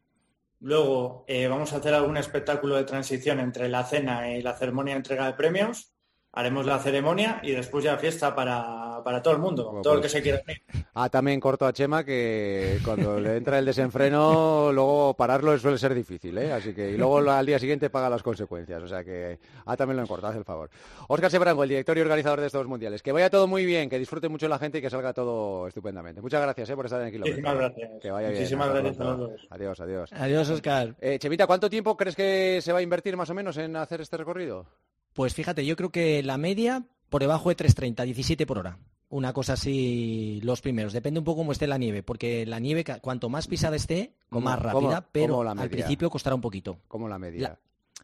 Luego 0.59 1.25
eh, 1.27 1.47
vamos 1.47 1.73
a 1.73 1.77
hacer 1.77 1.93
algún 1.93 2.17
espectáculo 2.17 2.75
de 2.75 2.85
transición 2.85 3.39
entre 3.39 3.69
la 3.69 3.83
cena 3.83 4.31
y 4.31 4.41
la 4.41 4.55
ceremonia 4.57 4.93
de 4.93 4.99
entrega 4.99 5.27
de 5.27 5.33
premios. 5.33 5.92
Haremos 6.35 6.65
la 6.65 6.79
ceremonia 6.79 7.39
y 7.43 7.51
después 7.51 7.83
ya 7.83 7.95
fiesta 7.97 8.33
para, 8.33 9.01
para 9.03 9.21
todo 9.21 9.35
el 9.35 9.39
mundo, 9.39 9.79
todo 9.83 9.93
el 9.93 9.99
que 9.99 10.05
pues- 10.05 10.11
se 10.13 10.21
quiera 10.23 10.41
unir. 10.43 10.61
Ah, 10.95 11.07
también 11.09 11.39
corto 11.39 11.65
a 11.65 11.73
Chema 11.73 12.03
que 12.03 12.79
cuando 12.83 13.19
le 13.19 13.37
entra 13.37 13.59
el 13.59 13.65
desenfreno, 13.65 14.71
luego 14.73 15.13
pararlo 15.15 15.57
suele 15.59 15.77
ser 15.77 15.93
difícil, 15.93 16.35
¿eh? 16.39 16.51
Así 16.51 16.73
que, 16.73 16.91
y 16.91 16.97
luego 16.97 17.17
al 17.19 17.45
día 17.45 17.59
siguiente 17.59 17.89
paga 17.91 18.09
las 18.09 18.23
consecuencias. 18.23 18.81
O 18.81 18.87
sea 18.87 19.03
que, 19.03 19.39
ah, 19.65 19.77
también 19.77 19.97
lo 19.97 20.03
encorta, 20.03 20.29
haz 20.29 20.35
el 20.35 20.43
favor. 20.43 20.69
Óscar 21.07 21.29
Sebrango, 21.29 21.63
el 21.63 21.69
director 21.69 21.97
y 21.97 22.01
organizador 22.01 22.41
de 22.41 22.47
estos 22.47 22.65
mundiales. 22.67 23.03
Que 23.03 23.11
vaya 23.11 23.29
todo 23.29 23.47
muy 23.47 23.65
bien, 23.65 23.89
que 23.89 23.99
disfrute 23.99 24.27
mucho 24.27 24.47
la 24.47 24.57
gente 24.57 24.79
y 24.79 24.81
que 24.81 24.89
salga 24.89 25.13
todo 25.13 25.67
estupendamente. 25.67 26.21
Muchas 26.21 26.41
gracias, 26.41 26.69
¿eh? 26.69 26.75
Por 26.75 26.85
estar 26.85 26.99
en 27.01 27.07
el 27.07 27.11
kilómetro. 27.13 27.41
Muchísimas 27.41 27.57
gracias. 27.57 28.01
Que 28.01 28.11
vaya 28.11 28.27
bien. 28.29 28.39
Muchísimas 28.39 28.69
gracias 28.69 28.95
a 28.95 29.03
pronto. 29.03 29.27
los 29.27 29.31
dos. 29.31 29.47
Adiós, 29.51 29.79
adiós. 29.79 30.13
Adiós, 30.13 30.49
Oscar. 30.49 30.95
Eh, 30.99 31.19
Chemita, 31.19 31.45
¿cuánto 31.45 31.69
tiempo 31.69 31.95
crees 31.95 32.15
que 32.15 32.59
se 32.61 32.71
va 32.71 32.79
a 32.79 32.81
invertir 32.81 33.15
más 33.17 33.29
o 33.29 33.33
menos 33.35 33.57
en 33.57 33.75
hacer 33.75 34.01
este 34.01 34.17
recorrido? 34.17 34.65
Pues 35.13 35.33
fíjate, 35.33 35.65
yo 35.65 35.75
creo 35.75 35.91
que 35.91 36.23
la 36.23 36.37
media 36.37 36.83
por 37.09 37.21
debajo 37.21 37.49
de 37.49 37.55
3.30, 37.57 38.03
17 38.05 38.45
por 38.45 38.57
hora. 38.57 38.77
Una 39.09 39.31
cosa 39.31 39.53
así, 39.53 40.39
los 40.43 40.61
primeros. 40.61 40.91
Depende 40.91 41.19
un 41.19 41.23
poco 41.23 41.41
cómo 41.41 41.51
esté 41.51 41.67
la 41.67 41.77
nieve, 41.77 42.01
porque 42.01 42.47
la 42.47 42.59
nieve, 42.59 42.83
cuanto 43.01 43.29
más 43.29 43.45
pisada 43.47 43.75
esté, 43.75 44.13
¿Cómo- 44.29 44.45
más 44.45 44.57
cómo- 44.59 44.87
rápida, 44.89 45.07
pero 45.11 45.33
cómo 45.35 45.43
la 45.43 45.51
al 45.51 45.69
principio 45.69 46.09
costará 46.09 46.33
un 46.35 46.41
poquito. 46.41 46.79
Como 46.87 47.07
la 47.07 47.19
media. 47.19 47.41
La- 47.49 47.59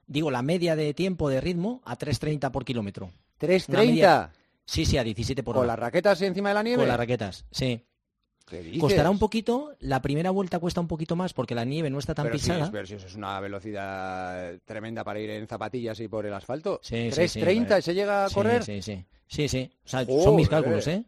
digo, 0.05 0.29
la 0.29 0.43
media 0.43 0.75
de 0.75 0.93
tiempo 0.93 1.27
de 1.29 1.41
ritmo 1.41 1.81
a 1.85 1.95
3.30 1.97 2.51
por 2.51 2.63
kilómetro. 2.63 3.09
¿3.30? 3.39 3.69
Una 3.69 3.79
media- 3.91 4.31
Sí, 4.65 4.85
sí, 4.85 4.99
a 4.99 5.03
17 5.03 5.41
por 5.41 5.55
¿Con 5.55 5.61
hora. 5.63 5.73
las 5.73 5.79
raquetas 5.79 6.21
encima 6.21 6.49
de 6.49 6.53
la 6.55 6.61
nieve? 6.61 6.77
Con 6.83 6.87
las 6.87 6.97
raquetas, 6.97 7.43
sí. 7.49 7.83
Costará 8.79 9.09
un 9.09 9.19
poquito, 9.19 9.73
la 9.79 10.01
primera 10.01 10.31
vuelta 10.31 10.59
cuesta 10.59 10.81
un 10.81 10.87
poquito 10.87 11.15
más 11.15 11.33
porque 11.33 11.55
la 11.55 11.65
nieve 11.65 11.89
no 11.89 11.99
está 11.99 12.13
tan 12.15 12.25
pero 12.25 12.37
sí, 12.37 12.43
pisada. 12.43 12.65
es- 12.65 12.69
pero 12.71 12.85
si 12.87 12.95
eso 12.95 13.07
es 13.07 13.15
una 13.15 13.39
velocidad 13.39 14.53
tremenda 14.65 15.03
para 15.03 15.19
ir 15.19 15.29
en 15.29 15.47
zapatillas 15.47 15.99
y 15.99 16.07
por 16.07 16.25
el 16.25 16.33
asfalto. 16.33 16.79
Sí, 16.83 17.11
sí, 17.11 17.27
sí, 17.27 17.39
¿3.30 17.41 17.69
vale. 17.69 17.81
se 17.81 17.93
llega 17.93 18.25
a 18.25 18.29
Sí, 18.29 18.35
correr? 18.35 18.63
Sí, 18.63 18.81
sí, 18.81 19.05
sí, 19.27 19.47
sí. 19.47 19.71
O 19.85 19.87
sea, 19.87 20.05
son 20.05 20.35
mis 20.35 20.49
cálculos, 20.49 20.87
¿eh? 20.87 21.03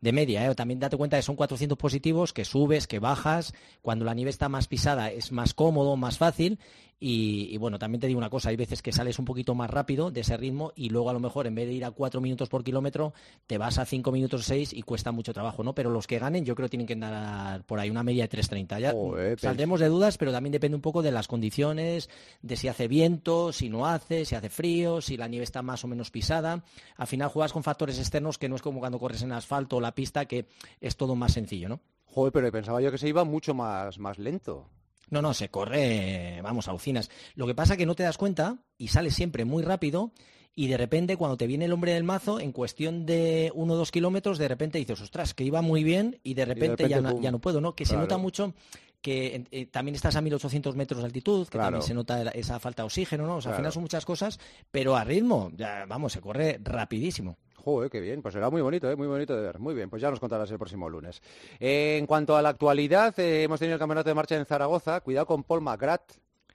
De 0.00 0.12
media, 0.12 0.48
¿eh? 0.48 0.54
También 0.54 0.78
date 0.78 0.96
cuenta 0.96 1.16
que 1.16 1.22
son 1.24 1.34
400 1.34 1.76
positivos, 1.76 2.32
que 2.32 2.44
subes, 2.44 2.86
que 2.86 3.00
bajas. 3.00 3.52
Cuando 3.82 4.04
la 4.04 4.14
nieve 4.14 4.30
está 4.30 4.48
más 4.48 4.68
pisada 4.68 5.10
es 5.10 5.32
más 5.32 5.54
cómodo, 5.54 5.96
más 5.96 6.18
fácil. 6.18 6.60
Y, 7.00 7.48
y, 7.52 7.56
bueno, 7.58 7.78
también 7.78 8.00
te 8.00 8.08
digo 8.08 8.18
una 8.18 8.30
cosa, 8.30 8.48
hay 8.48 8.56
veces 8.56 8.82
que 8.82 8.92
sales 8.92 9.18
un 9.18 9.24
poquito 9.24 9.54
más 9.54 9.70
rápido 9.70 10.10
de 10.10 10.22
ese 10.22 10.36
ritmo 10.36 10.72
y 10.74 10.90
luego 10.90 11.10
a 11.10 11.12
lo 11.12 11.20
mejor 11.20 11.46
en 11.46 11.54
vez 11.54 11.68
de 11.68 11.74
ir 11.74 11.84
a 11.84 11.92
4 11.92 12.20
minutos 12.20 12.48
por 12.48 12.64
kilómetro, 12.64 13.12
te 13.46 13.56
vas 13.56 13.78
a 13.78 13.84
5 13.84 14.10
minutos 14.10 14.44
6 14.46 14.72
y 14.72 14.82
cuesta 14.82 15.12
mucho 15.12 15.32
trabajo, 15.32 15.62
¿no? 15.62 15.74
Pero 15.74 15.90
los 15.90 16.06
que 16.06 16.18
ganen 16.18 16.44
yo 16.44 16.56
creo 16.56 16.66
que 16.66 16.70
tienen 16.70 16.86
que 16.86 16.94
andar 16.94 17.62
por 17.64 17.78
ahí 17.78 17.88
una 17.90 18.02
media 18.02 18.26
de 18.26 18.38
3.30. 18.38 18.80
Ya 18.80 18.92
Joder, 18.92 19.38
saldremos 19.38 19.78
de 19.80 19.86
dudas, 19.86 20.18
pero 20.18 20.32
también 20.32 20.52
depende 20.52 20.74
un 20.74 20.82
poco 20.82 21.02
de 21.02 21.12
las 21.12 21.28
condiciones, 21.28 22.10
de 22.42 22.56
si 22.56 22.68
hace 22.68 22.88
viento, 22.88 23.52
si 23.52 23.68
no 23.68 23.86
hace, 23.86 24.24
si 24.24 24.34
hace 24.34 24.48
frío, 24.48 25.00
si 25.00 25.16
la 25.16 25.28
nieve 25.28 25.44
está 25.44 25.62
más 25.62 25.84
o 25.84 25.88
menos 25.88 26.10
pisada. 26.10 26.64
Al 26.96 27.06
final 27.06 27.28
juegas 27.28 27.52
con 27.52 27.62
factores 27.62 27.98
externos 27.98 28.38
que 28.38 28.48
no 28.48 28.56
es 28.56 28.62
como 28.62 28.80
cuando 28.80 28.98
corres 28.98 29.22
en 29.22 29.32
asfalto 29.32 29.76
o 29.76 29.80
la 29.80 29.94
pista, 29.94 30.26
que 30.26 30.46
es 30.80 30.96
todo 30.96 31.14
más 31.14 31.32
sencillo, 31.32 31.68
¿no? 31.68 31.80
Joder, 32.06 32.32
pero 32.32 32.50
pensaba 32.50 32.80
yo 32.80 32.90
que 32.90 32.98
se 32.98 33.08
iba 33.08 33.24
mucho 33.24 33.54
más, 33.54 33.98
más 33.98 34.18
lento. 34.18 34.68
No, 35.10 35.22
no, 35.22 35.34
se 35.34 35.48
corre, 35.50 36.40
vamos, 36.42 36.68
alucinas. 36.68 37.10
Lo 37.34 37.46
que 37.46 37.54
pasa 37.54 37.74
es 37.74 37.78
que 37.78 37.86
no 37.86 37.94
te 37.94 38.02
das 38.02 38.18
cuenta 38.18 38.58
y 38.76 38.88
sales 38.88 39.14
siempre 39.14 39.44
muy 39.44 39.62
rápido 39.62 40.12
y 40.54 40.66
de 40.66 40.76
repente 40.76 41.16
cuando 41.16 41.36
te 41.36 41.46
viene 41.46 41.66
el 41.66 41.72
hombre 41.72 41.92
del 41.92 42.04
mazo, 42.04 42.40
en 42.40 42.52
cuestión 42.52 43.06
de 43.06 43.52
uno 43.54 43.74
o 43.74 43.76
dos 43.76 43.90
kilómetros, 43.92 44.38
de 44.38 44.48
repente 44.48 44.78
dices, 44.78 45.00
ostras, 45.00 45.32
que 45.34 45.44
iba 45.44 45.62
muy 45.62 45.84
bien 45.84 46.18
y 46.24 46.34
de 46.34 46.44
repente, 46.44 46.84
repente, 46.84 46.88
ya, 46.88 47.00
no, 47.00 47.10
pum. 47.12 47.22
ya 47.22 47.30
no 47.30 47.38
puedo, 47.38 47.60
¿no? 47.60 47.74
Que 47.76 47.84
se 47.86 47.96
nota 47.96 48.18
mucho 48.18 48.54
que 49.00 49.44
eh, 49.52 49.66
también 49.66 49.94
estás 49.94 50.16
a 50.16 50.20
1800 50.20 50.74
metros 50.74 50.98
de 51.00 51.06
altitud, 51.06 51.44
que 51.46 51.52
Claro. 51.52 51.66
también 51.66 51.82
se 51.86 51.94
nota 51.94 52.22
esa 52.30 52.58
falta 52.58 52.82
de 52.82 52.86
oxígeno, 52.86 53.26
¿no? 53.28 53.36
O 53.36 53.40
sea, 53.40 53.52
al 53.52 53.56
final 53.56 53.72
son 53.72 53.82
muchas 53.82 54.04
cosas, 54.04 54.40
pero 54.72 54.96
a 54.96 55.04
ritmo, 55.04 55.52
ya, 55.56 55.84
vamos, 55.86 56.12
se 56.12 56.20
corre 56.20 56.58
rapidísimo. 56.60 57.38
Joder, 57.68 57.90
qué 57.90 58.00
bien. 58.00 58.22
Pues 58.22 58.32
será 58.32 58.48
muy 58.48 58.62
bonito, 58.62 58.90
¿eh? 58.90 58.96
muy 58.96 59.06
bonito 59.06 59.36
de 59.36 59.42
ver. 59.42 59.58
Muy 59.58 59.74
bien, 59.74 59.90
pues 59.90 60.00
ya 60.00 60.08
nos 60.08 60.20
contarás 60.20 60.50
el 60.50 60.56
próximo 60.56 60.88
lunes. 60.88 61.20
Eh, 61.60 61.98
en 61.98 62.06
cuanto 62.06 62.34
a 62.34 62.40
la 62.40 62.48
actualidad, 62.48 63.12
eh, 63.20 63.42
hemos 63.42 63.60
tenido 63.60 63.74
el 63.74 63.78
campeonato 63.78 64.08
de 64.08 64.14
marcha 64.14 64.36
en 64.36 64.46
Zaragoza. 64.46 65.02
Cuidado 65.02 65.26
con 65.26 65.44
Paul 65.44 65.60
McGrath. 65.60 66.12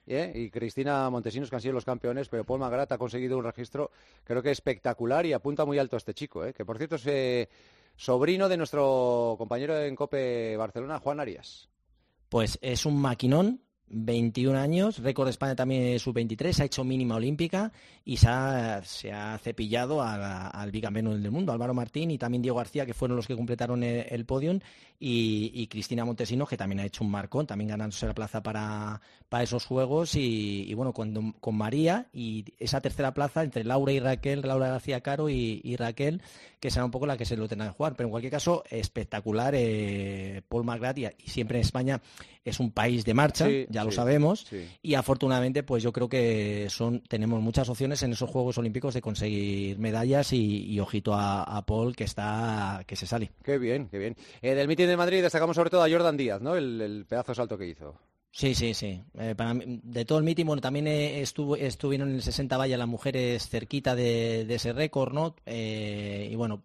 ¿eh? 0.08 0.32
Y 0.34 0.50
Cristina 0.50 1.08
Montesinos, 1.10 1.50
que 1.50 1.54
han 1.54 1.62
sido 1.62 1.74
los 1.74 1.84
campeones, 1.84 2.28
pero 2.28 2.42
Paul 2.42 2.58
McGrath 2.58 2.90
ha 2.90 2.98
conseguido 2.98 3.38
un 3.38 3.44
registro, 3.44 3.92
creo 4.24 4.42
que 4.42 4.50
espectacular 4.50 5.24
y 5.24 5.32
apunta 5.32 5.64
muy 5.64 5.78
alto 5.78 5.96
este 5.96 6.14
chico, 6.14 6.44
¿eh? 6.44 6.52
que 6.52 6.64
por 6.64 6.78
cierto 6.78 6.96
es 6.96 7.06
eh, 7.06 7.48
sobrino 7.94 8.48
de 8.48 8.56
nuestro 8.56 9.36
compañero 9.38 9.80
en 9.80 9.94
COPE 9.94 10.56
Barcelona, 10.56 10.98
Juan 10.98 11.20
Arias. 11.20 11.68
Pues 12.28 12.58
es 12.60 12.84
un 12.86 13.00
maquinón, 13.00 13.60
21 13.88 14.58
años, 14.58 14.98
récord 14.98 15.26
de 15.26 15.30
España 15.30 15.54
también 15.54 15.98
sub-23, 15.98 16.60
ha 16.60 16.64
hecho 16.64 16.84
mínima 16.84 17.16
olímpica 17.16 17.72
y 18.04 18.16
se 18.16 18.28
ha, 18.28 18.82
cepillado 19.42 20.02
al 20.02 20.70
bicampeón 20.70 21.22
del 21.22 21.30
mundo, 21.30 21.52
Álvaro 21.52 21.74
Martín 21.74 22.10
y 22.10 22.18
también 22.18 22.42
Diego 22.42 22.56
García, 22.56 22.86
que 22.86 22.94
fueron 22.94 23.16
los 23.16 23.26
que 23.26 23.36
completaron 23.36 23.82
el, 23.82 24.06
el 24.08 24.24
podium, 24.24 24.60
y, 24.98 25.66
Cristina 25.66 26.04
Montesinos, 26.04 26.48
que 26.48 26.56
también 26.56 26.80
ha 26.80 26.86
hecho 26.86 27.04
un 27.04 27.10
marcón, 27.10 27.46
también 27.46 27.68
ganándose 27.68 28.06
la 28.06 28.14
plaza 28.14 28.42
para, 28.42 29.00
para 29.28 29.44
esos 29.44 29.66
juegos, 29.66 30.14
y, 30.14 30.72
bueno, 30.74 30.92
con, 30.92 31.32
con 31.32 31.54
María 31.56 32.08
y 32.12 32.44
esa 32.58 32.80
tercera 32.80 33.12
plaza 33.12 33.42
entre 33.42 33.64
Laura 33.64 33.92
y 33.92 34.00
Raquel, 34.00 34.42
Laura 34.42 34.68
García 34.68 35.02
Caro 35.02 35.28
y, 35.28 35.76
Raquel, 35.76 36.22
que 36.60 36.70
será 36.70 36.84
un 36.84 36.90
poco 36.90 37.06
la 37.06 37.16
que 37.16 37.26
se 37.26 37.36
lo 37.36 37.48
tendrá 37.48 37.68
que 37.68 37.74
jugar, 37.74 37.94
pero 37.96 38.06
en 38.06 38.12
cualquier 38.12 38.32
caso, 38.32 38.64
espectacular 38.70 39.54
eh, 39.54 40.42
Paul 40.48 40.64
McGrath 40.64 40.98
y 40.98 41.28
siempre 41.28 41.58
en 41.58 41.62
España 41.62 42.00
es 42.44 42.60
un 42.60 42.70
país 42.72 43.04
de 43.04 43.14
marcha, 43.14 43.46
Sí, 43.48 43.66
ya 43.70 43.84
lo 43.84 43.90
sabemos, 43.90 44.46
sí. 44.48 44.68
y 44.82 44.94
afortunadamente 44.94 45.62
pues 45.62 45.82
yo 45.82 45.92
creo 45.92 46.08
que 46.08 46.66
son 46.68 47.00
tenemos 47.08 47.40
muchas 47.40 47.68
opciones 47.68 48.02
en 48.02 48.12
esos 48.12 48.28
Juegos 48.30 48.58
Olímpicos 48.58 48.94
de 48.94 49.00
conseguir 49.00 49.78
medallas 49.78 50.32
y, 50.32 50.66
y 50.66 50.78
ojito 50.80 51.14
a, 51.14 51.42
a 51.42 51.64
Paul 51.64 51.96
que 51.96 52.04
está 52.04 52.82
que 52.86 52.96
se 52.96 53.06
sale. 53.06 53.32
Qué 53.42 53.58
bien, 53.58 53.88
qué 53.88 53.98
bien. 53.98 54.16
Eh, 54.42 54.54
del 54.54 54.68
mitin 54.68 54.86
de 54.88 54.96
Madrid 54.96 55.22
destacamos 55.22 55.56
sobre 55.56 55.70
todo 55.70 55.82
a 55.82 55.88
Jordan 55.90 56.16
Díaz, 56.16 56.40
¿no? 56.42 56.54
El, 56.54 56.80
el 56.80 57.06
pedazo 57.06 57.32
de 57.32 57.36
salto 57.36 57.56
que 57.58 57.66
hizo. 57.66 57.94
Sí, 58.36 58.52
sí, 58.56 58.74
sí. 58.74 59.00
Eh, 59.16 59.34
para 59.36 59.54
de 59.54 60.04
todo 60.04 60.18
el 60.18 60.24
meeting, 60.24 60.44
bueno, 60.44 60.60
también 60.60 60.88
eh, 60.88 61.20
estuvo, 61.20 61.54
estuvieron 61.54 62.08
en 62.08 62.16
el 62.16 62.22
60 62.22 62.56
valla 62.56 62.76
las 62.76 62.88
mujeres 62.88 63.48
cerquita 63.48 63.94
de, 63.94 64.44
de 64.44 64.54
ese 64.56 64.72
récord, 64.72 65.12
¿no? 65.12 65.36
Eh, 65.46 66.30
y 66.32 66.34
bueno, 66.34 66.64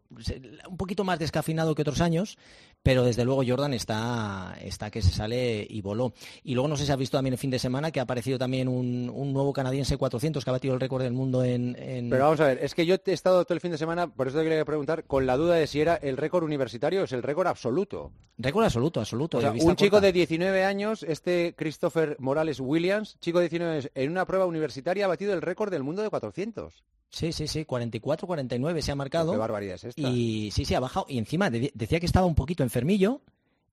un 0.67 0.77
poquito 0.77 1.03
más 1.03 1.19
descafinado 1.19 1.75
que 1.75 1.83
otros 1.83 2.01
años, 2.01 2.39
pero 2.81 3.03
desde 3.03 3.25
luego 3.25 3.43
Jordan 3.45 3.73
está, 3.73 4.55
está 4.61 4.89
que 4.89 5.01
se 5.01 5.11
sale 5.11 5.65
y 5.69 5.81
voló. 5.81 6.13
Y 6.43 6.53
luego 6.53 6.67
no 6.67 6.77
sé 6.77 6.85
si 6.85 6.91
has 6.91 6.97
visto 6.97 7.17
también 7.17 7.33
el 7.33 7.37
fin 7.39 7.49
de 7.51 7.59
semana 7.59 7.91
que 7.91 7.99
ha 7.99 8.03
aparecido 8.03 8.37
también 8.39 8.67
un, 8.67 9.11
un 9.13 9.33
nuevo 9.33 9.51
canadiense 9.53 9.97
400 9.97 10.43
que 10.43 10.49
ha 10.49 10.53
batido 10.53 10.73
el 10.73 10.79
récord 10.79 11.03
del 11.03 11.13
mundo 11.13 11.43
en... 11.43 11.75
en- 11.77 12.09
Pero 12.09 12.23
vamos 12.23 12.39
a 12.39 12.45
ver, 12.47 12.59
es 12.63 12.73
que 12.73 12.85
yo 12.85 12.95
he 13.05 13.11
estado 13.11 13.43
todo 13.43 13.53
el 13.53 13.59
fin 13.61 13.71
de 13.71 13.77
semana, 13.77 14.07
por 14.07 14.27
eso 14.27 14.37
te 14.37 14.43
quería 14.43 14.63
preguntar, 14.65 15.03
con 15.05 15.25
la 15.25 15.35
duda 15.37 15.55
de 15.55 15.67
si 15.67 15.81
era 15.81 15.95
el 15.95 16.17
récord 16.17 16.43
universitario 16.43 17.01
o 17.01 17.03
es 17.03 17.11
el 17.11 17.21
récord 17.23 17.47
absoluto. 17.47 18.11
Récord 18.37 18.63
absoluto, 18.65 18.99
absoluto. 19.01 19.37
O 19.39 19.41
sea, 19.41 19.51
un 19.51 19.75
chico 19.75 19.91
corta. 19.97 20.07
de 20.07 20.13
19 20.13 20.63
años, 20.63 21.03
este 21.03 21.53
Christopher 21.57 22.15
Morales 22.19 22.59
Williams, 22.61 23.17
chico 23.19 23.39
de 23.39 23.45
19 23.49 23.71
años, 23.73 23.91
en 23.93 24.09
una 24.11 24.25
prueba 24.25 24.45
universitaria 24.45 25.05
ha 25.05 25.07
batido 25.09 25.33
el 25.33 25.41
récord 25.41 25.69
del 25.71 25.83
mundo 25.83 26.01
de 26.01 26.09
400. 26.09 26.83
Sí, 27.09 27.31
sí, 27.31 27.47
sí, 27.47 27.65
44-49 27.65 28.81
se 28.81 28.91
ha 28.91 28.95
marcado. 28.95 29.31
Qué 29.31 29.37
barbaridad 29.37 29.75
es 29.75 29.83
esta. 29.85 30.01
Y 30.01 30.51
sí, 30.51 30.63
sí, 30.65 30.75
ha 30.75 30.79
bajado. 30.79 31.05
Y 31.09 31.17
encima 31.17 31.49
de- 31.49 31.71
decía 31.73 31.99
que 31.99 32.05
estaba 32.05 32.25
un 32.27 32.35
poquito 32.35 32.63
enfermillo 32.63 33.21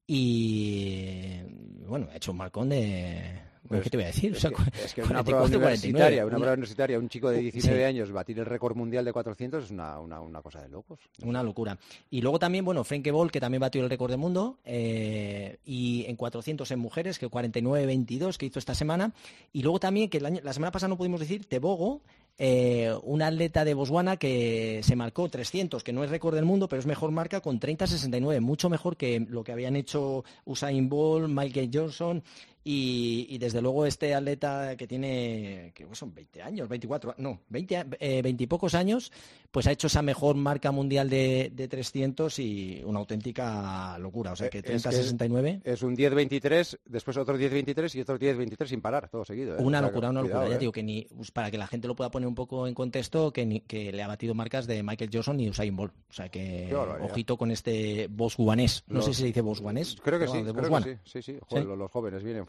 y 0.06 1.40
bueno, 1.86 2.08
ha 2.12 2.16
hecho 2.16 2.32
un 2.32 2.38
marcón 2.38 2.68
de... 2.70 3.44
Pero 3.68 3.82
¿Qué 3.82 3.90
te 3.90 3.96
voy 3.96 4.04
a 4.04 4.06
decir? 4.08 4.30
Es 4.30 4.38
O 4.38 4.40
sea, 4.42 4.50
que, 4.50 4.84
es 4.84 4.94
que 4.94 5.02
una 5.02 5.24
prueba 5.24 5.40
44, 5.40 5.58
universitaria, 5.58 6.22
49, 6.22 6.26
una 6.28 6.36
prueba 6.38 6.52
universitaria, 6.54 6.98
un 7.00 7.08
chico 7.08 7.30
de 7.30 7.38
Sí. 7.38 7.50
19 7.50 7.84
años 7.84 8.12
batir 8.12 8.38
el 8.38 8.46
récord 8.46 8.76
mundial 8.76 9.04
de 9.04 9.12
400 9.12 9.64
es 9.64 9.70
una, 9.72 9.98
una, 9.98 10.20
una 10.20 10.40
cosa 10.40 10.62
de 10.62 10.68
locos. 10.68 11.00
Una 11.24 11.42
locura. 11.42 11.76
Y 12.08 12.20
luego 12.20 12.38
también, 12.38 12.64
bueno, 12.64 12.84
Frenke 12.84 13.10
Ball, 13.10 13.32
que 13.32 13.40
también 13.40 13.60
batió 13.60 13.82
el 13.82 13.90
récord 13.90 14.10
del 14.12 14.20
mundo, 14.20 14.60
eh, 14.64 15.58
y 15.64 16.04
en 16.06 16.14
400 16.14 16.70
en 16.70 16.78
mujeres, 16.78 17.18
que 17.18 17.26
49-22 17.28 18.36
que 18.36 18.46
hizo 18.46 18.60
esta 18.60 18.76
semana. 18.76 19.12
Y 19.52 19.62
luego 19.62 19.80
también, 19.80 20.08
que 20.10 20.18
el 20.18 20.26
año- 20.26 20.40
la 20.44 20.52
semana 20.52 20.70
pasada 20.70 20.90
no 20.90 20.96
pudimos 20.96 21.18
decir, 21.18 21.46
Tebogo, 21.46 22.02
eh, 22.38 22.94
un 23.02 23.22
atleta 23.22 23.64
de 23.64 23.74
Botswana 23.74 24.16
que 24.16 24.80
se 24.82 24.96
marcó 24.96 25.28
300, 25.28 25.82
que 25.82 25.92
no 25.92 26.04
es 26.04 26.10
récord 26.10 26.34
del 26.34 26.44
mundo, 26.44 26.68
pero 26.68 26.80
es 26.80 26.86
mejor 26.86 27.10
marca 27.10 27.40
con 27.40 27.58
30-69, 27.58 28.40
mucho 28.40 28.68
mejor 28.68 28.96
que 28.96 29.24
lo 29.28 29.42
que 29.42 29.52
habían 29.52 29.76
hecho 29.76 30.24
Usain 30.44 30.88
Bolt, 30.88 31.28
Michael 31.28 31.70
Johnson 31.72 32.22
y, 32.68 33.26
y 33.30 33.38
desde 33.38 33.62
luego 33.62 33.86
este 33.86 34.12
atleta 34.12 34.76
que 34.76 34.88
tiene, 34.88 35.70
que 35.72 35.86
son 35.92 36.12
20 36.12 36.42
años, 36.42 36.68
24, 36.68 37.14
no, 37.18 37.40
20, 37.48 37.76
a- 37.76 37.86
eh, 38.00 38.22
20 38.22 38.42
y 38.42 38.46
pocos 38.48 38.74
años, 38.74 39.12
pues 39.52 39.68
ha 39.68 39.70
hecho 39.70 39.86
esa 39.86 40.02
mejor 40.02 40.34
marca 40.34 40.72
mundial 40.72 41.08
de, 41.08 41.52
de 41.54 41.68
300 41.68 42.36
y 42.40 42.82
una 42.84 42.98
auténtica 42.98 43.96
locura. 44.00 44.32
O 44.32 44.36
sea 44.36 44.50
que 44.50 44.58
Eh, 44.58 44.62
Es 44.66 44.82
que 44.82 44.88
30-69. 44.90 45.60
Es 45.64 45.82
un 45.82 45.96
10-23, 45.96 46.78
después 46.86 47.16
otro 47.18 47.38
10-23 47.38 47.94
y 47.94 48.00
otro 48.00 48.18
10-23 48.18 48.66
sin 48.66 48.80
parar, 48.80 49.08
todo 49.08 49.24
seguido. 49.24 49.56
¿eh? 49.56 49.62
Una 49.62 49.78
O 49.78 49.82
sea, 49.82 49.88
locura, 49.88 50.10
una 50.10 50.20
cuidado, 50.22 50.40
locura. 50.40 50.50
Ya 50.50 50.56
¿eh? 50.56 50.58
digo 50.58 50.72
que 50.72 50.82
ni 50.82 51.06
pues, 51.14 51.30
para 51.30 51.52
que 51.52 51.58
la 51.58 51.68
gente 51.68 51.86
lo 51.86 51.94
pueda 51.94 52.10
poner 52.10 52.26
un 52.26 52.34
poco 52.34 52.66
en 52.66 52.74
contexto, 52.74 53.32
que, 53.32 53.46
ni- 53.46 53.60
que 53.60 53.92
le 53.92 54.02
ha 54.02 54.08
batido 54.08 54.34
marcas 54.34 54.66
de 54.66 54.82
Michael 54.82 55.10
Johnson 55.12 55.38
y 55.38 55.48
Usain 55.48 55.76
Bolt. 55.76 55.92
O 56.10 56.12
sea 56.12 56.28
que 56.28 56.74
ojito 57.00 57.36
con 57.36 57.52
este 57.52 58.08
bosguanés. 58.10 58.82
No 58.88 58.96
Los- 58.96 59.04
sé 59.04 59.14
si 59.14 59.20
se 59.20 59.26
dice 59.28 59.40
bosguanés. 59.40 59.96
Creo 60.02 60.18
que 60.18 60.26
sí, 60.26 60.42
creo 60.42 60.54
que 60.82 60.82
sí, 60.82 60.98
sí, 61.04 61.22
sí. 61.22 61.38
Joder, 61.46 61.62
Sí. 61.62 61.68
Los, 61.68 61.78
los 61.78 61.90
jóvenes 61.92 62.22
vienen 62.24 62.44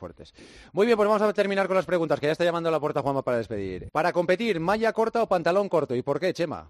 Muy 0.73 0.85
bien, 0.85 0.97
pues 0.97 1.07
vamos 1.07 1.21
a 1.21 1.33
terminar 1.33 1.67
con 1.67 1.75
las 1.75 1.85
preguntas, 1.85 2.19
que 2.19 2.27
ya 2.27 2.31
está 2.31 2.43
llamando 2.43 2.69
a 2.69 2.71
la 2.71 2.79
puerta 2.79 3.01
Juanma 3.01 3.23
para 3.23 3.37
despedir. 3.37 3.89
Para 3.91 4.13
competir, 4.13 4.59
malla 4.59 4.93
corta 4.93 5.23
o 5.23 5.27
pantalón 5.27 5.69
corto, 5.69 5.95
¿y 5.95 6.01
por 6.01 6.19
qué, 6.19 6.33
Chema? 6.33 6.69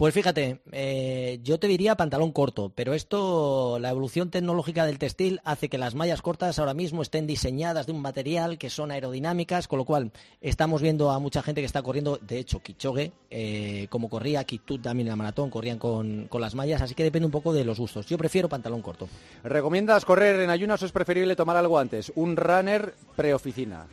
Pues 0.00 0.14
fíjate, 0.14 0.62
eh, 0.72 1.40
yo 1.42 1.60
te 1.60 1.66
diría 1.66 1.94
pantalón 1.94 2.32
corto, 2.32 2.72
pero 2.74 2.94
esto, 2.94 3.78
la 3.78 3.90
evolución 3.90 4.30
tecnológica 4.30 4.86
del 4.86 4.98
textil 4.98 5.42
hace 5.44 5.68
que 5.68 5.76
las 5.76 5.94
mallas 5.94 6.22
cortas 6.22 6.58
ahora 6.58 6.72
mismo 6.72 7.02
estén 7.02 7.26
diseñadas 7.26 7.84
de 7.84 7.92
un 7.92 8.00
material 8.00 8.56
que 8.56 8.70
son 8.70 8.92
aerodinámicas, 8.92 9.68
con 9.68 9.78
lo 9.78 9.84
cual 9.84 10.10
estamos 10.40 10.80
viendo 10.80 11.10
a 11.10 11.18
mucha 11.18 11.42
gente 11.42 11.60
que 11.60 11.66
está 11.66 11.82
corriendo, 11.82 12.18
de 12.22 12.38
hecho, 12.38 12.60
Kichoge, 12.60 13.12
eh, 13.28 13.88
como 13.90 14.08
corría, 14.08 14.42
Kitut 14.44 14.80
también 14.80 15.06
en 15.06 15.10
la 15.10 15.16
maratón, 15.16 15.50
corrían 15.50 15.78
con, 15.78 16.28
con 16.28 16.40
las 16.40 16.54
mallas, 16.54 16.80
así 16.80 16.94
que 16.94 17.02
depende 17.02 17.26
un 17.26 17.32
poco 17.32 17.52
de 17.52 17.66
los 17.66 17.78
gustos. 17.78 18.06
Yo 18.06 18.16
prefiero 18.16 18.48
pantalón 18.48 18.80
corto. 18.80 19.06
¿Recomiendas 19.44 20.06
correr 20.06 20.40
en 20.40 20.48
ayunas 20.48 20.80
o 20.82 20.86
es 20.86 20.92
preferible 20.92 21.36
tomar 21.36 21.58
algo 21.58 21.78
antes? 21.78 22.10
Un 22.14 22.38
runner 22.38 22.94
preoficina. 23.16 23.86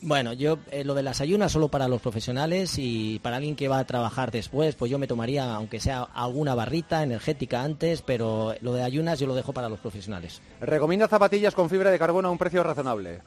Bueno, 0.00 0.32
yo 0.32 0.58
eh, 0.70 0.84
lo 0.84 0.94
de 0.94 1.02
las 1.02 1.20
ayunas 1.20 1.50
solo 1.50 1.68
para 1.68 1.88
los 1.88 2.00
profesionales 2.00 2.74
y 2.78 3.18
para 3.18 3.36
alguien 3.36 3.56
que 3.56 3.66
va 3.66 3.80
a 3.80 3.84
trabajar 3.84 4.30
después, 4.30 4.76
pues 4.76 4.92
yo 4.92 4.98
me 4.98 5.08
tomaría, 5.08 5.52
aunque 5.54 5.80
sea 5.80 6.02
alguna 6.14 6.54
barrita 6.54 7.02
energética 7.02 7.62
antes, 7.64 8.02
pero 8.02 8.54
lo 8.60 8.74
de 8.74 8.84
ayunas 8.84 9.18
yo 9.18 9.26
lo 9.26 9.34
dejo 9.34 9.52
para 9.52 9.68
los 9.68 9.80
profesionales. 9.80 10.40
¿Recomienda 10.60 11.08
zapatillas 11.08 11.52
con 11.54 11.68
fibra 11.68 11.90
de 11.90 11.98
carbono 11.98 12.28
a 12.28 12.30
un 12.30 12.38
precio 12.38 12.62
razonable? 12.62 13.22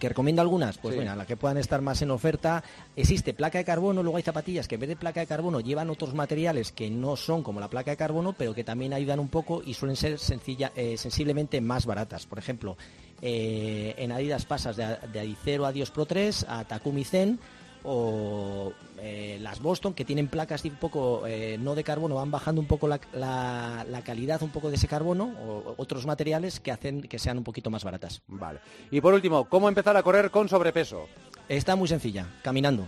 ¿Que 0.00 0.08
recomiendo 0.08 0.40
algunas? 0.40 0.78
Pues 0.78 0.94
Sí. 0.94 0.96
bueno, 1.00 1.14
las 1.14 1.26
que 1.26 1.36
puedan 1.36 1.58
estar 1.58 1.82
más 1.82 2.00
en 2.00 2.10
oferta. 2.12 2.62
Existe 2.96 3.34
placa 3.34 3.58
de 3.58 3.64
carbono, 3.64 4.02
luego 4.02 4.16
hay 4.16 4.22
zapatillas 4.22 4.66
que 4.68 4.76
en 4.76 4.80
vez 4.82 4.88
de 4.90 4.96
placa 4.96 5.20
de 5.20 5.26
carbono 5.26 5.60
llevan 5.60 5.90
otros 5.90 6.14
materiales 6.14 6.72
que 6.72 6.88
no 6.88 7.16
son 7.16 7.42
como 7.42 7.60
la 7.60 7.68
placa 7.68 7.90
de 7.90 7.96
carbono, 7.98 8.32
pero 8.32 8.54
que 8.54 8.64
también 8.64 8.94
ayudan 8.94 9.18
un 9.18 9.28
poco 9.28 9.60
y 9.62 9.74
suelen 9.74 9.96
ser 9.96 10.18
sencilla, 10.20 10.72
eh, 10.76 10.96
sensiblemente 10.96 11.60
más 11.60 11.84
baratas. 11.84 12.26
Por 12.26 12.38
ejemplo, 12.38 12.76
eh, 13.22 13.94
en 13.98 14.12
Adidas 14.12 14.44
pasas 14.46 14.76
de, 14.76 14.96
de 15.12 15.20
Adicero 15.20 15.66
a 15.66 15.72
Dios 15.72 15.90
Pro 15.90 16.06
3 16.06 16.46
a 16.48 16.64
Takumi 16.64 17.04
Zen 17.04 17.38
o 17.84 18.72
eh, 19.00 19.38
las 19.40 19.60
Boston 19.60 19.94
que 19.94 20.04
tienen 20.04 20.26
placas 20.28 20.64
un 20.64 20.74
poco 20.76 21.26
eh, 21.26 21.56
no 21.60 21.74
de 21.76 21.84
carbono 21.84 22.16
van 22.16 22.30
bajando 22.30 22.60
un 22.60 22.66
poco 22.66 22.88
la, 22.88 23.00
la- 23.12 23.86
la 23.88 24.02
calidad 24.02 24.42
un 24.42 24.50
poco 24.50 24.68
de 24.68 24.74
ese 24.76 24.88
carbono 24.88 25.32
o 25.46 25.74
otros 25.76 26.04
materiales 26.04 26.58
que 26.60 26.72
hacen 26.72 27.02
que 27.02 27.18
sean 27.18 27.38
un 27.38 27.44
poquito 27.44 27.70
más 27.70 27.84
baratas 27.84 28.20
Vale. 28.28 28.58
Y 28.90 29.00
por 29.00 29.14
último, 29.14 29.44
¿cómo 29.48 29.68
empezar 29.68 29.96
a 29.96 30.02
correr 30.02 30.30
con 30.30 30.48
sobrepeso? 30.48 31.06
Está 31.48 31.76
muy 31.76 31.88
sencilla, 31.88 32.26
caminando. 32.42 32.86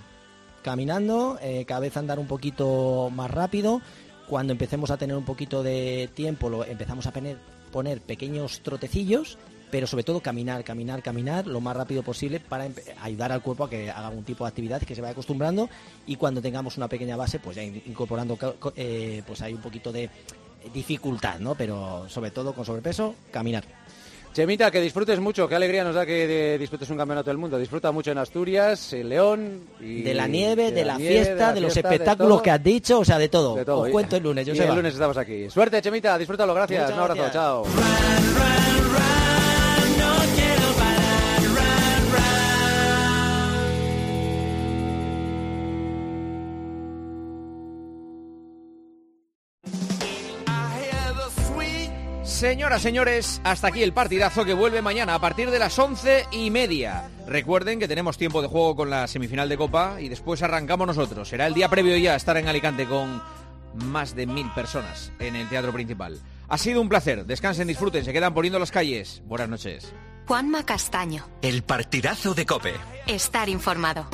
Caminando, 0.62 1.38
eh, 1.40 1.64
cada 1.66 1.80
vez 1.80 1.96
andar 1.96 2.18
un 2.18 2.26
poquito 2.26 3.08
más 3.10 3.30
rápido. 3.30 3.80
Cuando 4.28 4.52
empecemos 4.52 4.90
a 4.90 4.98
tener 4.98 5.16
un 5.16 5.24
poquito 5.24 5.62
de 5.62 6.10
tiempo, 6.14 6.50
lo 6.50 6.64
empezamos 6.64 7.06
a 7.06 7.12
poner, 7.12 7.38
poner 7.72 8.00
pequeños 8.02 8.60
trotecillos, 8.60 9.38
pero 9.70 9.86
sobre 9.86 10.04
todo 10.04 10.20
caminar, 10.20 10.64
caminar, 10.64 11.02
caminar 11.02 11.46
lo 11.46 11.60
más 11.60 11.76
rápido 11.76 12.02
posible 12.02 12.40
para 12.40 12.68
ayudar 13.02 13.32
al 13.32 13.42
cuerpo 13.42 13.64
a 13.64 13.70
que 13.70 13.90
haga 13.90 14.08
un 14.10 14.24
tipo 14.24 14.44
de 14.44 14.48
actividad 14.48 14.82
que 14.82 14.94
se 14.94 15.00
vaya 15.00 15.12
acostumbrando 15.12 15.68
y 16.06 16.16
cuando 16.16 16.40
tengamos 16.42 16.76
una 16.76 16.88
pequeña 16.88 17.16
base, 17.16 17.38
pues 17.38 17.56
ya 17.56 17.62
in- 17.62 17.82
incorporando, 17.86 18.38
eh, 18.76 19.22
pues 19.26 19.40
hay 19.42 19.52
un 19.54 19.60
poquito 19.60 19.92
de 19.92 20.10
dificultad, 20.74 21.38
¿no? 21.38 21.54
Pero 21.54 22.08
sobre 22.08 22.30
todo 22.30 22.52
con 22.52 22.64
sobrepeso, 22.64 23.14
caminar. 23.30 23.64
Chemita, 24.32 24.70
que 24.70 24.80
disfrutes 24.80 25.18
mucho, 25.18 25.48
qué 25.48 25.56
alegría 25.56 25.82
nos 25.82 25.94
da 25.96 26.06
que 26.06 26.24
de- 26.28 26.56
disfrutes 26.58 26.88
un 26.90 26.96
campeonato 26.96 27.30
del 27.30 27.36
mundo. 27.38 27.58
Disfruta 27.58 27.90
mucho 27.90 28.12
en 28.12 28.18
Asturias, 28.18 28.92
en 28.92 29.08
León. 29.08 29.62
Y 29.80 30.02
De 30.02 30.14
la 30.14 30.28
nieve, 30.28 30.70
de, 30.70 30.84
la, 30.84 30.96
nieve, 30.98 31.14
fiesta, 31.24 31.52
de, 31.52 31.60
la 31.60 31.66
los 31.66 31.72
fiesta, 31.72 31.88
de 31.88 31.94
espectáculos 31.96 32.36
todo. 32.36 32.42
que 32.44 32.50
has 32.52 32.62
dicho, 32.62 33.00
o 33.00 33.04
sea, 33.04 33.18
de 33.18 33.28
todo. 33.28 33.56
De 33.56 33.64
todo. 33.64 33.80
Os 33.80 33.88
cuento 33.88 34.16
el 34.16 34.22
lunes, 34.22 34.46
y 34.46 34.50
Joseba. 34.50 34.68
el 34.70 34.76
lunes 34.76 34.92
estamos 34.94 35.16
aquí. 35.16 35.50
Suerte, 35.50 35.82
Chemita, 35.82 36.16
disfrútalo, 36.16 36.54
gracias. 36.54 36.80
Muchas 36.82 36.96
un 36.96 37.02
abrazo, 37.02 37.22
gracias. 37.22 37.42
chao. 37.42 38.69
Señoras, 52.40 52.80
señores, 52.80 53.38
hasta 53.44 53.68
aquí 53.68 53.82
el 53.82 53.92
partidazo 53.92 54.46
que 54.46 54.54
vuelve 54.54 54.80
mañana 54.80 55.14
a 55.14 55.18
partir 55.18 55.50
de 55.50 55.58
las 55.58 55.78
once 55.78 56.24
y 56.32 56.50
media. 56.50 57.10
Recuerden 57.26 57.78
que 57.78 57.86
tenemos 57.86 58.16
tiempo 58.16 58.40
de 58.40 58.48
juego 58.48 58.74
con 58.74 58.88
la 58.88 59.06
semifinal 59.08 59.46
de 59.46 59.58
Copa 59.58 60.00
y 60.00 60.08
después 60.08 60.42
arrancamos 60.42 60.86
nosotros. 60.86 61.28
Será 61.28 61.46
el 61.46 61.52
día 61.52 61.68
previo 61.68 61.98
ya 61.98 62.14
a 62.14 62.16
estar 62.16 62.38
en 62.38 62.48
Alicante 62.48 62.86
con 62.86 63.22
más 63.74 64.16
de 64.16 64.26
mil 64.26 64.50
personas 64.52 65.12
en 65.18 65.36
el 65.36 65.50
teatro 65.50 65.70
principal. 65.70 66.18
Ha 66.48 66.56
sido 66.56 66.80
un 66.80 66.88
placer. 66.88 67.26
Descansen, 67.26 67.68
disfruten, 67.68 68.06
se 68.06 68.12
quedan 68.14 68.32
poniendo 68.32 68.58
las 68.58 68.70
calles. 68.70 69.20
Buenas 69.26 69.50
noches. 69.50 69.92
Juanma 70.26 70.64
Castaño. 70.64 71.28
El 71.42 71.62
partidazo 71.62 72.32
de 72.32 72.46
Cope. 72.46 72.72
Estar 73.06 73.50
informado. 73.50 74.08